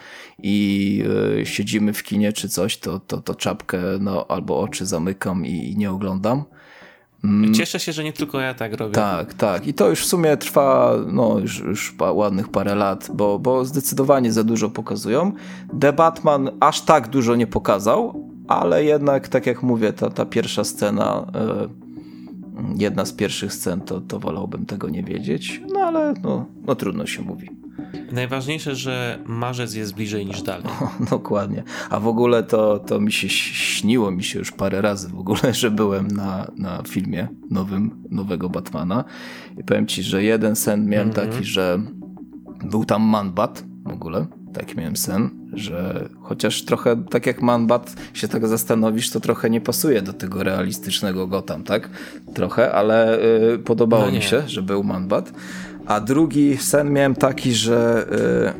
i 0.43 1.03
y, 1.41 1.45
siedzimy 1.45 1.93
w 1.93 2.03
kinie 2.03 2.33
czy 2.33 2.49
coś, 2.49 2.77
to, 2.77 2.99
to, 2.99 3.21
to 3.21 3.35
czapkę 3.35 3.81
no, 3.99 4.25
albo 4.27 4.59
oczy 4.59 4.85
zamykam 4.85 5.45
i, 5.45 5.71
i 5.71 5.77
nie 5.77 5.91
oglądam. 5.91 6.43
Mm. 7.25 7.53
Cieszę 7.53 7.79
się, 7.79 7.93
że 7.93 8.03
nie 8.03 8.13
tylko 8.13 8.39
ja 8.39 8.53
tak 8.53 8.73
robię. 8.73 8.93
Tak, 8.93 9.33
tak. 9.33 9.67
I 9.67 9.73
to 9.73 9.89
już 9.89 9.99
w 9.99 10.05
sumie 10.05 10.37
trwa 10.37 10.93
no, 11.07 11.39
już, 11.39 11.59
już 11.59 11.95
ładnych 12.13 12.49
parę 12.49 12.75
lat, 12.75 13.09
bo, 13.13 13.39
bo 13.39 13.65
zdecydowanie 13.65 14.31
za 14.31 14.43
dużo 14.43 14.69
pokazują. 14.69 15.31
The 15.79 15.93
Batman 15.93 16.49
aż 16.59 16.81
tak 16.81 17.07
dużo 17.07 17.35
nie 17.35 17.47
pokazał, 17.47 18.29
ale 18.47 18.83
jednak, 18.83 19.27
tak 19.27 19.45
jak 19.45 19.63
mówię, 19.63 19.93
ta, 19.93 20.09
ta 20.09 20.25
pierwsza 20.25 20.63
scena, 20.63 21.25
y, 21.81 21.84
jedna 22.77 23.05
z 23.05 23.13
pierwszych 23.13 23.53
scen, 23.53 23.81
to, 23.81 24.01
to 24.01 24.19
wolałbym 24.19 24.65
tego 24.65 24.89
nie 24.89 25.03
wiedzieć. 25.03 25.61
No 25.73 25.79
ale 25.79 26.13
no, 26.23 26.45
no 26.67 26.75
trudno 26.75 27.05
się 27.05 27.21
mówi. 27.21 27.49
Najważniejsze, 28.11 28.75
że 28.75 29.19
marzec 29.25 29.73
jest 29.73 29.95
bliżej 29.95 30.25
niż 30.25 30.41
dalej. 30.41 30.67
O, 30.81 31.05
dokładnie. 31.09 31.63
A 31.89 31.99
w 31.99 32.07
ogóle 32.07 32.43
to, 32.43 32.79
to 32.79 32.99
mi 32.99 33.11
się 33.11 33.29
śniło 33.29 34.11
mi 34.11 34.23
się 34.23 34.39
już 34.39 34.51
parę 34.51 34.81
razy 34.81 35.09
w 35.09 35.19
ogóle, 35.19 35.53
że 35.53 35.71
byłem 35.71 36.07
na, 36.07 36.51
na 36.57 36.83
filmie 36.87 37.27
nowym, 37.49 38.03
nowego 38.11 38.49
Batmana 38.49 39.03
i 39.57 39.63
powiem 39.63 39.87
ci, 39.87 40.03
że 40.03 40.23
jeden 40.23 40.55
sen 40.55 40.85
miałem 40.85 41.09
mm 41.09 41.27
-hmm. 41.27 41.31
taki, 41.31 41.45
że 41.45 41.81
był 42.63 42.85
tam 42.85 43.01
Manbat 43.01 43.63
w 43.85 43.91
ogóle. 43.91 44.25
Tak 44.53 44.77
miałem 44.77 44.95
sen, 44.95 45.44
że 45.55 46.09
chociaż 46.21 46.61
trochę 46.61 47.03
tak 47.09 47.25
jak 47.25 47.41
Manbat 47.41 47.95
się 48.13 48.27
tego 48.27 48.47
zastanowisz, 48.47 49.09
to 49.09 49.19
trochę 49.19 49.49
nie 49.49 49.61
pasuje 49.61 50.01
do 50.01 50.13
tego 50.13 50.43
realistycznego 50.43 51.27
Gotham, 51.27 51.63
tak? 51.63 51.89
Trochę, 52.33 52.71
ale 52.71 53.19
y, 53.53 53.59
podobało 53.59 54.05
no 54.05 54.11
mi 54.11 54.21
się, 54.21 54.43
że 54.47 54.61
był 54.61 54.83
Manbat. 54.83 55.33
A 55.85 55.99
drugi 55.99 56.57
sen 56.57 56.93
miałem 56.93 57.15
taki, 57.15 57.53
że 57.53 58.07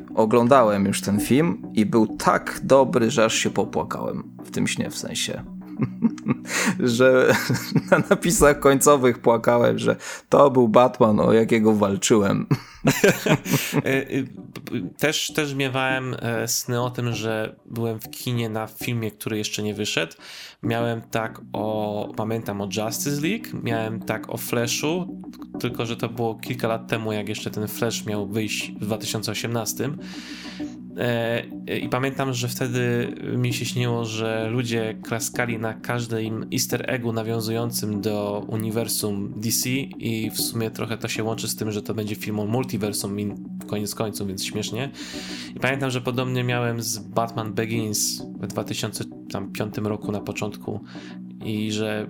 y, 0.10 0.16
oglądałem 0.16 0.86
już 0.86 1.02
ten 1.02 1.20
film 1.20 1.58
i 1.74 1.86
był 1.86 2.08
tak 2.08 2.60
dobry, 2.64 3.12
że 3.12 3.26
aż 3.26 3.36
się 3.36 3.50
popłakałem 3.50 4.24
w 4.46 4.52
tym 4.52 4.68
śnie 4.68 4.90
w 4.90 4.98
sensie. 4.98 5.55
że 6.80 7.36
na 7.92 8.04
napisach 8.10 8.60
końcowych 8.60 9.20
płakałem, 9.20 9.80
że 9.80 9.96
to 10.30 10.52
był 10.52 10.68
Batman, 10.68 11.20
o 11.20 11.34
jakiego 11.34 11.74
walczyłem. 11.74 12.46
E, 13.86 14.12
y, 14.12 14.28
też, 14.98 15.34
też 15.36 15.54
miewałem 15.54 16.16
e, 16.20 16.48
sny 16.48 16.82
o 16.82 16.90
tym, 16.90 17.14
że 17.14 17.56
byłem 17.66 18.00
w 18.00 18.10
kinie 18.10 18.50
na 18.50 18.68
filmie, 18.68 19.12
który 19.12 19.38
jeszcze 19.38 19.64
nie 19.64 19.74
wyszedł. 19.74 20.14
Miałem 20.64 21.02
tak 21.02 21.42
o, 21.54 22.14
pamiętam 22.16 22.62
o 22.62 22.70
Justice 22.78 23.22
League, 23.22 23.46
miałem 23.64 24.00
tak 24.00 24.30
o 24.30 24.38
Flashu, 24.38 25.22
tylko 25.60 25.86
że 25.86 25.98
to 25.98 26.10
było 26.10 26.36
kilka 26.36 26.68
lat 26.68 26.88
temu, 26.88 27.12
jak 27.12 27.30
jeszcze 27.30 27.52
ten 27.52 27.68
Flash 27.68 28.06
miał 28.06 28.28
wyjść 28.28 28.72
w 28.72 28.86
2018. 28.86 29.90
E, 30.98 31.44
I 31.80 31.90
pamiętam, 31.90 32.34
że 32.34 32.48
wtedy 32.48 33.14
mi 33.38 33.54
się 33.54 33.66
śniło, 33.66 34.06
że 34.06 34.50
ludzie 34.50 34.96
klaskali 35.04 35.60
na 35.60 35.74
każdym 35.74 36.46
easter 36.54 36.92
eggu 36.92 37.14
nawiązującym 37.14 38.02
do 38.02 38.46
uniwersum 38.48 39.34
DC 39.38 39.70
i 39.70 40.32
w 40.32 40.42
sumie 40.42 40.72
trochę 40.72 40.98
to 40.98 41.08
się 41.08 41.24
łączy 41.24 41.48
z 41.48 41.56
tym, 41.56 41.72
że 41.72 41.82
to 41.82 41.94
będzie 41.94 42.16
film 42.16 42.40
o 42.40 42.46
multiversum 42.46 43.18
koniec 43.68 43.96
końców, 43.96 44.28
więc 44.28 44.46
śmiesznie. 44.46 44.90
I 45.56 45.60
pamiętam, 45.60 45.90
że 45.92 46.02
podobnie 46.02 46.44
miałem 46.44 46.82
z 46.82 46.98
Batman 46.98 47.54
Begins 47.54 48.22
w 48.22 48.48
2005 48.48 49.78
roku 49.78 50.12
na 50.12 50.20
początku 50.20 50.80
i 51.46 51.72
że 51.72 52.08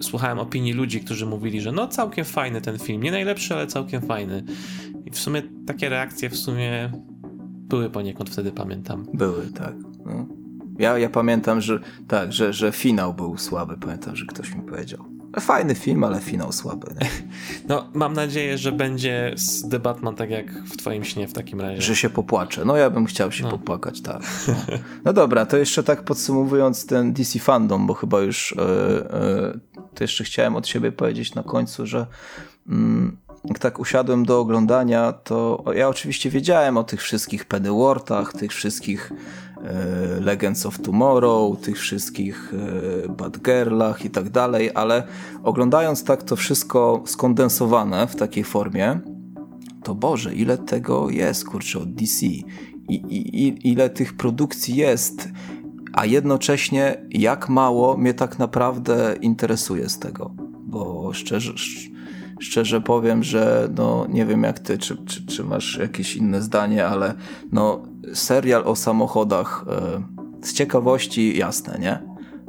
y, 0.00 0.02
słuchałem 0.02 0.38
opinii 0.38 0.72
ludzi, 0.72 1.00
którzy 1.00 1.26
mówili, 1.26 1.60
że 1.60 1.72
no 1.72 1.88
całkiem 1.88 2.24
fajny 2.24 2.60
ten 2.60 2.78
film, 2.78 3.02
nie 3.02 3.10
najlepszy, 3.10 3.54
ale 3.54 3.66
całkiem 3.66 4.02
fajny. 4.02 4.44
I 5.06 5.10
w 5.10 5.18
sumie 5.18 5.42
takie 5.66 5.88
reakcje 5.88 6.30
w 6.30 6.36
sumie 6.36 6.90
były 7.68 7.90
poniekąd 7.90 8.30
wtedy, 8.30 8.52
pamiętam. 8.52 9.06
Były, 9.14 9.46
tak. 9.46 9.74
No. 10.06 10.26
Ja, 10.78 10.98
ja 10.98 11.08
pamiętam, 11.08 11.60
że 11.60 11.78
tak, 12.08 12.32
że, 12.32 12.52
że 12.52 12.72
finał 12.72 13.14
był 13.14 13.38
słaby. 13.38 13.76
Pamiętam, 13.76 14.16
że 14.16 14.26
ktoś 14.26 14.54
mi 14.54 14.62
powiedział. 14.62 15.04
Fajny 15.40 15.74
film, 15.74 16.04
ale 16.04 16.20
finał 16.20 16.52
słaby. 16.52 16.94
Nie? 17.00 17.08
No, 17.68 17.88
mam 17.94 18.12
nadzieję, 18.12 18.58
że 18.58 18.72
będzie 18.72 19.34
z 19.36 19.68
The 19.68 19.78
Batman 19.78 20.14
tak 20.14 20.30
jak 20.30 20.52
w 20.64 20.76
twoim 20.76 21.04
śnie 21.04 21.28
w 21.28 21.32
takim 21.32 21.60
razie. 21.60 21.82
Że 21.82 21.96
się 21.96 22.10
popłaczę. 22.10 22.64
No, 22.64 22.76
ja 22.76 22.90
bym 22.90 23.06
chciał 23.06 23.32
się 23.32 23.44
no. 23.44 23.50
popłakać, 23.50 24.00
tak. 24.00 24.22
No. 24.48 24.54
no. 25.04 25.12
dobra, 25.12 25.46
to 25.46 25.56
jeszcze 25.56 25.82
tak 25.82 26.02
podsumowując 26.02 26.86
ten 26.86 27.12
DC 27.12 27.38
Fandom, 27.38 27.86
bo 27.86 27.94
chyba 27.94 28.20
już 28.20 28.54
yy, 28.58 28.64
yy, 29.74 29.84
to 29.94 30.04
jeszcze 30.04 30.24
chciałem 30.24 30.56
od 30.56 30.68
siebie 30.68 30.92
powiedzieć 30.92 31.34
na 31.34 31.42
końcu, 31.42 31.86
że 31.86 32.06
yy, 32.66 32.76
jak 33.44 33.58
tak 33.58 33.78
usiadłem 33.78 34.24
do 34.24 34.40
oglądania, 34.40 35.12
to 35.12 35.64
ja 35.74 35.88
oczywiście 35.88 36.30
wiedziałem 36.30 36.76
o 36.76 36.84
tych 36.84 37.02
wszystkich 37.02 37.44
Pennyworthach, 37.44 38.32
tych 38.32 38.52
wszystkich 38.52 39.12
e, 39.64 40.20
Legends 40.20 40.66
of 40.66 40.78
Tomorrow, 40.78 41.60
tych 41.60 41.78
wszystkich 41.78 42.54
e, 43.04 43.08
Batgirlach 43.08 44.04
i 44.04 44.10
tak 44.10 44.30
dalej, 44.30 44.70
ale 44.74 45.06
oglądając 45.42 46.04
tak 46.04 46.22
to 46.22 46.36
wszystko 46.36 47.02
skondensowane 47.06 48.06
w 48.06 48.16
takiej 48.16 48.44
formie, 48.44 49.00
to 49.82 49.94
Boże, 49.94 50.34
ile 50.34 50.58
tego 50.58 51.10
jest, 51.10 51.44
kurczę, 51.44 51.78
od 51.78 51.94
DC 51.94 52.26
i, 52.26 52.44
i, 52.88 53.70
ile 53.70 53.90
tych 53.90 54.16
produkcji 54.16 54.76
jest, 54.76 55.28
a 55.92 56.06
jednocześnie 56.06 57.06
jak 57.10 57.48
mało 57.48 57.96
mnie 57.96 58.14
tak 58.14 58.38
naprawdę 58.38 59.16
interesuje 59.20 59.88
z 59.88 59.98
tego, 59.98 60.34
bo 60.66 61.12
szczerze 61.12 61.52
powiem, 62.80 63.22
że 63.22 63.68
no 63.76 64.06
nie 64.08 64.26
wiem 64.26 64.42
jak 64.42 64.58
ty, 64.58 64.78
czy, 64.78 64.96
czy, 64.96 65.26
czy 65.26 65.44
masz 65.44 65.76
jakieś 65.76 66.16
inne 66.16 66.42
zdanie, 66.42 66.86
ale 66.86 67.14
no 67.52 67.82
serial 68.14 68.62
o 68.64 68.76
samochodach 68.76 69.64
e, 69.68 70.46
z 70.46 70.52
ciekawości 70.52 71.38
jasne, 71.38 71.78
nie? 71.80 71.98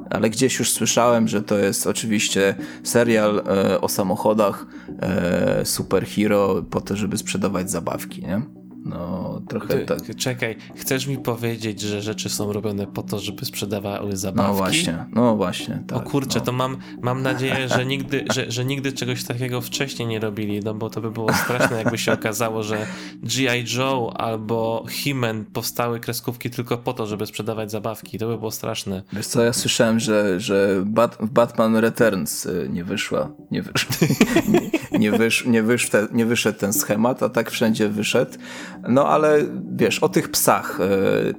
Ale 0.10 0.30
gdzieś 0.30 0.60
już 0.60 0.72
słyszałem, 0.72 1.28
że 1.28 1.42
to 1.42 1.58
jest 1.58 1.88
oczywiście 1.88 2.56
serial 2.84 3.44
e, 3.48 3.82
o 3.82 3.90
samochodach 3.90 4.66
e, 5.00 5.66
superhero 5.66 6.64
po 6.70 6.82
to, 6.82 6.96
żeby 6.96 7.18
sprzedawać 7.18 7.72
zabawki, 7.72 8.22
nie? 8.22 8.42
No, 8.86 9.42
trochę 9.48 9.68
Ty, 9.68 9.86
tak. 9.86 10.16
Czekaj, 10.16 10.56
chcesz 10.76 11.08
mi 11.08 11.18
powiedzieć, 11.18 11.82
że 11.82 12.02
rzeczy 12.02 12.30
są 12.30 12.54
robione 12.54 12.88
po 12.88 13.04
to, 13.04 13.20
żeby 13.20 13.46
sprzedawały 13.46 14.18
zabawki? 14.18 14.52
No 14.52 14.58
właśnie, 14.58 15.06
no 15.14 15.36
właśnie. 15.36 15.84
Tak, 15.88 15.98
o 15.98 16.02
kurczę, 16.02 16.40
no. 16.40 16.46
to 16.46 16.52
mam, 16.52 16.78
mam 17.02 17.22
nadzieję, 17.22 17.70
że 17.70 17.86
nigdy, 17.86 18.26
że, 18.34 18.52
że 18.52 18.66
nigdy 18.66 18.92
czegoś 18.92 19.24
takiego 19.24 19.62
wcześniej 19.62 20.08
nie 20.08 20.20
robili, 20.20 20.60
no 20.60 20.74
bo 20.74 20.90
to 20.90 21.02
by 21.02 21.12
było 21.12 21.34
straszne, 21.34 21.78
jakby 21.78 21.98
się 21.98 22.14
okazało, 22.14 22.64
że 22.64 22.88
G.I. 23.24 23.66
Joe 23.78 24.14
albo 24.18 24.86
He-Man 24.88 25.46
powstały 25.46 26.00
kreskówki 26.00 26.50
tylko 26.50 26.78
po 26.78 26.94
to, 26.94 27.08
żeby 27.08 27.26
sprzedawać 27.26 27.72
zabawki. 27.72 28.20
To 28.20 28.28
by 28.28 28.38
było 28.38 28.52
straszne. 28.52 29.04
Wiesz 29.14 29.28
co, 29.28 29.44
ja 29.44 29.54
słyszałem, 29.54 30.00
że, 30.00 30.40
że 30.40 30.84
Bat 30.86 31.18
Batman 31.32 31.76
Returns 31.76 32.46
y, 32.46 32.70
nie 32.74 32.84
wyszła, 32.84 33.32
nie, 33.52 33.62
wysz, 33.62 33.88
nie, 34.48 34.62
nie, 35.00 35.12
wysz, 35.12 35.46
nie, 35.46 35.64
wysz, 35.64 35.90
nie 36.12 36.26
wyszedł 36.26 36.60
ten 36.60 36.74
schemat, 36.74 37.24
a 37.24 37.30
tak 37.30 37.52
wszędzie 37.52 37.90
wyszedł. 37.90 38.32
No 38.90 39.08
ale 39.08 39.40
wiesz, 39.76 40.00
o 40.00 40.10
tych 40.10 40.30
psach 40.30 40.80
e, 40.82 40.88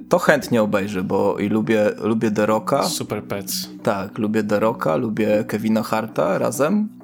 to 0.09 0.19
chętnie 0.19 0.61
obejrzę, 0.61 1.03
bo 1.03 1.37
i 1.37 1.49
lubię, 1.49 1.91
lubię 2.01 2.31
The 2.31 2.45
Rocka. 2.45 2.83
Super 2.83 3.23
Pets. 3.23 3.69
Tak, 3.83 4.17
lubię 4.17 4.43
The 4.43 4.59
Rocka, 4.59 4.95
lubię 4.95 5.43
Kevina 5.47 5.83
Harta 5.83 6.37
razem 6.37 6.97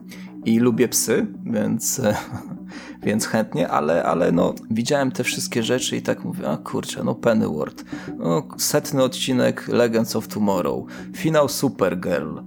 i 0.46 0.60
lubię 0.60 0.88
psy, 0.88 1.28
więc, 1.46 2.02
więc 3.06 3.28
chętnie, 3.28 3.70
ale, 3.70 4.04
ale 4.04 4.32
no, 4.32 4.54
widziałem 4.72 5.12
te 5.12 5.24
wszystkie 5.24 5.64
rzeczy 5.64 5.98
i 5.98 6.02
tak 6.02 6.24
mówię, 6.24 6.50
a 6.50 6.58
kurczę, 6.58 7.04
no 7.04 7.16
Pennyworth, 7.16 7.84
no, 8.18 8.48
setny 8.58 9.04
odcinek 9.04 9.68
Legends 9.68 10.16
of 10.16 10.28
Tomorrow, 10.28 10.86
finał 11.16 11.50
Supergirl, 11.50 12.38
e, 12.38 12.44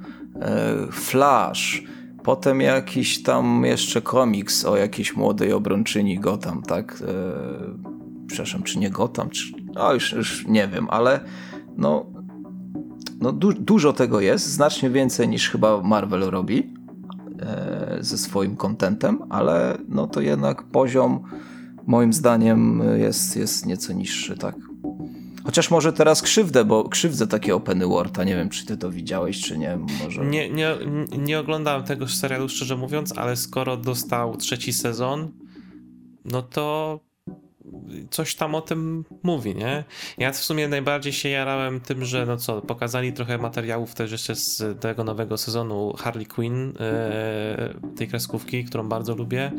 Flash, 0.93 1.83
Potem 2.27 2.61
jakiś 2.61 3.23
tam 3.23 3.65
jeszcze 3.65 4.03
komiks 4.03 4.65
o 4.65 4.77
jakiejś 4.77 5.17
młodej 5.17 5.53
obrończyni 5.53 6.19
Gotham, 6.19 6.63
tak? 6.63 7.03
E, 7.03 8.27
przepraszam, 8.27 8.63
czy 8.63 8.79
nie 8.79 8.91
Gotham, 8.91 9.31
czy, 9.31 9.53
no 9.75 9.95
już, 9.95 10.13
już 10.13 10.47
nie 10.47 10.69
wiem, 10.69 10.87
ale 10.91 11.21
no, 11.77 12.07
no 13.21 13.33
du 13.33 13.53
dużo 13.53 13.93
tego 13.93 14.21
jest, 14.21 14.47
znacznie 14.47 14.91
więcej 14.91 15.29
niż 15.29 15.51
chyba 15.51 15.83
Marvel 15.83 16.21
robi 16.21 16.75
e, 17.41 17.97
ze 18.01 18.19
swoim 18.19 18.57
kontentem, 18.57 19.19
ale 19.29 19.79
no 19.89 20.07
to 20.07 20.21
jednak 20.21 20.63
poziom 20.63 21.23
moim 21.87 22.13
zdaniem 22.13 22.83
jest, 22.97 23.37
jest 23.37 23.67
nieco 23.67 23.93
niższy, 23.93 24.39
tak. 24.39 24.55
Chociaż 25.47 25.71
może 25.71 25.93
teraz 25.93 26.23
krzywdę, 26.23 26.65
bo 26.65 26.89
krzywdzę 26.89 27.27
takie 27.27 27.55
openy 27.55 27.87
worlda, 27.87 28.25
nie 28.25 28.37
wiem 28.37 28.49
czy 28.49 28.67
ty 28.67 28.77
to 28.77 28.91
widziałeś 28.91 29.41
czy 29.41 29.59
nie, 29.59 29.79
może... 30.05 30.25
Nie, 30.25 30.51
nie, 30.51 30.77
nie 31.19 31.39
oglądałem 31.39 31.85
tego 31.85 32.09
serialu 32.09 32.49
szczerze 32.49 32.77
mówiąc, 32.77 33.19
ale 33.19 33.37
skoro 33.37 33.77
dostał 33.77 34.37
trzeci 34.37 34.73
sezon, 34.73 35.33
no 36.25 36.43
to 36.43 37.01
coś 38.11 38.35
tam 38.35 38.55
o 38.55 38.61
tym 38.61 39.05
mówi, 39.23 39.55
nie? 39.55 39.85
Ja 40.19 40.33
w 40.33 40.37
sumie 40.37 40.69
najbardziej 40.69 41.13
się 41.13 41.29
jarałem 41.29 41.81
tym, 41.81 42.05
że 42.05 42.27
no 42.27 42.37
co, 42.37 42.63
pokazali 42.63 43.13
trochę 43.13 43.39
materiałów 43.39 43.95
też 43.95 44.13
jeszcze 44.13 44.35
z 44.35 44.81
tego 44.81 45.05
nowego 45.05 45.37
sezonu 45.37 45.93
Harley 45.99 46.27
Quinn, 46.27 46.73
e, 46.81 47.75
tej 47.97 48.09
kreskówki, 48.09 48.65
którą 48.65 48.89
bardzo 48.89 49.15
lubię. 49.15 49.53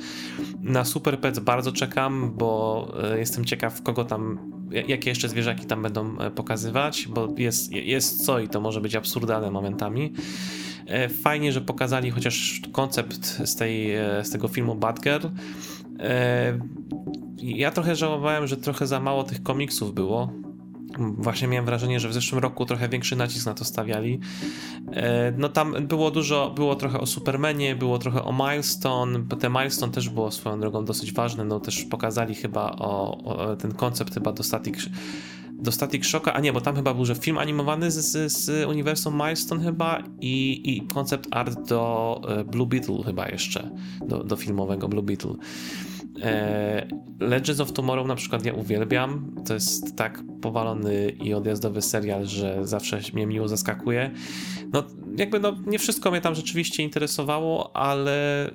Na 0.62 0.86
Super 0.86 1.20
Pets 1.20 1.40
bardzo 1.40 1.72
czekam, 1.72 2.34
bo 2.36 2.88
e, 3.04 3.20
jestem 3.20 3.46
ciekaw, 3.46 3.82
kogo 3.82 4.06
tam, 4.06 4.52
jakie 4.72 5.10
jeszcze 5.10 5.30
zwierzaki 5.30 5.66
tam 5.66 5.82
będą 5.82 6.18
e, 6.18 6.32
pokazywać, 6.32 7.08
bo 7.08 7.28
jest, 7.38 7.72
jest 7.72 8.26
co 8.26 8.40
i 8.40 8.48
to 8.48 8.62
może 8.62 8.82
być 8.82 8.96
absurdalne 8.96 9.52
momentami. 9.52 10.14
Fajnie, 11.22 11.52
że 11.52 11.62
pokazali 11.62 12.12
chociaż 12.12 12.62
koncept 12.72 13.26
z, 13.26 13.56
tej, 13.56 13.96
z 14.24 14.30
tego 14.30 14.48
filmu 14.48 14.76
Bad 14.76 15.00
Girl 15.00 15.28
ja 17.38 17.72
trochę 17.72 17.96
żałowałem, 17.96 18.48
że 18.48 18.58
trochę 18.58 18.88
za 18.88 19.00
mało 19.00 19.24
tych 19.24 19.44
komiksów 19.44 19.94
było. 19.94 20.32
Właśnie 21.00 21.48
miałem 21.48 21.66
wrażenie, 21.66 22.00
że 22.00 22.10
w 22.10 22.14
zeszłym 22.14 22.42
roku 22.42 22.66
trochę 22.66 22.90
większy 22.90 23.16
nacisk 23.16 23.46
na 23.46 23.54
to 23.54 23.66
stawiali. 23.66 24.20
E, 24.92 25.34
no 25.38 25.50
tam 25.50 25.88
było 25.88 26.12
dużo, 26.12 26.52
było 26.56 26.76
trochę 26.76 27.00
o 27.00 27.06
Supermanie, 27.06 27.76
było 27.76 28.00
trochę 28.00 28.24
o 28.24 28.34
Milestone. 28.34 29.24
Te 29.40 29.50
Milestone 29.50 29.92
też 29.92 30.10
było 30.10 30.32
swoją 30.32 30.60
drogą 30.60 30.86
dosyć 30.86 31.14
ważne. 31.14 31.44
No 31.46 31.60
też 31.60 31.84
pokazali 31.84 32.36
chyba 32.36 32.72
o, 32.72 33.18
o 33.24 33.56
ten 33.56 33.74
koncept 33.74 34.14
chyba 34.14 34.32
do 34.32 34.44
Static, 34.44 34.90
do 35.52 35.72
Static 35.72 36.06
Shocka, 36.06 36.34
a 36.34 36.40
nie, 36.40 36.54
bo 36.54 36.62
tam 36.62 36.76
chyba 36.76 36.94
był, 36.94 37.06
że 37.06 37.16
film 37.16 37.38
animowany 37.38 37.92
z, 37.92 37.96
z, 37.96 38.32
z 38.32 38.68
uniwersum 38.70 39.14
Milestone 39.14 39.64
chyba 39.64 40.04
i, 40.22 40.62
i 40.76 40.88
koncept 40.88 41.28
art 41.32 41.70
do 41.70 42.22
e, 42.28 42.44
Blue 42.44 42.68
Beetle 42.68 43.04
chyba 43.06 43.30
jeszcze, 43.30 43.70
do, 44.08 44.24
do 44.24 44.36
filmowego 44.36 44.88
Blue 44.88 45.04
Beetle. 45.04 45.36
E, 46.22 46.88
Legends 47.20 47.62
of 47.62 47.74
Tomorrow 47.74 48.08
na 48.08 48.16
przykład 48.16 48.46
ja 48.46 48.54
uwielbiam. 48.54 49.36
To 49.48 49.54
jest 49.54 49.96
tak 49.96 50.24
powalony 50.42 51.10
i 51.10 51.34
odjazdowy 51.34 51.82
serial, 51.82 52.26
że 52.26 52.68
zawsze 52.68 53.00
mnie 53.14 53.28
miło 53.28 53.48
zaskakuje. 53.48 54.12
No, 54.74 54.84
jakby 55.18 55.40
no, 55.40 55.56
nie 55.66 55.80
wszystko 55.80 56.12
mnie 56.12 56.22
tam 56.22 56.36
rzeczywiście 56.36 56.84
interesowało, 56.84 57.76
ale. 57.76 58.52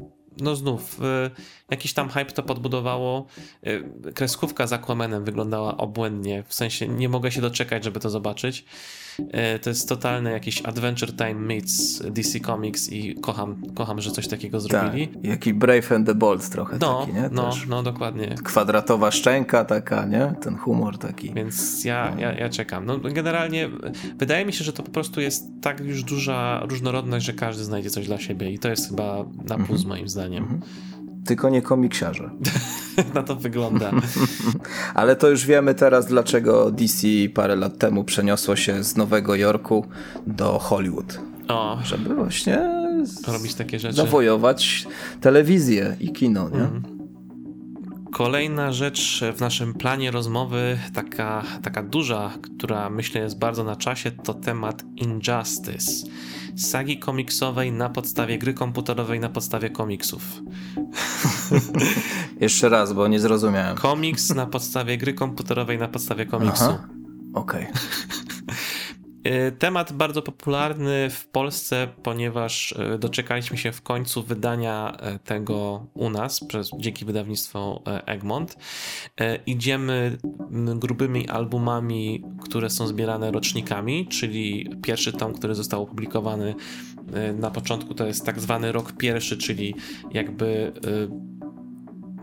Yy 0.00 0.18
no 0.40 0.56
znów, 0.56 1.00
y, 1.00 1.30
jakiś 1.70 1.92
tam 1.92 2.08
hype 2.08 2.32
to 2.32 2.42
podbudowało. 2.42 3.26
Y, 3.66 4.12
kreskówka 4.14 4.66
z 4.66 4.72
Aquamanem 4.72 5.24
wyglądała 5.24 5.76
obłędnie, 5.76 6.44
w 6.46 6.54
sensie 6.54 6.88
nie 6.88 7.08
mogę 7.08 7.32
się 7.32 7.40
doczekać, 7.40 7.84
żeby 7.84 8.00
to 8.00 8.10
zobaczyć. 8.10 8.64
Y, 9.20 9.58
to 9.58 9.70
jest 9.70 9.88
totalny 9.88 10.30
jakiś 10.30 10.62
Adventure 10.62 11.16
Time 11.16 11.34
meets 11.34 12.02
DC 12.10 12.40
Comics 12.40 12.92
i 12.92 13.14
kocham, 13.14 13.62
kocham 13.74 14.00
że 14.00 14.10
coś 14.10 14.28
takiego 14.28 14.60
zrobili. 14.60 15.08
Tak, 15.08 15.24
jaki 15.24 15.54
Brave 15.54 15.92
and 15.92 16.06
the 16.06 16.14
Bold 16.14 16.50
trochę 16.50 16.78
no, 16.80 17.00
taki, 17.00 17.12
nie? 17.12 17.28
No, 17.32 17.50
no, 17.68 17.82
dokładnie. 17.82 18.34
Kwadratowa 18.44 19.10
szczęka 19.10 19.64
taka, 19.64 20.04
nie? 20.04 20.34
Ten 20.40 20.56
humor 20.56 20.98
taki. 20.98 21.34
Więc 21.34 21.84
ja, 21.84 22.16
ja, 22.18 22.32
ja 22.32 22.48
czekam. 22.48 22.86
No 22.86 22.98
generalnie 22.98 23.70
wydaje 24.18 24.44
mi 24.44 24.52
się, 24.52 24.64
że 24.64 24.72
to 24.72 24.82
po 24.82 24.90
prostu 24.90 25.20
jest 25.20 25.44
tak 25.62 25.80
już 25.80 26.02
duża 26.02 26.62
różnorodność, 26.68 27.26
że 27.26 27.32
każdy 27.32 27.64
znajdzie 27.64 27.90
coś 27.90 28.06
dla 28.06 28.18
siebie 28.18 28.52
i 28.52 28.58
to 28.58 28.68
jest 28.68 28.88
chyba 28.88 29.24
na 29.48 29.56
plus 29.56 29.70
mhm. 29.70 29.88
moim 29.88 30.08
zdaniem 30.08 30.18
zdaniem. 30.18 30.42
Mhm. 30.42 30.60
Tylko 31.24 31.50
nie 31.50 31.62
komiksiarze. 31.62 32.30
Na 33.14 33.22
to 33.22 33.36
wygląda. 33.36 33.90
Ale 34.94 35.16
to 35.16 35.28
już 35.28 35.46
wiemy 35.46 35.74
teraz, 35.74 36.06
dlaczego 36.06 36.70
DC 36.70 37.06
parę 37.34 37.56
lat 37.56 37.78
temu 37.78 38.04
przeniosło 38.04 38.56
się 38.56 38.84
z 38.84 38.96
Nowego 38.96 39.34
Jorku 39.34 39.86
do 40.26 40.58
Hollywood. 40.58 41.20
O. 41.48 41.78
Żeby 41.84 42.14
właśnie 42.14 42.58
robić 43.28 43.54
takie 43.54 43.78
rzeczy. 43.78 43.96
Zawojować 43.96 44.86
telewizję 45.20 45.96
i 46.00 46.12
kino, 46.12 46.48
nie? 46.48 46.60
Mhm. 46.60 46.98
Kolejna 48.12 48.72
rzecz 48.72 49.24
w 49.36 49.40
naszym 49.40 49.74
planie 49.74 50.10
rozmowy, 50.10 50.78
taka, 50.94 51.44
taka 51.62 51.82
duża, 51.82 52.30
która 52.42 52.90
myślę 52.90 53.20
jest 53.20 53.38
bardzo 53.38 53.64
na 53.64 53.76
czasie, 53.76 54.10
to 54.10 54.34
temat 54.34 54.84
Injustice. 54.96 56.06
Sagi 56.58 56.98
komiksowej 56.98 57.72
na 57.72 57.88
podstawie 57.88 58.38
gry 58.38 58.54
komputerowej 58.54 59.20
na 59.20 59.28
podstawie 59.28 59.70
komiksów. 59.70 60.22
Jeszcze 62.40 62.68
raz, 62.68 62.92
bo 62.92 63.08
nie 63.08 63.20
zrozumiałem. 63.20 63.76
Komiks 63.76 64.34
na 64.34 64.46
podstawie 64.46 64.98
gry 64.98 65.14
komputerowej 65.14 65.78
na 65.78 65.88
podstawie 65.88 66.26
komiksu. 66.26 66.78
Okej. 67.34 67.66
Okay. 67.66 67.72
E, 69.28 69.52
temat 69.52 69.92
bardzo 69.92 70.22
popularny 70.22 71.10
w 71.10 71.26
Polsce, 71.26 71.88
ponieważ 72.02 72.74
e, 72.78 72.98
doczekaliśmy 72.98 73.58
się 73.58 73.72
w 73.72 73.82
końcu 73.82 74.22
wydania 74.22 74.96
e, 75.00 75.18
tego 75.18 75.86
u 75.94 76.10
nas 76.10 76.44
przez, 76.44 76.70
dzięki 76.78 77.04
wydawnictwu 77.04 77.82
Egmont. 78.06 78.56
Idziemy 79.46 80.18
grubymi 80.76 81.28
albumami, 81.28 82.24
które 82.42 82.70
są 82.70 82.86
zbierane 82.86 83.30
rocznikami, 83.30 84.06
czyli 84.06 84.70
pierwszy 84.82 85.12
tom, 85.12 85.32
który 85.32 85.54
został 85.54 85.82
opublikowany 85.82 86.54
na 87.34 87.50
początku 87.50 87.94
to 87.94 88.06
jest 88.06 88.26
tak 88.26 88.40
zwany 88.40 88.72
rok 88.72 88.92
pierwszy, 88.92 89.36
czyli 89.36 89.74
jakby 90.10 90.72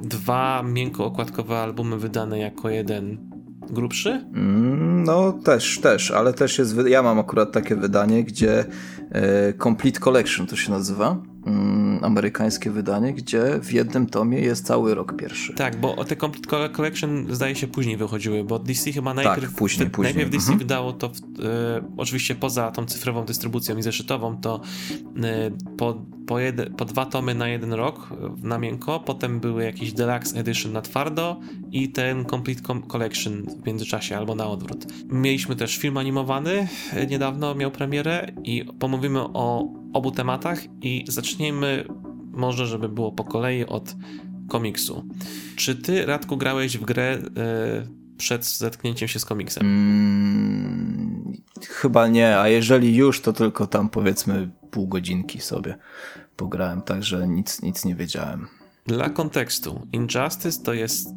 dwa 0.02 0.64
miękko 0.64 1.06
okładkowe 1.06 1.58
albumy 1.58 1.98
wydane 1.98 2.40
jako 2.40 2.70
jeden 2.70 3.35
grubszy? 3.70 4.10
Mm, 4.10 5.04
no 5.04 5.32
też, 5.34 5.80
też, 5.80 6.12
ale 6.12 6.34
też 6.34 6.58
jest, 6.58 6.76
ja 6.88 7.04
mam 7.04 7.20
akurat 7.20 7.52
takie 7.52 7.76
wydanie, 7.76 8.24
gdzie 8.24 8.66
e, 9.12 9.54
Complete 9.54 10.00
Collection 10.00 10.48
to 10.48 10.56
się 10.56 10.72
nazywa 10.72 11.18
Mm, 11.46 12.04
amerykańskie 12.04 12.72
wydanie, 12.72 13.14
gdzie 13.14 13.60
w 13.62 13.72
jednym 13.72 14.08
tomie 14.08 14.40
jest 14.40 14.66
cały 14.66 14.96
rok 14.96 15.16
pierwszy. 15.16 15.54
Tak, 15.54 15.80
bo 15.80 16.06
te 16.06 16.16
Complete 16.16 16.70
Collection 16.70 17.36
zdaje 17.36 17.56
się 17.56 17.68
później 17.68 17.98
wychodziły, 17.98 18.44
bo 18.44 18.60
DC 18.60 18.92
chyba 18.92 19.14
najpierw, 19.14 19.42
tak, 19.42 19.52
później, 19.52 19.90
później. 19.90 20.14
najpierw 20.14 20.32
DC 20.32 20.44
mhm. 20.44 20.60
wydało 20.60 20.94
to, 20.94 21.10
w, 21.10 21.14
e, 21.14 21.84
oczywiście 21.98 22.36
poza 22.36 22.72
tą 22.72 22.86
cyfrową 22.86 23.26
dystrybucją 23.26 23.78
i 23.78 23.82
zeszytową, 23.82 24.38
to 24.38 24.62
e, 25.24 25.52
po, 25.78 26.02
po, 26.28 26.40
jed, 26.40 26.76
po 26.78 26.86
dwa 26.86 27.06
tomy 27.06 27.36
na 27.36 27.48
jeden 27.48 27.74
rok 27.74 28.10
na 28.44 28.58
miękko, 28.58 29.00
potem 29.00 29.40
były 29.40 29.64
jakieś 29.64 29.94
Deluxe 29.94 30.40
Edition 30.40 30.72
na 30.72 30.82
twardo 30.82 31.40
i 31.72 31.90
ten 31.90 32.26
Complete 32.26 32.62
Collection 32.88 33.46
w 33.64 33.66
międzyczasie 33.66 34.18
albo 34.18 34.36
na 34.36 34.48
odwrót. 34.48 34.86
Mieliśmy 35.10 35.56
też 35.56 35.78
film 35.78 35.98
animowany, 35.98 36.68
e, 36.94 37.08
niedawno 37.08 37.56
miał 37.56 37.72
premierę 37.72 38.32
i 38.44 38.66
pomówimy 38.80 39.20
o 39.20 39.85
obu 39.96 40.12
tematach 40.12 40.60
i 40.82 41.06
zacznijmy 41.08 41.86
może, 42.32 42.68
żeby 42.68 42.90
było 42.90 43.12
po 43.12 43.24
kolei 43.24 43.66
od 43.66 43.96
komiksu. 44.50 45.06
Czy 45.56 45.76
ty, 45.76 46.06
Radku, 46.06 46.38
grałeś 46.38 46.78
w 46.78 46.86
grę 46.86 47.18
yy, 47.22 47.88
przed 48.18 48.46
zetknięciem 48.46 49.08
się 49.08 49.20
z 49.20 49.26
komiksem? 49.26 49.64
Mm, 49.64 51.34
chyba 51.70 52.08
nie, 52.08 52.38
a 52.38 52.48
jeżeli 52.48 52.96
już, 52.96 53.22
to 53.22 53.34
tylko 53.34 53.68
tam 53.68 53.90
powiedzmy 53.90 54.52
pół 54.72 54.88
godzinki 54.88 55.42
sobie 55.42 55.78
pograłem, 56.36 56.82
także 56.82 57.28
nic, 57.28 57.62
nic 57.62 57.86
nie 57.86 57.96
wiedziałem. 57.96 58.48
Dla 58.86 59.10
kontekstu, 59.10 59.88
Injustice 59.92 60.64
to 60.64 60.74
jest 60.74 61.10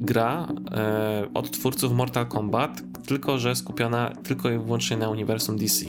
gra 0.00 0.48
e, 0.70 1.28
od 1.34 1.50
twórców 1.50 1.92
Mortal 1.92 2.26
Kombat, 2.26 2.82
tylko 3.06 3.38
że 3.38 3.56
skupiona 3.56 4.10
tylko 4.10 4.50
i 4.50 4.58
wyłącznie 4.58 4.96
na 4.96 5.10
uniwersum 5.10 5.56
DC. 5.56 5.84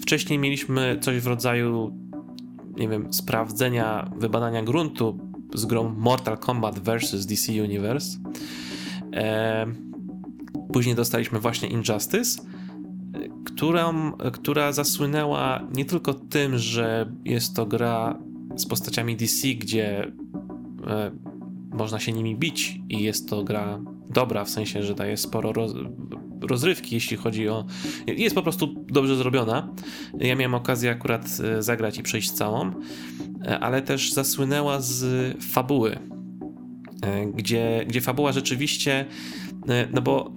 Wcześniej 0.00 0.38
mieliśmy 0.38 0.98
coś 1.00 1.20
w 1.20 1.26
rodzaju, 1.26 1.98
nie 2.76 2.88
wiem, 2.88 3.12
sprawdzenia, 3.12 4.10
wybadania 4.16 4.62
gruntu 4.62 5.18
z 5.54 5.66
grą 5.66 5.94
Mortal 5.98 6.38
Kombat 6.38 6.78
vs. 6.78 7.26
DC 7.26 7.52
Universe. 7.52 8.18
E, 9.12 9.66
później 10.72 10.94
dostaliśmy 10.94 11.40
właśnie 11.40 11.68
Injustice, 11.68 12.42
którą, 13.44 14.12
która 14.12 14.72
zasłynęła 14.72 15.60
nie 15.74 15.84
tylko 15.84 16.14
tym, 16.14 16.58
że 16.58 17.12
jest 17.24 17.56
to 17.56 17.66
gra 17.66 18.18
z 18.56 18.66
postaciami 18.66 19.16
DC, 19.16 19.48
gdzie 19.48 20.12
e, 20.86 21.10
można 21.74 22.00
się 22.00 22.12
nimi 22.12 22.36
bić 22.36 22.80
i 22.88 23.02
jest 23.02 23.28
to 23.28 23.44
gra 23.44 23.80
dobra, 24.10 24.44
w 24.44 24.50
sensie, 24.50 24.82
że 24.82 24.94
daje 24.94 25.16
sporo 25.16 25.52
roz, 25.52 25.74
rozrywki, 26.40 26.94
jeśli 26.94 27.16
chodzi 27.16 27.48
o... 27.48 27.64
Jest 28.06 28.34
po 28.34 28.42
prostu 28.42 28.84
dobrze 28.88 29.16
zrobiona. 29.16 29.74
Ja 30.18 30.36
miałem 30.36 30.54
okazję 30.54 30.90
akurat 30.90 31.26
e, 31.44 31.62
zagrać 31.62 31.98
i 31.98 32.02
przejść 32.02 32.30
całą, 32.30 32.70
e, 33.46 33.58
ale 33.58 33.82
też 33.82 34.12
zasłynęła 34.12 34.80
z 34.80 35.06
fabuły, 35.42 35.98
e, 37.02 37.26
gdzie, 37.26 37.84
gdzie 37.88 38.00
fabuła 38.00 38.32
rzeczywiście... 38.32 39.06
No 39.92 40.02
bo 40.02 40.34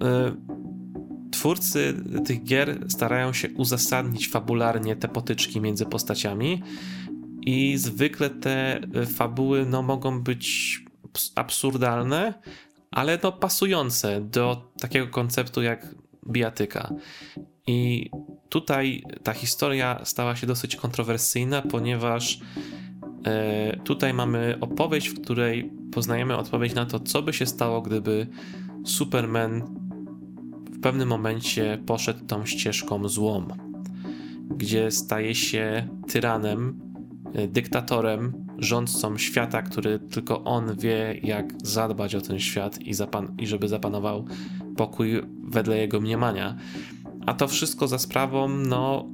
twórcy 1.30 1.94
tych 2.24 2.44
gier 2.44 2.84
starają 2.88 3.32
się 3.32 3.48
uzasadnić 3.48 4.28
fabularnie 4.28 4.96
te 4.96 5.08
potyczki 5.08 5.60
między 5.60 5.86
postaciami 5.86 6.62
i 7.42 7.76
zwykle 7.76 8.30
te 8.30 8.80
fabuły 9.06 9.66
no, 9.66 9.82
mogą 9.82 10.20
być 10.20 10.84
absurdalne, 11.34 12.34
ale 12.90 13.18
to 13.18 13.32
pasujące 13.32 14.20
do 14.20 14.72
takiego 14.80 15.06
konceptu 15.06 15.62
jak 15.62 15.94
bijatyka. 16.30 16.92
I 17.66 18.10
tutaj 18.48 19.02
ta 19.22 19.32
historia 19.32 20.00
stała 20.04 20.36
się 20.36 20.46
dosyć 20.46 20.76
kontrowersyjna, 20.76 21.62
ponieważ 21.62 22.40
e, 23.24 23.76
tutaj 23.84 24.14
mamy 24.14 24.58
opowieść, 24.60 25.08
w 25.08 25.22
której 25.22 25.72
poznajemy 25.92 26.36
odpowiedź 26.36 26.74
na 26.74 26.86
to, 26.86 27.00
co 27.00 27.22
by 27.22 27.32
się 27.32 27.46
stało, 27.46 27.82
gdyby 27.82 28.26
Superman 28.84 29.62
w 30.70 30.80
pewnym 30.80 31.08
momencie 31.08 31.82
poszedł 31.86 32.26
tą 32.26 32.46
ścieżką 32.46 33.08
złą, 33.08 33.48
gdzie 34.56 34.90
staje 34.90 35.34
się 35.34 35.88
tyranem, 36.08 36.80
e, 37.34 37.48
dyktatorem, 37.48 38.47
rządcą 38.58 39.18
świata, 39.18 39.62
który 39.62 39.98
tylko 39.98 40.44
on 40.44 40.76
wie, 40.76 41.20
jak 41.22 41.52
zadbać 41.62 42.14
o 42.14 42.20
ten 42.20 42.38
świat 42.38 42.80
i, 42.80 42.94
zapan- 42.94 43.34
i 43.38 43.46
żeby 43.46 43.68
zapanował 43.68 44.24
pokój 44.76 45.22
wedle 45.44 45.78
jego 45.78 46.00
mniemania. 46.00 46.56
A 47.26 47.34
to 47.34 47.48
wszystko 47.48 47.88
za 47.88 47.98
sprawą, 47.98 48.48
no, 48.48 49.08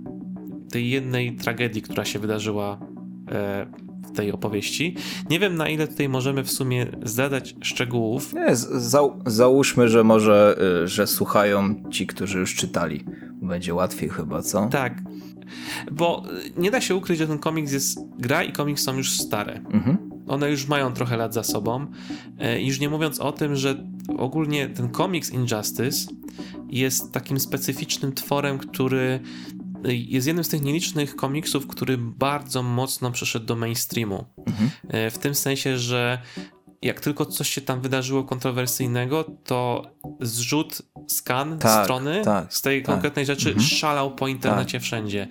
tej 0.71 0.91
jednej 0.91 1.37
tragedii, 1.37 1.83
która 1.83 2.05
się 2.05 2.19
wydarzyła 2.19 2.79
e, 3.31 3.67
w 4.07 4.17
tej 4.17 4.33
opowieści. 4.33 4.97
Nie 5.31 5.39
wiem, 5.39 5.57
na 5.57 5.69
ile 5.69 5.89
tutaj 5.89 6.09
możemy 6.09 6.45
w 6.45 6.51
sumie 6.51 6.87
zdadać 7.03 7.55
szczegółów. 7.61 8.35
Nie, 8.35 8.57
za, 8.57 9.01
załóżmy, 9.27 9.89
że 9.89 10.05
może, 10.05 10.57
y, 10.85 10.89
że 10.89 11.07
słuchają 11.07 11.75
ci, 11.91 12.07
którzy 12.07 12.39
już 12.39 12.55
czytali. 12.55 13.05
Będzie 13.43 13.75
łatwiej 13.75 14.09
chyba, 14.09 14.43
co? 14.43 14.67
Tak. 14.67 15.03
Bo 15.93 16.23
y, 16.47 16.53
nie 16.57 16.71
da 16.71 16.81
się 16.81 16.95
ukryć, 16.95 17.19
że 17.19 17.27
ten 17.27 17.39
komiks 17.39 17.73
jest. 17.73 17.99
Gra 18.19 18.43
i 18.43 18.53
komiks 18.53 18.83
są 18.83 18.97
już 18.97 19.21
stare. 19.21 19.53
Mhm. 19.53 20.11
One 20.27 20.51
już 20.51 20.67
mają 20.67 20.93
trochę 20.93 21.17
lat 21.17 21.35
za 21.35 21.43
sobą. 21.43 21.87
E, 22.39 22.63
już 22.63 22.81
nie 22.81 22.89
mówiąc 22.89 23.21
o 23.21 23.33
tym, 23.33 23.57
że 23.57 23.87
ogólnie 24.19 24.69
ten 24.69 24.89
komiks 24.89 25.31
Injustice 25.31 26.13
jest 26.71 27.13
takim 27.13 27.41
specyficznym 27.41 28.13
tworem, 28.13 28.59
który 28.59 29.21
jest 29.85 30.27
jednym 30.27 30.45
z 30.45 30.49
tych 30.49 30.63
nielicznych 30.63 31.17
komiksów, 31.17 31.67
który 31.67 31.99
bardzo 31.99 32.63
mocno 32.63 33.11
przeszedł 33.11 33.47
do 33.47 33.57
mainstreamu. 33.57 34.25
Mhm. 34.47 34.71
E, 34.89 35.11
w 35.11 35.19
tym 35.19 35.35
sensie, 35.35 35.79
że 35.79 36.19
jak 36.85 37.01
tylko 37.01 37.27
coś 37.27 37.51
się 37.51 37.61
tam 37.61 37.81
wydarzyło 37.81 38.25
kontrowersyjnego, 38.25 39.25
to 39.45 39.83
zrzut, 40.21 40.83
skan 41.07 41.59
tak, 41.59 41.85
strony 41.85 42.23
tak, 42.25 42.55
z 42.55 42.63
tej 42.63 42.83
tak. 42.83 42.95
konkretnej 42.95 43.27
rzeczy 43.27 43.49
mhm. 43.49 43.67
szalał 43.67 44.15
po 44.15 44.29
internecie 44.29 44.79
tak. 44.79 44.83
wszędzie. 44.83 45.29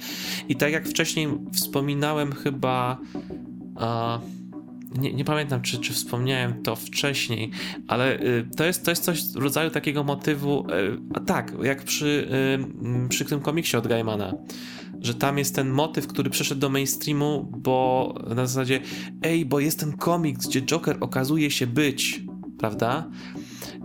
I 0.50 0.56
tak 0.56 0.74
jak 0.74 0.88
wcześniej 0.88 1.28
wspominałem 1.54 2.32
chyba... 2.32 2.98
Uh, 3.76 4.44
nie, 4.98 5.14
nie 5.14 5.26
pamiętam, 5.26 5.62
czy, 5.62 5.78
czy 5.78 5.94
wspomniałem 5.94 6.64
to 6.64 6.76
wcześniej, 6.76 7.52
ale 7.88 8.20
y, 8.20 8.48
to, 8.58 8.64
jest, 8.64 8.86
to 8.86 8.92
jest 8.92 9.04
coś 9.04 9.24
w 9.24 9.36
rodzaju 9.36 9.70
takiego 9.70 10.04
motywu, 10.04 10.68
y, 10.72 10.98
a 11.14 11.20
tak, 11.20 11.54
jak 11.64 11.84
przy, 11.84 12.28
y, 13.06 13.10
przy 13.10 13.26
tym 13.26 13.40
komiksie 13.40 13.78
od 13.78 13.88
Gaimana, 13.88 14.34
że 15.04 15.14
tam 15.14 15.38
jest 15.38 15.56
ten 15.56 15.70
motyw, 15.70 16.08
który 16.08 16.30
przeszedł 16.30 16.62
do 16.62 16.70
mainstreamu, 16.70 17.52
bo 17.58 18.14
na 18.36 18.48
zasadzie, 18.48 18.80
ej, 19.22 19.46
bo 19.46 19.60
jest 19.60 19.80
ten 19.80 19.94
komiks, 19.94 20.48
gdzie 20.48 20.62
Joker 20.62 20.98
okazuje 21.00 21.52
się 21.52 21.68
być, 21.68 22.24
prawda? 22.58 23.10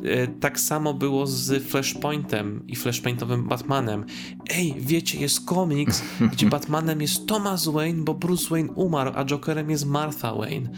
E, 0.05 0.27
tak 0.27 0.61
samo 0.61 0.95
było 0.95 1.27
z 1.27 1.65
Flashpointem 1.65 2.65
i 2.67 2.77
Flashpointowym 2.77 3.49
Batmanem. 3.49 4.05
Ej, 4.51 4.75
wiecie, 4.79 5.19
jest 5.19 5.45
komiks, 5.45 6.03
gdzie 6.33 6.47
Batmanem 6.47 7.01
jest 7.01 7.27
Thomas 7.27 7.69
Wayne, 7.69 8.05
bo 8.05 8.15
Bruce 8.15 8.49
Wayne 8.51 8.73
umarł, 8.73 9.13
a 9.15 9.25
Jokerem 9.25 9.71
jest 9.71 9.87
Martha 9.87 10.35
Wayne. 10.35 10.71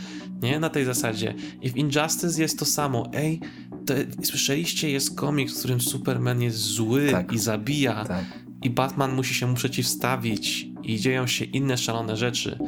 Nie? 0.43 0.61
Na 0.61 0.71
tej 0.71 0.85
zasadzie. 0.85 1.35
I 1.63 1.71
w 1.71 1.77
Injustice 1.77 2.43
jest 2.43 2.59
to 2.59 2.65
samo. 2.65 3.11
Ej, 3.15 3.41
to, 3.87 3.95
słyszeliście, 4.23 4.91
jest 4.91 5.17
komiks, 5.17 5.55
w 5.55 5.59
którym 5.59 5.81
Superman 5.81 6.43
jest 6.43 6.59
zły 6.59 7.09
tak. 7.11 7.33
i 7.33 7.39
zabija. 7.39 8.05
Tak. 8.05 8.50
I 8.63 8.71
Batman 8.71 9.15
musi 9.15 9.35
się 9.35 9.47
mu 9.47 9.55
przeciwstawić 9.55 10.69
i 10.83 10.99
dzieją 10.99 11.27
się 11.27 11.45
inne 11.45 11.79
szalone 11.79 12.17
rzeczy. 12.17 12.59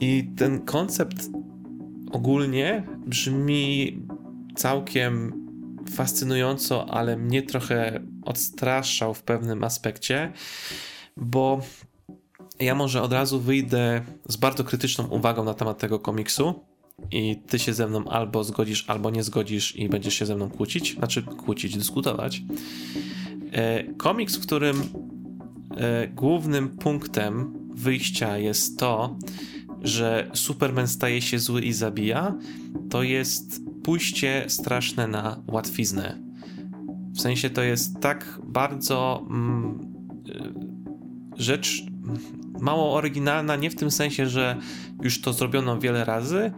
I 0.00 0.30
ten 0.36 0.64
koncept 0.64 1.30
ogólnie 2.12 2.86
brzmi 3.06 3.98
całkiem 4.56 5.42
fascynująco, 5.90 6.94
ale 6.94 7.16
mnie 7.16 7.42
trochę 7.42 8.00
odstraszał 8.22 9.14
w 9.14 9.22
pewnym 9.22 9.64
aspekcie, 9.64 10.32
bo 11.16 11.60
ja 12.60 12.74
może 12.74 13.02
od 13.02 13.12
razu 13.12 13.40
wyjdę 13.40 14.02
z 14.28 14.36
bardzo 14.36 14.64
krytyczną 14.64 15.06
uwagą 15.06 15.44
na 15.44 15.54
temat 15.54 15.78
tego 15.78 15.98
komiksu 15.98 16.64
i 17.10 17.36
ty 17.36 17.58
się 17.58 17.74
ze 17.74 17.86
mną 17.86 18.04
albo 18.04 18.44
zgodzisz, 18.44 18.84
albo 18.88 19.10
nie 19.10 19.22
zgodzisz 19.22 19.76
i 19.76 19.88
będziesz 19.88 20.14
się 20.14 20.26
ze 20.26 20.36
mną 20.36 20.50
kłócić, 20.50 20.94
znaczy 20.94 21.22
kłócić, 21.22 21.76
dyskutować. 21.76 22.42
E, 23.52 23.84
komiks, 23.94 24.36
w 24.36 24.42
którym 24.42 24.82
e, 25.76 26.08
głównym 26.08 26.68
punktem 26.68 27.54
wyjścia 27.74 28.38
jest 28.38 28.78
to, 28.78 29.16
że 29.82 30.30
Superman 30.34 30.88
staje 30.88 31.22
się 31.22 31.38
zły 31.38 31.62
i 31.62 31.72
zabija, 31.72 32.34
to 32.90 33.02
jest 33.02 33.60
pójście 33.84 34.44
straszne 34.48 35.08
na 35.08 35.42
łatwiznę. 35.46 36.18
W 37.14 37.20
sensie 37.20 37.50
to 37.50 37.62
jest 37.62 38.00
tak 38.00 38.40
bardzo 38.44 39.26
mm, 39.30 39.80
y, 41.38 41.42
rzecz 41.42 41.82
mało 42.60 42.94
oryginalna, 42.94 43.56
nie 43.56 43.70
w 43.70 43.74
tym 43.74 43.90
sensie, 43.90 44.26
że 44.26 44.56
już 45.02 45.20
to 45.20 45.32
zrobiono 45.32 45.78
wiele 45.78 46.04
razy, 46.04 46.52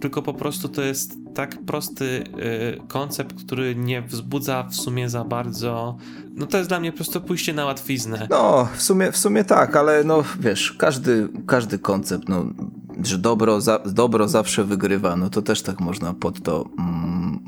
tylko 0.00 0.22
po 0.22 0.34
prostu 0.34 0.68
to 0.68 0.82
jest 0.82 1.18
tak 1.34 1.64
prosty 1.64 2.04
y, 2.04 2.88
koncept, 2.88 3.44
który 3.44 3.76
nie 3.76 4.02
wzbudza 4.02 4.62
w 4.62 4.74
sumie 4.74 5.08
za 5.08 5.24
bardzo. 5.24 5.96
No 6.34 6.46
to 6.46 6.58
jest 6.58 6.70
dla 6.70 6.80
mnie 6.80 6.92
po 6.92 6.96
prostu 6.96 7.20
pójście 7.20 7.52
na 7.52 7.64
łatwiznę. 7.64 8.26
No, 8.30 8.68
w 8.76 8.82
sumie, 8.82 9.12
w 9.12 9.16
sumie 9.16 9.44
tak, 9.44 9.76
ale 9.76 10.04
no 10.04 10.24
wiesz, 10.40 10.72
każdy, 10.72 11.28
każdy 11.46 11.78
koncept, 11.78 12.28
no 12.28 12.44
że 13.02 13.18
dobro, 13.18 13.60
za, 13.60 13.78
dobro 13.78 14.28
zawsze 14.28 14.64
wygrywa, 14.64 15.16
no 15.16 15.30
to 15.30 15.42
też 15.42 15.62
tak 15.62 15.80
można 15.80 16.14
pod 16.14 16.42
to, 16.42 16.64
mm, 16.78 17.38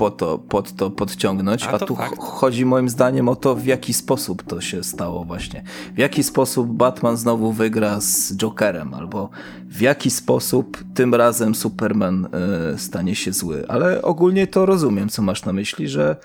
po 0.00 0.10
to, 0.10 0.38
pod 0.38 0.72
to 0.72 0.90
podciągnąć. 0.90 1.64
A, 1.64 1.70
a 1.70 1.78
tu 1.78 1.96
fakt. 1.96 2.18
chodzi 2.18 2.64
moim 2.64 2.88
zdaniem 2.88 3.28
o 3.28 3.36
to, 3.36 3.54
w 3.54 3.66
jaki 3.66 3.92
sposób 3.92 4.42
to 4.42 4.60
się 4.60 4.84
stało 4.84 5.24
właśnie. 5.24 5.62
W 5.94 5.98
jaki 5.98 6.22
sposób 6.22 6.72
Batman 6.72 7.16
znowu 7.16 7.52
wygra 7.52 8.00
z 8.00 8.36
Jokerem, 8.36 8.94
albo 8.94 9.30
w 9.66 9.80
jaki 9.80 10.10
sposób 10.10 10.84
tym 10.94 11.14
razem 11.14 11.54
Superman 11.54 12.28
y, 12.74 12.78
stanie 12.78 13.14
się 13.14 13.32
zły. 13.32 13.64
Ale 13.68 14.02
ogólnie 14.02 14.46
to 14.46 14.66
rozumiem, 14.66 15.08
co 15.08 15.22
masz 15.22 15.44
na 15.44 15.52
myśli, 15.52 15.88
że 15.88 16.16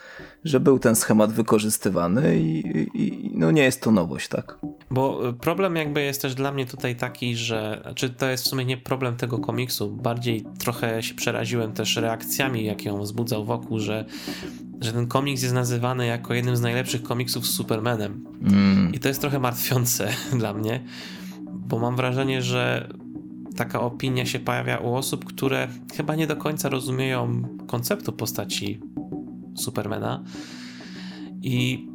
że 0.45 0.59
był 0.59 0.79
ten 0.79 0.95
schemat 0.95 1.31
wykorzystywany 1.31 2.39
i, 2.39 2.63
i, 2.93 3.31
no 3.33 3.51
nie 3.51 3.63
jest 3.63 3.81
to 3.81 3.91
nowość, 3.91 4.27
tak? 4.27 4.57
Bo 4.91 5.33
problem 5.33 5.75
jakby 5.75 6.01
jest 6.01 6.21
też 6.21 6.35
dla 6.35 6.51
mnie 6.51 6.65
tutaj 6.65 6.95
taki, 6.95 7.35
że 7.35 7.91
czy 7.95 8.09
to 8.09 8.29
jest 8.29 8.43
w 8.43 8.47
sumie 8.47 8.65
nie 8.65 8.77
problem 8.77 9.15
tego 9.15 9.39
komiksu, 9.39 9.91
bardziej 9.91 10.45
trochę 10.59 11.03
się 11.03 11.15
przeraziłem 11.15 11.73
też 11.73 11.95
reakcjami, 11.95 12.65
jakie 12.65 12.93
on 12.93 13.01
wzbudzał 13.01 13.45
wokół, 13.45 13.79
że, 13.79 14.05
że 14.81 14.93
ten 14.93 15.07
komiks 15.07 15.41
jest 15.41 15.53
nazywany 15.53 16.05
jako 16.05 16.33
jednym 16.33 16.55
z 16.55 16.61
najlepszych 16.61 17.03
komiksów 17.03 17.47
z 17.47 17.55
Supermanem. 17.55 18.25
Mm. 18.41 18.93
I 18.93 18.99
to 18.99 19.07
jest 19.07 19.21
trochę 19.21 19.39
martwiące 19.39 20.09
dla 20.39 20.53
mnie, 20.53 20.83
bo 21.51 21.79
mam 21.79 21.95
wrażenie, 21.95 22.41
że 22.41 22.89
taka 23.55 23.81
opinia 23.81 24.25
się 24.25 24.39
pojawia 24.39 24.77
u 24.77 24.93
osób, 24.93 25.25
które 25.25 25.67
chyba 25.95 26.15
nie 26.15 26.27
do 26.27 26.35
końca 26.35 26.69
rozumieją 26.69 27.41
konceptu 27.67 28.11
postaci 28.11 28.79
Supermana. 29.55 30.23
I 31.41 31.87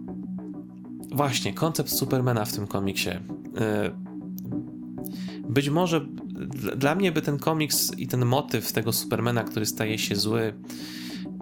właśnie, 1.13 1.55
koncept 1.55 1.91
Supermana 1.91 2.45
w 2.45 2.53
tym 2.53 2.67
komiksie. 2.67 3.11
Y, 3.11 4.11
być 5.49 5.71
może 5.71 6.07
dla 6.77 6.95
mnie 6.95 7.13
by 7.13 7.23
ten 7.23 7.39
komiks 7.39 7.99
i 7.99 8.07
ten 8.07 8.27
motyw 8.27 8.73
tego 8.73 8.93
Supermana, 8.93 9.45
który 9.45 9.67
staje 9.67 9.99
się 9.99 10.17
zły, 10.17 10.55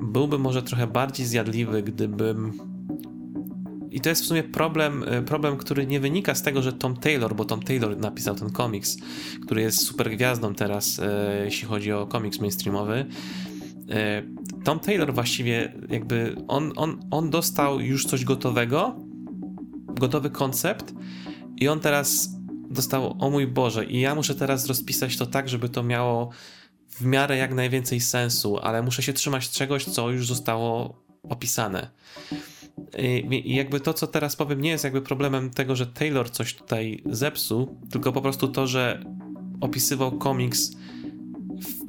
byłby 0.02 0.38
może 0.38 0.62
trochę 0.62 0.86
bardziej 0.86 1.26
zjadliwy, 1.26 1.82
gdybym. 1.82 2.52
I 3.90 4.00
to 4.00 4.08
jest 4.08 4.22
w 4.22 4.26
sumie 4.26 4.42
problem, 4.42 5.02
y, 5.02 5.22
problem, 5.22 5.56
który 5.56 5.86
nie 5.86 6.00
wynika 6.00 6.34
z 6.34 6.42
tego, 6.42 6.62
że 6.62 6.72
Tom 6.72 6.96
Taylor, 6.96 7.36
bo 7.36 7.44
Tom 7.44 7.62
Taylor 7.62 7.98
napisał 7.98 8.34
ten 8.34 8.50
komiks, 8.50 8.96
który 9.44 9.62
jest 9.62 9.86
super 9.86 10.10
gwiazdą 10.10 10.54
teraz, 10.54 10.98
y, 10.98 11.02
jeśli 11.44 11.68
chodzi 11.68 11.92
o 11.92 12.06
komiks 12.06 12.40
mainstreamowy. 12.40 13.06
Tom 14.64 14.80
Taylor 14.80 15.14
właściwie 15.14 15.72
jakby 15.88 16.36
on, 16.48 16.72
on, 16.76 17.00
on 17.10 17.30
dostał 17.30 17.80
już 17.80 18.04
coś 18.04 18.24
gotowego, 18.24 18.96
gotowy 19.88 20.30
koncept 20.30 20.94
i 21.56 21.68
on 21.68 21.80
teraz 21.80 22.28
dostał, 22.70 23.16
o 23.20 23.30
mój 23.30 23.46
Boże, 23.46 23.84
i 23.84 24.00
ja 24.00 24.14
muszę 24.14 24.34
teraz 24.34 24.66
rozpisać 24.66 25.16
to 25.16 25.26
tak, 25.26 25.48
żeby 25.48 25.68
to 25.68 25.82
miało 25.82 26.30
w 26.88 27.04
miarę 27.04 27.36
jak 27.36 27.54
najwięcej 27.54 28.00
sensu, 28.00 28.58
ale 28.58 28.82
muszę 28.82 29.02
się 29.02 29.12
trzymać 29.12 29.50
czegoś, 29.50 29.84
co 29.84 30.10
już 30.10 30.26
zostało 30.26 31.02
opisane. 31.22 31.90
I 33.42 33.54
jakby 33.54 33.80
to, 33.80 33.94
co 33.94 34.06
teraz 34.06 34.36
powiem, 34.36 34.60
nie 34.60 34.70
jest 34.70 34.84
jakby 34.84 35.02
problemem 35.02 35.50
tego, 35.50 35.76
że 35.76 35.86
Taylor 35.86 36.30
coś 36.30 36.54
tutaj 36.54 37.02
zepsuł, 37.06 37.80
tylko 37.90 38.12
po 38.12 38.22
prostu 38.22 38.48
to, 38.48 38.66
że 38.66 39.04
opisywał 39.60 40.18
komiks 40.18 40.72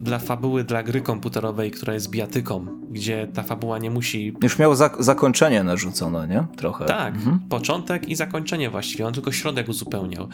dla 0.02 0.20
fabuły, 0.20 0.64
dla 0.64 0.84
gry 0.84 1.02
komputerowej, 1.02 1.72
która 1.72 1.94
jest 1.94 2.10
bijatyką, 2.10 2.66
gdzie 2.92 3.28
ta 3.34 3.44
fabuła 3.44 3.78
nie 3.78 3.92
musi... 3.92 4.36
Już 4.44 4.60
miał 4.60 4.76
zak 4.76 5.04
zakończenie 5.04 5.64
narzucone, 5.64 6.28
nie? 6.28 6.46
Trochę. 6.58 6.86
Tak, 6.86 7.16
mhm. 7.16 7.40
początek 7.40 8.10
i 8.10 8.16
zakończenie 8.16 8.70
właściwie, 8.70 9.08
on 9.08 9.14
tylko 9.14 9.32
środek 9.32 9.70
uzupełniał. 9.70 10.28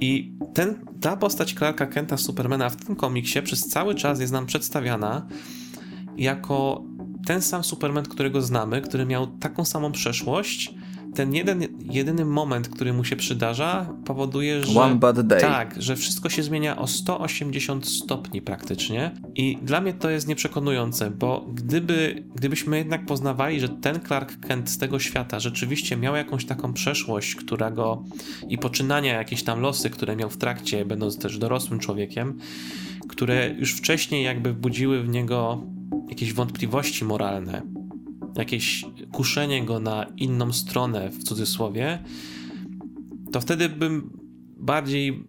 I 0.00 0.32
ten, 0.54 0.74
ta 1.00 1.16
postać 1.16 1.54
Clarka 1.54 1.86
Kenta 1.86 2.16
Supermana 2.16 2.70
w 2.70 2.76
tym 2.76 2.96
komiksie 2.96 3.42
przez 3.42 3.60
cały 3.60 3.94
czas 3.94 4.20
jest 4.20 4.32
nam 4.32 4.46
przedstawiana 4.46 5.26
jako 6.16 6.84
ten 7.26 7.42
sam 7.42 7.64
Superman, 7.64 8.04
którego 8.04 8.42
znamy, 8.42 8.80
który 8.80 9.06
miał 9.06 9.26
taką 9.26 9.64
samą 9.64 9.92
przeszłość, 9.92 10.74
ten 11.16 11.34
jeden, 11.34 11.66
jedyny 11.90 12.24
moment, 12.24 12.68
który 12.68 12.92
mu 12.92 13.04
się 13.04 13.16
przydarza, 13.16 13.94
powoduje, 14.04 14.64
że. 14.64 14.80
One 14.80 14.94
bad 14.94 15.20
day. 15.20 15.40
Tak, 15.40 15.82
że 15.82 15.96
wszystko 15.96 16.28
się 16.28 16.42
zmienia 16.42 16.76
o 16.76 16.86
180 16.86 17.88
stopni 17.88 18.42
praktycznie. 18.42 19.10
I 19.34 19.58
dla 19.62 19.80
mnie 19.80 19.94
to 19.94 20.10
jest 20.10 20.28
nieprzekonujące, 20.28 21.10
bo 21.10 21.46
gdyby, 21.54 22.24
gdybyśmy 22.34 22.78
jednak 22.78 23.06
poznawali, 23.06 23.60
że 23.60 23.68
ten 23.68 24.00
Clark 24.00 24.40
Kent 24.40 24.70
z 24.70 24.78
tego 24.78 24.98
świata 24.98 25.40
rzeczywiście 25.40 25.96
miał 25.96 26.16
jakąś 26.16 26.44
taką 26.44 26.72
przeszłość, 26.72 27.34
która 27.34 27.70
go 27.70 28.04
i 28.48 28.58
poczynania, 28.58 29.14
jakieś 29.14 29.42
tam 29.42 29.60
losy, 29.60 29.90
które 29.90 30.16
miał 30.16 30.30
w 30.30 30.36
trakcie, 30.36 30.84
będąc 30.84 31.18
też 31.18 31.38
dorosłym 31.38 31.80
człowiekiem, 31.80 32.38
które 33.08 33.54
już 33.58 33.74
wcześniej 33.74 34.24
jakby 34.24 34.54
budziły 34.54 35.02
w 35.02 35.08
niego 35.08 35.62
jakieś 36.08 36.32
wątpliwości 36.32 37.04
moralne, 37.04 37.62
jakieś 38.38 38.84
kuszenie 39.12 39.64
go 39.64 39.80
na 39.80 40.06
inną 40.16 40.52
stronę, 40.52 41.10
w 41.10 41.24
cudzysłowie, 41.24 41.98
to 43.32 43.40
wtedy 43.40 43.68
bym 43.68 44.10
bardziej 44.56 45.28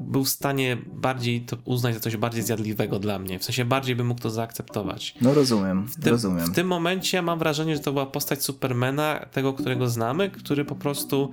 był 0.00 0.24
w 0.24 0.28
stanie 0.28 0.76
bardziej 0.92 1.40
to 1.40 1.56
uznać 1.64 1.94
za 1.94 2.00
coś 2.00 2.16
bardziej 2.16 2.42
zjadliwego 2.42 2.98
dla 2.98 3.18
mnie. 3.18 3.38
W 3.38 3.44
sensie 3.44 3.64
bardziej 3.64 3.96
bym 3.96 4.06
mógł 4.06 4.20
to 4.20 4.30
zaakceptować. 4.30 5.14
No 5.20 5.34
rozumiem, 5.34 5.86
w 5.86 5.94
tym, 5.94 6.12
rozumiem. 6.12 6.46
W 6.46 6.54
tym 6.54 6.66
momencie 6.66 7.22
mam 7.22 7.38
wrażenie, 7.38 7.76
że 7.76 7.82
to 7.82 7.92
była 7.92 8.06
postać 8.06 8.42
Supermana, 8.42 9.26
tego, 9.32 9.52
którego 9.52 9.88
znamy, 9.88 10.30
który 10.30 10.64
po 10.64 10.74
prostu 10.74 11.30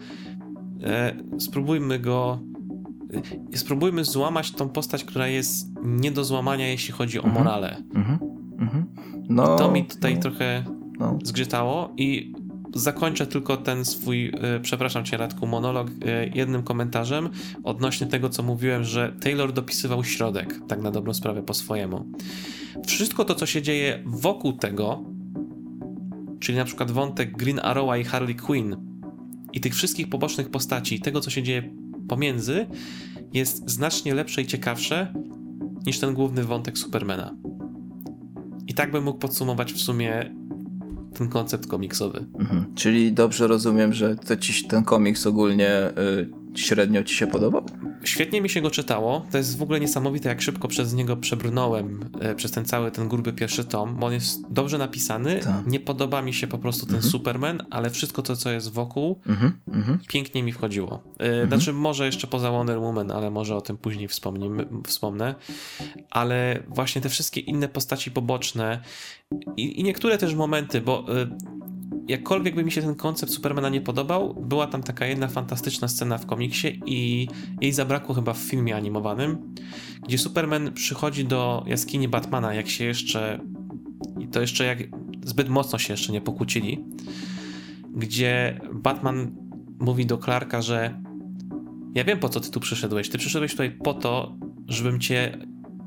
e, 0.84 1.16
spróbujmy 1.40 2.00
go 2.00 2.40
e, 3.54 3.58
spróbujmy 3.58 4.06
złamać 4.06 4.52
tą 4.52 4.70
postać, 4.70 5.04
która 5.04 5.28
jest 5.28 5.68
nie 5.84 6.12
do 6.12 6.24
złamania, 6.24 6.68
jeśli 6.68 6.94
chodzi 6.94 7.20
o 7.20 7.24
mhm. 7.24 7.44
morale. 7.44 7.84
Mhm. 7.96 8.20
Mhm. 8.60 8.86
No, 9.30 9.56
I 9.56 9.58
to 9.58 9.72
mi 9.72 9.86
tutaj 9.86 10.16
no. 10.16 10.22
trochę 10.22 10.64
no. 11.04 11.20
zgrzytało 11.24 11.94
i 11.98 12.34
zakończę 12.74 13.28
tylko 13.28 13.58
ten 13.58 13.86
swój, 13.86 14.28
e, 14.28 14.60
przepraszam 14.60 15.06
cię 15.06 15.18
Radku, 15.18 15.48
monolog 15.48 15.88
e, 16.06 16.28
jednym 16.28 16.64
komentarzem 16.64 17.30
odnośnie 17.64 18.08
tego, 18.08 18.30
co 18.30 18.44
mówiłem, 18.44 18.84
że 18.84 19.14
Taylor 19.22 19.54
dopisywał 19.54 20.04
środek, 20.04 20.60
tak 20.68 20.82
na 20.82 20.92
dobrą 20.92 21.14
sprawę 21.14 21.44
po 21.44 21.54
swojemu. 21.54 22.06
Wszystko 22.88 23.26
to, 23.26 23.36
co 23.36 23.46
się 23.46 23.62
dzieje 23.62 24.04
wokół 24.06 24.54
tego, 24.54 25.04
czyli 26.40 26.58
na 26.58 26.66
przykład 26.66 26.92
wątek 26.92 27.38
Green 27.38 27.60
Arrowa 27.64 27.98
i 27.98 28.04
Harley 28.04 28.36
Quinn 28.36 28.76
i 29.54 29.62
tych 29.62 29.76
wszystkich 29.76 30.10
pobocznych 30.10 30.50
postaci, 30.50 31.00
tego, 31.00 31.20
co 31.22 31.30
się 31.30 31.44
dzieje 31.44 31.74
pomiędzy, 32.08 32.68
jest 33.34 33.70
znacznie 33.70 34.14
lepsze 34.14 34.42
i 34.42 34.46
ciekawsze 34.46 35.14
niż 35.86 36.00
ten 36.00 36.14
główny 36.14 36.44
wątek 36.44 36.78
Supermana. 36.78 37.36
I 38.68 38.74
tak 38.74 38.92
bym 38.92 39.04
mógł 39.04 39.20
podsumować 39.20 39.74
w 39.74 39.82
sumie 39.82 40.36
ten 41.14 41.30
koncept 41.30 41.68
komiksowy. 41.68 42.26
Mhm. 42.40 42.66
Czyli 42.76 43.14
dobrze 43.14 43.48
rozumiem, 43.48 43.94
że 43.94 44.16
to 44.16 44.38
ci, 44.38 44.68
ten 44.68 44.84
komiks 44.84 45.28
ogólnie 45.28 45.90
y, 45.98 46.43
średnio 46.56 47.04
ci 47.04 47.16
się 47.16 47.28
podobał? 47.28 47.66
Świetnie 48.04 48.42
mi 48.42 48.50
się 48.50 48.62
go 48.62 48.72
czytało. 48.72 49.26
To 49.32 49.38
jest 49.38 49.58
w 49.58 49.62
ogóle 49.62 49.80
niesamowite, 49.80 50.30
jak 50.30 50.42
szybko 50.42 50.68
przez 50.68 50.94
niego 50.94 51.18
przebrnąłem, 51.18 52.10
e, 52.20 52.36
przez 52.36 52.52
ten 52.52 52.66
cały, 52.66 52.92
ten 52.92 53.08
gruby 53.08 53.34
pierwszy 53.34 53.66
tom, 53.66 53.96
bo 54.00 54.08
on 54.08 54.14
jest 54.14 54.42
dobrze 54.50 54.78
napisany. 54.78 55.40
Ta. 55.40 55.64
Nie 55.68 55.80
podoba 55.80 56.22
mi 56.22 56.34
się 56.34 56.48
po 56.48 56.58
prostu 56.58 56.86
ten 56.86 56.96
mhm. 56.96 57.12
Superman, 57.12 57.64
ale 57.70 57.90
wszystko 57.90 58.22
to, 58.22 58.36
co 58.36 58.52
jest 58.52 58.72
wokół, 58.72 59.20
mhm. 59.28 59.52
mhm. 59.68 60.00
pięknie 60.08 60.44
mi 60.44 60.52
wchodziło. 60.52 61.04
E, 61.20 61.24
mhm. 61.24 61.48
Znaczy, 61.48 61.74
może 61.74 62.06
jeszcze 62.06 62.28
poza 62.28 62.52
Wonder 62.52 62.80
Woman, 62.80 63.12
ale 63.12 63.32
może 63.32 63.56
o 63.56 63.62
tym 63.62 63.78
później 63.78 64.08
wspomnę. 64.88 65.36
Ale 66.10 66.64
właśnie 66.68 67.02
te 67.02 67.10
wszystkie 67.10 67.42
inne 67.42 67.68
postaci 67.68 68.12
poboczne 68.12 68.82
i, 69.58 69.80
i 69.80 69.84
niektóre 69.84 70.18
też 70.18 70.36
momenty, 70.36 70.82
bo 70.82 71.06
e, 71.22 71.28
jakkolwiek 72.08 72.56
by 72.56 72.64
mi 72.64 72.72
się 72.72 72.82
ten 72.82 72.96
koncept 72.96 73.32
Supermana 73.32 73.70
nie 73.70 73.82
podobał, 73.82 74.34
była 74.34 74.68
tam 74.68 74.84
taka 74.84 75.06
jedna 75.06 75.28
fantastyczna 75.28 75.88
scena 75.88 76.18
w 76.18 76.26
komiksie 76.26 76.82
i 76.86 77.28
jej 77.62 77.74
zabrakło 77.74 78.16
chyba 78.16 78.34
w 78.34 78.38
filmie 78.38 78.76
animowanym, 78.76 79.56
gdzie 80.08 80.18
Superman 80.18 80.74
przychodzi 80.74 81.26
do 81.26 81.64
jaskini 81.68 82.08
Batmana, 82.08 82.54
jak 82.54 82.70
się 82.70 82.84
jeszcze 82.84 83.40
i 84.20 84.28
to 84.28 84.42
jeszcze 84.42 84.66
jak 84.66 84.80
zbyt 85.26 85.50
mocno 85.50 85.80
się 85.80 85.94
jeszcze 85.94 86.14
nie 86.14 86.22
pokłócili, 86.22 86.86
gdzie 87.96 88.62
Batman 88.74 89.36
mówi 89.80 90.06
do 90.06 90.18
Clarka, 90.18 90.62
że 90.62 91.02
ja 91.96 92.04
wiem 92.04 92.20
po 92.20 92.30
co 92.30 92.40
ty 92.40 92.52
tu 92.52 92.60
przyszedłeś. 92.60 93.10
Ty 93.10 93.18
przyszedłeś 93.18 93.52
tutaj 93.52 93.72
po 93.72 93.94
to, 93.94 94.36
żebym 94.68 95.00
cię 95.00 95.38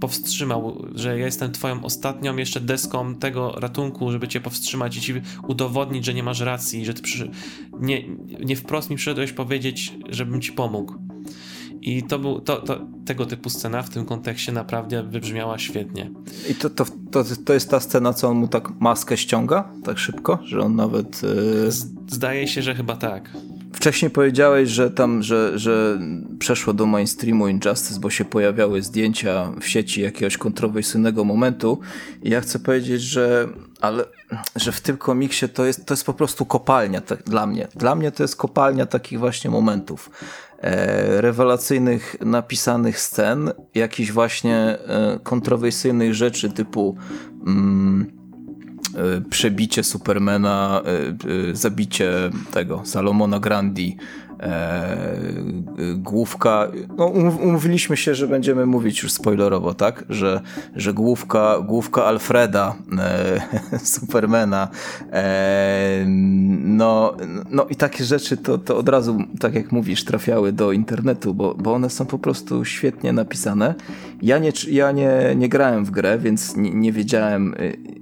powstrzymał, 0.01 0.87
że 0.95 1.19
ja 1.19 1.25
jestem 1.27 1.53
twoją 1.53 1.85
ostatnią 1.85 2.37
jeszcze 2.37 2.61
deską 2.61 3.15
tego 3.15 3.53
ratunku, 3.53 4.13
żeby 4.13 4.29
cię 4.29 4.41
powstrzymać 4.41 4.97
i 4.97 5.01
ci 5.01 5.15
udowodnić, 5.49 6.05
że 6.05 6.15
nie 6.15 6.23
masz 6.23 6.41
racji, 6.41 6.85
że 6.85 6.95
ty 6.95 7.03
przy... 7.03 7.31
nie, 7.81 8.09
nie 8.45 8.57
wprost 8.57 8.91
mi 8.91 8.97
przyszedłeś 8.97 9.33
powiedzieć, 9.33 9.95
żebym 10.09 10.41
ci 10.41 10.53
pomógł. 10.53 10.95
I 11.83 12.03
to 12.03 12.19
był, 12.19 12.41
to, 12.41 12.57
to, 12.57 12.87
tego 13.05 13.27
typu 13.27 13.51
scena 13.51 13.83
w 13.83 13.91
tym 13.91 14.05
kontekście 14.05 14.53
naprawdę 14.53 15.03
wybrzmiała 15.03 15.59
świetnie. 15.59 16.11
I 16.51 16.55
to, 16.55 16.71
to, 16.71 16.85
to, 17.11 17.25
to 17.45 17.55
jest 17.55 17.71
ta 17.71 17.81
scena, 17.81 18.13
co 18.13 18.29
on 18.29 18.37
mu 18.37 18.49
tak 18.49 18.81
maskę 18.81 19.17
ściąga 19.17 19.69
tak 19.85 19.99
szybko, 19.99 20.39
że 20.45 20.61
on 20.61 20.77
nawet... 20.77 21.23
Yy... 21.23 21.71
Zdaje 22.09 22.49
się, 22.49 22.63
że 22.63 22.75
chyba 22.75 22.97
tak. 22.97 23.31
Wcześniej 23.77 24.11
powiedziałeś, 24.11 24.69
że 24.69 24.91
tam, 24.91 25.23
że, 25.23 25.59
że 25.59 25.99
przeszło 26.39 26.73
do 26.73 26.87
mainstreamu 26.87 27.49
Injustice, 27.49 28.01
bo 28.01 28.11
się 28.11 28.25
pojawiały 28.25 28.83
zdjęcia 28.83 29.53
w 29.61 29.69
sieci 29.69 30.01
jakiegoś 30.01 30.37
kontrowersyjnego 30.37 31.25
momentu 31.25 31.81
i 32.23 32.31
ja 32.31 32.41
chcę 32.41 32.59
powiedzieć, 32.59 33.03
że 33.03 33.49
ale 33.81 34.05
że 34.57 34.73
w 34.73 34.81
tym 34.81 34.97
komiksie 34.97 35.49
to 35.49 35.65
jest, 35.65 35.87
to 35.87 35.95
jest 35.95 36.05
po 36.05 36.15
prostu 36.15 36.47
kopalnia 36.47 37.01
tak, 37.01 37.23
dla 37.23 37.47
mnie. 37.47 37.69
Dla 37.75 37.95
mnie 37.95 38.13
to 38.13 38.23
jest 38.23 38.37
kopalnia 38.37 38.87
takich 38.87 39.19
właśnie 39.19 39.51
momentów. 39.51 40.11
E, 40.59 41.21
rewelacyjnych 41.21 42.17
napisanych 42.21 43.01
scen, 43.01 43.53
jakichś 43.75 44.13
właśnie 44.13 44.57
e, 44.57 45.19
kontrowersyjnych 45.23 46.15
rzeczy 46.15 46.51
typu 46.51 46.97
mm, 47.47 48.16
przebicie 49.31 49.85
Supermana, 49.85 50.83
e, 50.85 51.51
e, 51.51 51.57
zabicie 51.57 52.31
tego 52.51 52.83
Salomona 52.85 53.41
Grandi, 53.41 53.97
e, 54.41 55.17
główka, 55.97 56.69
no 56.97 57.07
um, 57.07 57.39
umówiliśmy 57.39 57.97
się, 57.97 58.15
że 58.15 58.29
będziemy 58.29 58.67
mówić 58.67 59.03
już 59.03 59.13
spoilerowo, 59.13 59.75
tak, 59.75 60.05
że, 60.09 60.41
że 60.77 60.95
główka, 60.95 61.61
główka 61.61 62.05
Alfreda, 62.05 62.77
e, 62.99 63.79
Supermana, 63.95 64.69
e, 65.13 66.05
no, 66.59 67.17
no 67.51 67.67
i 67.71 67.77
takie 67.77 68.05
rzeczy 68.05 68.37
to, 68.37 68.59
to 68.59 68.77
od 68.77 68.89
razu, 68.89 69.19
tak 69.41 69.55
jak 69.55 69.73
mówisz, 69.73 70.05
trafiały 70.05 70.53
do 70.53 70.73
internetu, 70.73 71.35
bo, 71.35 71.55
bo 71.55 71.75
one 71.75 71.91
są 71.91 72.07
po 72.07 72.19
prostu 72.19 72.65
świetnie 72.65 73.13
napisane. 73.13 73.75
Ja 74.23 74.39
nie, 74.39 74.53
ja 74.71 74.93
nie, 74.93 75.35
nie 75.37 75.49
grałem 75.49 75.85
w 75.85 75.91
grę, 75.91 76.19
więc 76.19 76.57
nie, 76.57 76.71
nie 76.71 76.93
wiedziałem, 76.93 77.55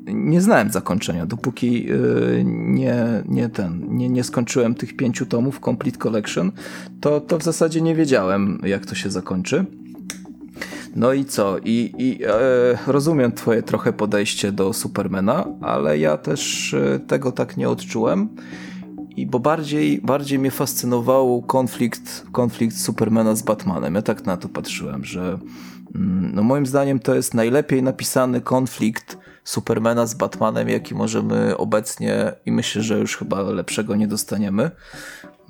nie 0.07 0.41
znałem 0.41 0.71
zakończenia, 0.71 1.27
dopóki 1.27 1.87
nie, 2.45 3.23
nie 3.29 3.49
ten, 3.49 3.97
nie, 3.97 4.09
nie 4.09 4.25
skończyłem 4.25 4.75
tych 4.75 4.97
pięciu 4.97 5.27
tomów 5.27 5.61
Complete 5.61 5.99
Collection 5.99 6.24
To, 7.01 7.21
to 7.21 7.39
w 7.39 7.43
zasadzie 7.43 7.81
nie 7.81 7.95
wiedziałem, 7.95 8.61
jak 8.65 8.87
to 8.87 8.95
się 8.95 9.11
zakończy. 9.11 9.65
No 10.97 11.13
i 11.13 11.25
co? 11.25 11.59
I, 11.59 11.95
i 11.99 12.25
e, 12.25 12.29
rozumiem 12.87 13.33
twoje 13.33 13.63
trochę 13.63 13.93
podejście 13.93 14.53
do 14.53 14.73
Supermana, 14.73 15.45
ale 15.61 15.99
ja 15.99 16.17
też 16.17 16.75
e, 16.75 17.01
tego 17.07 17.33
tak 17.33 17.57
nie 17.57 17.69
odczułem. 17.69 18.29
I 19.17 19.27
bo 19.27 19.39
bardziej, 19.39 20.01
bardziej 20.01 20.39
mnie 20.39 20.51
fascynował 20.51 21.43
konflikt, 21.43 22.27
konflikt 22.33 22.77
Supermana 22.77 23.37
z 23.37 23.43
Batmanem. 23.43 23.95
Ja 23.95 24.03
tak 24.03 24.27
na 24.27 24.37
to 24.37 24.49
patrzyłem, 24.49 25.05
że 25.05 25.39
mm, 25.95 26.31
no 26.35 26.43
moim 26.43 26.67
zdaniem 26.67 26.99
to 26.99 27.15
jest 27.15 27.35
najlepiej 27.35 27.83
napisany 27.83 28.41
konflikt 28.41 29.19
Supermana 29.45 30.07
z 30.07 30.15
Batmanem, 30.15 30.69
jaki 30.69 30.95
możemy 30.95 31.57
obecnie 31.57 32.33
i 32.47 32.53
myślę, 32.53 32.83
że 32.83 32.99
już 32.99 33.17
chyba 33.17 33.43
lepszego 33.43 33.97
nie 33.97 34.09
dostaniemy. 34.09 34.71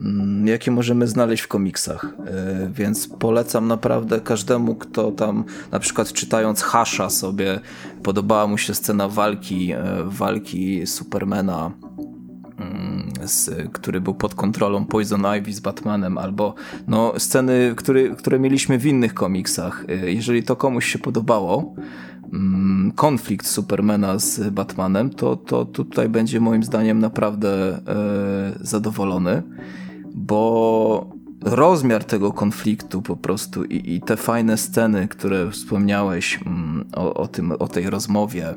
Mm, 0.01 0.47
jakie 0.47 0.71
możemy 0.71 1.07
znaleźć 1.09 1.43
w 1.43 1.49
komiksach. 1.49 2.15
E, 2.27 2.71
więc 2.73 3.09
polecam 3.09 3.69
naprawdę 3.69 4.21
każdemu, 4.21 4.75
kto 4.75 5.13
tam 5.13 5.45
na 5.73 5.79
przykład 5.79 6.13
czytając 6.13 6.63
Hasha 6.63 7.11
sobie 7.11 7.61
podobała 8.03 8.47
mu 8.47 8.59
się 8.59 8.75
scena 8.75 9.09
walki, 9.09 9.73
e, 9.73 9.83
walki 10.05 10.87
Supermana 10.87 11.71
mm, 12.59 13.13
z, 13.25 13.73
który 13.73 14.01
był 14.01 14.15
pod 14.15 14.35
kontrolą 14.35 14.87
Poison 14.87 15.23
Ivy 15.39 15.53
z 15.53 15.61
Batmanem, 15.61 16.19
albo 16.19 16.55
no, 16.89 17.13
sceny, 17.19 17.75
które, 17.77 18.09
które 18.09 18.39
mieliśmy 18.39 18.79
w 18.79 18.87
innych 18.87 19.15
komiksach. 19.15 19.85
E, 19.89 20.13
jeżeli 20.13 20.43
to 20.43 20.57
komuś 20.57 20.87
się 20.87 20.99
podobało, 20.99 21.75
mm, 22.33 22.93
konflikt 22.95 23.47
Supermana 23.47 24.19
z 24.19 24.51
Batmanem, 24.51 25.11
to, 25.11 25.37
to 25.37 25.65
tutaj 25.65 26.09
będzie 26.09 26.41
moim 26.41 26.63
zdaniem 26.63 26.99
naprawdę 26.99 27.49
e, 27.49 27.79
zadowolony, 28.61 29.43
bo 30.15 31.15
rozmiar 31.45 32.05
tego 32.05 32.33
konfliktu 32.33 33.03
po 33.03 33.17
prostu 33.17 33.65
i, 33.65 33.95
i 33.95 34.01
te 34.01 34.17
fajne 34.17 34.57
sceny, 34.57 35.09
które 35.09 35.51
wspomniałeś 35.51 36.41
mm, 36.47 36.85
o, 36.93 37.15
o, 37.15 37.29
tym, 37.29 37.53
o 37.53 37.69
tej 37.69 37.91
rozmowie, 37.91 38.55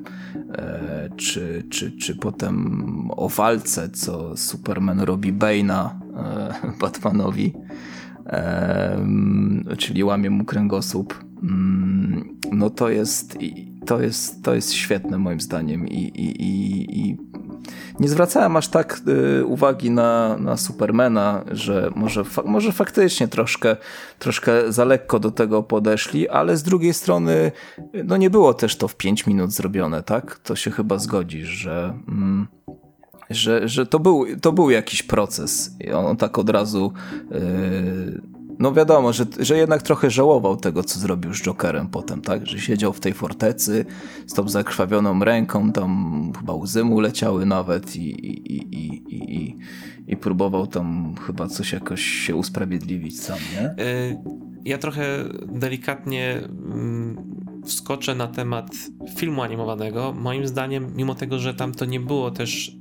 e, 0.51 1.09
czy, 1.17 1.63
czy, 1.69 1.91
czy 1.91 2.15
potem 2.15 2.81
o 3.11 3.29
walce, 3.29 3.89
co 3.89 4.37
Superman 4.37 4.99
robi 4.99 5.33
Bane'a 5.33 5.89
e, 6.15 6.53
Batmanowi, 6.81 7.53
e, 8.25 8.97
czyli 9.77 10.03
łamie 10.03 10.29
mu 10.29 10.45
kręgosłup, 10.45 11.25
mm, 11.43 12.37
no 12.51 12.69
to 12.69 12.89
jest, 12.89 13.37
to 13.85 14.01
jest, 14.01 14.43
to 14.43 14.55
jest 14.55 14.73
świetne 14.73 15.17
moim 15.17 15.41
zdaniem 15.41 15.87
i, 15.87 16.03
i, 16.03 16.41
i, 16.41 16.99
i 16.99 17.17
nie 17.99 18.07
zwracałem 18.07 18.57
aż 18.57 18.67
tak 18.67 19.01
y, 19.07 19.45
uwagi 19.45 19.91
na, 19.91 20.37
na 20.37 20.57
Supermana, 20.57 21.43
że 21.51 21.91
może, 21.95 22.23
fa 22.23 22.43
może 22.45 22.71
faktycznie 22.71 23.27
troszkę, 23.27 23.75
troszkę 24.19 24.71
za 24.71 24.85
lekko 24.85 25.19
do 25.19 25.31
tego 25.31 25.63
podeszli, 25.63 26.29
ale 26.29 26.57
z 26.57 26.63
drugiej 26.63 26.93
strony 26.93 27.51
no 28.03 28.17
nie 28.17 28.29
było 28.29 28.53
też 28.53 28.75
to 28.75 28.87
w 28.87 28.95
5 28.95 29.27
minut 29.27 29.51
zrobione, 29.51 30.03
tak? 30.03 30.39
To 30.39 30.55
się 30.55 30.71
chyba 30.71 30.97
zgodzisz, 30.97 31.47
że... 31.47 31.93
Mm, 32.07 32.47
że, 33.29 33.67
że 33.67 33.85
to, 33.85 33.99
był, 33.99 34.25
to 34.41 34.51
był 34.51 34.69
jakiś 34.69 35.03
proces. 35.03 35.75
I 35.79 35.91
on 35.91 36.17
tak 36.17 36.37
od 36.37 36.49
razu 36.49 36.93
yy, 37.31 38.21
no 38.59 38.73
wiadomo, 38.73 39.13
że, 39.13 39.25
że 39.39 39.57
jednak 39.57 39.81
trochę 39.81 40.09
żałował 40.11 40.57
tego, 40.57 40.83
co 40.83 40.99
zrobił 40.99 41.33
z 41.33 41.41
Jokerem 41.41 41.87
potem, 41.87 42.21
tak? 42.21 42.47
Że 42.47 42.59
siedział 42.59 42.93
w 42.93 42.99
tej 42.99 43.13
fortecy 43.13 43.85
z 44.27 44.33
tą 44.33 44.49
zakrwawioną 44.49 45.19
ręką, 45.19 45.71
tam 45.71 46.31
chyba 46.39 46.53
łzy 46.53 46.83
mu 46.83 46.99
leciały 46.99 47.45
nawet 47.45 47.95
i, 47.95 48.09
i, 48.27 48.53
i, 48.53 48.57
i, 48.75 49.35
i, 49.35 49.55
i 50.07 50.17
próbował 50.17 50.67
tam 50.67 51.15
chyba 51.27 51.47
coś 51.47 51.73
jakoś 51.73 52.01
się 52.01 52.35
usprawiedliwić 52.35 53.19
sam, 53.19 53.37
nie? 53.53 53.85
Y, 53.85 54.17
ja 54.65 54.77
trochę 54.77 55.03
delikatnie 55.47 56.35
mm, 56.35 57.17
wskoczę 57.65 58.15
na 58.15 58.27
temat 58.27 58.67
filmu 59.15 59.41
animowanego. 59.41 60.13
Moim 60.13 60.47
zdaniem, 60.47 60.93
mimo 60.95 61.15
tego, 61.15 61.39
że 61.39 61.53
tam 61.53 61.71
to 61.71 61.85
nie 61.85 61.99
było 61.99 62.31
też 62.31 62.76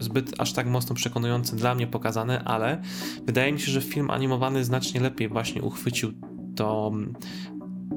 zbyt 0.00 0.40
aż 0.40 0.52
tak 0.52 0.66
mocno 0.66 0.94
przekonujące 0.94 1.56
dla 1.56 1.74
mnie 1.74 1.86
pokazane, 1.86 2.44
ale 2.44 2.82
wydaje 3.26 3.52
mi 3.52 3.60
się, 3.60 3.72
że 3.72 3.80
film 3.80 4.10
animowany 4.10 4.64
znacznie 4.64 5.00
lepiej 5.00 5.28
właśnie 5.28 5.62
uchwycił 5.62 6.12
to, 6.56 6.92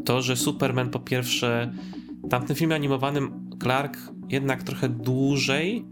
to 0.05 0.21
że 0.21 0.35
Superman 0.35 0.89
po 0.89 0.99
pierwsze 0.99 1.73
tamtym 2.29 2.55
filmie 2.55 2.75
animowanym 2.75 3.49
Clark 3.61 3.97
jednak 4.29 4.63
trochę 4.63 4.89
dłużej 4.89 5.85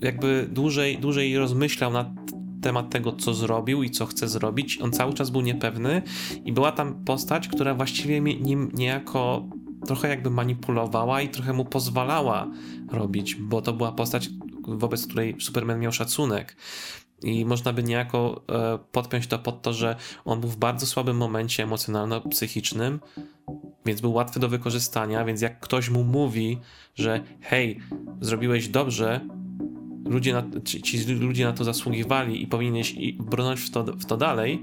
jakby 0.00 0.48
dłużej, 0.52 0.98
dłużej 0.98 1.38
rozmyślał 1.38 1.92
na 1.92 2.14
temat 2.62 2.90
tego, 2.90 3.12
co 3.12 3.34
zrobił 3.34 3.82
i 3.82 3.90
co 3.90 4.06
chce 4.06 4.28
zrobić. 4.28 4.78
On 4.82 4.92
cały 4.92 5.12
czas 5.12 5.30
był 5.30 5.40
niepewny 5.40 6.02
i 6.44 6.52
była 6.52 6.72
tam 6.72 7.04
postać, 7.04 7.48
która 7.48 7.74
właściwie 7.74 8.20
nim 8.20 8.70
niejako 8.74 9.48
trochę 9.86 10.08
jakby 10.08 10.30
manipulowała 10.30 11.22
i 11.22 11.28
trochę 11.28 11.52
mu 11.52 11.64
pozwalała 11.64 12.50
robić, 12.92 13.34
bo 13.34 13.62
to 13.62 13.72
była 13.72 13.92
postać, 13.92 14.30
wobec 14.68 15.06
której 15.06 15.36
Superman 15.40 15.80
miał 15.80 15.92
szacunek. 15.92 16.56
I 17.22 17.44
można 17.44 17.72
by 17.72 17.82
niejako 17.82 18.42
e, 18.48 18.78
podpiąć 18.92 19.26
to 19.26 19.38
pod 19.38 19.62
to, 19.62 19.72
że 19.72 19.96
on 20.24 20.40
był 20.40 20.50
w 20.50 20.56
bardzo 20.56 20.86
słabym 20.86 21.16
momencie 21.16 21.66
emocjonalno-psychicznym, 21.66 22.98
więc 23.86 24.00
był 24.00 24.12
łatwy 24.12 24.40
do 24.40 24.48
wykorzystania. 24.48 25.24
Więc 25.24 25.40
jak 25.40 25.60
ktoś 25.60 25.90
mu 25.90 26.04
mówi, 26.04 26.58
że 26.94 27.24
hej, 27.40 27.80
zrobiłeś 28.20 28.68
dobrze, 28.68 29.20
ludzie 30.04 30.32
na, 30.32 30.42
ci, 30.64 30.82
ci 30.82 31.14
ludzie 31.14 31.44
na 31.44 31.52
to 31.52 31.64
zasługiwali 31.64 32.42
i 32.42 32.46
powinieneś 32.46 32.94
brnąć 33.12 33.60
w 33.60 33.70
to, 33.70 33.84
w 33.84 34.04
to 34.04 34.16
dalej, 34.16 34.62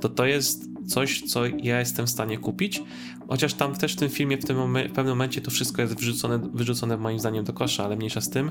to 0.00 0.08
to 0.08 0.26
jest 0.26 0.77
coś, 0.88 1.22
co 1.22 1.46
ja 1.46 1.78
jestem 1.78 2.06
w 2.06 2.10
stanie 2.10 2.38
kupić. 2.38 2.82
Chociaż 3.28 3.54
tam 3.54 3.74
też 3.74 3.92
w 3.92 3.96
tym 3.96 4.08
filmie 4.08 4.36
w, 4.36 4.44
tym 4.44 4.56
momen- 4.56 4.88
w 4.88 4.92
pewnym 4.92 5.14
momencie 5.14 5.40
to 5.40 5.50
wszystko 5.50 5.82
jest 5.82 5.94
wyrzucone, 5.94 6.38
wyrzucone 6.54 6.96
moim 6.96 7.18
zdaniem 7.18 7.44
do 7.44 7.52
kosza, 7.52 7.84
ale 7.84 7.96
mniejsza 7.96 8.20
z 8.20 8.30
tym. 8.30 8.48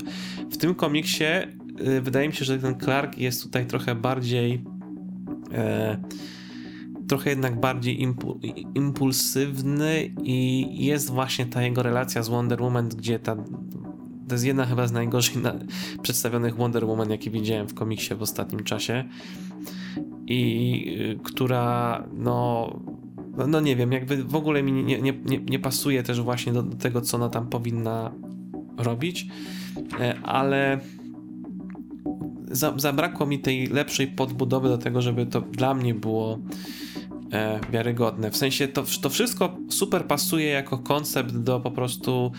W 0.50 0.56
tym 0.56 0.74
komiksie 0.74 1.24
y, 1.80 2.00
wydaje 2.00 2.28
mi 2.28 2.34
się, 2.34 2.44
że 2.44 2.58
ten 2.58 2.80
Clark 2.80 3.18
jest 3.18 3.42
tutaj 3.42 3.66
trochę 3.66 3.94
bardziej 3.94 4.64
e, 5.52 6.02
trochę 7.08 7.30
jednak 7.30 7.60
bardziej 7.60 8.02
impu 8.02 8.40
impulsywny 8.74 10.10
i 10.22 10.68
jest 10.84 11.10
właśnie 11.10 11.46
ta 11.46 11.62
jego 11.62 11.82
relacja 11.82 12.22
z 12.22 12.28
Wonder 12.28 12.62
Woman, 12.62 12.88
gdzie 12.88 13.18
ta 13.18 13.36
to 14.28 14.34
jest 14.34 14.44
jedna 14.44 14.66
chyba 14.66 14.86
z 14.86 14.92
najgorzej 14.92 15.34
przedstawionych 16.02 16.56
Wonder 16.56 16.84
Woman, 16.84 17.10
jakie 17.10 17.30
widziałem 17.30 17.68
w 17.68 17.74
komiksie 17.74 18.14
w 18.14 18.22
ostatnim 18.22 18.64
czasie 18.64 19.04
i 20.28 21.18
która 21.22 22.04
no 22.12 22.70
no, 23.38 23.46
no, 23.46 23.60
nie 23.60 23.76
wiem, 23.76 23.92
jakby 23.92 24.24
w 24.24 24.34
ogóle 24.34 24.62
mi 24.62 24.72
nie, 24.72 25.02
nie, 25.02 25.12
nie, 25.24 25.38
nie 25.38 25.58
pasuje 25.58 26.02
też 26.02 26.20
właśnie 26.20 26.52
do, 26.52 26.62
do, 26.62 26.76
tego, 26.76 27.00
co 27.00 27.16
ona 27.16 27.28
tam 27.28 27.48
powinna 27.48 28.12
robić, 28.76 29.26
e, 30.00 30.20
ale 30.22 30.80
za, 32.50 32.74
zabrakło 32.76 33.26
mi 33.26 33.38
tej 33.38 33.66
lepszej 33.66 34.06
podbudowy 34.06 34.68
do 34.68 34.78
tego, 34.78 35.02
żeby 35.02 35.26
to 35.26 35.40
dla 35.40 35.74
mnie 35.74 35.94
było 35.94 36.38
e, 37.32 37.60
wiarygodne. 37.72 38.30
W 38.30 38.36
sensie 38.36 38.68
to, 38.68 38.84
to 39.02 39.10
wszystko 39.10 39.56
super 39.70 40.04
pasuje 40.04 40.46
jako 40.46 40.78
koncept 40.78 41.36
do 41.36 41.60
po 41.60 41.70
prostu 41.70 42.32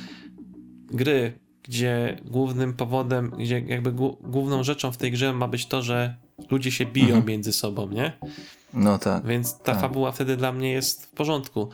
gry, 0.87 1.39
gdzie 1.63 2.17
głównym 2.25 2.73
powodem, 2.73 3.31
gdzie 3.39 3.59
jakby 3.59 3.91
główną 4.21 4.63
rzeczą 4.63 4.91
w 4.91 4.97
tej 4.97 5.11
grze 5.11 5.33
ma 5.33 5.47
być 5.47 5.65
to, 5.65 5.81
że 5.81 6.15
ludzie 6.51 6.71
się 6.71 6.85
biją 6.85 7.07
mhm. 7.07 7.25
między 7.25 7.53
sobą, 7.53 7.89
nie? 7.89 8.13
No 8.73 8.99
tak. 8.99 9.25
Więc 9.25 9.57
ta 9.57 9.63
tak. 9.63 9.81
fabuła 9.81 10.11
wtedy 10.11 10.37
dla 10.37 10.51
mnie 10.51 10.71
jest 10.71 11.05
w 11.05 11.09
porządku. 11.09 11.69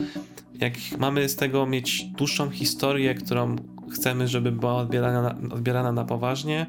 Jak 0.53 0.73
mamy 0.99 1.29
z 1.29 1.35
tego 1.35 1.65
mieć 1.65 2.05
dłuższą 2.05 2.49
historię, 2.49 3.15
którą 3.15 3.55
chcemy, 3.91 4.27
żeby 4.27 4.51
była 4.51 4.75
odbierana 4.75 5.21
na, 5.21 5.55
odbierana 5.55 5.91
na 5.91 6.05
poważnie, 6.05 6.65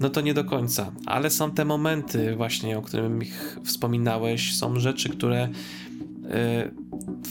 no 0.00 0.10
to 0.10 0.20
nie 0.20 0.34
do 0.34 0.44
końca. 0.44 0.92
Ale 1.06 1.30
są 1.30 1.50
te 1.50 1.64
momenty 1.64 2.36
właśnie, 2.36 2.78
o 2.78 2.82
których 2.82 3.58
wspominałeś, 3.64 4.56
są 4.56 4.80
rzeczy, 4.80 5.08
które 5.08 5.48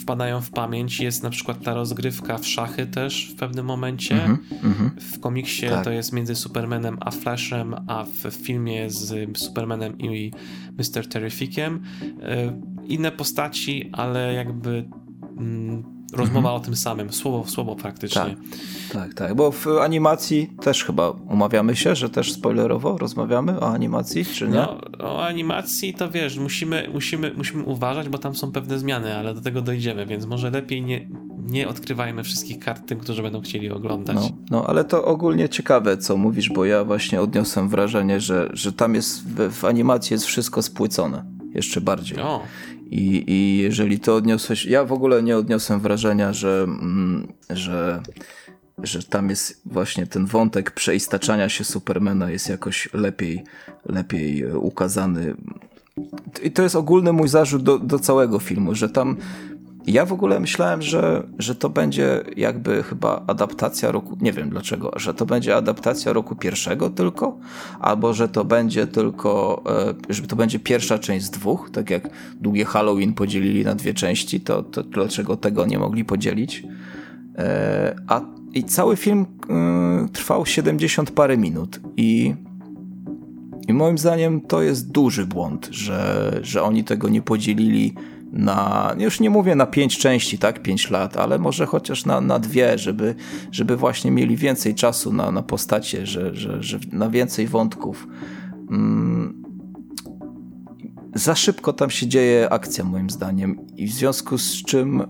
wpadają 0.01 0.41
w 0.41 0.49
pamięć. 0.49 0.99
Jest 0.99 1.23
na 1.23 1.29
przykład 1.29 1.63
ta 1.63 1.73
rozgrywka 1.73 2.37
w 2.37 2.47
szachy 2.47 2.85
też 2.85 3.31
w 3.31 3.35
pewnym 3.35 3.65
momencie. 3.65 4.23
Mm 4.23 4.37
-hmm, 4.37 4.89
w 5.01 5.19
komiksie 5.19 5.67
tak. 5.67 5.83
to 5.83 5.91
jest 5.91 6.13
między 6.13 6.35
Supermanem 6.35 6.97
a 7.01 7.11
Flashem, 7.11 7.75
a 7.87 8.03
w 8.03 8.33
filmie 8.33 8.89
z 8.89 9.37
Supermanem 9.37 9.99
i 9.99 10.31
Mr. 10.77 11.07
Terrificiem. 11.07 11.83
Y, 12.01 12.87
inne 12.87 13.11
postaci, 13.11 13.89
ale 13.91 14.33
jakby 14.33 14.89
mm, 15.37 15.96
rozmowa 16.13 16.49
mhm. 16.49 16.55
o 16.55 16.59
tym 16.59 16.75
samym, 16.75 17.13
słowo 17.13 17.43
w 17.43 17.49
słowo 17.49 17.75
praktycznie. 17.75 18.21
Tak, 18.21 18.35
tak, 18.91 19.13
tak, 19.13 19.35
bo 19.35 19.51
w 19.51 19.67
animacji 19.67 20.49
też 20.61 20.83
chyba 20.83 21.09
umawiamy 21.09 21.75
się, 21.75 21.95
że 21.95 22.09
też 22.09 22.33
spoilerowo 22.33 22.97
rozmawiamy 22.97 23.59
o 23.59 23.67
animacji, 23.67 24.25
czy 24.25 24.47
nie? 24.47 24.53
No, 24.53 24.79
o 24.99 25.25
animacji 25.25 25.93
to 25.93 26.11
wiesz, 26.11 26.37
musimy, 26.37 26.89
musimy, 26.93 27.33
musimy 27.37 27.63
uważać, 27.63 28.09
bo 28.09 28.17
tam 28.17 28.35
są 28.35 28.51
pewne 28.51 28.79
zmiany, 28.79 29.15
ale 29.15 29.33
do 29.33 29.41
tego 29.41 29.61
dojdziemy, 29.61 30.05
więc 30.05 30.25
może 30.25 30.51
lepiej 30.51 30.81
nie, 30.81 31.09
nie 31.37 31.67
odkrywajmy 31.67 32.23
wszystkich 32.23 32.59
kart 32.59 32.87
tym, 32.87 32.99
którzy 32.99 33.23
będą 33.23 33.41
chcieli 33.41 33.69
oglądać. 33.71 34.15
No, 34.15 34.29
no 34.51 34.67
ale 34.67 34.85
to 34.85 35.05
ogólnie 35.05 35.49
ciekawe, 35.49 35.97
co 35.97 36.17
mówisz, 36.17 36.49
bo 36.49 36.65
ja 36.65 36.83
właśnie 36.83 37.21
odniosłem 37.21 37.69
wrażenie, 37.69 38.19
że, 38.19 38.49
że 38.53 38.73
tam 38.73 38.95
jest 38.95 39.27
w, 39.27 39.53
w 39.53 39.65
animacji 39.65 40.13
jest 40.13 40.25
wszystko 40.25 40.61
spłycone 40.61 41.37
jeszcze 41.53 41.81
bardziej. 41.81 42.19
O. 42.19 42.41
I, 42.91 43.23
I 43.27 43.57
jeżeli 43.57 43.99
to 43.99 44.15
odniosłeś, 44.15 44.65
ja 44.65 44.85
w 44.85 44.93
ogóle 44.93 45.23
nie 45.23 45.37
odniosłem 45.37 45.79
wrażenia, 45.79 46.33
że, 46.33 46.63
mm, 46.63 47.27
że, 47.49 48.01
że 48.83 49.03
tam 49.03 49.29
jest 49.29 49.61
właśnie 49.65 50.07
ten 50.07 50.25
wątek 50.25 50.71
przeistaczania 50.71 51.49
się 51.49 51.63
Supermana 51.63 52.31
jest 52.31 52.49
jakoś 52.49 52.89
lepiej, 52.93 53.43
lepiej 53.85 54.45
ukazany. 54.53 55.35
I 56.43 56.51
to 56.51 56.63
jest 56.63 56.75
ogólny 56.75 57.13
mój 57.13 57.27
zarzut 57.27 57.63
do, 57.63 57.79
do 57.79 57.99
całego 57.99 58.39
filmu, 58.39 58.75
że 58.75 58.89
tam 58.89 59.17
ja 59.87 60.05
w 60.05 60.13
ogóle 60.13 60.39
myślałem, 60.39 60.81
że, 60.81 61.27
że 61.39 61.55
to 61.55 61.69
będzie 61.69 62.23
jakby 62.37 62.83
chyba 62.83 63.23
adaptacja 63.27 63.91
roku, 63.91 64.17
nie 64.21 64.33
wiem 64.33 64.49
dlaczego, 64.49 64.91
że 64.95 65.13
to 65.13 65.25
będzie 65.25 65.55
adaptacja 65.55 66.13
roku 66.13 66.35
pierwszego 66.35 66.89
tylko, 66.89 67.37
albo 67.79 68.13
że 68.13 68.29
to 68.29 68.45
będzie 68.45 68.87
tylko, 68.87 69.63
e, 70.09 70.13
że 70.13 70.27
to 70.27 70.35
będzie 70.35 70.59
pierwsza 70.59 70.99
część 70.99 71.25
z 71.25 71.29
dwóch, 71.29 71.69
tak 71.73 71.89
jak 71.89 72.09
długie 72.41 72.65
Halloween 72.65 73.13
podzielili 73.13 73.65
na 73.65 73.75
dwie 73.75 73.93
części, 73.93 74.39
to, 74.39 74.63
to 74.63 74.83
dlaczego 74.83 75.37
tego 75.37 75.65
nie 75.65 75.79
mogli 75.79 76.05
podzielić? 76.05 76.63
E, 77.37 77.95
a 78.07 78.21
i 78.53 78.63
cały 78.63 78.95
film 78.95 79.25
e, 79.49 80.07
trwał 80.13 80.45
70 80.45 81.11
parę 81.11 81.37
minut 81.37 81.79
i 81.97 82.35
I 83.67 83.73
moim 83.73 83.97
zdaniem 83.97 84.41
to 84.41 84.61
jest 84.61 84.91
duży 84.91 85.25
błąd, 85.25 85.67
że, 85.71 86.31
że 86.41 86.63
oni 86.63 86.83
tego 86.83 87.09
nie 87.09 87.21
podzielili 87.21 87.93
na, 88.31 88.95
już 88.97 89.19
nie 89.19 89.29
mówię 89.29 89.55
na 89.55 89.65
pięć 89.65 89.97
części, 89.97 90.37
tak, 90.37 90.61
pięć 90.61 90.89
lat, 90.89 91.17
ale 91.17 91.39
może 91.39 91.65
chociaż 91.65 92.05
na, 92.05 92.21
na 92.21 92.39
dwie, 92.39 92.77
żeby, 92.77 93.15
żeby 93.51 93.77
właśnie 93.77 94.11
mieli 94.11 94.37
więcej 94.37 94.75
czasu 94.75 95.13
na, 95.13 95.31
na 95.31 95.41
postacie, 95.41 96.05
że, 96.05 96.35
że, 96.35 96.63
że 96.63 96.79
na 96.91 97.09
więcej 97.09 97.47
wątków. 97.47 98.07
Mm. 98.71 99.43
Za 101.15 101.35
szybko 101.35 101.73
tam 101.73 101.89
się 101.89 102.07
dzieje 102.07 102.49
akcja, 102.49 102.83
moim 102.83 103.09
zdaniem, 103.09 103.67
i 103.77 103.87
w 103.87 103.91
związku 103.91 104.37
z 104.37 104.63
czym 104.63 105.01
y, 105.01 105.05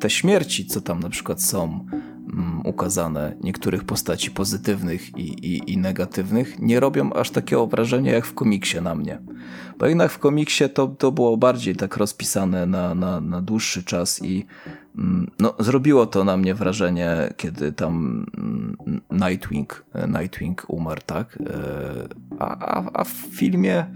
te 0.00 0.10
śmierci, 0.10 0.66
co 0.66 0.80
tam 0.80 1.00
na 1.00 1.10
przykład 1.10 1.42
są, 1.42 1.86
ukazane 2.64 3.36
niektórych 3.40 3.84
postaci 3.84 4.30
pozytywnych 4.30 5.18
i, 5.18 5.22
i, 5.22 5.72
i, 5.72 5.78
negatywnych 5.78 6.58
nie 6.58 6.80
robią 6.80 7.12
aż 7.12 7.30
takiego 7.30 7.66
wrażenia 7.66 8.12
jak 8.12 8.26
w 8.26 8.34
komiksie 8.34 8.80
na 8.80 8.94
mnie. 8.94 9.18
Bo 9.78 9.86
jednak 9.86 10.12
w 10.12 10.18
komiksie 10.18 10.64
to, 10.68 10.86
to 10.86 11.12
było 11.12 11.36
bardziej 11.36 11.76
tak 11.76 11.96
rozpisane 11.96 12.66
na, 12.66 12.94
na, 12.94 13.20
na 13.20 13.42
dłuższy 13.42 13.84
czas 13.84 14.22
i 14.22 14.46
mm, 14.98 15.30
no, 15.38 15.54
zrobiło 15.58 16.06
to 16.06 16.24
na 16.24 16.36
mnie 16.36 16.54
wrażenie, 16.54 17.32
kiedy 17.36 17.72
tam 17.72 18.26
mm, 18.38 19.00
Nightwing, 19.10 19.84
Nightwing 20.08 20.64
umarł, 20.68 21.00
tak? 21.06 21.38
E, 21.40 22.38
a, 22.38 22.58
a, 22.58 22.90
a 22.92 23.04
w 23.04 23.10
filmie 23.10 23.86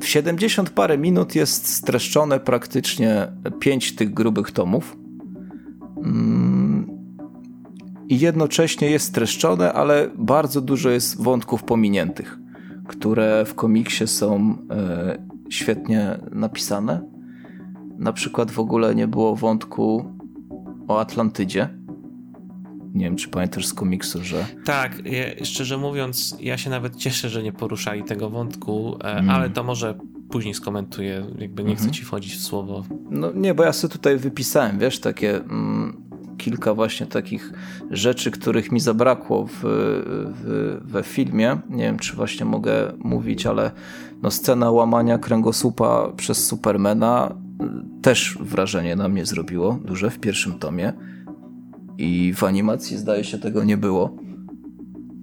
w 0.00 0.06
70 0.06 0.70
parę 0.70 0.98
minut 0.98 1.34
jest 1.34 1.66
streszczone 1.66 2.40
praktycznie 2.40 3.28
pięć 3.60 3.94
tych 3.94 4.14
grubych 4.14 4.50
tomów 4.50 4.96
i 8.08 8.18
jednocześnie 8.18 8.90
jest 8.90 9.06
streszczone, 9.06 9.72
ale 9.72 10.10
bardzo 10.14 10.60
dużo 10.60 10.90
jest 10.90 11.22
wątków 11.22 11.62
pominiętych, 11.62 12.38
które 12.86 13.44
w 13.44 13.54
komiksie 13.54 14.06
są 14.06 14.58
e, 14.70 15.18
świetnie 15.50 16.18
napisane. 16.32 17.00
Na 17.98 18.12
przykład 18.12 18.50
w 18.50 18.58
ogóle 18.58 18.94
nie 18.94 19.08
było 19.08 19.36
wątku 19.36 20.12
o 20.88 21.00
Atlantydzie. 21.00 21.68
Nie 22.94 23.04
wiem, 23.04 23.16
czy 23.16 23.28
pamiętasz 23.28 23.66
z 23.66 23.74
komiksu, 23.74 24.24
że. 24.24 24.46
Tak, 24.64 25.02
szczerze 25.42 25.78
mówiąc, 25.78 26.36
ja 26.40 26.58
się 26.58 26.70
nawet 26.70 26.96
cieszę, 26.96 27.28
że 27.28 27.42
nie 27.42 27.52
poruszali 27.52 28.04
tego 28.04 28.30
wątku, 28.30 28.96
mm. 29.00 29.30
ale 29.30 29.50
to 29.50 29.64
może 29.64 29.98
później 30.30 30.54
skomentuję, 30.54 31.26
jakby 31.38 31.62
nie 31.62 31.68
mm 31.68 31.74
-hmm. 31.74 31.76
chcę 31.76 31.84
mhm. 31.84 31.92
ci 31.92 32.04
wchodzić 32.04 32.34
w 32.34 32.42
słowo. 32.42 32.84
No 33.10 33.32
nie, 33.34 33.54
bo 33.54 33.64
ja 33.64 33.72
sobie 33.72 33.92
tutaj 33.92 34.16
wypisałem, 34.16 34.78
wiesz, 34.78 35.00
takie. 35.00 35.36
Mm, 35.36 36.05
kilka 36.38 36.74
właśnie 36.74 37.06
takich 37.06 37.52
rzeczy, 37.90 38.30
których 38.30 38.72
mi 38.72 38.80
zabrakło 38.80 39.46
w, 39.46 39.52
w, 39.62 40.80
we 40.84 41.02
filmie. 41.02 41.58
Nie 41.70 41.84
wiem, 41.84 41.98
czy 41.98 42.16
właśnie 42.16 42.46
mogę 42.46 42.92
mówić, 42.98 43.46
ale 43.46 43.70
no 44.22 44.30
scena 44.30 44.70
łamania 44.70 45.18
kręgosłupa 45.18 46.12
przez 46.16 46.46
Supermana 46.46 47.34
y, 47.62 48.02
też 48.02 48.38
wrażenie 48.40 48.96
na 48.96 49.08
mnie 49.08 49.26
zrobiło, 49.26 49.78
duże 49.84 50.10
w 50.10 50.18
pierwszym 50.18 50.58
tomie. 50.58 50.92
I 51.98 52.34
w 52.36 52.44
animacji 52.44 52.96
zdaje 52.96 53.24
się 53.24 53.38
tego 53.38 53.64
nie 53.64 53.76
było. 53.76 54.16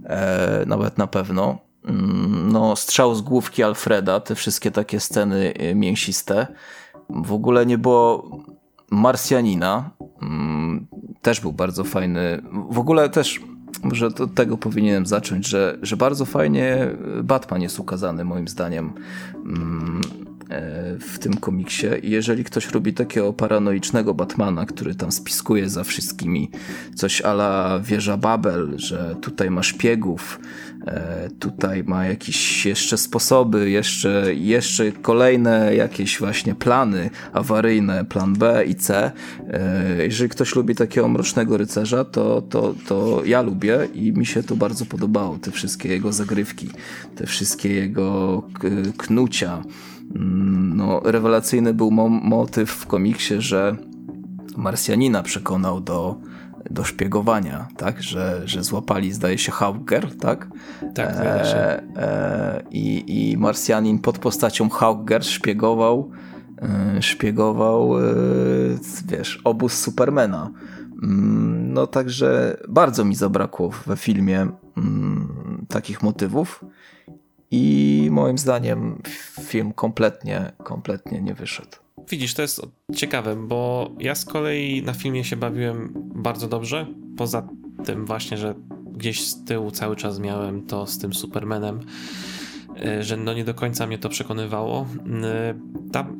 E, 0.06 0.64
nawet 0.68 0.98
na 0.98 1.07
pewno. 1.07 1.57
Mm, 1.85 2.52
no, 2.52 2.76
strzał 2.76 3.15
z 3.15 3.22
główki 3.22 3.64
Alfreda, 3.64 4.19
te 4.19 4.35
wszystkie 4.35 4.72
takie 4.72 4.99
sceny 4.99 5.53
y, 5.61 5.76
mięsiste. 5.76 6.48
W 7.10 7.34
ogóle 7.34 7.65
nie 7.65 7.77
było 7.77 8.30
Marsjanina. 8.94 9.90
Mm, 10.22 10.88
też 11.22 11.41
był 11.41 11.53
bardzo 11.53 11.84
fajny. 11.84 12.41
W 12.70 12.80
ogóle 12.80 13.10
też, 13.10 13.41
może 13.84 14.07
od 14.07 14.36
tego 14.36 14.57
powinienem 14.57 15.06
zacząć, 15.06 15.48
że, 15.48 15.78
że 15.82 15.98
bardzo 15.98 16.26
fajnie 16.26 16.88
Batman 17.24 17.61
jest 17.61 17.80
ukazany, 17.80 18.26
moim 18.26 18.48
zdaniem. 18.48 18.94
Mm, 19.36 20.02
E, 20.53 20.98
w 20.99 21.20
tym 21.20 21.34
komiksie. 21.34 21.88
Jeżeli 22.03 22.44
ktoś 22.44 22.72
robi 22.72 22.94
takiego 22.94 23.34
paranoicznego 23.34 24.14
Batmana, 24.14 24.65
który 24.65 24.95
tam 24.95 25.11
spiskuje 25.11 25.70
za 25.70 25.84
wszystkimi, 25.84 26.49
coś 26.95 27.22
ala 27.22 27.80
wieża 27.80 28.18
Babel, 28.18 28.74
że 28.76 29.15
tutaj 29.22 29.52
ma 29.52 29.64
szpiegów, 29.64 30.40
tutaj 31.39 31.84
ma 31.84 32.05
jakieś 32.05 32.65
jeszcze 32.65 32.97
sposoby, 32.97 33.69
jeszcze, 33.69 34.34
jeszcze 34.35 34.91
kolejne 34.91 35.76
jakieś 35.76 36.19
właśnie 36.19 36.55
plany 36.55 37.10
awaryjne, 37.34 38.05
plan 38.05 38.34
B 38.34 38.65
i 38.65 38.76
C. 38.76 39.11
E, 39.49 40.03
jeżeli 40.03 40.30
ktoś 40.30 40.55
lubi 40.55 40.76
takiego 40.76 41.07
mrocznego 41.07 41.57
rycerza, 41.57 42.05
to, 42.05 42.41
to, 42.41 42.76
to 42.88 43.22
ja 43.26 43.41
lubię 43.41 43.88
i 43.93 44.11
mi 44.11 44.26
się 44.26 44.43
to 44.43 44.55
bardzo 44.55 44.85
podobało, 44.85 45.38
te 45.38 45.51
wszystkie 45.51 45.89
jego 45.89 46.14
zagrywki, 46.14 46.69
te 47.15 47.26
wszystkie 47.26 47.73
jego 47.73 48.43
knucia, 48.97 49.64
Mm, 50.15 50.77
no, 50.77 51.01
rewelacyjny 51.03 51.73
był 51.73 51.91
mo 51.91 52.10
motyw 52.10 52.72
w 52.72 52.88
komiksie, 52.88 53.41
że 53.41 53.76
Marsjanina 54.57 55.23
przekonał 55.23 55.81
do, 55.81 56.15
do 56.69 56.84
szpiegowania, 56.84 57.68
tak? 57.77 58.03
Że, 58.03 58.41
że 58.45 58.64
złapali, 58.64 59.11
zdaje 59.11 59.38
się, 59.38 59.52
Hauger, 59.52 60.18
tak? 60.18 60.48
Tak, 60.95 61.10
e, 61.10 61.84
e, 61.98 62.64
i, 62.72 63.31
I 63.31 63.38
Marsjanin 63.38 63.99
pod 63.99 64.19
postacią 64.19 64.69
Hauger 64.69 65.23
szpiegował 65.23 66.11
e, 66.61 67.02
szpiegował, 67.02 67.99
e, 67.99 68.03
wiesz, 69.07 69.41
obóz 69.44 69.73
Supermana. 69.73 70.52
Mm, 71.03 71.73
no 71.73 71.88
także 71.88 72.57
bardzo 72.68 73.06
mi 73.06 73.15
zabrakło 73.15 73.69
we 73.69 73.98
filmie 73.98 74.48
mm, 74.77 75.65
takich 75.69 76.03
motywów. 76.03 76.65
I 77.52 78.07
moim 78.11 78.38
zdaniem 78.38 79.02
film 79.41 79.73
kompletnie, 79.73 80.52
kompletnie 80.64 81.22
nie 81.22 81.34
wyszedł. 81.34 81.82
Widzisz, 82.09 82.34
to 82.34 82.41
jest 82.41 82.61
ciekawe, 82.95 83.35
bo 83.35 83.91
ja 83.99 84.15
z 84.15 84.25
kolei 84.25 84.84
na 84.84 84.93
filmie 84.93 85.23
się 85.23 85.35
bawiłem 85.35 85.93
bardzo 86.15 86.47
dobrze. 86.47 86.88
Poza 87.17 87.47
tym 87.85 88.05
właśnie, 88.05 88.38
że 88.38 88.55
gdzieś 88.91 89.27
z 89.27 89.43
tyłu 89.45 89.71
cały 89.71 89.95
czas 89.95 90.19
miałem 90.19 90.65
to 90.65 90.88
z 90.88 90.97
tym 90.97 91.13
Supermanem, 91.13 91.80
e, 92.85 93.03
że 93.03 93.17
no 93.17 93.34
nie 93.34 93.43
do 93.43 93.53
końca 93.53 93.88
mnie 93.88 93.97
to 93.97 94.09
przekonywało. 94.09 94.88
E, 95.23 95.53
tam 95.91 96.19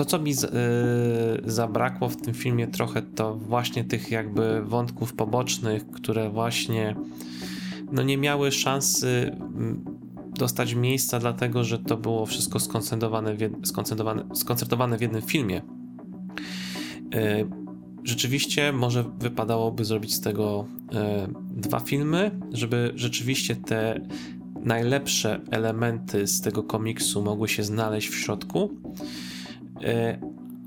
to, 0.00 0.04
co 0.04 0.18
mi 0.18 0.30
yy, 0.30 1.52
zabrakło 1.52 2.08
w 2.08 2.16
tym 2.16 2.34
filmie 2.34 2.68
trochę, 2.68 3.02
to 3.02 3.34
właśnie 3.34 3.84
tych 3.84 4.10
jakby 4.10 4.62
wątków 4.62 5.14
pobocznych, 5.14 5.90
które 5.90 6.30
właśnie 6.30 6.96
no 7.92 8.02
nie 8.02 8.18
miały 8.18 8.52
szansy 8.52 9.36
dostać 10.38 10.74
miejsca, 10.74 11.18
dlatego 11.18 11.64
że 11.64 11.78
to 11.78 11.96
było 11.96 12.26
wszystko 12.26 12.60
skoncentrowane 12.60 13.34
w, 13.34 13.66
skoncentrowane, 14.32 14.98
w 14.98 15.00
jednym 15.00 15.22
filmie. 15.22 15.62
E, 17.14 17.44
rzeczywiście 18.04 18.72
może 18.72 19.04
wypadałoby 19.18 19.84
zrobić 19.84 20.14
z 20.14 20.20
tego 20.20 20.66
e, 20.94 21.28
dwa 21.50 21.80
filmy, 21.80 22.30
żeby 22.52 22.92
rzeczywiście 22.94 23.56
te 23.56 24.00
najlepsze 24.64 25.40
elementy 25.50 26.26
z 26.26 26.40
tego 26.40 26.62
komiksu 26.62 27.22
mogły 27.22 27.48
się 27.48 27.62
znaleźć 27.62 28.08
w 28.08 28.14
środku. 28.14 28.70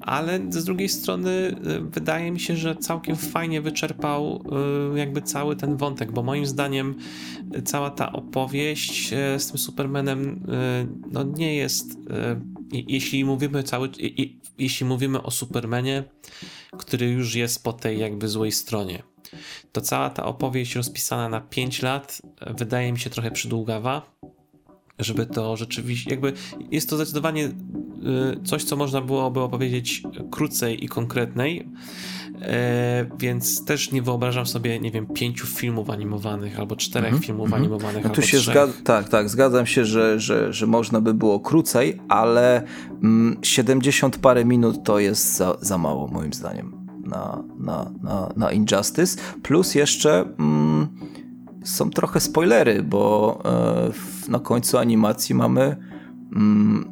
Ale 0.04 0.40
z 0.50 0.66
drugiej 0.66 0.90
strony 0.90 1.30
y, 1.30 1.80
wydaje 1.80 2.32
mi 2.32 2.40
się, 2.40 2.56
że 2.56 2.76
całkiem 2.76 3.16
fajnie 3.16 3.62
wyczerpał 3.62 4.44
y, 4.96 5.00
jakby 5.00 5.22
cały 5.22 5.56
ten 5.56 5.78
wątek, 5.78 6.12
bo 6.12 6.24
moim 6.24 6.46
zdaniem 6.46 6.96
y, 7.56 7.62
cała 7.62 7.90
ta 7.90 8.12
opowieść 8.12 9.10
z 9.38 9.48
tym 9.48 9.58
Supermanem 9.58 10.48
no 11.12 11.24
nie 11.24 11.56
jest 11.56 11.98
jeśli 12.72 13.26
mówimy 13.26 13.64
cały 13.64 13.90
jeśli 14.58 14.86
mówimy 14.86 15.24
o 15.24 15.32
Supermanie, 15.32 16.04
który 16.78 17.10
już 17.10 17.36
jest 17.36 17.64
po 17.64 17.74
tej 17.74 18.00
jakby 18.00 18.28
złej 18.28 18.52
stronie. 18.52 19.04
To 19.72 19.82
cała 19.82 20.10
ta 20.10 20.26
opowieść 20.26 20.76
rozpisana 20.76 21.30
na 21.30 21.42
5 21.42 21.82
lat 21.82 22.22
wydaje 22.58 22.92
mi 22.92 23.00
się 23.00 23.10
trochę 23.10 23.32
przydługawa 23.32 24.02
żeby 25.00 25.26
to 25.26 25.58
rzeczywiście, 25.58 26.12
jakby 26.12 26.34
jest 26.72 26.90
to 26.90 26.96
zdecydowanie 26.96 27.46
y, 27.46 27.52
coś, 28.44 28.64
co 28.64 28.76
można 28.76 29.02
byłoby 29.02 29.40
opowiedzieć 29.40 30.04
krócej 30.32 30.86
i 30.86 30.88
konkretnej, 30.88 31.70
e, 32.42 33.06
więc 33.20 33.66
też 33.66 33.92
nie 33.92 34.02
wyobrażam 34.02 34.46
sobie, 34.46 34.80
nie 34.80 34.92
wiem, 34.92 35.06
pięciu 35.06 35.48
filmów 35.48 35.90
animowanych 35.90 36.60
albo 36.60 36.76
czterech 36.76 37.10
mm 37.10 37.22
-hmm. 37.22 37.26
filmów 37.26 37.48
mm 37.48 37.60
-hmm. 37.60 37.62
animowanych. 37.62 38.04
No 38.04 38.10
tu 38.10 38.22
się 38.22 38.40
zgadzam, 38.40 38.84
tak, 38.84 39.10
tak, 39.10 39.30
zgadzam 39.30 39.66
się, 39.66 39.86
że, 39.86 40.20
że, 40.20 40.54
że 40.54 40.68
można 40.68 41.02
by 41.02 41.14
było 41.14 41.40
krócej, 41.40 42.00
ale 42.10 42.64
mm, 43.04 43.38
70 43.42 44.18
parę 44.18 44.46
minut 44.46 44.84
to 44.84 45.00
jest 45.00 45.36
za, 45.36 45.58
za 45.62 45.78
mało, 45.78 46.08
moim 46.08 46.34
zdaniem, 46.34 46.88
na, 47.06 47.44
na, 47.60 47.92
na, 48.04 48.34
na 48.36 48.52
Injustice. 48.52 49.18
Plus 49.44 49.76
jeszcze. 49.76 50.26
Mm, 50.40 50.88
są 51.64 51.90
trochę 51.90 52.20
spoilery, 52.20 52.84
bo 52.84 53.42
e, 54.28 54.32
na 54.32 54.40
końcu 54.40 54.78
animacji 54.78 55.36
mamy 55.36 55.76
mm, 56.36 56.92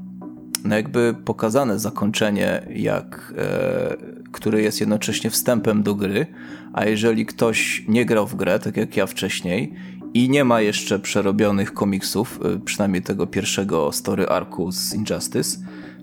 no 0.66 0.76
jakby 0.76 1.16
pokazane 1.26 1.80
zakończenie, 1.80 2.68
jak, 2.76 3.34
e, 3.38 3.98
które 4.32 4.62
jest 4.62 4.80
jednocześnie 4.80 5.30
wstępem 5.30 5.84
do 5.84 5.96
gry, 5.96 6.26
a 6.74 6.86
jeżeli 6.86 7.26
ktoś 7.26 7.86
nie 7.88 8.06
grał 8.06 8.28
w 8.28 8.36
grę, 8.36 8.60
tak 8.60 8.78
jak 8.78 8.98
ja 8.98 9.08
wcześniej, 9.08 9.74
i 10.14 10.30
nie 10.30 10.44
ma 10.44 10.62
jeszcze 10.62 11.00
przerobionych 11.00 11.74
komiksów, 11.74 12.40
y, 12.56 12.60
przynajmniej 12.60 13.02
tego 13.02 13.28
pierwszego 13.28 13.92
story 13.92 14.28
arku 14.28 14.72
z 14.72 14.94
Injustice, 14.94 15.58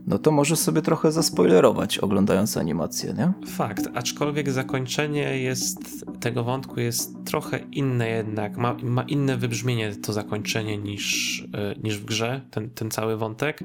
no 0.08 0.18
to 0.18 0.30
może 0.30 0.56
sobie 0.56 0.82
trochę 0.82 1.12
zaspoilerować 1.12 1.98
oglądając 1.98 2.56
animację, 2.56 3.14
nie? 3.18 3.32
Fakt, 3.46 3.88
aczkolwiek 3.94 4.50
zakończenie 4.50 5.38
jest 5.38 6.04
tego 6.20 6.44
wątku 6.44 6.80
jest 6.80 7.24
trochę 7.24 7.58
inne 7.58 8.08
jednak, 8.08 8.56
ma, 8.56 8.76
ma 8.82 9.02
inne 9.02 9.36
wybrzmienie 9.36 9.94
to 9.94 10.12
zakończenie 10.12 10.78
niż, 10.78 11.38
y, 11.40 11.46
niż 11.82 11.98
w 11.98 12.04
grze, 12.04 12.40
ten, 12.50 12.70
ten 12.70 12.90
cały 12.90 13.16
wątek. 13.16 13.60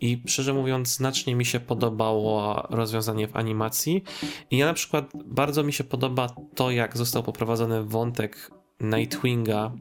I 0.00 0.22
szczerze 0.26 0.54
mówiąc 0.54 0.96
znacznie 0.96 1.34
mi 1.34 1.44
się 1.44 1.60
podobało 1.60 2.66
rozwiązanie 2.70 3.28
w 3.28 3.36
animacji. 3.36 4.04
I 4.50 4.56
ja 4.56 4.66
na 4.66 4.74
przykład 4.74 5.12
bardzo 5.26 5.64
mi 5.64 5.72
się 5.72 5.84
podoba 5.84 6.26
to 6.54 6.70
jak 6.70 6.96
został 6.96 7.22
poprowadzony 7.22 7.84
wątek 7.84 8.50
Nightwinga 8.80 9.72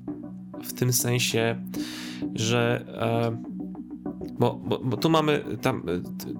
w 0.64 0.74
tym 0.74 0.94
sensie, 0.94 1.66
że 2.36 2.86
e, 2.88 3.49
bo, 4.40 4.62
bo, 4.66 4.80
bo, 4.84 4.98
tu 4.98 5.10
mamy 5.10 5.44
tam 5.62 5.84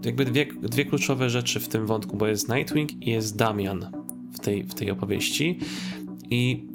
jakby 0.06 0.26
dwie, 0.26 0.46
dwie 0.46 0.86
kluczowe 0.86 1.30
rzeczy 1.30 1.60
w 1.60 1.68
tym 1.68 1.86
wątku, 1.86 2.18
bo 2.18 2.28
jest 2.28 2.50
Nightwing 2.50 3.08
i 3.08 3.10
jest 3.10 3.38
Damian 3.38 3.92
w 4.34 4.40
tej, 4.40 4.64
w 4.64 4.74
tej 4.74 4.92
opowieści 4.92 5.60
i 6.30 6.68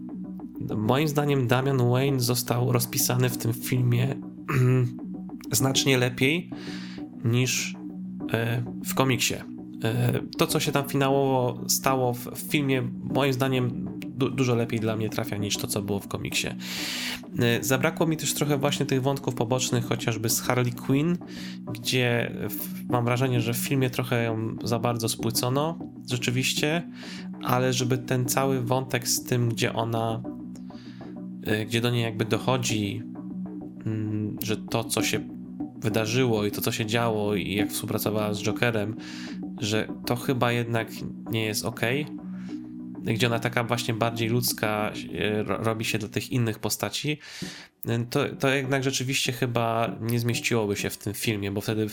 moim 0.76 1.08
zdaniem 1.08 1.46
Damian 1.46 1.90
Wayne 1.90 2.20
został 2.20 2.72
rozpisany 2.72 3.28
w 3.28 3.38
tym 3.38 3.52
filmie 3.52 4.16
znacznie 5.52 5.98
lepiej 5.98 6.50
niż 7.24 7.76
e, 8.32 8.64
w 8.84 8.94
komiksie. 8.94 9.34
E, 9.84 10.20
to, 10.38 10.46
co 10.46 10.60
się 10.60 10.72
tam 10.72 10.88
finałowo 10.88 11.64
stało 11.68 12.14
w, 12.14 12.30
filmie, 12.50 12.88
moim 13.14 13.32
zdaniem 13.32 13.93
du 14.14 14.30
dużo 14.30 14.54
lepiej 14.54 14.80
dla 14.80 14.96
mnie 14.96 15.08
trafia 15.08 15.36
niż 15.36 15.56
to, 15.56 15.66
co 15.66 15.82
było 15.82 16.00
w 16.00 16.08
komiksie. 16.08 16.48
E, 17.38 17.64
zabrakło 17.64 18.06
mi 18.06 18.16
też 18.16 18.34
trochę 18.34 18.58
właśnie 18.58 18.86
tych 18.86 19.02
wątków 19.02 19.34
pobocznych, 19.34 19.84
chociażby 19.84 20.30
z 20.30 20.40
Harley 20.40 20.72
Quinn, 20.72 21.18
gdzie 21.72 22.32
mam 22.88 23.04
wrażenie, 23.04 23.40
że 23.40 23.54
w 23.54 23.56
filmie 23.56 23.90
trochę 23.90 24.24
ją 24.24 24.56
za 24.64 24.78
bardzo 24.78 25.08
spłycono, 25.08 25.78
rzeczywiście, 26.10 26.82
ale 27.42 27.72
żeby 27.72 27.98
ten 27.98 28.26
cały 28.26 28.62
wątek 28.62 29.08
z 29.08 29.24
tym, 29.24 29.48
gdzie 29.48 29.72
ona, 29.72 30.22
e, 31.46 31.66
gdzie 31.66 31.80
do 31.80 31.90
niej 31.90 32.02
jakby 32.02 32.24
dochodzi, 32.24 33.02
mm, 33.86 34.36
że 34.42 34.56
to, 34.56 34.84
co 34.84 35.02
się 35.02 35.20
wydarzyło 35.76 36.44
i 36.44 36.50
to, 36.50 36.60
co 36.60 36.72
się 36.72 36.86
działo 36.86 37.34
i 37.34 37.54
jak 37.54 37.70
współpracowała 37.70 38.34
z 38.34 38.42
Jokerem, 38.42 38.96
że 39.60 39.88
to 40.06 40.16
chyba 40.16 40.52
jednak 40.52 40.88
nie 41.30 41.44
jest 41.44 41.64
ok. 41.64 41.80
Gdzie 43.04 43.26
ona 43.26 43.38
taka 43.38 43.64
właśnie 43.64 43.94
bardziej 43.94 44.28
ludzka 44.28 44.92
e, 45.18 45.42
robi 45.42 45.84
się 45.84 45.98
dla 45.98 46.08
tych 46.08 46.32
innych 46.32 46.58
postaci, 46.58 47.18
to, 48.10 48.24
to 48.38 48.48
jednak 48.48 48.84
rzeczywiście 48.84 49.32
chyba 49.32 49.96
nie 50.00 50.20
zmieściłoby 50.20 50.76
się 50.76 50.90
w 50.90 50.98
tym 50.98 51.14
filmie, 51.14 51.50
bo 51.50 51.60
wtedy 51.60 51.86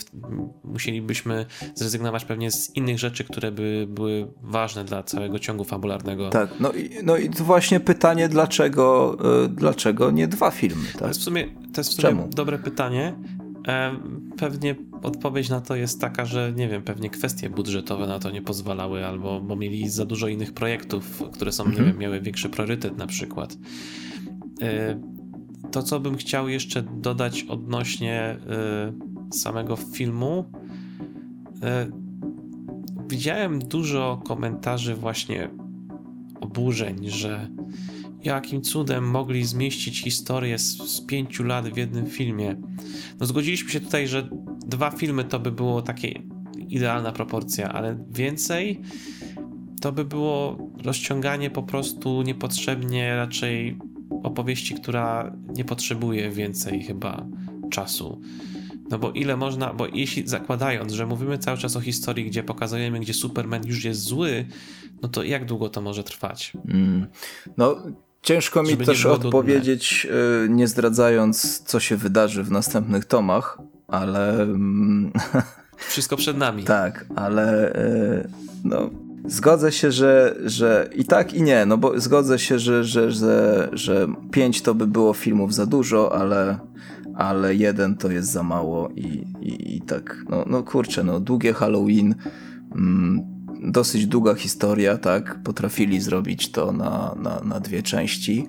musielibyśmy 0.64 1.46
zrezygnować 1.76 2.26
pewnie 2.26 2.52
z 2.52 2.76
innych 2.76 3.00
rzeczy, 3.00 3.24
które 3.24 3.52
by 3.52 3.86
były 3.90 4.28
ważne 4.42 4.86
dla 4.86 5.04
całego 5.04 5.40
ciągu 5.40 5.64
fabularnego. 5.64 6.30
Tak, 6.30 6.50
no 6.60 6.72
i, 6.72 6.90
no 7.04 7.18
i 7.18 7.30
to 7.30 7.44
właśnie 7.44 7.80
pytanie, 7.80 8.30
dlaczego, 8.30 9.18
e, 9.46 9.48
dlaczego 9.48 10.12
nie 10.12 10.28
dwa 10.28 10.52
filmy? 10.52 10.86
Tak? 10.92 11.00
To 11.02 11.08
jest 11.08 11.20
w 11.20 11.24
sumie, 11.24 11.48
to 11.74 11.82
jest 11.82 11.90
w 11.90 12.02
sumie 12.02 12.28
dobre 12.30 12.60
pytanie. 12.60 13.14
Pewnie 14.38 14.76
odpowiedź 15.04 15.50
na 15.50 15.62
to 15.62 15.76
jest 15.76 16.02
taka, 16.02 16.26
że 16.26 16.54
nie 16.56 16.68
wiem, 16.68 16.82
pewnie 16.84 17.10
kwestie 17.10 17.50
budżetowe 17.50 18.08
na 18.08 18.20
to 18.20 18.32
nie 18.32 18.42
pozwalały, 18.42 19.06
albo 19.06 19.42
bo 19.42 19.56
mieli 19.56 19.90
za 19.90 20.06
dużo 20.06 20.28
innych 20.28 20.54
projektów, 20.54 21.24
które 21.34 21.52
są, 21.52 21.64
mhm. 21.64 21.82
nie 21.86 21.92
wiem, 21.92 22.02
miały 22.02 22.22
większy 22.22 22.50
priorytet 22.50 22.98
na 22.98 23.08
przykład. 23.08 23.58
E, 24.62 25.00
to, 25.72 25.84
co 25.84 26.00
bym 26.00 26.18
chciał 26.18 26.50
jeszcze 26.50 26.84
dodać 26.84 27.44
odnośnie 27.44 28.20
e, 28.20 28.38
samego 29.34 29.76
filmu, 29.76 30.46
e, 31.64 31.88
widziałem 33.10 33.60
dużo 33.60 34.22
komentarzy 34.26 34.96
właśnie 34.96 35.50
oburzeń, 36.42 37.10
że 37.10 37.50
jakim 38.24 38.62
cudem 38.62 39.10
mogli 39.10 39.46
zmieścić 39.46 40.04
historię 40.04 40.60
z, 40.60 40.78
z, 40.78 41.02
pięciu 41.02 41.44
lat 41.44 41.68
w 41.68 41.78
jednym 41.78 42.06
filmie. 42.06 42.56
No 43.20 43.26
zgodziliśmy 43.26 43.70
się 43.70 43.80
tutaj, 43.80 44.08
że 44.08 44.30
dwa 44.66 44.92
filmy 44.92 45.24
to 45.24 45.40
by 45.40 45.52
było 45.52 45.82
takie 45.82 46.22
idealna 46.70 47.12
proporcja, 47.12 47.74
ale 47.74 48.06
więcej 48.12 48.82
to 49.82 49.92
by 49.92 50.06
było 50.06 50.58
rozciąganie 50.84 51.50
po 51.50 51.64
prostu 51.64 52.22
niepotrzebnie 52.22 53.16
raczej 53.16 53.78
opowieści, 54.24 54.76
która 54.76 55.36
nie 55.54 55.66
potrzebuje 55.66 56.30
więcej 56.30 56.84
chyba 56.84 57.26
czasu. 57.72 58.22
No 58.90 59.00
bo 59.00 59.12
ile 59.12 59.38
można, 59.38 59.74
bo 59.74 59.88
jeśli 59.88 60.28
zakładając, 60.28 60.94
że 60.94 61.06
mówimy 61.06 61.38
cały 61.38 61.58
czas 61.58 61.76
o 61.76 61.82
historii, 61.82 62.26
gdzie 62.26 62.44
pokazujemy, 62.44 63.00
gdzie 63.00 63.14
Superman 63.14 63.68
już 63.68 63.84
jest 63.84 64.02
zły, 64.02 64.46
no 65.02 65.10
to 65.10 65.24
jak 65.24 65.46
długo 65.46 65.70
to 65.70 65.82
może 65.82 66.04
trwać? 66.04 66.54
Mm. 66.68 67.08
No, 67.58 67.76
Ciężko 68.22 68.64
mi 68.64 68.78
też 68.78 69.06
odpowiedzieć, 69.06 70.08
dudne. 70.10 70.56
nie 70.56 70.68
zdradzając, 70.68 71.60
co 71.60 71.80
się 71.80 71.98
wydarzy 71.98 72.44
w 72.44 72.52
następnych 72.52 73.06
tomach, 73.06 73.58
ale. 73.88 74.42
Mm, 74.42 75.12
Wszystko 75.90 76.18
przed 76.18 76.38
nami. 76.38 76.64
tak, 76.64 77.06
ale 77.16 77.74
e, 77.76 78.28
no, 78.64 78.90
zgodzę 79.26 79.72
się, 79.72 79.92
że, 79.92 80.36
że 80.46 80.90
i 80.96 81.06
tak, 81.06 81.34
i 81.34 81.42
nie. 81.42 81.66
No 81.66 81.78
bo 81.78 82.00
zgodzę 82.00 82.40
się, 82.40 82.60
że, 82.60 82.84
że, 82.84 83.12
że, 83.12 83.70
że 83.74 84.08
pięć 84.32 84.62
to 84.62 84.76
by 84.76 84.88
było 84.88 85.14
filmów 85.14 85.54
za 85.54 85.66
dużo, 85.66 86.16
ale, 86.16 86.60
ale 87.16 87.56
jeden 87.56 87.98
to 87.98 88.12
jest 88.12 88.32
za 88.32 88.44
mało 88.44 88.90
i, 88.96 89.08
i, 89.42 89.76
i 89.76 89.82
tak. 89.82 90.24
No, 90.30 90.46
no 90.48 90.64
kurczę, 90.64 91.04
no 91.04 91.20
długie 91.20 91.54
Halloween. 91.54 92.16
Mm, 92.76 93.41
dosyć 93.62 94.08
długa 94.08 94.36
historia, 94.36 94.98
tak? 94.98 95.40
Potrafili 95.44 96.02
zrobić 96.02 96.52
to 96.52 96.72
na, 96.72 97.16
na, 97.22 97.42
na 97.44 97.60
dwie 97.60 97.84
części, 97.84 98.48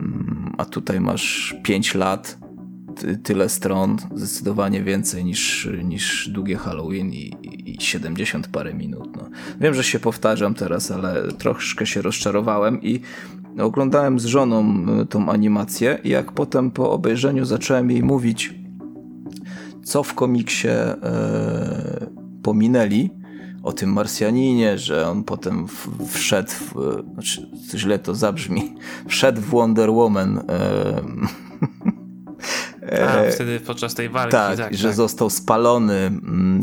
mm, 0.00 0.52
a 0.58 0.64
tutaj 0.64 1.00
masz 1.00 1.56
5 1.62 1.94
lat, 1.94 2.38
ty, 2.96 3.16
tyle 3.16 3.48
stron, 3.48 3.96
zdecydowanie 4.14 4.82
więcej 4.82 5.24
niż, 5.24 5.68
niż 5.84 6.28
długie 6.28 6.56
Halloween 6.56 7.12
i, 7.12 7.32
i 7.66 7.76
70 7.80 8.48
parę 8.48 8.74
minut. 8.74 9.16
No. 9.16 9.28
Wiem, 9.60 9.74
że 9.74 9.84
się 9.84 9.98
powtarzam 9.98 10.54
teraz, 10.54 10.90
ale 10.90 11.32
troszkę 11.32 11.86
się 11.86 12.02
rozczarowałem 12.02 12.82
i 12.82 13.00
oglądałem 13.58 14.20
z 14.20 14.24
żoną 14.24 14.86
y, 15.02 15.06
tą 15.06 15.28
animację 15.28 15.98
jak 16.04 16.32
potem 16.32 16.70
po 16.70 16.90
obejrzeniu 16.90 17.44
zacząłem 17.44 17.90
jej 17.90 18.02
mówić, 18.02 18.54
co 19.82 20.02
w 20.02 20.14
komiksie 20.14 20.68
e, 20.68 22.06
pominęli, 22.42 23.10
o 23.64 23.72
tym 23.72 23.92
Marsjaninie, 23.92 24.78
że 24.78 25.08
on 25.08 25.24
potem 25.24 25.66
wszedł, 26.08 26.50
w, 26.50 27.02
znaczy 27.12 27.50
źle 27.74 27.98
to 27.98 28.14
zabrzmi, 28.14 28.74
wszedł 29.08 29.40
w 29.40 29.50
Wonder 29.50 29.90
Woman. 29.90 30.40
E, 32.88 33.28
A, 33.28 33.30
wtedy 33.30 33.60
podczas 33.60 33.94
tej 33.94 34.08
walki. 34.08 34.32
Tak, 34.32 34.56
tak 34.56 34.74
że 34.74 34.88
tak. 34.88 34.96
został 34.96 35.30
spalony, 35.30 36.10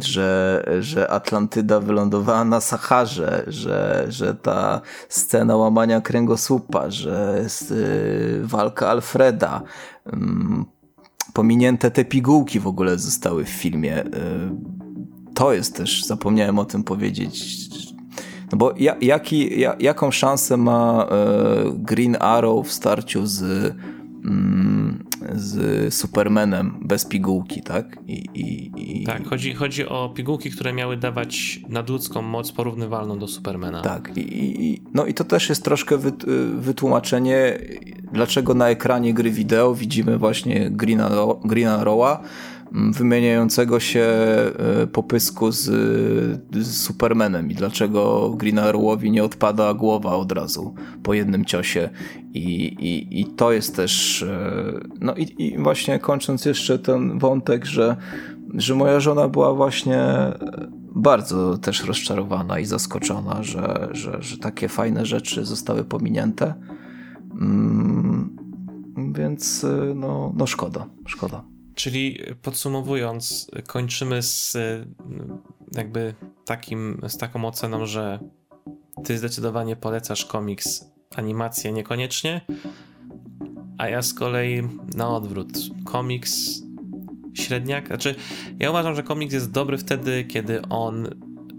że, 0.02 0.64
że 0.80 1.12
Atlantyda 1.12 1.80
wylądowała 1.80 2.46
na 2.46 2.62
Saharze, 2.62 3.44
że, 3.48 4.06
że 4.10 4.36
ta 4.36 4.82
scena 5.10 5.56
łamania 5.56 6.02
kręgosłupa, 6.02 6.90
że 6.90 7.40
jest, 7.44 7.72
y, 7.72 8.42
walka 8.44 8.90
Alfreda, 8.90 9.62
mm, 10.06 10.66
pominięte 11.34 11.92
te 11.92 12.06
pigułki 12.06 12.60
w 12.60 12.68
ogóle 12.68 12.98
zostały 12.98 13.46
w 13.46 13.50
filmie. 13.50 14.06
Y, 14.06 14.10
to 15.34 15.54
jest 15.54 15.76
też, 15.76 16.06
zapomniałem 16.06 16.60
o 16.60 16.66
tym 16.66 16.84
powiedzieć, 16.84 17.62
no 18.52 18.58
bo 18.58 18.74
jaki, 19.02 19.50
jaką 19.80 20.12
szansę 20.12 20.58
ma 20.58 21.08
e, 21.12 21.16
Green 21.74 22.18
Arrow 22.20 22.68
w 22.68 22.72
starciu 22.72 23.26
z, 23.26 23.42
mm, 24.26 25.04
z 25.34 25.94
Supermanem 25.94 26.78
bez 26.82 27.06
pigułki, 27.06 27.62
tak? 27.62 27.98
I, 28.08 28.26
i, 28.34 28.72
i... 29.02 29.04
Tak, 29.04 29.28
chodzi, 29.28 29.54
chodzi 29.54 29.86
o 29.86 30.10
pigułki, 30.10 30.52
które 30.52 30.74
miały 30.74 30.98
dawać 30.98 31.60
nadludzką 31.70 32.22
moc 32.22 32.52
porównywalną 32.52 33.20
do 33.20 33.28
Supermana. 33.28 33.82
Tak, 33.82 34.12
i, 34.18 34.82
no 34.94 35.06
i 35.06 35.14
to 35.14 35.24
też 35.24 35.50
jest 35.50 35.64
troszkę 35.64 35.98
wytłumaczenie, 36.56 37.60
dlaczego 38.14 38.54
na 38.54 38.70
ekranie 38.70 39.14
gry 39.14 39.32
wideo 39.32 39.76
widzimy 39.76 40.18
właśnie 40.18 40.70
Green, 40.72 41.02
Arrow, 41.02 41.38
Green 41.46 41.68
Arrowa, 41.68 42.24
wymieniającego 42.72 43.80
się 43.80 44.02
e, 44.02 44.88
popysku 44.88 45.52
z, 45.52 45.64
z 46.56 46.78
Supermanem 46.78 47.52
i 47.52 47.56
dlaczego 47.56 48.30
Green 48.30 48.60
Arrowowi 48.60 49.12
nie 49.12 49.24
odpada 49.24 49.74
głowa 49.74 50.16
od 50.16 50.32
razu 50.32 50.74
po 51.04 51.14
jednym 51.14 51.46
ciosie 51.46 51.90
i, 52.34 52.66
i, 52.66 53.22
i 53.22 53.26
to 53.26 53.52
jest 53.52 53.76
też 53.76 54.24
e, 54.24 54.64
no 55.02 55.16
i, 55.16 55.46
i 55.46 55.58
właśnie 55.58 56.00
kończąc 56.00 56.46
jeszcze 56.46 56.80
ten 56.80 57.20
wątek, 57.20 57.66
że, 57.66 57.96
że 58.54 58.76
moja 58.76 59.00
żona 59.00 59.28
była 59.28 59.54
właśnie 59.54 60.04
bardzo 60.96 61.58
też 61.58 61.86
rozczarowana 61.86 62.60
i 62.60 62.66
zaskoczona, 62.66 63.44
że, 63.44 63.90
że, 63.92 64.18
że 64.20 64.38
takie 64.38 64.68
fajne 64.68 65.06
rzeczy 65.06 65.46
zostały 65.46 65.84
pominięte. 65.84 66.54
Mm, 67.42 68.38
więc 69.14 69.66
no, 69.96 70.34
no 70.38 70.48
szkoda, 70.48 70.86
szkoda. 71.06 71.52
Czyli 71.76 72.20
podsumowując, 72.42 73.52
kończymy 73.68 74.22
z 74.22 74.58
jakby 75.76 76.14
takim, 76.46 77.02
z 77.08 77.18
taką 77.18 77.46
oceną, 77.46 77.86
że 77.86 78.20
ty 79.04 79.18
zdecydowanie 79.18 79.76
polecasz 79.76 80.26
komiks, 80.26 80.86
animację 81.16 81.72
niekoniecznie, 81.72 82.42
a 83.78 83.90
ja 83.90 84.02
z 84.02 84.14
kolei 84.14 84.62
na 84.96 85.10
odwrót. 85.10 85.48
Komiks 85.86 86.62
średniak, 87.34 87.88
znaczy 87.88 88.16
ja 88.60 88.70
uważam, 88.70 88.96
że 88.96 89.04
komiks 89.04 89.34
jest 89.34 89.52
dobry 89.52 89.78
wtedy, 89.78 90.24
kiedy 90.24 90.62
on 90.62 91.08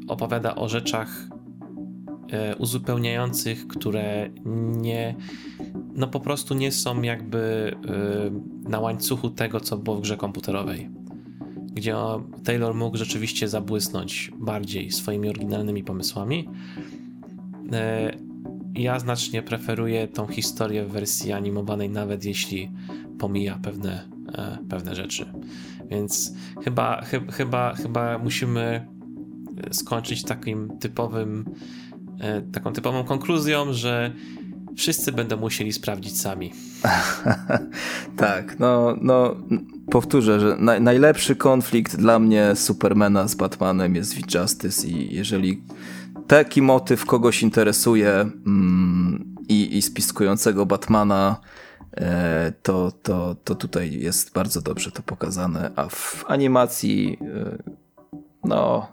opowiada 0.08 0.54
o 0.54 0.68
rzeczach 0.68 1.08
e, 1.08 1.31
uzupełniających, 2.58 3.66
które 3.66 4.30
nie, 4.76 5.14
no 5.94 6.08
po 6.08 6.20
prostu 6.20 6.54
nie 6.54 6.72
są 6.72 7.02
jakby 7.02 7.72
e, 8.64 8.68
na 8.70 8.80
łańcuchu 8.80 9.30
tego, 9.30 9.60
co 9.60 9.76
było 9.78 9.96
w 9.96 10.00
grze 10.00 10.16
komputerowej. 10.16 10.90
Gdzie 11.72 11.96
Taylor 12.44 12.74
mógł 12.74 12.96
rzeczywiście 12.96 13.48
zabłysnąć 13.48 14.30
bardziej 14.38 14.90
swoimi 14.90 15.28
oryginalnymi 15.28 15.84
pomysłami. 15.84 16.48
E, 17.72 18.12
ja 18.74 18.98
znacznie 18.98 19.42
preferuję 19.42 20.08
tą 20.08 20.26
historię 20.26 20.84
w 20.84 20.90
wersji 20.90 21.32
animowanej, 21.32 21.90
nawet 21.90 22.24
jeśli 22.24 22.70
pomija 23.18 23.58
pewne, 23.62 24.08
e, 24.34 24.58
pewne 24.68 24.94
rzeczy. 24.94 25.26
Więc 25.90 26.34
chyba, 26.64 27.02
chy, 27.02 27.20
chyba, 27.32 27.74
chyba 27.74 28.18
musimy 28.18 28.86
skończyć 29.70 30.22
takim 30.22 30.78
typowym, 30.78 31.44
e, 31.48 31.81
taką 32.52 32.72
typową 32.72 33.04
konkluzją, 33.04 33.72
że 33.72 34.12
wszyscy 34.76 35.12
będą 35.12 35.36
musieli 35.36 35.72
sprawdzić 35.72 36.20
sami. 36.20 36.52
tak, 38.16 38.58
no, 38.58 38.96
no 39.00 39.36
powtórzę, 39.90 40.40
że 40.40 40.56
na, 40.58 40.80
najlepszy 40.80 41.36
konflikt 41.36 41.96
dla 41.96 42.18
mnie 42.18 42.56
Supermana 42.56 43.28
z 43.28 43.34
Batmanem 43.34 43.94
jest 43.94 44.14
w 44.14 44.34
Justice 44.34 44.88
i 44.88 45.14
jeżeli 45.14 45.62
taki 46.26 46.62
motyw 46.62 47.06
kogoś 47.06 47.42
interesuje 47.42 48.10
mm, 48.10 49.34
i, 49.48 49.76
i 49.76 49.82
spiskującego 49.82 50.66
Batmana, 50.66 51.40
e, 51.96 52.52
to, 52.62 52.92
to, 53.02 53.36
to 53.44 53.54
tutaj 53.54 53.92
jest 53.92 54.32
bardzo 54.32 54.60
dobrze 54.60 54.90
to 54.90 55.02
pokazane, 55.02 55.70
a 55.76 55.88
w 55.88 56.24
animacji 56.28 57.18
e, 57.20 57.72
no 58.44 58.88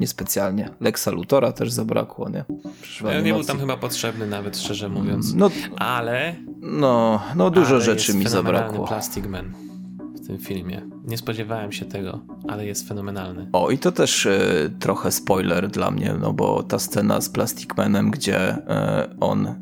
niespecjalnie. 0.00 0.70
Lexa 0.80 1.08
Lutora 1.10 1.52
też 1.52 1.72
zabrakło, 1.72 2.28
nie? 2.28 2.44
Ja 3.04 3.20
nie 3.20 3.32
był 3.32 3.44
tam 3.44 3.58
chyba 3.58 3.76
potrzebny 3.76 4.26
nawet, 4.26 4.58
szczerze 4.58 4.88
mówiąc. 4.88 5.34
No, 5.34 5.50
ale... 5.76 6.34
No, 6.60 7.22
no 7.36 7.50
dużo 7.50 7.80
rzeczy 7.80 8.14
mi 8.14 8.28
zabrakło. 8.28 8.86
Plastic 8.86 9.26
Man 9.26 9.52
w 10.14 10.26
tym 10.26 10.38
filmie. 10.38 10.82
Nie 11.04 11.18
spodziewałem 11.18 11.72
się 11.72 11.84
tego, 11.84 12.20
ale 12.48 12.66
jest 12.66 12.88
fenomenalny. 12.88 13.48
O, 13.52 13.70
i 13.70 13.78
to 13.78 13.92
też 13.92 14.26
y, 14.26 14.72
trochę 14.78 15.12
spoiler 15.12 15.68
dla 15.68 15.90
mnie, 15.90 16.14
no 16.20 16.32
bo 16.32 16.62
ta 16.62 16.78
scena 16.78 17.20
z 17.20 17.28
Plastic 17.28 17.76
Manem, 17.76 18.10
gdzie 18.10 18.56
y, 18.56 18.60
on 19.20 19.54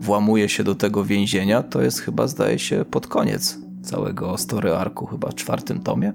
włamuje 0.00 0.48
się 0.48 0.64
do 0.64 0.74
tego 0.74 1.04
więzienia, 1.04 1.62
to 1.62 1.82
jest 1.82 2.00
chyba, 2.00 2.26
zdaje 2.26 2.58
się, 2.58 2.84
pod 2.90 3.06
koniec 3.06 3.58
całego 3.82 4.38
story 4.38 4.74
arku, 4.74 5.06
chyba 5.06 5.30
w 5.30 5.34
czwartym 5.34 5.80
tomie, 5.80 6.12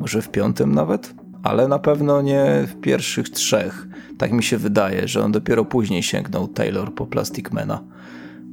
może 0.00 0.22
w 0.22 0.28
piątym 0.28 0.74
nawet, 0.74 1.14
ale 1.42 1.68
na 1.68 1.78
pewno 1.78 2.22
nie 2.22 2.44
w 2.66 2.80
pierwszych 2.80 3.28
trzech. 3.28 3.88
Tak 4.18 4.32
mi 4.32 4.42
się 4.42 4.58
wydaje, 4.58 5.08
że 5.08 5.24
on 5.24 5.32
dopiero 5.32 5.64
później 5.64 6.02
sięgnął 6.02 6.48
Taylor 6.48 6.94
po 6.94 7.06
Plastic 7.06 7.50
Mana. 7.50 7.84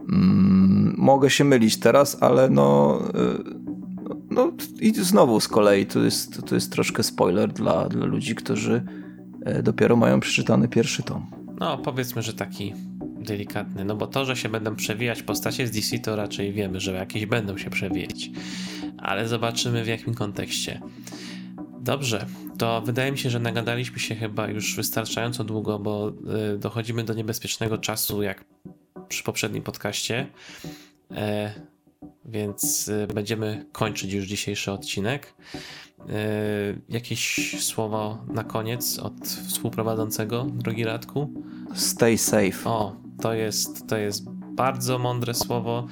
Mm, 0.10 0.95
mogę 0.98 1.30
się 1.30 1.44
mylić 1.44 1.78
teraz, 1.78 2.18
ale 2.22 2.49
no, 2.49 2.99
y, 3.10 3.60
no 4.32 4.52
i 4.80 4.94
znowu 4.94 5.40
z 5.40 5.48
kolei 5.48 5.86
to 5.86 5.99
jest, 5.99 6.45
to 6.45 6.56
jest 6.56 6.72
troszkę 6.72 7.03
spoiler 7.03 7.53
dla, 7.53 7.90
dla 7.90 8.06
ludzi, 8.06 8.36
którzy 8.36 8.84
e, 9.45 9.64
dopiero 9.64 9.95
mają 9.95 10.20
przeczytany 10.20 10.68
pierwszy 10.68 11.03
tom. 11.03 11.26
No, 11.60 11.78
powiedzmy, 11.78 12.22
że 12.22 12.34
taki 12.34 12.74
delikatny, 13.22 13.86
no 13.86 13.95
bo 13.95 14.07
to, 14.07 14.26
że 14.26 14.36
się 14.36 14.49
będą 14.49 14.76
przewijać 14.76 15.24
postacie 15.24 15.68
z 15.68 15.72
DC, 15.72 15.99
to 15.99 16.16
raczej 16.16 16.53
wiemy, 16.53 16.80
że 16.80 16.91
jakieś 16.91 17.26
będą 17.26 17.57
się 17.57 17.70
przewijać, 17.70 18.32
ale 18.98 19.28
zobaczymy 19.28 19.84
w 19.84 19.88
jakim 19.88 20.14
kontekście. 20.14 20.80
Dobrze, 21.82 22.26
to 22.58 22.82
wydaje 22.82 23.12
mi 23.12 23.18
się, 23.18 23.30
że 23.30 23.40
nagadaliśmy 23.40 24.00
się 24.00 24.16
chyba 24.16 24.48
już 24.48 24.76
wystarczająco 24.76 25.44
długo, 25.44 25.80
bo 25.80 26.12
y, 26.54 26.58
dochodzimy 26.58 27.04
do 27.04 27.14
niebezpiecznego 27.14 27.78
czasu, 27.78 28.24
jak 28.24 28.46
przy 29.10 29.24
poprzednim 29.24 29.64
podcaście. 29.64 30.28
E, 31.12 31.54
więc 32.26 32.88
y, 32.88 33.08
będziemy 33.14 33.66
kończyć 33.72 34.14
już 34.14 34.26
dzisiejszy 34.26 34.72
odcinek. 34.72 35.34
E, 36.00 36.14
jakieś 36.90 37.56
słowo 37.64 38.26
na 38.28 38.44
koniec 38.44 39.00
od 39.00 39.28
współprowadzącego, 39.28 40.48
drogi 40.54 40.84
Radku? 40.84 41.44
Stay 41.76 42.18
safe. 42.18 42.70
O, 42.70 42.96
to 43.22 43.34
jest, 43.34 43.88
to 43.88 43.98
jest 43.98 44.30
bardzo 44.30 45.00
mądre 45.00 45.34
słowo. 45.34 45.88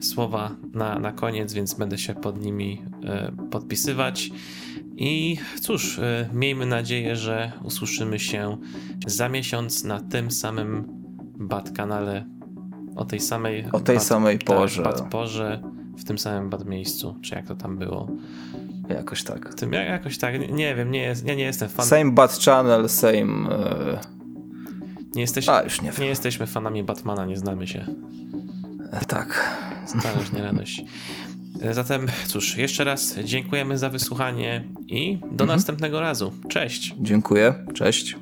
Słowa 0.00 0.56
na, 0.72 0.98
na 0.98 1.12
koniec, 1.12 1.52
więc 1.52 1.74
będę 1.74 1.98
się 1.98 2.14
pod 2.14 2.42
nimi 2.42 2.82
e, 3.04 3.32
podpisywać. 3.50 4.30
I 5.02 5.38
cóż, 5.60 5.98
e, 5.98 6.28
miejmy 6.32 6.66
nadzieję, 6.66 7.16
że 7.16 7.52
usłyszymy 7.62 8.18
się 8.18 8.56
za 9.06 9.28
miesiąc 9.28 9.84
na 9.84 10.00
tym 10.00 10.30
samym 10.30 11.00
Bad 11.38 11.70
kanale 11.70 12.24
o 12.96 13.04
tej 13.04 13.20
samej 13.20 13.64
o 13.72 13.80
tej 13.80 13.96
bad, 13.96 14.04
samej 14.04 14.38
tak, 14.38 14.46
porze. 14.46 14.82
Tak, 14.82 14.94
bad 14.94 15.10
porze 15.10 15.62
w 15.98 16.04
tym 16.04 16.18
samym 16.18 16.50
bad 16.50 16.64
miejscu, 16.66 17.16
czy 17.22 17.34
jak 17.34 17.46
to 17.46 17.54
tam 17.54 17.78
było. 17.78 18.08
Jakoś 18.88 19.24
tak. 19.24 19.54
Tym, 19.54 19.72
jakoś 19.72 20.18
tak, 20.18 20.50
nie 20.50 20.74
wiem, 20.74 20.90
nie 20.90 21.02
jest, 21.02 21.26
ja 21.26 21.34
nie 21.34 21.44
jestem 21.44 21.68
fan. 21.68 21.86
Same 21.86 22.10
bad 22.10 22.38
channel, 22.38 22.88
same 22.88 23.22
uh... 23.22 24.00
nie, 25.14 25.20
jesteśmy, 25.20 25.52
A, 25.52 25.62
już 25.62 25.82
nie, 25.82 25.92
nie 25.98 26.06
jesteśmy 26.06 26.46
fanami 26.46 26.84
Batmana, 26.84 27.26
nie 27.26 27.36
znamy 27.36 27.66
się. 27.66 27.86
E, 28.92 29.04
tak. 29.04 29.58
Zależnie 30.02 30.42
radość. 30.42 30.84
Zatem 31.70 32.06
cóż, 32.26 32.56
jeszcze 32.56 32.84
raz 32.84 33.18
dziękujemy 33.24 33.78
za 33.78 33.90
wysłuchanie 33.90 34.64
i 34.88 35.16
do 35.16 35.44
mhm. 35.44 35.48
następnego 35.48 36.00
razu. 36.00 36.32
Cześć. 36.48 36.94
Dziękuję. 37.00 37.54
Cześć. 37.74 38.16